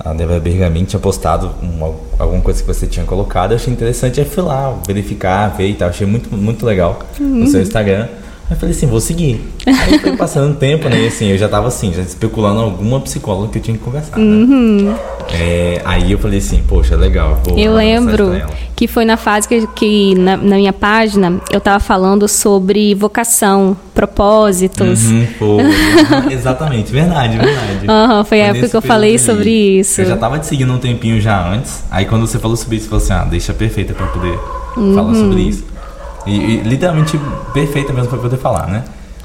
a 0.00 0.12
Débora 0.12 0.40
Bergamin 0.40 0.84
tinha 0.84 0.98
postado 1.00 1.50
uma, 1.62 1.94
alguma 2.18 2.40
coisa 2.40 2.60
que 2.60 2.66
você 2.66 2.86
tinha 2.86 3.04
colocado. 3.06 3.52
Eu 3.52 3.56
achei 3.56 3.72
interessante, 3.72 4.20
aí 4.20 4.26
fui 4.26 4.42
lá 4.42 4.76
verificar, 4.86 5.48
ver 5.56 5.68
e 5.68 5.74
tal. 5.74 5.88
Achei 5.88 6.06
muito, 6.06 6.34
muito 6.34 6.64
legal 6.66 6.98
Uhum. 7.20 7.26
no 7.26 7.46
seu 7.46 7.62
Instagram. 7.62 8.08
Eu 8.52 8.56
falei 8.56 8.74
assim, 8.74 8.86
vou 8.86 9.00
seguir. 9.00 9.40
Aí 9.66 9.98
foi 9.98 10.16
passando 10.16 10.54
tempo, 10.56 10.88
né? 10.88 11.00
E 11.02 11.06
assim, 11.06 11.26
eu 11.28 11.38
já 11.38 11.48
tava 11.48 11.68
assim, 11.68 11.92
já 11.92 12.02
especulando 12.02 12.60
alguma 12.60 13.00
psicóloga 13.00 13.48
que 13.48 13.58
eu 13.58 13.62
tinha 13.62 13.76
que 13.76 13.82
conversar, 13.82 14.18
né? 14.18 14.94
É, 15.32 15.80
aí 15.84 16.12
eu 16.12 16.18
falei 16.18 16.38
assim, 16.38 16.62
poxa, 16.68 16.96
legal. 16.96 17.40
Vou 17.44 17.54
Uhum. 17.54 17.60
Eu 17.60 17.74
lembro 17.74 18.32
que 18.76 18.86
foi 18.86 19.04
na 19.04 19.16
fase 19.16 19.48
que, 19.48 19.66
que 19.68 20.14
na, 20.16 20.36
na 20.36 20.56
minha 20.56 20.72
página 20.72 21.40
eu 21.50 21.60
tava 21.60 21.80
falando 21.80 22.28
sobre 22.28 22.94
vocação, 22.94 23.76
propósitos. 23.94 25.04
Uhum, 25.06 25.26
foi. 25.38 25.62
Exatamente, 26.32 26.92
verdade, 26.92 27.38
verdade. 27.38 27.86
Aham, 27.88 28.24
foi 28.24 28.42
a 28.42 28.46
época 28.46 28.68
que 28.68 28.76
eu 28.76 28.82
falei 28.82 29.18
sobre 29.18 29.50
isso. 29.78 30.00
Eu 30.00 30.06
já 30.06 30.16
tava 30.16 30.38
te 30.38 30.46
seguindo 30.46 30.72
um 30.72 30.78
tempinho 30.78 31.20
já 31.20 31.48
antes. 31.52 31.84
Aí 31.90 32.04
quando 32.04 32.26
você 32.26 32.38
falou 32.38 32.56
sobre 32.56 32.76
isso, 32.76 32.84
você 32.86 32.90
falou 32.90 33.04
assim, 33.04 33.12
ah, 33.12 33.30
deixa 33.30 33.52
perfeita 33.54 33.94
pra 33.94 34.06
poder 34.08 34.38
falar 34.94 35.14
sobre 35.14 35.42
Uhum. 35.42 35.48
isso. 35.48 35.71
E, 36.26 36.30
e 36.36 36.56
literalmente 36.62 37.18
perfeita 37.52 37.92
mesmo 37.92 38.08
pra 38.08 38.18
poder 38.18 38.36
falar, 38.36 38.66
né? 38.66 38.84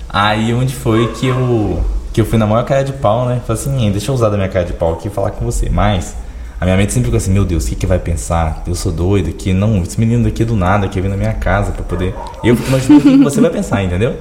Aí 0.09 0.53
onde 0.53 0.73
foi 0.73 1.07
que 1.13 1.27
eu 1.27 1.83
que 2.13 2.21
eu 2.21 2.25
fui 2.25 2.39
na 2.39 2.47
maior 2.47 2.63
cara 2.65 2.83
de 2.83 2.93
pau, 2.93 3.25
né? 3.27 3.39
Falei 3.45 3.61
assim, 3.61 3.77
"Hein, 3.79 3.91
deixa 3.91 4.09
eu 4.09 4.15
usar 4.15 4.29
da 4.29 4.37
minha 4.37 4.49
cara 4.49 4.65
de 4.65 4.73
pau 4.73 4.93
aqui 4.93 5.07
e 5.07 5.11
falar 5.11 5.29
com 5.31 5.45
você. 5.45 5.69
Mas 5.69 6.15
a 6.59 6.65
minha 6.65 6.75
mente 6.75 6.91
sempre 6.91 7.05
ficou 7.05 7.17
assim, 7.17 7.31
meu 7.31 7.45
Deus, 7.45 7.65
o 7.65 7.69
que 7.69 7.75
que 7.75 7.85
vai 7.85 7.99
pensar? 7.99 8.63
Eu 8.65 8.73
sou 8.73 8.91
doido, 8.91 9.31
que 9.33 9.53
não, 9.53 9.83
esse 9.83 9.99
menino 9.99 10.23
daqui 10.23 10.43
do 10.43 10.55
nada 10.55 10.87
que 10.87 10.99
veio 10.99 11.11
na 11.11 11.17
minha 11.17 11.33
casa 11.33 11.71
pra 11.71 11.83
poder. 11.83 12.15
Eu 12.43 12.55
fico 12.55 12.69
imaginando 12.69 13.07
o 13.07 13.11
que 13.19 13.23
você 13.23 13.39
vai 13.39 13.51
pensar, 13.51 13.83
entendeu? 13.83 14.15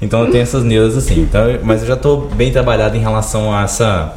Então 0.00 0.20
eu 0.24 0.30
tenho 0.30 0.42
essas 0.42 0.62
neuras 0.62 0.96
assim. 0.96 1.22
Então, 1.22 1.42
mas 1.64 1.80
eu 1.80 1.88
já 1.88 1.96
tô 1.96 2.18
bem 2.18 2.52
trabalhado 2.52 2.94
em 2.96 3.00
relação 3.00 3.52
a 3.54 3.62
essa 3.62 4.14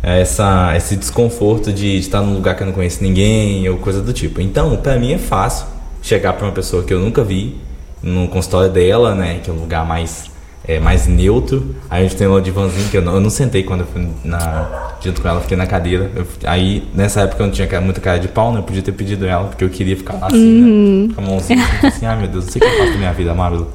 essa 0.00 0.72
esse 0.76 0.96
desconforto 0.96 1.72
de 1.72 1.96
estar 1.98 2.20
num 2.22 2.34
lugar 2.34 2.56
que 2.56 2.62
eu 2.62 2.66
não 2.66 2.74
conheço 2.74 3.02
ninguém 3.02 3.68
ou 3.68 3.78
coisa 3.78 4.00
do 4.00 4.12
tipo. 4.12 4.40
Então, 4.40 4.76
pra 4.76 4.96
mim 4.96 5.12
é 5.12 5.18
fácil 5.18 5.66
chegar 6.02 6.32
pra 6.34 6.46
uma 6.46 6.52
pessoa 6.52 6.82
que 6.82 6.92
eu 6.92 6.98
nunca 7.00 7.22
vi 7.24 7.56
no 8.02 8.28
consultório 8.28 8.70
dela, 8.70 9.14
né, 9.14 9.40
que 9.42 9.48
é 9.48 9.52
um 9.52 9.56
lugar 9.60 9.86
mais 9.86 10.30
é, 10.66 10.78
mais 10.78 11.08
neutro. 11.08 11.74
Aí 11.90 12.04
a 12.04 12.08
gente 12.08 12.16
tem 12.16 12.26
o 12.26 12.40
divãzinho 12.40 12.88
que 12.88 12.96
eu 12.96 13.02
não, 13.02 13.14
eu 13.14 13.20
não 13.20 13.30
sentei 13.30 13.62
quando 13.64 13.80
eu 13.80 13.86
fui 13.86 14.06
na, 14.24 14.92
junto 15.02 15.20
com 15.20 15.28
ela, 15.28 15.40
fiquei 15.40 15.56
na 15.56 15.66
cadeira. 15.66 16.08
Eu- 16.14 16.26
aí 16.44 16.84
nessa 16.94 17.22
época 17.22 17.42
eu 17.42 17.46
não 17.46 17.52
tinha 17.52 17.80
muita 17.80 18.00
cara 18.00 18.18
de 18.18 18.28
pau, 18.28 18.52
né? 18.52 18.60
Eu 18.60 18.62
podia 18.62 18.80
ter 18.82 18.92
pedido 18.92 19.26
ela, 19.26 19.44
porque 19.48 19.64
eu 19.64 19.68
queria 19.68 19.96
ficar 19.96 20.14
lá 20.14 20.28
assim, 20.28 21.08
né? 21.08 21.14
Com 21.16 21.20
a 21.20 21.24
mãozinha 21.24 21.64
assim, 21.78 21.86
assim, 21.88 22.06
ai 22.06 22.16
meu 22.16 22.28
Deus, 22.28 22.44
não 22.46 22.52
sei 22.52 22.62
o 22.62 22.64
que 22.64 22.70
eu 22.70 22.78
faço 22.78 22.92
da 22.92 22.98
minha 22.98 23.12
vida, 23.12 23.34
Marvel. 23.34 23.68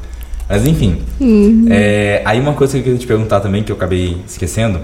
Mas 0.48 0.66
enfim. 0.66 1.02
É, 1.70 2.22
aí 2.24 2.40
uma 2.40 2.54
coisa 2.54 2.72
que 2.74 2.80
eu 2.80 2.84
queria 2.84 3.00
te 3.00 3.06
perguntar 3.08 3.42
também, 3.42 3.64
que 3.64 3.72
eu 3.72 3.76
acabei 3.76 4.18
esquecendo, 4.26 4.80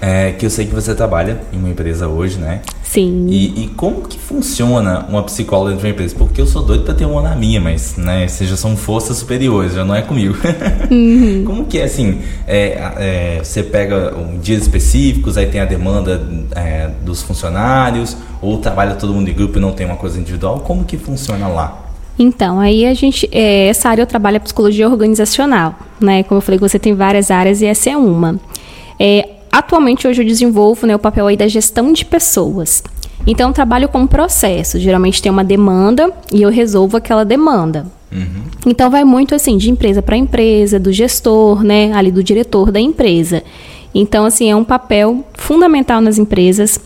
é 0.00 0.32
que 0.32 0.46
eu 0.46 0.50
sei 0.50 0.66
que 0.66 0.74
você 0.74 0.94
trabalha 0.94 1.40
em 1.52 1.58
uma 1.58 1.68
empresa 1.68 2.08
hoje, 2.08 2.38
né? 2.38 2.60
Sim. 2.82 3.26
E, 3.28 3.64
e 3.64 3.68
como 3.68 4.02
que 4.02 4.18
funciona 4.18 5.06
uma 5.08 5.22
psicóloga 5.22 5.70
dentro 5.70 5.82
de 5.82 5.86
uma 5.86 5.92
empresa? 5.92 6.14
Porque 6.18 6.40
eu 6.40 6.46
sou 6.46 6.62
doido 6.62 6.82
pra 6.82 6.92
ter 6.92 7.04
uma 7.04 7.22
na 7.22 7.36
minha, 7.36 7.60
mas, 7.60 7.96
né, 7.96 8.26
vocês 8.26 8.50
já 8.50 8.56
são 8.56 8.76
forças 8.76 9.16
superiores, 9.18 9.74
já 9.74 9.84
não 9.84 9.94
é 9.94 10.02
comigo. 10.02 10.34
Como 11.46 11.66
que 11.66 11.78
é 11.78 11.84
assim? 11.84 12.20
é, 12.48 13.36
é, 13.36 13.40
você 13.44 13.62
pega 13.62 14.16
um, 14.16 14.38
dias 14.38 14.62
específicos, 14.62 15.36
aí 15.36 15.46
tem 15.46 15.60
a 15.60 15.64
demanda 15.64 16.20
é, 16.56 16.90
dos 17.02 17.22
funcionários, 17.22 18.16
ou 18.42 18.58
trabalha 18.58 18.96
todo 18.96 19.14
mundo 19.14 19.30
em 19.30 19.34
grupo 19.34 19.58
e 19.58 19.60
não 19.60 19.70
tem 19.70 19.86
uma 19.86 19.96
coisa 19.96 20.18
individual? 20.18 20.58
Como 20.60 20.84
que 20.84 20.98
funciona 20.98 21.46
lá? 21.46 21.86
Então, 22.18 22.58
aí 22.58 22.84
a 22.86 22.92
gente, 22.92 23.28
é, 23.30 23.68
essa 23.68 23.88
área 23.88 24.02
eu 24.02 24.06
trabalho 24.06 24.38
a 24.38 24.40
psicologia 24.40 24.88
organizacional, 24.88 25.76
né? 26.00 26.24
Como 26.24 26.38
eu 26.38 26.42
falei, 26.42 26.58
você 26.58 26.78
tem 26.78 26.92
várias 26.92 27.30
áreas 27.30 27.62
e 27.62 27.66
essa 27.66 27.88
é 27.88 27.96
uma. 27.96 28.38
É, 28.98 29.28
atualmente, 29.50 30.06
hoje 30.06 30.22
eu 30.22 30.26
desenvolvo 30.26 30.86
né, 30.86 30.94
o 30.94 30.98
papel 30.98 31.26
aí 31.26 31.36
da 31.36 31.48
gestão 31.48 31.92
de 31.92 32.04
pessoas. 32.04 32.82
Então, 33.26 33.50
eu 33.50 33.54
trabalho 33.54 33.88
com 33.88 34.06
processo. 34.06 34.78
Geralmente 34.78 35.20
tem 35.20 35.30
uma 35.30 35.44
demanda 35.44 36.12
e 36.32 36.42
eu 36.42 36.50
resolvo 36.50 36.96
aquela 36.96 37.24
demanda. 37.24 37.86
Então, 38.66 38.90
vai 38.90 39.04
muito 39.04 39.34
assim, 39.34 39.56
de 39.56 39.70
empresa 39.70 40.02
para 40.02 40.16
empresa, 40.16 40.78
do 40.78 40.92
gestor, 40.92 41.62
né? 41.62 41.92
Ali 41.92 42.10
do 42.10 42.22
diretor 42.22 42.72
da 42.72 42.80
empresa. 42.80 43.42
Então, 43.94 44.24
assim, 44.24 44.50
é 44.50 44.56
um 44.56 44.64
papel 44.64 45.24
fundamental 45.34 46.00
nas 46.00 46.18
empresas. 46.18 46.80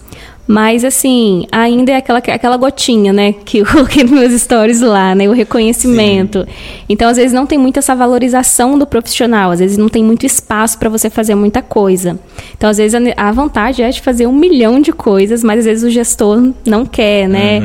Mas, 0.47 0.85
assim, 0.85 1.47
ainda 1.51 1.93
é 1.93 1.97
aquela, 1.97 2.19
aquela 2.19 2.57
gotinha, 2.57 3.13
né? 3.13 3.33
Que 3.33 3.59
eu 3.59 3.67
coloquei 3.71 4.05
nos 4.05 4.13
meus 4.13 4.33
stories 4.43 4.81
lá, 4.81 5.15
né? 5.15 5.29
O 5.29 5.33
reconhecimento. 5.33 6.47
Então, 6.89 7.09
às 7.09 7.17
vezes, 7.17 7.33
não 7.33 7.47
tem 7.47 7.59
muito 7.59 7.79
essa 7.79 7.95
valorização 7.95 8.79
do 8.79 8.87
profissional. 8.87 9.51
Às 9.51 9.61
vezes, 9.61 9.79
não 9.79 9.89
tem 9.89 10.05
muito 10.05 10.27
espaço 10.27 10.79
para 10.79 10.89
você 10.91 11.09
fazer 11.09 11.35
muita 11.35 11.63
coisa. 11.63 12.19
Então, 12.57 12.69
às 12.69 12.77
vezes, 12.77 12.95
a, 12.95 13.29
a 13.29 13.33
vontade 13.33 13.83
é 13.83 13.89
de 13.89 14.01
fazer 14.01 14.27
um 14.27 14.33
milhão 14.33 14.81
de 14.81 14.93
coisas, 14.93 15.43
mas, 15.43 15.61
às 15.61 15.65
vezes, 15.65 15.85
o 15.85 15.91
gestor 15.91 16.53
não 16.67 16.85
quer, 16.85 17.29
né? 17.29 17.61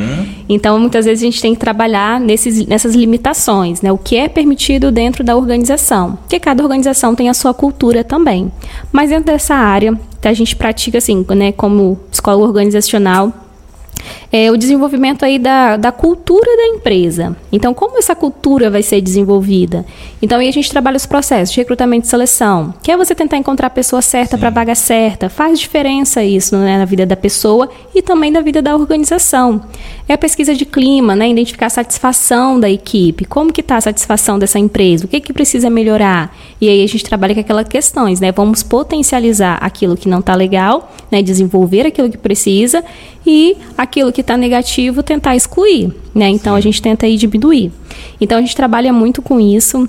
Então, 0.50 0.80
muitas 0.80 1.06
vezes, 1.06 1.22
a 1.22 1.26
gente 1.28 1.42
tem 1.42 1.54
que 1.54 1.60
trabalhar 1.60 2.20
nesses, 2.20 2.66
nessas 2.66 2.96
limitações, 2.96 3.82
né? 3.84 3.92
O 3.92 3.98
que 3.98 4.18
é 4.18 4.28
permitido 4.28 4.92
dentro 4.92 5.24
da 5.24 5.38
organização. 5.38 6.18
Porque 6.22 6.40
cada 6.40 6.64
organização 6.64 7.14
tem 7.14 7.30
a 7.30 7.34
sua 7.36 7.54
cultura 7.54 8.04
também. 8.04 8.52
Mas, 8.92 9.12
dentro 9.12 9.26
dessa 9.26 9.54
área, 9.54 9.98
a 10.24 10.34
gente 10.34 10.56
pratica, 10.56 10.98
assim, 10.98 11.24
né? 11.36 11.52
Como 11.52 12.00
psicólogo 12.10 12.48
organizacional, 12.48 13.32
é 14.32 14.52
o 14.52 14.58
desenvolvimento 14.58 15.24
aí 15.24 15.40
da, 15.40 15.76
da 15.76 15.92
cultura 15.92 16.56
da 16.56 16.68
empresa. 16.68 17.36
Então, 17.52 17.74
como 17.74 17.98
essa 17.98 18.16
cultura 18.16 18.70
vai 18.70 18.84
ser 18.84 19.02
desenvolvida? 19.02 19.86
Então, 20.22 20.40
aí 20.40 20.48
a 20.48 20.52
gente 20.52 20.70
trabalha 20.70 20.98
os 20.98 21.06
processos 21.06 21.54
de 21.54 21.62
recrutamento 21.62 22.06
e 22.06 22.10
seleção, 22.10 22.74
que 22.82 22.92
é 22.92 22.98
você 22.98 23.16
tentar 23.16 23.38
encontrar 23.38 23.68
a 23.68 23.72
pessoa 23.72 24.02
certa 24.02 24.38
para 24.38 24.50
a 24.50 24.52
vaga 24.52 24.76
certa. 24.76 25.30
Faz 25.30 25.60
diferença 25.60 26.24
isso 26.24 26.56
né, 26.58 26.78
na 26.78 26.86
vida 26.86 27.06
da 27.06 27.16
pessoa 27.16 27.70
e 27.94 28.02
também 28.02 28.32
na 28.32 28.42
vida 28.42 28.62
da 28.62 28.76
organização. 28.76 29.62
É 30.10 30.14
a 30.14 30.18
pesquisa 30.18 30.56
de 30.56 30.66
clima, 30.66 31.16
né, 31.16 31.30
identificar 31.30 31.68
a 31.68 31.70
satisfação 31.70 32.60
da 32.60 32.68
equipe. 32.68 33.26
Como 33.26 33.54
que 33.54 33.62
está 33.62 33.78
a 33.78 33.82
satisfação 33.82 34.40
dessa 34.40 34.58
empresa? 34.58 35.06
O 35.06 35.08
que, 35.08 35.20
que 35.20 35.32
precisa 35.32 35.70
melhorar? 35.70 36.36
E 36.60 36.68
aí 36.68 36.84
a 36.84 36.88
gente 36.88 37.04
trabalha 37.04 37.36
com 37.36 37.42
aquelas 37.42 37.68
questões, 37.68 38.20
né? 38.20 38.32
Vamos 38.32 38.64
potencializar 38.64 39.60
aquilo 39.62 39.96
que 39.96 40.10
não 40.10 40.18
está 40.18 40.34
legal, 40.34 40.92
né, 41.12 41.22
desenvolver 41.22 41.86
aquilo 41.86 42.10
que 42.10 42.18
precisa 42.18 42.84
e 43.24 43.56
aquilo 43.78 44.12
que 44.12 44.22
está 44.22 44.36
negativo 44.36 45.04
tentar 45.04 45.36
excluir, 45.36 45.94
né? 46.16 46.28
Então 46.28 46.56
a 46.56 46.60
gente 46.60 46.82
tenta 46.82 47.06
aí 47.06 47.16
diminuir. 47.16 47.72
Então 48.20 48.40
a 48.40 48.42
gente 48.42 48.56
trabalha 48.56 48.92
muito 48.92 49.22
com 49.22 49.40
isso. 49.40 49.88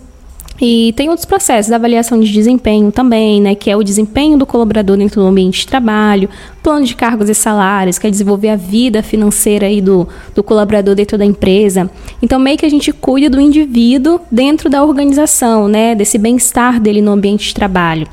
E 0.60 0.92
tem 0.94 1.08
outros 1.08 1.24
processos, 1.24 1.70
da 1.70 1.76
avaliação 1.76 2.20
de 2.20 2.30
desempenho 2.30 2.92
também, 2.92 3.40
né, 3.40 3.54
que 3.54 3.70
é 3.70 3.76
o 3.76 3.82
desempenho 3.82 4.36
do 4.36 4.44
colaborador 4.44 4.96
dentro 4.96 5.22
do 5.22 5.26
ambiente 5.26 5.60
de 5.60 5.66
trabalho, 5.66 6.28
plano 6.62 6.84
de 6.84 6.94
cargos 6.94 7.30
e 7.30 7.34
salários, 7.34 7.98
que 7.98 8.06
é 8.06 8.10
desenvolver 8.10 8.50
a 8.50 8.56
vida 8.56 9.02
financeira 9.02 9.66
aí 9.66 9.80
do, 9.80 10.06
do 10.34 10.42
colaborador 10.42 10.94
dentro 10.94 11.16
da 11.16 11.24
empresa. 11.24 11.90
Então, 12.20 12.38
meio 12.38 12.58
que 12.58 12.66
a 12.66 12.70
gente 12.70 12.92
cuida 12.92 13.30
do 13.30 13.40
indivíduo 13.40 14.20
dentro 14.30 14.68
da 14.68 14.84
organização, 14.84 15.66
né, 15.66 15.94
desse 15.94 16.18
bem-estar 16.18 16.78
dele 16.78 17.00
no 17.00 17.12
ambiente 17.12 17.48
de 17.48 17.54
trabalho. 17.54 18.06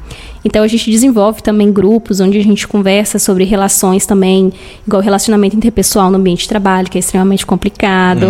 Então 0.48 0.64
a 0.64 0.68
gente 0.68 0.90
desenvolve 0.90 1.44
também 1.44 1.74
grupos 1.74 2.22
onde 2.22 2.38
a 2.38 2.42
gente 2.42 2.66
conversa 2.66 3.20
sobre 3.20 3.44
relações 3.44 4.06
também, 4.06 4.54
igual 4.88 5.02
relacionamento 5.02 5.58
interpessoal 5.58 6.10
no 6.10 6.18
ambiente 6.18 6.44
de 6.44 6.48
trabalho, 6.48 6.90
que 6.90 6.98
é 6.98 7.00
extremamente 7.00 7.46
complicado. 7.46 8.28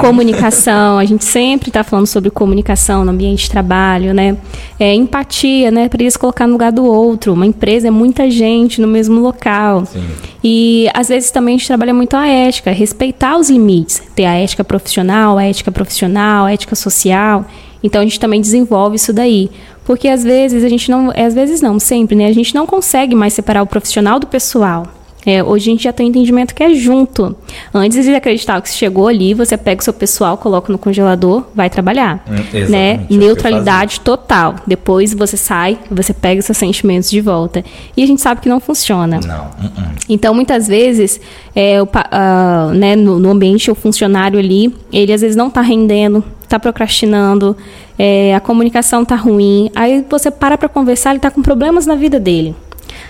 Comunicação, 0.00 0.98
a 0.98 1.04
gente 1.04 1.24
sempre 1.24 1.70
está 1.70 1.82
falando 1.82 2.06
sobre 2.06 2.30
comunicação 2.30 3.04
no 3.04 3.10
ambiente 3.10 3.42
de 3.42 3.50
trabalho, 3.50 4.14
né? 4.14 4.36
É, 4.78 4.94
empatia, 4.94 5.72
né? 5.72 5.88
Para 5.88 6.00
eles 6.00 6.16
colocar 6.16 6.46
no 6.46 6.52
lugar 6.52 6.70
do 6.70 6.84
outro. 6.84 7.32
Uma 7.32 7.46
empresa 7.46 7.88
é 7.88 7.90
muita 7.90 8.30
gente 8.30 8.80
no 8.80 8.86
mesmo 8.86 9.20
local. 9.20 9.84
Sim. 9.84 10.04
E 10.44 10.88
às 10.94 11.08
vezes 11.08 11.32
também 11.32 11.56
a 11.56 11.58
gente 11.58 11.66
trabalha 11.66 11.92
muito 11.92 12.16
a 12.16 12.24
ética, 12.28 12.70
respeitar 12.70 13.36
os 13.36 13.50
limites, 13.50 14.00
ter 14.14 14.26
a 14.26 14.34
ética 14.34 14.62
profissional, 14.62 15.36
a 15.36 15.42
ética 15.42 15.72
profissional, 15.72 16.46
a 16.46 16.52
ética 16.52 16.76
social. 16.76 17.44
Então 17.82 18.00
a 18.00 18.04
gente 18.04 18.20
também 18.20 18.40
desenvolve 18.40 18.96
isso 18.96 19.12
daí. 19.12 19.50
Porque 19.88 20.06
às 20.06 20.22
vezes 20.22 20.62
a 20.62 20.68
gente 20.68 20.90
não. 20.90 21.10
Às 21.16 21.32
vezes 21.32 21.62
não, 21.62 21.78
sempre, 21.78 22.14
né? 22.14 22.26
A 22.26 22.32
gente 22.34 22.54
não 22.54 22.66
consegue 22.66 23.14
mais 23.14 23.32
separar 23.32 23.62
o 23.62 23.66
profissional 23.66 24.20
do 24.20 24.26
pessoal. 24.26 24.86
É, 25.26 25.42
hoje 25.42 25.68
a 25.68 25.72
gente 25.72 25.84
já 25.84 25.92
tem 25.92 26.06
um 26.06 26.08
entendimento 26.10 26.54
que 26.54 26.62
é 26.62 26.74
junto. 26.74 27.36
Antes 27.74 28.04
de 28.04 28.14
acreditar 28.14 28.60
que 28.62 28.68
você 28.68 28.76
chegou 28.76 29.08
ali, 29.08 29.34
você 29.34 29.56
pega 29.56 29.80
o 29.80 29.84
seu 29.84 29.92
pessoal, 29.92 30.38
coloca 30.38 30.72
no 30.72 30.78
congelador, 30.78 31.44
vai 31.54 31.68
trabalhar. 31.68 32.24
Hum, 32.28 32.68
né? 32.68 33.06
é 33.10 33.14
Neutralidade 33.14 34.00
total. 34.00 34.56
Depois 34.66 35.12
você 35.12 35.36
sai, 35.36 35.78
você 35.90 36.14
pega 36.14 36.40
seus 36.40 36.56
sentimentos 36.56 37.10
de 37.10 37.20
volta. 37.20 37.64
E 37.96 38.02
a 38.02 38.06
gente 38.06 38.20
sabe 38.20 38.40
que 38.40 38.48
não 38.48 38.60
funciona. 38.60 39.20
Não. 39.26 39.44
uh-uh. 39.44 39.88
Então, 40.08 40.32
muitas 40.32 40.66
vezes, 40.66 41.20
é, 41.54 41.82
o 41.82 41.88
ah, 41.94 42.70
né, 42.74 42.96
no, 42.96 43.18
no 43.18 43.30
ambiente, 43.30 43.70
o 43.70 43.74
funcionário 43.74 44.38
ali, 44.38 44.74
ele 44.92 45.12
às 45.12 45.20
vezes 45.20 45.36
não 45.36 45.48
está 45.48 45.60
rendendo, 45.60 46.24
está 46.42 46.58
procrastinando, 46.58 47.56
é, 47.98 48.34
a 48.34 48.40
comunicação 48.40 49.02
está 49.02 49.16
ruim. 49.16 49.70
Aí 49.74 50.04
você 50.08 50.30
para 50.30 50.56
para 50.56 50.68
conversar, 50.68 51.10
ele 51.10 51.18
está 51.18 51.30
com 51.30 51.42
problemas 51.42 51.86
na 51.86 51.94
vida 51.94 52.18
dele. 52.18 52.54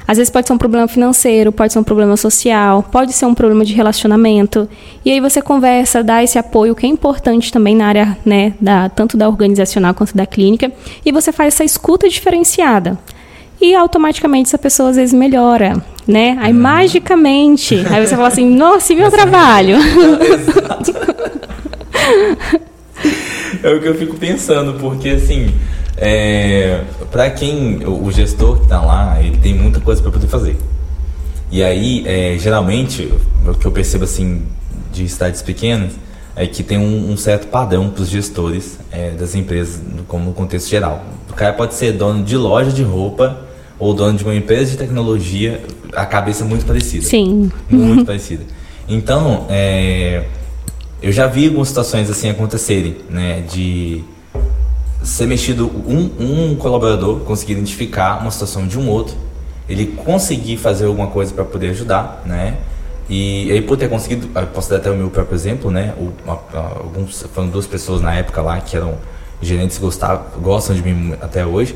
Às 0.07 0.19
vezes 0.19 0.31
pode 0.31 0.47
ser 0.47 0.53
um 0.53 0.59
problema 0.59 0.89
financeiro, 0.89 1.53
pode 1.53 1.73
ser 1.73 1.79
um 1.79 1.85
problema 1.85 2.17
social, 2.17 2.83
pode 2.83 3.13
ser 3.13 3.27
um 3.27 3.35
problema 3.35 3.65
de 3.65 3.75
relacionamento. 3.75 4.69
E 5.05 5.11
aí 5.11 5.21
você 5.21 5.43
conversa, 5.43 6.03
dá 6.03 6.23
esse 6.23 6.39
apoio 6.39 6.75
que 6.75 6.87
é 6.87 6.89
importante 6.89 7.53
também 7.53 7.77
na 7.77 7.87
área, 7.87 8.17
né, 8.25 8.55
da, 8.61 8.89
tanto 8.89 9.17
da 9.17 9.29
organizacional 9.29 9.95
quanto 9.95 10.17
da 10.17 10.27
clínica, 10.27 10.73
e 11.05 11.13
você 11.13 11.33
faz 11.33 11.55
essa 11.55 11.65
escuta 11.65 12.09
diferenciada. 12.09 12.99
e 13.61 13.75
automaticamente 13.75 14.49
essa 14.49 14.59
pessoa 14.59 14.91
às 14.91 14.97
vezes 14.97 15.13
melhora, 15.13 15.83
né? 16.07 16.39
Aí 16.41 16.53
magicamente, 16.53 17.75
aí 17.91 18.07
você 18.07 18.15
fala 18.15 18.29
assim, 18.29 18.49
nossa, 18.55 18.93
e 18.93 18.97
meu 18.97 19.11
trabalho? 19.11 19.77
é 23.63 23.71
o 23.73 23.81
que 23.81 23.89
eu 23.89 23.95
fico 23.95 24.17
pensando, 24.17 24.75
porque 24.79 25.11
assim, 25.11 25.53
é, 26.01 26.85
para 27.11 27.29
quem 27.31 27.85
o 27.87 28.11
gestor 28.11 28.59
que 28.59 28.65
está 28.65 28.81
lá, 28.81 29.21
ele 29.21 29.37
tem 29.39 29.55
muita 29.55 29.81
coisa 29.81 30.01
para 30.01 30.13
poder 30.13 30.29
fazer. 30.29 30.57
E 31.51 31.63
aí, 31.63 32.05
é, 32.07 32.37
geralmente, 32.39 33.13
o 33.47 33.55
que 33.55 33.67
eu 33.67 33.73
percebo 33.73 34.05
assim 34.05 34.43
de 34.93 35.09
cidades 35.09 35.43
pequenas 35.43 35.93
é 36.37 36.47
que 36.47 36.63
tem 36.63 36.79
um, 36.79 37.11
um 37.11 37.17
certo 37.17 37.49
padrão 37.49 37.91
para 37.91 38.03
os 38.03 38.09
gestores 38.09 38.79
é, 38.93 39.11
das 39.11 39.35
empresas, 39.35 39.81
como 40.07 40.27
no 40.27 40.33
contexto 40.33 40.69
geral. 40.69 41.05
O 41.29 41.35
cara 41.35 41.53
pode 41.53 41.75
ser 41.75 41.93
dono 41.93 42.23
de 42.23 42.37
loja 42.37 42.71
de 42.71 42.83
roupa 42.83 43.41
ou 43.79 43.93
dono 43.93 44.17
de 44.17 44.25
uma 44.25 44.35
empresa 44.35 44.73
de 44.73 44.77
tecnologia, 44.77 45.63
a 45.93 46.07
cabeça 46.07 46.45
é 46.45 46.47
muito 46.47 46.65
parecida. 46.65 47.05
Sim. 47.05 47.51
Muito 47.69 48.05
parecida. 48.07 48.45
Então, 48.89 49.47
é, 49.49 50.25
eu 51.03 51.13
já 51.13 51.27
vi 51.27 51.47
algumas 51.47 51.69
situações 51.69 52.09
assim 52.11 52.31
acontecerem, 52.31 52.97
né? 53.11 53.43
De 53.51 54.05
ser 55.03 55.27
mexido 55.27 55.67
um, 55.67 56.11
um 56.19 56.57
colaborador 56.57 57.21
conseguir 57.21 57.53
identificar 57.53 58.21
uma 58.21 58.31
situação 58.31 58.67
de 58.67 58.79
um 58.79 58.89
outro, 58.89 59.17
ele 59.69 59.87
conseguir 59.87 60.57
fazer 60.57 60.87
alguma 60.87 61.09
coisa 61.09 61.33
para 61.33 61.45
poder 61.45 61.71
ajudar, 61.71 62.23
né? 62.25 62.57
E 63.09 63.51
aí 63.51 63.63
por 63.63 63.77
ter 63.77 63.89
conseguido, 63.89 64.29
posso 64.53 64.69
dar 64.69 64.77
até 64.77 64.91
o 64.91 64.97
meu 64.97 65.09
próprio 65.09 65.35
exemplo, 65.35 65.71
né? 65.71 65.95
Alguns, 66.27 67.23
foram 67.33 67.49
duas 67.49 67.67
pessoas 67.67 68.03
na 68.03 68.15
época 68.15 68.43
lá 68.43 68.61
que 68.61 68.77
eram 68.77 68.97
gerentes 69.41 69.79
gostavam, 69.79 70.25
gostam 70.41 70.75
de 70.75 70.83
mim 70.83 71.15
até 71.21 71.47
hoje. 71.47 71.75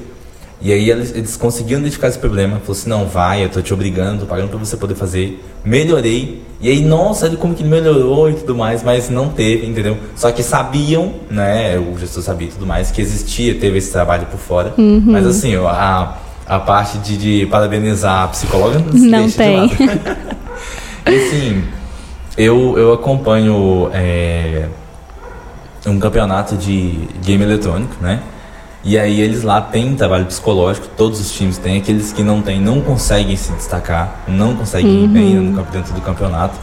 E 0.63 0.73
aí 0.73 0.91
eles, 0.91 1.13
eles 1.15 1.37
conseguiram 1.37 1.81
identificar 1.81 2.09
esse 2.09 2.19
problema. 2.19 2.61
Falou 2.61 2.73
assim, 2.73 2.89
não, 2.89 3.07
vai, 3.07 3.45
eu 3.45 3.49
tô 3.49 3.61
te 3.61 3.75
obrigando, 3.75 4.21
tô 4.21 4.27
pagando 4.27 4.49
pra 4.49 4.59
você 4.59 4.77
poder 4.77 4.95
fazer. 4.95 5.45
Melhorei. 5.65 6.41
E 6.61 6.71
aí, 6.71 6.81
nossa, 6.85 7.27
ele 7.27 7.37
como 7.37 7.53
que 7.53 7.65
melhorou 7.65 8.31
e 8.31 8.35
tudo 8.35 8.55
mais, 8.55 8.85
mas 8.85 9.11
não 9.11 9.29
teve, 9.29 9.67
entendeu? 9.67 9.97
Só 10.15 10.31
que 10.31 10.45
sabiam, 10.45 11.15
né, 11.29 11.77
o 11.77 11.99
gestor 11.99 12.23
sabia 12.23 12.47
e 12.47 12.53
tudo 12.53 12.65
mais, 12.65 12.93
que 12.93 13.01
existia, 13.01 13.57
teve 13.57 13.79
esse 13.79 13.91
trabalho 13.91 14.27
por 14.27 14.39
fora. 14.39 14.73
Uhum. 14.79 15.03
Mas 15.05 15.27
assim, 15.27 15.57
a, 15.57 16.19
a 16.47 16.61
parte 16.61 16.99
de, 16.99 17.17
de 17.17 17.47
parabenizar 17.47 18.23
a 18.23 18.29
psicóloga 18.29 18.79
não, 18.79 19.23
não 19.23 19.31
tem. 19.31 19.67
e 21.07 21.17
assim, 21.17 21.65
eu, 22.37 22.79
eu 22.79 22.93
acompanho 22.93 23.91
é, 23.93 24.69
um 25.87 25.99
campeonato 25.99 26.57
de 26.57 27.09
game 27.25 27.43
eletrônico, 27.43 27.97
né? 28.01 28.23
E 28.85 28.99
aí 28.99 29.21
eles 29.21 29.43
lá 29.43 29.61
têm 29.61 29.95
trabalho 29.95 30.27
psicológico, 30.27 30.89
todos 30.97 31.21
os 31.21 31.31
times 31.33 31.57
têm, 31.57 31.79
aqueles 31.79 32.13
que 32.13 32.23
não 32.23 32.43
têm 32.43 32.61
não 32.61 32.81
conseguem 32.81 33.37
se 33.37 33.53
destacar, 33.53 34.23
não 34.27 34.57
conseguem 34.57 34.91
uhum. 34.91 35.05
ir 35.05 35.09
bem 35.09 35.35
no, 35.37 35.63
dentro 35.65 35.95
do 35.95 36.01
campeonato. 36.01 36.59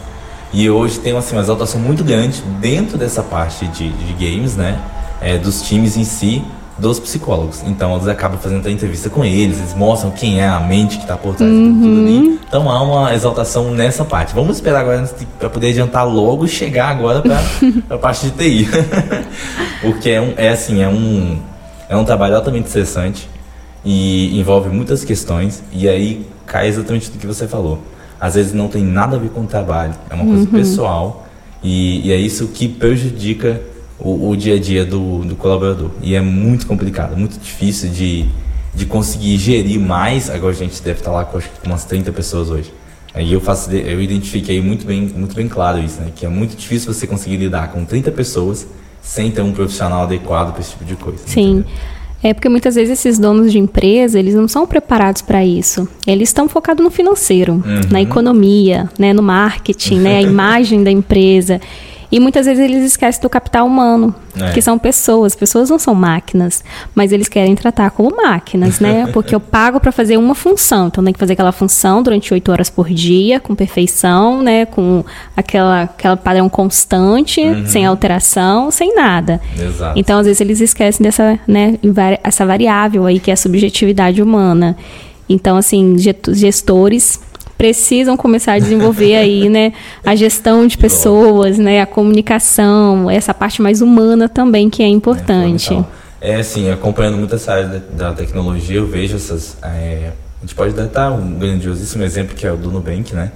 E 0.52 0.68
hoje 0.68 0.98
tem 0.98 1.16
assim, 1.16 1.34
uma 1.34 1.42
exaltação 1.42 1.80
muito 1.80 2.04
grande 2.04 2.42
dentro 2.60 2.98
dessa 2.98 3.22
parte 3.22 3.66
de, 3.68 3.88
de 3.88 4.12
games, 4.12 4.56
né? 4.56 4.78
É, 5.20 5.38
dos 5.38 5.62
times 5.62 5.96
em 5.96 6.04
si, 6.04 6.42
dos 6.76 6.98
psicólogos. 6.98 7.62
Então 7.64 7.94
eles 7.94 8.08
acabam 8.08 8.38
fazendo 8.38 8.66
a 8.66 8.70
entrevista 8.70 9.08
com 9.08 9.24
eles, 9.24 9.58
eles 9.58 9.74
mostram 9.74 10.10
quem 10.10 10.40
é 10.40 10.48
a 10.48 10.60
mente 10.60 10.96
que 10.96 11.02
está 11.02 11.16
por 11.16 11.34
trás 11.34 11.50
uhum. 11.50 11.74
de 11.74 11.80
tudo 11.80 12.00
ali. 12.00 12.40
Então 12.48 12.70
há 12.70 12.82
uma 12.82 13.14
exaltação 13.14 13.70
nessa 13.70 14.04
parte. 14.04 14.34
Vamos 14.34 14.56
esperar 14.56 14.80
agora 14.80 15.08
para 15.38 15.48
poder 15.48 15.68
adiantar 15.68 16.06
logo 16.06 16.44
e 16.44 16.48
chegar 16.48 16.88
agora 16.88 17.22
para 17.22 17.40
a 17.94 17.98
parte 17.98 18.28
de 18.28 18.32
TI. 18.32 18.68
Porque 19.80 20.10
é, 20.10 20.20
um, 20.20 20.34
é 20.36 20.48
assim, 20.50 20.82
é 20.82 20.88
um 20.88 21.38
é 21.90 21.96
um 21.96 22.04
trabalho 22.04 22.36
altamente 22.36 22.68
estressante 22.68 23.28
e 23.84 24.38
envolve 24.38 24.70
muitas 24.70 25.04
questões 25.04 25.60
e 25.72 25.88
aí 25.88 26.24
cai 26.46 26.68
exatamente 26.68 27.10
do 27.10 27.18
que 27.18 27.26
você 27.26 27.48
falou. 27.48 27.82
Às 28.20 28.36
vezes 28.36 28.52
não 28.52 28.68
tem 28.68 28.84
nada 28.84 29.16
a 29.16 29.18
ver 29.18 29.30
com 29.30 29.40
o 29.40 29.46
trabalho, 29.46 29.92
é 30.08 30.14
uma 30.14 30.24
coisa 30.24 30.44
uhum. 30.44 30.52
pessoal 30.52 31.26
e, 31.62 32.06
e, 32.06 32.12
é 32.12 32.16
isso 32.16 32.46
que 32.48 32.68
prejudica 32.68 33.60
o, 33.98 34.30
o 34.30 34.36
dia 34.36 34.54
a 34.54 34.58
dia 34.58 34.84
do, 34.84 35.24
do, 35.24 35.34
colaborador. 35.34 35.90
E 36.00 36.14
é 36.14 36.20
muito 36.20 36.66
complicado, 36.66 37.16
muito 37.16 37.38
difícil 37.38 37.90
de, 37.90 38.26
de 38.74 38.86
conseguir 38.86 39.36
gerir 39.36 39.80
mais. 39.80 40.30
Agora 40.30 40.52
a 40.52 40.56
gente 40.56 40.80
deve 40.80 41.00
estar 41.00 41.10
lá 41.10 41.24
com 41.24 41.38
acho, 41.38 41.50
umas 41.66 41.84
30 41.84 42.12
pessoas 42.12 42.50
hoje. 42.50 42.72
Aí 43.12 43.32
eu 43.32 43.40
faço, 43.40 43.70
eu 43.72 44.00
identifiquei 44.00 44.62
muito 44.62 44.86
bem, 44.86 45.02
muito 45.14 45.34
bem 45.34 45.48
claro 45.48 45.78
isso, 45.80 46.00
né? 46.00 46.12
Que 46.14 46.24
é 46.24 46.28
muito 46.28 46.56
difícil 46.56 46.92
você 46.94 47.06
conseguir 47.06 47.36
lidar 47.36 47.72
com 47.72 47.84
30 47.84 48.10
pessoas 48.12 48.66
sem 49.00 49.30
ter 49.30 49.42
um 49.42 49.52
profissional 49.52 50.02
adequado 50.02 50.52
para 50.52 50.60
esse 50.60 50.70
tipo 50.70 50.84
de 50.84 50.96
coisa. 50.96 51.22
Sim. 51.26 51.50
Entendeu? 51.58 51.70
É 52.22 52.34
porque 52.34 52.50
muitas 52.50 52.74
vezes 52.74 52.98
esses 52.98 53.18
donos 53.18 53.50
de 53.50 53.58
empresa, 53.58 54.18
eles 54.18 54.34
não 54.34 54.46
são 54.46 54.66
preparados 54.66 55.22
para 55.22 55.44
isso. 55.44 55.88
Eles 56.06 56.28
estão 56.28 56.48
focados 56.48 56.84
no 56.84 56.90
financeiro, 56.90 57.54
uhum. 57.54 57.80
na 57.90 58.02
economia, 58.02 58.90
né, 58.98 59.12
no 59.14 59.22
marketing, 59.22 60.00
né, 60.00 60.18
a 60.18 60.22
imagem 60.22 60.84
da 60.84 60.90
empresa. 60.90 61.60
E 62.10 62.18
muitas 62.18 62.46
vezes 62.46 62.62
eles 62.62 62.84
esquecem 62.84 63.22
do 63.22 63.30
capital 63.30 63.66
humano, 63.66 64.14
é. 64.38 64.50
que 64.50 64.60
são 64.60 64.78
pessoas. 64.78 65.34
Pessoas 65.34 65.70
não 65.70 65.78
são 65.78 65.94
máquinas, 65.94 66.64
mas 66.94 67.12
eles 67.12 67.28
querem 67.28 67.54
tratar 67.54 67.90
como 67.90 68.16
máquinas, 68.16 68.80
né? 68.80 69.06
Porque 69.12 69.34
eu 69.34 69.40
pago 69.40 69.78
para 69.78 69.92
fazer 69.92 70.16
uma 70.16 70.34
função, 70.34 70.88
então 70.88 71.04
tem 71.04 71.12
que 71.12 71.18
fazer 71.18 71.34
aquela 71.34 71.52
função 71.52 72.02
durante 72.02 72.32
oito 72.34 72.50
horas 72.50 72.68
por 72.68 72.88
dia, 72.88 73.38
com 73.38 73.54
perfeição, 73.54 74.42
né? 74.42 74.66
Com 74.66 75.04
aquela, 75.36 75.82
aquela 75.82 76.16
padrão 76.16 76.48
constante, 76.48 77.40
uhum. 77.40 77.66
sem 77.66 77.86
alteração, 77.86 78.70
sem 78.70 78.94
nada. 78.94 79.40
Exato. 79.58 79.98
Então, 79.98 80.18
às 80.18 80.26
vezes, 80.26 80.40
eles 80.40 80.60
esquecem 80.60 81.04
dessa, 81.04 81.38
né, 81.46 81.78
essa 82.24 82.44
variável 82.44 83.06
aí, 83.06 83.20
que 83.20 83.30
é 83.30 83.34
a 83.34 83.36
subjetividade 83.36 84.20
humana. 84.20 84.76
Então, 85.28 85.56
assim, 85.56 85.96
gestores 85.96 87.20
precisam 87.60 88.16
começar 88.16 88.54
a 88.54 88.58
desenvolver 88.58 89.16
aí, 89.16 89.50
né, 89.50 89.74
a 90.02 90.16
gestão 90.16 90.66
de 90.66 90.78
pessoas, 90.78 91.58
né, 91.58 91.82
a 91.82 91.86
comunicação, 91.86 93.10
essa 93.10 93.34
parte 93.34 93.60
mais 93.60 93.82
humana 93.82 94.30
também 94.30 94.70
que 94.70 94.82
é 94.82 94.88
importante. 94.88 95.74
É, 96.22 96.30
é 96.30 96.36
assim, 96.36 96.70
acompanhando 96.70 97.18
muito 97.18 97.34
essa 97.34 97.52
área 97.52 97.84
da, 97.92 98.14
tecnologia, 98.14 98.78
eu 98.78 98.86
vejo 98.86 99.14
essas. 99.14 99.58
É, 99.62 100.12
a 100.38 100.40
gente 100.40 100.54
pode 100.54 100.72
dar 100.72 101.12
um 101.12 101.38
grandiosíssimo 101.38 102.02
exemplo 102.02 102.34
que 102.34 102.46
é 102.46 102.52
o 102.52 102.56
do 102.56 102.70
Nubank, 102.70 103.14
né? 103.14 103.30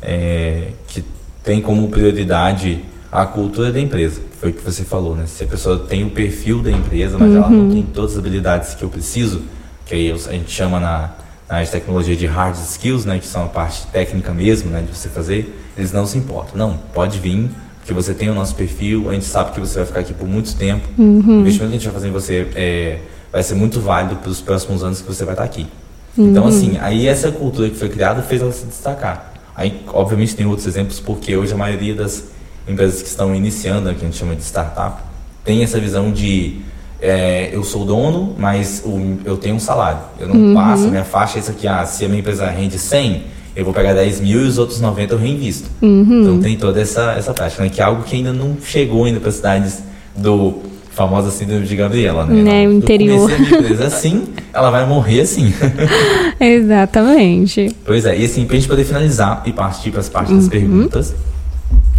É, 0.00 0.68
que 0.86 1.02
tem 1.42 1.60
como 1.60 1.88
prioridade 1.88 2.84
a 3.10 3.26
cultura 3.26 3.72
da 3.72 3.80
empresa. 3.80 4.20
Foi 4.40 4.50
o 4.50 4.52
que 4.52 4.62
você 4.62 4.84
falou, 4.84 5.16
né? 5.16 5.24
Se 5.26 5.42
a 5.42 5.48
pessoa 5.48 5.80
tem 5.80 6.04
o 6.04 6.10
perfil 6.10 6.62
da 6.62 6.70
empresa, 6.70 7.18
mas 7.18 7.30
uhum. 7.30 7.36
ela 7.36 7.50
não 7.50 7.58
uhum. 7.58 7.70
tem 7.72 7.82
todas 7.82 8.12
as 8.12 8.18
habilidades 8.18 8.76
que 8.76 8.84
eu 8.84 8.88
preciso, 8.88 9.42
que 9.84 9.96
aí 9.96 10.12
a 10.12 10.16
gente 10.16 10.48
chama 10.52 10.78
na, 10.78 11.10
na 11.48 11.62
de 11.62 11.70
tecnologia 11.70 12.14
de 12.14 12.26
hard 12.26 12.56
skills, 12.56 13.04
né, 13.04 13.18
que 13.18 13.26
são 13.26 13.44
a 13.44 13.48
parte 13.48 13.86
técnica 13.86 14.32
mesmo, 14.32 14.70
né, 14.70 14.82
de 14.82 14.94
você 14.94 15.08
fazer, 15.08 15.54
eles 15.76 15.92
não 15.92 16.06
se 16.06 16.18
importam. 16.18 16.56
Não, 16.56 16.76
pode 16.92 17.18
vir, 17.18 17.50
porque 17.78 17.92
você 17.94 18.12
tem 18.12 18.28
o 18.28 18.34
nosso 18.34 18.54
perfil, 18.54 19.08
a 19.08 19.14
gente 19.14 19.24
sabe 19.24 19.52
que 19.52 19.60
você 19.60 19.78
vai 19.78 19.86
ficar 19.86 20.00
aqui 20.00 20.12
por 20.12 20.28
muito 20.28 20.54
tempo. 20.56 20.86
Uhum. 20.98 21.38
O 21.38 21.40
investimento 21.40 21.70
que 21.70 21.76
a 21.76 21.78
gente 21.78 21.84
vai 21.84 21.94
fazer 21.94 22.08
em 22.08 22.12
você 22.12 22.48
é, 22.54 22.98
vai 23.32 23.42
ser 23.42 23.54
muito 23.54 23.80
válido 23.80 24.16
para 24.16 24.30
os 24.30 24.40
próximos 24.40 24.84
anos 24.84 25.00
que 25.00 25.06
você 25.06 25.24
vai 25.24 25.32
estar 25.32 25.44
aqui. 25.44 25.66
Então, 26.12 26.24
uhum. 26.24 26.30
Então, 26.30 26.46
assim, 26.48 26.78
aí 26.80 27.06
essa 27.06 27.32
cultura 27.32 27.70
que 27.70 27.76
foi 27.76 27.88
criada 27.88 28.22
fez 28.22 28.42
ela 28.42 28.52
se 28.52 28.66
destacar. 28.66 29.32
Aí, 29.56 29.82
obviamente, 29.88 30.36
tem 30.36 30.46
outros 30.46 30.66
exemplos, 30.66 31.00
porque 31.00 31.36
hoje 31.36 31.52
a 31.52 31.56
maioria 31.56 31.94
das 31.94 32.24
empresas 32.68 33.00
que 33.00 33.08
estão 33.08 33.34
iniciando, 33.34 33.88
que 33.94 34.02
a 34.02 34.04
gente 34.04 34.16
chama 34.16 34.36
de 34.36 34.42
startup, 34.42 35.02
tem 35.44 35.62
essa 35.62 35.80
visão 35.80 36.12
de 36.12 36.60
é, 37.00 37.50
eu 37.52 37.62
sou 37.62 37.84
dono, 37.84 38.34
mas 38.38 38.82
o, 38.84 39.18
eu 39.24 39.36
tenho 39.36 39.54
um 39.54 39.60
salário. 39.60 40.00
Eu 40.18 40.28
não 40.28 40.36
uhum. 40.36 40.54
passo, 40.54 40.88
minha 40.88 41.04
faixa 41.04 41.38
é 41.38 41.40
isso 41.40 41.50
aqui. 41.50 41.66
Ah, 41.68 41.84
se 41.86 42.04
a 42.04 42.08
minha 42.08 42.20
empresa 42.20 42.46
rende 42.46 42.78
100, 42.78 43.22
eu 43.54 43.64
vou 43.64 43.72
pegar 43.72 43.92
10 43.94 44.20
mil 44.20 44.40
e 44.44 44.46
os 44.46 44.58
outros 44.58 44.80
90 44.80 45.14
eu 45.14 45.18
reinvisto. 45.18 45.70
Uhum. 45.80 46.22
Então 46.22 46.40
tem 46.40 46.56
toda 46.56 46.80
essa, 46.80 47.12
essa 47.12 47.32
prática, 47.32 47.62
né? 47.62 47.68
Que 47.68 47.80
é 47.80 47.84
algo 47.84 48.02
que 48.02 48.16
ainda 48.16 48.32
não 48.32 48.56
chegou 48.62 49.04
ainda 49.04 49.20
para 49.20 49.30
cidades 49.30 49.82
do 50.16 50.62
famosa 50.90 51.30
síndrome 51.30 51.64
de 51.64 51.76
Gabriela, 51.76 52.26
né? 52.26 52.42
né 52.42 52.68
o 52.68 52.72
interior. 52.72 53.30
Se 53.30 53.36
a 53.36 53.58
empresa 53.58 53.86
assim, 53.86 54.24
ela 54.52 54.68
vai 54.70 54.84
morrer 54.84 55.20
assim. 55.20 55.54
Exatamente. 56.40 57.74
Pois 57.84 58.04
é, 58.04 58.18
e 58.18 58.24
assim, 58.24 58.44
pra 58.44 58.56
gente 58.56 58.66
poder 58.66 58.84
finalizar 58.84 59.42
e 59.46 59.52
partir 59.52 59.92
para 59.92 60.00
as 60.00 60.08
partes 60.08 60.32
uhum. 60.32 60.38
das 60.38 60.48
perguntas, 60.48 61.14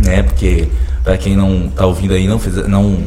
né? 0.04 0.24
Porque 0.24 0.68
para 1.02 1.18
quem 1.18 1.36
não 1.38 1.70
tá 1.70 1.86
ouvindo 1.86 2.14
aí, 2.14 2.28
não, 2.28 2.38
fez, 2.38 2.68
não 2.68 2.98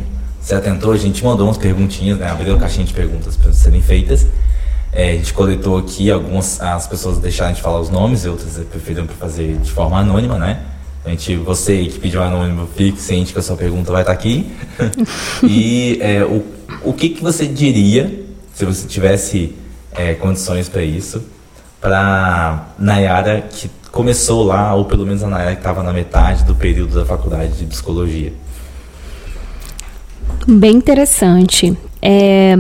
se 0.42 0.54
atentou, 0.54 0.92
a 0.92 0.96
gente 0.96 1.24
mandou 1.24 1.46
umas 1.46 1.56
perguntinhas, 1.56 2.18
né? 2.18 2.28
Abriu 2.28 2.56
a 2.56 2.58
caixinha 2.58 2.84
de 2.84 2.92
perguntas 2.92 3.36
para 3.36 3.52
serem 3.52 3.80
feitas. 3.80 4.26
É, 4.92 5.12
a 5.12 5.14
gente 5.14 5.32
coletou 5.32 5.78
aqui 5.78 6.10
algumas, 6.10 6.60
as 6.60 6.86
pessoas 6.88 7.18
deixaram 7.18 7.52
de 7.52 7.62
falar 7.62 7.80
os 7.80 7.88
nomes, 7.88 8.26
outras 8.26 8.58
preferiram 8.66 9.06
fazer 9.06 9.56
de 9.56 9.70
forma 9.70 9.98
anônima, 9.98 10.36
né? 10.36 10.60
A 11.04 11.10
gente, 11.10 11.36
você 11.36 11.84
que 11.84 11.98
pediu 11.98 12.22
anônimo, 12.22 12.68
fique 12.76 13.00
ciente 13.00 13.32
que 13.32 13.38
a 13.38 13.42
sua 13.42 13.56
pergunta 13.56 13.90
vai 13.92 14.02
estar 14.02 14.12
aqui. 14.12 14.52
e 15.42 15.98
é, 16.00 16.24
o, 16.24 16.44
o 16.82 16.92
que, 16.92 17.10
que 17.10 17.22
você 17.22 17.46
diria, 17.46 18.24
se 18.52 18.64
você 18.64 18.86
tivesse 18.86 19.54
é, 19.92 20.14
condições 20.14 20.68
para 20.68 20.82
isso, 20.82 21.22
para 21.80 22.66
Nayara 22.78 23.42
que 23.48 23.70
começou 23.92 24.44
lá, 24.44 24.74
ou 24.74 24.84
pelo 24.84 25.06
menos 25.06 25.22
a 25.22 25.28
Nayara 25.28 25.54
que 25.54 25.60
estava 25.60 25.82
na 25.82 25.92
metade 25.92 26.44
do 26.44 26.54
período 26.54 26.94
da 26.94 27.04
faculdade 27.04 27.52
de 27.52 27.64
psicologia? 27.64 28.32
Bem 30.46 30.72
interessante. 30.76 31.76
É, 32.00 32.54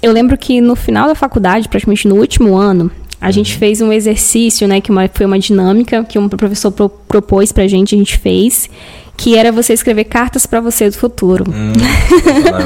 eu 0.00 0.12
lembro 0.12 0.38
que 0.38 0.60
no 0.60 0.76
final 0.76 1.08
da 1.08 1.14
faculdade, 1.14 1.68
praticamente 1.68 2.06
no 2.06 2.16
último 2.16 2.56
ano, 2.56 2.90
A 3.24 3.30
gente 3.30 3.56
fez 3.56 3.80
um 3.80 3.90
exercício, 3.90 4.68
né, 4.68 4.82
que 4.82 4.90
uma, 4.90 5.08
foi 5.08 5.24
uma 5.24 5.38
dinâmica 5.38 6.04
que 6.04 6.18
um 6.18 6.28
professor 6.28 6.70
pro, 6.70 6.90
propôs 6.90 7.52
pra 7.52 7.66
gente, 7.66 7.94
a 7.94 7.98
gente 7.98 8.18
fez, 8.18 8.68
que 9.16 9.36
era 9.36 9.52
você 9.52 9.72
escrever 9.72 10.04
cartas 10.04 10.44
para 10.44 10.60
você 10.60 10.88
do 10.90 10.96
futuro. 10.96 11.44
Hum, 11.48 11.72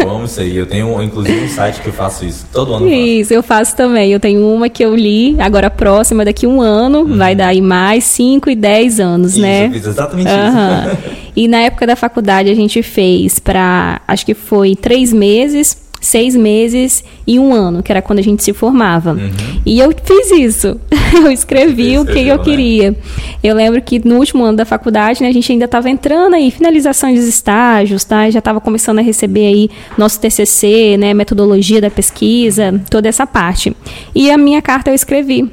eu 0.01 0.11
amo 0.11 0.25
isso 0.25 0.41
aí. 0.41 0.57
Eu 0.57 0.67
tenho, 0.67 1.03
inclusive, 1.03 1.45
um 1.45 1.49
site 1.49 1.81
que 1.81 1.89
eu 1.89 1.93
faço 1.93 2.25
isso. 2.25 2.47
Todo 2.53 2.75
ano. 2.75 2.89
Isso, 2.89 3.33
eu 3.33 3.43
faço 3.43 3.77
também. 3.77 4.11
Eu 4.11 4.21
tenho 4.21 4.47
uma 4.47 4.69
que 4.69 4.85
eu 4.85 4.95
li, 4.95 5.37
agora 5.41 5.71
próxima, 5.71 6.25
daqui 6.25 6.47
um 6.47 6.61
ano, 6.61 7.01
hum. 7.01 7.17
vai 7.17 7.35
dar 7.35 7.49
aí 7.49 7.61
mais 7.61 8.05
5 8.05 8.51
e 8.51 8.57
10 8.57 9.01
anos, 9.01 9.33
isso, 9.33 9.41
né? 9.41 9.67
Eu 9.67 9.73
fiz 9.73 9.87
exatamente 9.87 10.31
uhum. 10.31 10.93
isso. 10.93 11.31
e 11.37 11.49
na 11.49 11.59
época 11.59 11.87
da 11.87 11.95
faculdade 11.95 12.51
a 12.51 12.55
gente 12.55 12.83
fez 12.83 13.39
para, 13.39 14.01
acho 14.09 14.25
que 14.25 14.35
foi 14.35 14.75
três 14.75 15.13
meses 15.13 15.88
seis 16.01 16.35
meses 16.35 17.05
e 17.27 17.39
um 17.39 17.53
ano, 17.53 17.83
que 17.83 17.91
era 17.91 18.01
quando 18.01 18.19
a 18.19 18.23
gente 18.23 18.43
se 18.43 18.53
formava. 18.53 19.13
Uhum. 19.13 19.31
E 19.65 19.81
eu 19.81 19.93
fiz 20.03 20.31
isso. 20.31 20.81
eu 21.15 21.31
escrevi 21.31 21.99
o 21.99 22.05
que 22.05 22.19
eu 22.19 22.39
né? 22.39 22.45
queria. 22.45 22.97
Eu 23.43 23.55
lembro 23.55 23.81
que 23.83 24.07
no 24.07 24.17
último 24.17 24.45
ano 24.45 24.57
da 24.57 24.65
faculdade, 24.65 25.23
né, 25.23 25.29
a 25.29 25.33
gente 25.33 25.51
ainda 25.51 25.65
estava 25.65 25.89
entrando 25.91 26.35
aí, 26.35 26.51
finalização 26.51 27.13
dos 27.13 27.25
estágios, 27.25 28.05
tá? 28.05 28.31
Já 28.31 28.39
estava 28.39 28.61
começando 28.61 28.99
a 28.99 29.03
receber 29.03 29.47
aí 29.47 29.71
nosso 29.97 30.21
TCC, 30.21 30.97
né, 30.99 31.15
metodologia 31.15 31.81
da 31.81 31.91
pesquisa, 31.91 32.81
toda 32.91 33.09
essa 33.09 33.27
parte. 33.27 33.77
E 34.15 34.31
a 34.31 34.39
minha 34.39 34.63
carta 34.63 34.91
eu 34.91 34.95
escrevi 34.95 35.51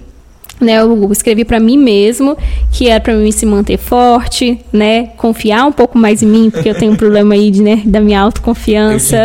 né, 0.59 0.79
eu 0.79 1.11
escrevi 1.11 1.43
para 1.43 1.59
mim 1.59 1.77
mesmo 1.77 2.37
que 2.71 2.87
era 2.87 3.01
para 3.01 3.13
mim 3.13 3.31
se 3.31 3.45
manter 3.45 3.77
forte, 3.77 4.59
né, 4.71 5.07
confiar 5.17 5.65
um 5.65 5.71
pouco 5.71 5.97
mais 5.97 6.23
em 6.23 6.27
mim, 6.27 6.49
porque 6.49 6.69
eu 6.69 6.75
tenho 6.75 6.93
um 6.93 6.95
problema 6.97 7.33
aí 7.33 7.51
de, 7.51 7.61
né, 7.61 7.81
da 7.85 7.99
minha 7.99 8.21
autoconfiança. 8.21 9.17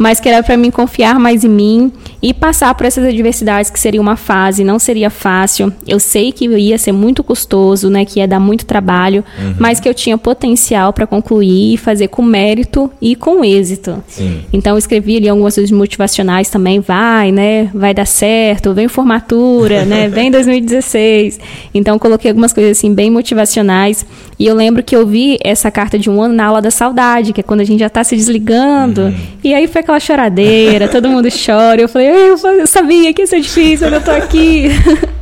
Mas 0.00 0.18
que 0.18 0.26
era 0.30 0.42
para 0.42 0.56
mim 0.56 0.70
confiar 0.70 1.20
mais 1.20 1.44
em 1.44 1.48
mim 1.50 1.92
e 2.22 2.34
passar 2.34 2.74
por 2.74 2.86
essas 2.86 3.04
adversidades 3.04 3.70
que 3.70 3.80
seria 3.80 4.00
uma 4.00 4.16
fase, 4.16 4.62
não 4.62 4.78
seria 4.78 5.08
fácil. 5.08 5.72
Eu 5.86 5.98
sei 5.98 6.32
que 6.32 6.46
ia 6.46 6.76
ser 6.76 6.92
muito 6.92 7.24
custoso, 7.24 7.88
né, 7.88 8.04
que 8.04 8.18
ia 8.20 8.28
dar 8.28 8.40
muito 8.40 8.66
trabalho, 8.66 9.24
uhum. 9.38 9.54
mas 9.58 9.80
que 9.80 9.88
eu 9.88 9.94
tinha 9.94 10.18
potencial 10.18 10.92
para 10.92 11.06
concluir 11.06 11.74
e 11.74 11.76
fazer 11.76 12.08
com 12.08 12.22
mérito 12.22 12.90
e 13.00 13.16
com 13.16 13.44
êxito. 13.44 14.02
Sim. 14.06 14.42
Então 14.52 14.72
eu 14.72 14.78
escrevi 14.78 15.16
ali 15.16 15.28
algumas 15.28 15.54
coisas 15.54 15.70
motivacionais 15.70 16.50
também, 16.50 16.80
vai, 16.80 17.32
né, 17.32 17.70
vai 17.72 17.94
dar 17.94 18.06
certo, 18.06 18.74
vem 18.74 18.88
formatura, 18.88 19.84
né, 19.84 20.08
vem 20.12 20.30
2016. 20.30 21.40
Então 21.72 21.98
coloquei 21.98 22.30
algumas 22.30 22.52
coisas 22.52 22.76
assim 22.76 22.92
bem 22.92 23.10
motivacionais 23.10 24.04
e 24.38 24.46
eu 24.46 24.54
lembro 24.54 24.82
que 24.82 24.94
eu 24.94 25.06
vi 25.06 25.38
essa 25.42 25.70
carta 25.70 25.98
de 25.98 26.10
um 26.10 26.20
ano 26.20 26.34
na 26.34 26.46
aula 26.46 26.62
da 26.62 26.70
saudade, 26.70 27.32
que 27.32 27.40
é 27.40 27.44
quando 27.44 27.60
a 27.60 27.64
gente 27.64 27.80
já 27.80 27.86
está 27.86 28.02
se 28.02 28.16
desligando. 28.16 29.02
Uhum. 29.02 29.14
E 29.44 29.54
aí 29.54 29.66
foi 29.66 29.80
aquela 29.80 30.00
choradeira, 30.00 30.88
todo 30.88 31.08
mundo 31.08 31.28
chora. 31.30 31.80
Eu 31.80 31.88
falei, 31.88 32.09
eu, 32.10 32.66
sabia 32.66 33.12
que 33.12 33.22
ia 33.22 33.26
ser 33.26 33.40
difícil, 33.40 33.88
eu 33.88 34.00
tô 34.00 34.10
aqui. 34.10 34.68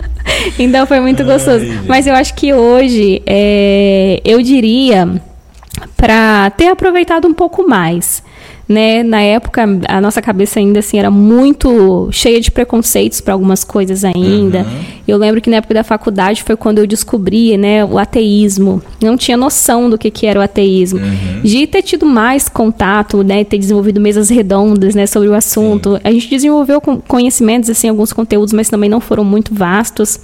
então 0.59 0.87
foi 0.87 1.01
muito 1.01 1.25
gostoso. 1.25 1.65
Ai, 1.65 1.85
Mas 1.87 2.07
eu 2.07 2.15
acho 2.15 2.35
que 2.35 2.53
hoje 2.53 3.23
é, 3.27 4.21
eu 4.25 4.43
diria 4.43 5.21
para 5.97 6.51
ter 6.51 6.69
aproveitado 6.69 7.27
um 7.27 7.35
pouco 7.35 7.69
mais 7.69 8.23
né? 8.69 9.03
Na 9.03 9.23
época, 9.23 9.65
a 9.89 10.01
nossa 10.01 10.21
cabeça 10.21 10.61
ainda 10.61 10.81
assim 10.81 10.99
era 10.99 11.11
muito 11.11 12.09
cheia 12.13 12.41
de 12.41 12.51
preconceitos 12.51 13.21
para 13.21 13.33
algumas 13.33 13.65
coisas 13.65 14.05
ainda. 14.05 14.59
Uhum. 14.59 14.81
Eu 15.07 15.17
lembro 15.17 15.41
que 15.41 15.49
na 15.49 15.57
época 15.57 15.73
da 15.73 15.83
faculdade 15.83 16.43
foi 16.43 16.55
quando 16.55 16.79
eu 16.79 16.87
descobri, 16.87 17.57
né, 17.57 17.85
o 17.85 17.99
ateísmo. 17.99 18.83
Não 19.03 19.17
tinha 19.17 19.37
noção 19.37 19.89
do 19.89 19.97
que, 19.97 20.11
que 20.11 20.27
era 20.27 20.39
o 20.39 20.43
ateísmo. 20.43 21.01
Uhum. 21.01 21.41
De 21.43 21.67
ter 21.67 21.83
tido 21.83 22.05
mais 22.05 22.49
contato, 22.49 23.23
né, 23.23 23.43
ter 23.43 23.57
desenvolvido 23.57 24.01
mesas 24.01 24.29
redondas, 24.29 24.95
né, 24.95 25.07
sobre 25.07 25.29
o 25.29 25.35
assunto. 25.35 25.95
Sim. 25.95 26.01
A 26.05 26.13
gente 26.13 26.29
desenvolveu 26.29 26.81
conhecimentos 26.81 27.71
assim, 27.71 27.89
alguns 27.89 28.13
conteúdos, 28.13 28.53
mas 28.53 28.69
também 28.69 28.91
não 28.91 29.01
foram 29.01 29.25
muito 29.25 29.55
vastos. 29.55 30.21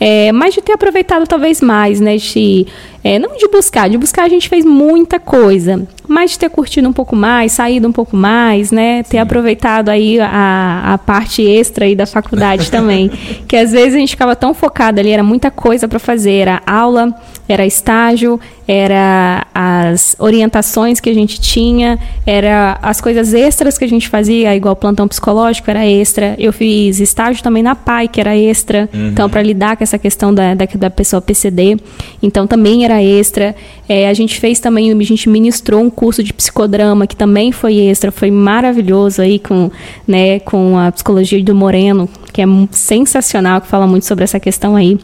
É, 0.00 0.32
mas 0.32 0.54
de 0.54 0.62
ter 0.62 0.72
aproveitado 0.72 1.26
talvez 1.26 1.60
mais, 1.60 2.00
né? 2.00 2.16
De, 2.16 2.66
é, 3.04 3.18
não 3.18 3.36
de 3.36 3.46
buscar, 3.48 3.88
de 3.90 3.98
buscar 3.98 4.24
a 4.24 4.28
gente 4.28 4.48
fez 4.48 4.64
muita 4.64 5.20
coisa, 5.20 5.86
mas 6.08 6.30
de 6.30 6.38
ter 6.38 6.48
curtido 6.48 6.88
um 6.88 6.92
pouco 6.92 7.14
mais, 7.14 7.52
saído 7.52 7.86
um 7.86 7.92
pouco 7.92 8.16
mais, 8.16 8.72
né? 8.72 9.02
Ter 9.02 9.10
Sim. 9.10 9.18
aproveitado 9.18 9.90
aí 9.90 10.18
a, 10.18 10.94
a 10.94 10.98
parte 10.98 11.42
extra 11.42 11.84
aí 11.84 11.94
da 11.94 12.06
faculdade 12.06 12.70
também. 12.72 13.10
que 13.46 13.54
às 13.54 13.72
vezes 13.72 13.94
a 13.94 13.98
gente 13.98 14.10
ficava 14.10 14.34
tão 14.34 14.54
focado 14.54 14.98
ali, 14.98 15.10
era 15.10 15.22
muita 15.22 15.50
coisa 15.50 15.86
para 15.86 15.98
fazer, 15.98 16.32
era 16.32 16.62
aula, 16.66 17.14
era 17.46 17.66
estágio, 17.66 18.40
era 18.72 19.48
as 19.52 20.14
orientações 20.16 21.00
que 21.00 21.10
a 21.10 21.12
gente 21.12 21.40
tinha, 21.40 21.98
era 22.24 22.78
as 22.80 23.00
coisas 23.00 23.34
extras 23.34 23.76
que 23.76 23.84
a 23.84 23.88
gente 23.88 24.08
fazia, 24.08 24.54
igual 24.54 24.76
plantão 24.76 25.08
psicológico 25.08 25.68
era 25.68 25.84
extra. 25.84 26.36
Eu 26.38 26.52
fiz 26.52 27.00
estágio 27.00 27.42
também 27.42 27.64
na 27.64 27.74
PAI, 27.74 28.06
que 28.06 28.20
era 28.20 28.36
extra, 28.36 28.88
uhum. 28.94 29.08
então 29.08 29.28
para 29.28 29.42
lidar 29.42 29.76
com 29.76 29.82
essa 29.82 29.98
questão 29.98 30.32
da, 30.32 30.54
da, 30.54 30.66
da, 30.66 30.88
pessoa 30.88 31.20
PCD, 31.20 31.78
então 32.22 32.46
também 32.46 32.84
era 32.84 33.02
extra. 33.02 33.56
É, 33.88 34.08
a 34.08 34.14
gente 34.14 34.38
fez 34.38 34.60
também, 34.60 34.92
a 34.92 35.02
gente 35.02 35.28
ministrou 35.28 35.82
um 35.82 35.90
curso 35.90 36.22
de 36.22 36.32
psicodrama, 36.32 37.08
que 37.08 37.16
também 37.16 37.50
foi 37.50 37.76
extra, 37.76 38.12
foi 38.12 38.30
maravilhoso 38.30 39.20
aí 39.20 39.40
com, 39.40 39.68
né, 40.06 40.38
com 40.38 40.78
a 40.78 40.92
psicologia 40.92 41.42
do 41.42 41.56
Moreno, 41.56 42.08
que 42.32 42.40
é 42.40 42.44
sensacional, 42.70 43.60
que 43.60 43.66
fala 43.66 43.88
muito 43.88 44.06
sobre 44.06 44.22
essa 44.22 44.38
questão 44.38 44.76
aí 44.76 44.96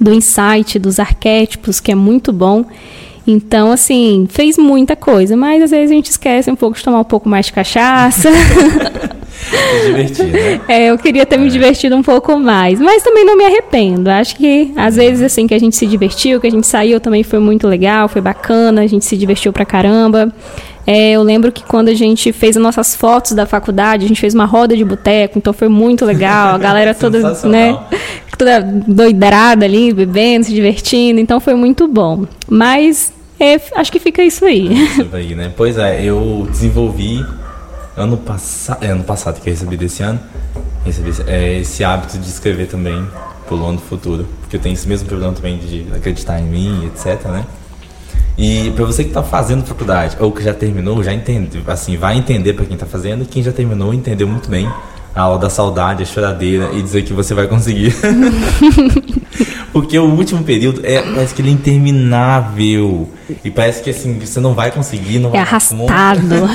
do 0.00 0.12
insight, 0.12 0.78
dos 0.78 0.98
arquétipos, 0.98 1.78
que 1.78 1.92
é 1.92 1.94
muito 1.94 2.32
bom. 2.32 2.64
Então, 3.26 3.70
assim, 3.70 4.26
fez 4.30 4.56
muita 4.56 4.96
coisa, 4.96 5.36
mas 5.36 5.62
às 5.62 5.70
vezes 5.70 5.90
a 5.90 5.94
gente 5.94 6.10
esquece 6.10 6.50
um 6.50 6.56
pouco 6.56 6.76
de 6.76 6.82
tomar 6.82 7.00
um 7.00 7.04
pouco 7.04 7.28
mais 7.28 7.46
de 7.46 7.52
cachaça. 7.52 8.30
Divertir, 9.86 10.26
né? 10.26 10.60
É, 10.68 10.86
eu 10.86 10.98
queria 10.98 11.24
ter 11.24 11.36
é. 11.36 11.38
me 11.38 11.48
divertido 11.48 11.96
um 11.96 12.02
pouco 12.02 12.38
mais, 12.38 12.80
mas 12.80 13.02
também 13.02 13.24
não 13.24 13.36
me 13.36 13.44
arrependo. 13.44 14.10
Acho 14.10 14.36
que 14.36 14.72
às 14.76 14.96
vezes 14.96 15.22
assim 15.22 15.46
que 15.46 15.54
a 15.54 15.58
gente 15.58 15.76
se 15.76 15.86
divertiu, 15.86 16.40
que 16.40 16.46
a 16.46 16.50
gente 16.50 16.66
saiu 16.66 17.00
também 17.00 17.22
foi 17.22 17.38
muito 17.38 17.66
legal, 17.66 18.08
foi 18.08 18.20
bacana, 18.20 18.82
a 18.82 18.86
gente 18.86 19.04
se 19.04 19.16
divertiu 19.16 19.52
pra 19.52 19.64
caramba. 19.64 20.32
É, 20.86 21.12
eu 21.12 21.22
lembro 21.22 21.52
que 21.52 21.62
quando 21.62 21.88
a 21.88 21.94
gente 21.94 22.32
fez 22.32 22.56
as 22.56 22.62
nossas 22.62 22.96
fotos 22.96 23.32
da 23.32 23.46
faculdade, 23.46 24.04
a 24.04 24.08
gente 24.08 24.20
fez 24.20 24.34
uma 24.34 24.44
roda 24.44 24.76
de 24.76 24.84
boteco, 24.84 25.38
então 25.38 25.52
foi 25.52 25.68
muito 25.68 26.04
legal. 26.04 26.54
A 26.54 26.58
galera 26.58 26.94
toda, 26.94 27.34
né? 27.44 27.78
Toda 28.40 28.62
doidrada 28.62 29.66
ali, 29.66 29.92
bebendo, 29.92 30.46
se 30.46 30.54
divertindo, 30.54 31.20
então 31.20 31.38
foi 31.38 31.54
muito 31.54 31.86
bom. 31.86 32.24
Mas 32.48 33.12
é, 33.38 33.60
acho 33.74 33.92
que 33.92 34.00
fica 34.00 34.22
isso 34.22 34.46
aí. 34.46 34.82
Isso 34.82 35.14
aí, 35.14 35.34
né? 35.34 35.52
Pois 35.54 35.76
é, 35.76 36.02
eu 36.02 36.48
desenvolvi 36.50 37.22
ano 37.94 38.16
passado, 38.16 38.82
é, 38.82 38.88
ano 38.88 39.04
passado 39.04 39.42
que 39.42 39.50
eu 39.50 39.52
recebi 39.52 39.76
desse 39.76 40.02
ano, 40.02 40.18
recebi 40.86 41.10
é, 41.26 41.58
esse 41.58 41.84
hábito 41.84 42.16
de 42.16 42.26
escrever 42.30 42.66
também 42.66 43.06
pelo 43.46 43.66
ano 43.66 43.78
futuro, 43.78 44.26
porque 44.40 44.56
eu 44.56 44.60
tenho 44.60 44.72
esse 44.72 44.88
mesmo 44.88 45.06
problema 45.06 45.34
também 45.34 45.58
de 45.58 45.84
acreditar 45.94 46.40
em 46.40 46.44
mim, 46.44 46.86
etc, 46.86 47.22
né? 47.26 47.44
E 48.38 48.70
para 48.70 48.86
você 48.86 49.02
que 49.02 49.10
está 49.10 49.22
fazendo 49.22 49.66
faculdade 49.66 50.16
ou 50.18 50.32
que 50.32 50.42
já 50.42 50.54
terminou, 50.54 51.04
já 51.04 51.12
entende, 51.12 51.62
assim, 51.66 51.98
vai 51.98 52.16
entender 52.16 52.54
para 52.54 52.64
quem 52.64 52.72
está 52.72 52.86
fazendo 52.86 53.22
e 53.22 53.26
quem 53.26 53.42
já 53.42 53.52
terminou 53.52 53.92
entendeu 53.92 54.26
muito 54.26 54.48
bem 54.48 54.66
a 55.14 55.22
aula 55.22 55.38
da 55.38 55.50
saudade, 55.50 56.02
a 56.02 56.06
choradeira 56.06 56.70
e 56.72 56.82
dizer 56.82 57.02
que 57.02 57.12
você 57.12 57.34
vai 57.34 57.46
conseguir. 57.46 57.94
Porque 59.72 59.98
o 59.98 60.04
último 60.04 60.42
período 60.42 60.80
é 60.84 61.00
parece 61.00 61.34
que 61.34 61.42
ele 61.42 61.50
é 61.50 61.52
interminável 61.52 63.08
e 63.44 63.50
parece 63.50 63.82
que 63.82 63.90
assim 63.90 64.18
você 64.18 64.40
não 64.40 64.52
vai 64.54 64.70
conseguir, 64.70 65.18
não 65.18 65.30
é 65.30 65.32
vai 65.32 65.40
arrastado. 65.40 66.50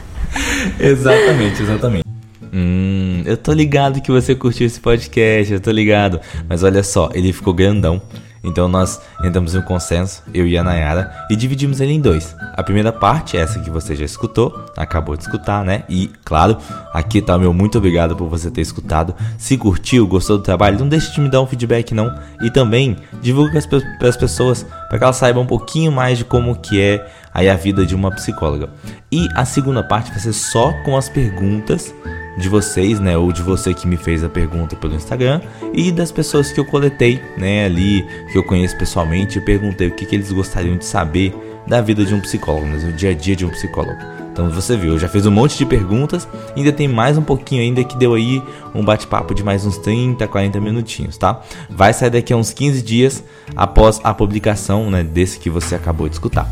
exatamente, 0.80 1.62
exatamente. 1.62 2.04
Hum, 2.52 3.22
eu 3.26 3.36
tô 3.36 3.52
ligado 3.52 4.00
que 4.00 4.10
você 4.10 4.34
curtiu 4.34 4.66
esse 4.66 4.80
podcast, 4.80 5.52
eu 5.52 5.60
tô 5.60 5.70
ligado. 5.70 6.20
Mas 6.48 6.62
olha 6.62 6.82
só, 6.82 7.10
ele 7.12 7.32
ficou 7.32 7.52
grandão. 7.52 8.00
Então 8.48 8.66
nós 8.66 9.00
entramos 9.22 9.54
em 9.54 9.58
um 9.58 9.62
consenso, 9.62 10.22
eu 10.32 10.46
e 10.46 10.56
a 10.56 10.64
Nayara, 10.64 11.26
e 11.30 11.36
dividimos 11.36 11.80
ele 11.80 11.92
em 11.92 12.00
dois. 12.00 12.34
A 12.54 12.62
primeira 12.62 12.90
parte, 12.90 13.36
essa 13.36 13.60
que 13.60 13.70
você 13.70 13.94
já 13.94 14.04
escutou, 14.04 14.64
acabou 14.76 15.16
de 15.16 15.22
escutar, 15.22 15.64
né? 15.64 15.84
E, 15.88 16.10
claro, 16.24 16.56
aqui 16.92 17.20
tá 17.20 17.38
meu 17.38 17.52
muito 17.52 17.78
obrigado 17.78 18.16
por 18.16 18.28
você 18.28 18.50
ter 18.50 18.62
escutado. 18.62 19.14
Se 19.36 19.56
curtiu, 19.56 20.06
gostou 20.06 20.38
do 20.38 20.42
trabalho, 20.42 20.78
não 20.78 20.88
deixe 20.88 21.12
de 21.12 21.20
me 21.20 21.28
dar 21.28 21.42
um 21.42 21.46
feedback 21.46 21.92
não. 21.92 22.12
E 22.42 22.50
também 22.50 22.96
divulga 23.20 23.60
para 23.98 24.08
as 24.08 24.16
pessoas, 24.16 24.66
para 24.88 24.98
que 24.98 25.04
elas 25.04 25.16
saibam 25.16 25.42
um 25.42 25.46
pouquinho 25.46 25.92
mais 25.92 26.18
de 26.18 26.24
como 26.24 26.56
que 26.56 26.80
é 26.80 27.06
aí 27.38 27.48
a 27.48 27.54
vida 27.54 27.86
de 27.86 27.94
uma 27.94 28.10
psicóloga. 28.10 28.70
E 29.10 29.28
a 29.34 29.44
segunda 29.44 29.82
parte 29.82 30.10
vai 30.10 30.18
ser 30.18 30.32
só 30.32 30.72
com 30.84 30.96
as 30.96 31.08
perguntas 31.08 31.94
de 32.36 32.48
vocês, 32.48 33.00
né, 33.00 33.16
ou 33.16 33.32
de 33.32 33.42
você 33.42 33.72
que 33.72 33.86
me 33.86 33.96
fez 33.96 34.22
a 34.22 34.28
pergunta 34.28 34.76
pelo 34.76 34.94
Instagram 34.94 35.40
e 35.72 35.90
das 35.90 36.12
pessoas 36.12 36.52
que 36.52 36.60
eu 36.60 36.64
coletei, 36.64 37.20
né, 37.36 37.64
ali 37.64 38.04
que 38.30 38.38
eu 38.38 38.44
conheço 38.44 38.76
pessoalmente, 38.76 39.38
eu 39.38 39.44
perguntei 39.44 39.88
o 39.88 39.90
que, 39.90 40.06
que 40.06 40.14
eles 40.14 40.30
gostariam 40.30 40.76
de 40.76 40.84
saber 40.84 41.34
da 41.66 41.80
vida 41.80 42.04
de 42.04 42.14
um 42.14 42.20
psicólogo, 42.20 42.66
né, 42.66 42.78
do 42.78 42.92
dia 42.92 43.10
a 43.10 43.14
dia 43.14 43.34
de 43.34 43.44
um 43.44 43.50
psicólogo. 43.50 43.98
Então 44.32 44.48
você 44.50 44.76
viu, 44.76 44.92
eu 44.92 44.98
já 44.98 45.08
fiz 45.08 45.26
um 45.26 45.32
monte 45.32 45.58
de 45.58 45.66
perguntas, 45.66 46.28
ainda 46.56 46.70
tem 46.70 46.86
mais 46.86 47.18
um 47.18 47.22
pouquinho 47.22 47.60
ainda 47.60 47.82
que 47.82 47.96
deu 47.96 48.14
aí 48.14 48.40
um 48.72 48.84
bate-papo 48.84 49.34
de 49.34 49.42
mais 49.42 49.66
uns 49.66 49.78
30, 49.78 50.26
40 50.28 50.60
minutinhos, 50.60 51.18
tá? 51.18 51.40
Vai 51.68 51.92
sair 51.92 52.10
daqui 52.10 52.32
a 52.32 52.36
uns 52.36 52.52
15 52.52 52.82
dias 52.82 53.24
após 53.56 54.00
a 54.04 54.14
publicação, 54.14 54.90
né, 54.90 55.02
desse 55.02 55.40
que 55.40 55.50
você 55.50 55.74
acabou 55.74 56.08
de 56.08 56.14
escutar. 56.14 56.48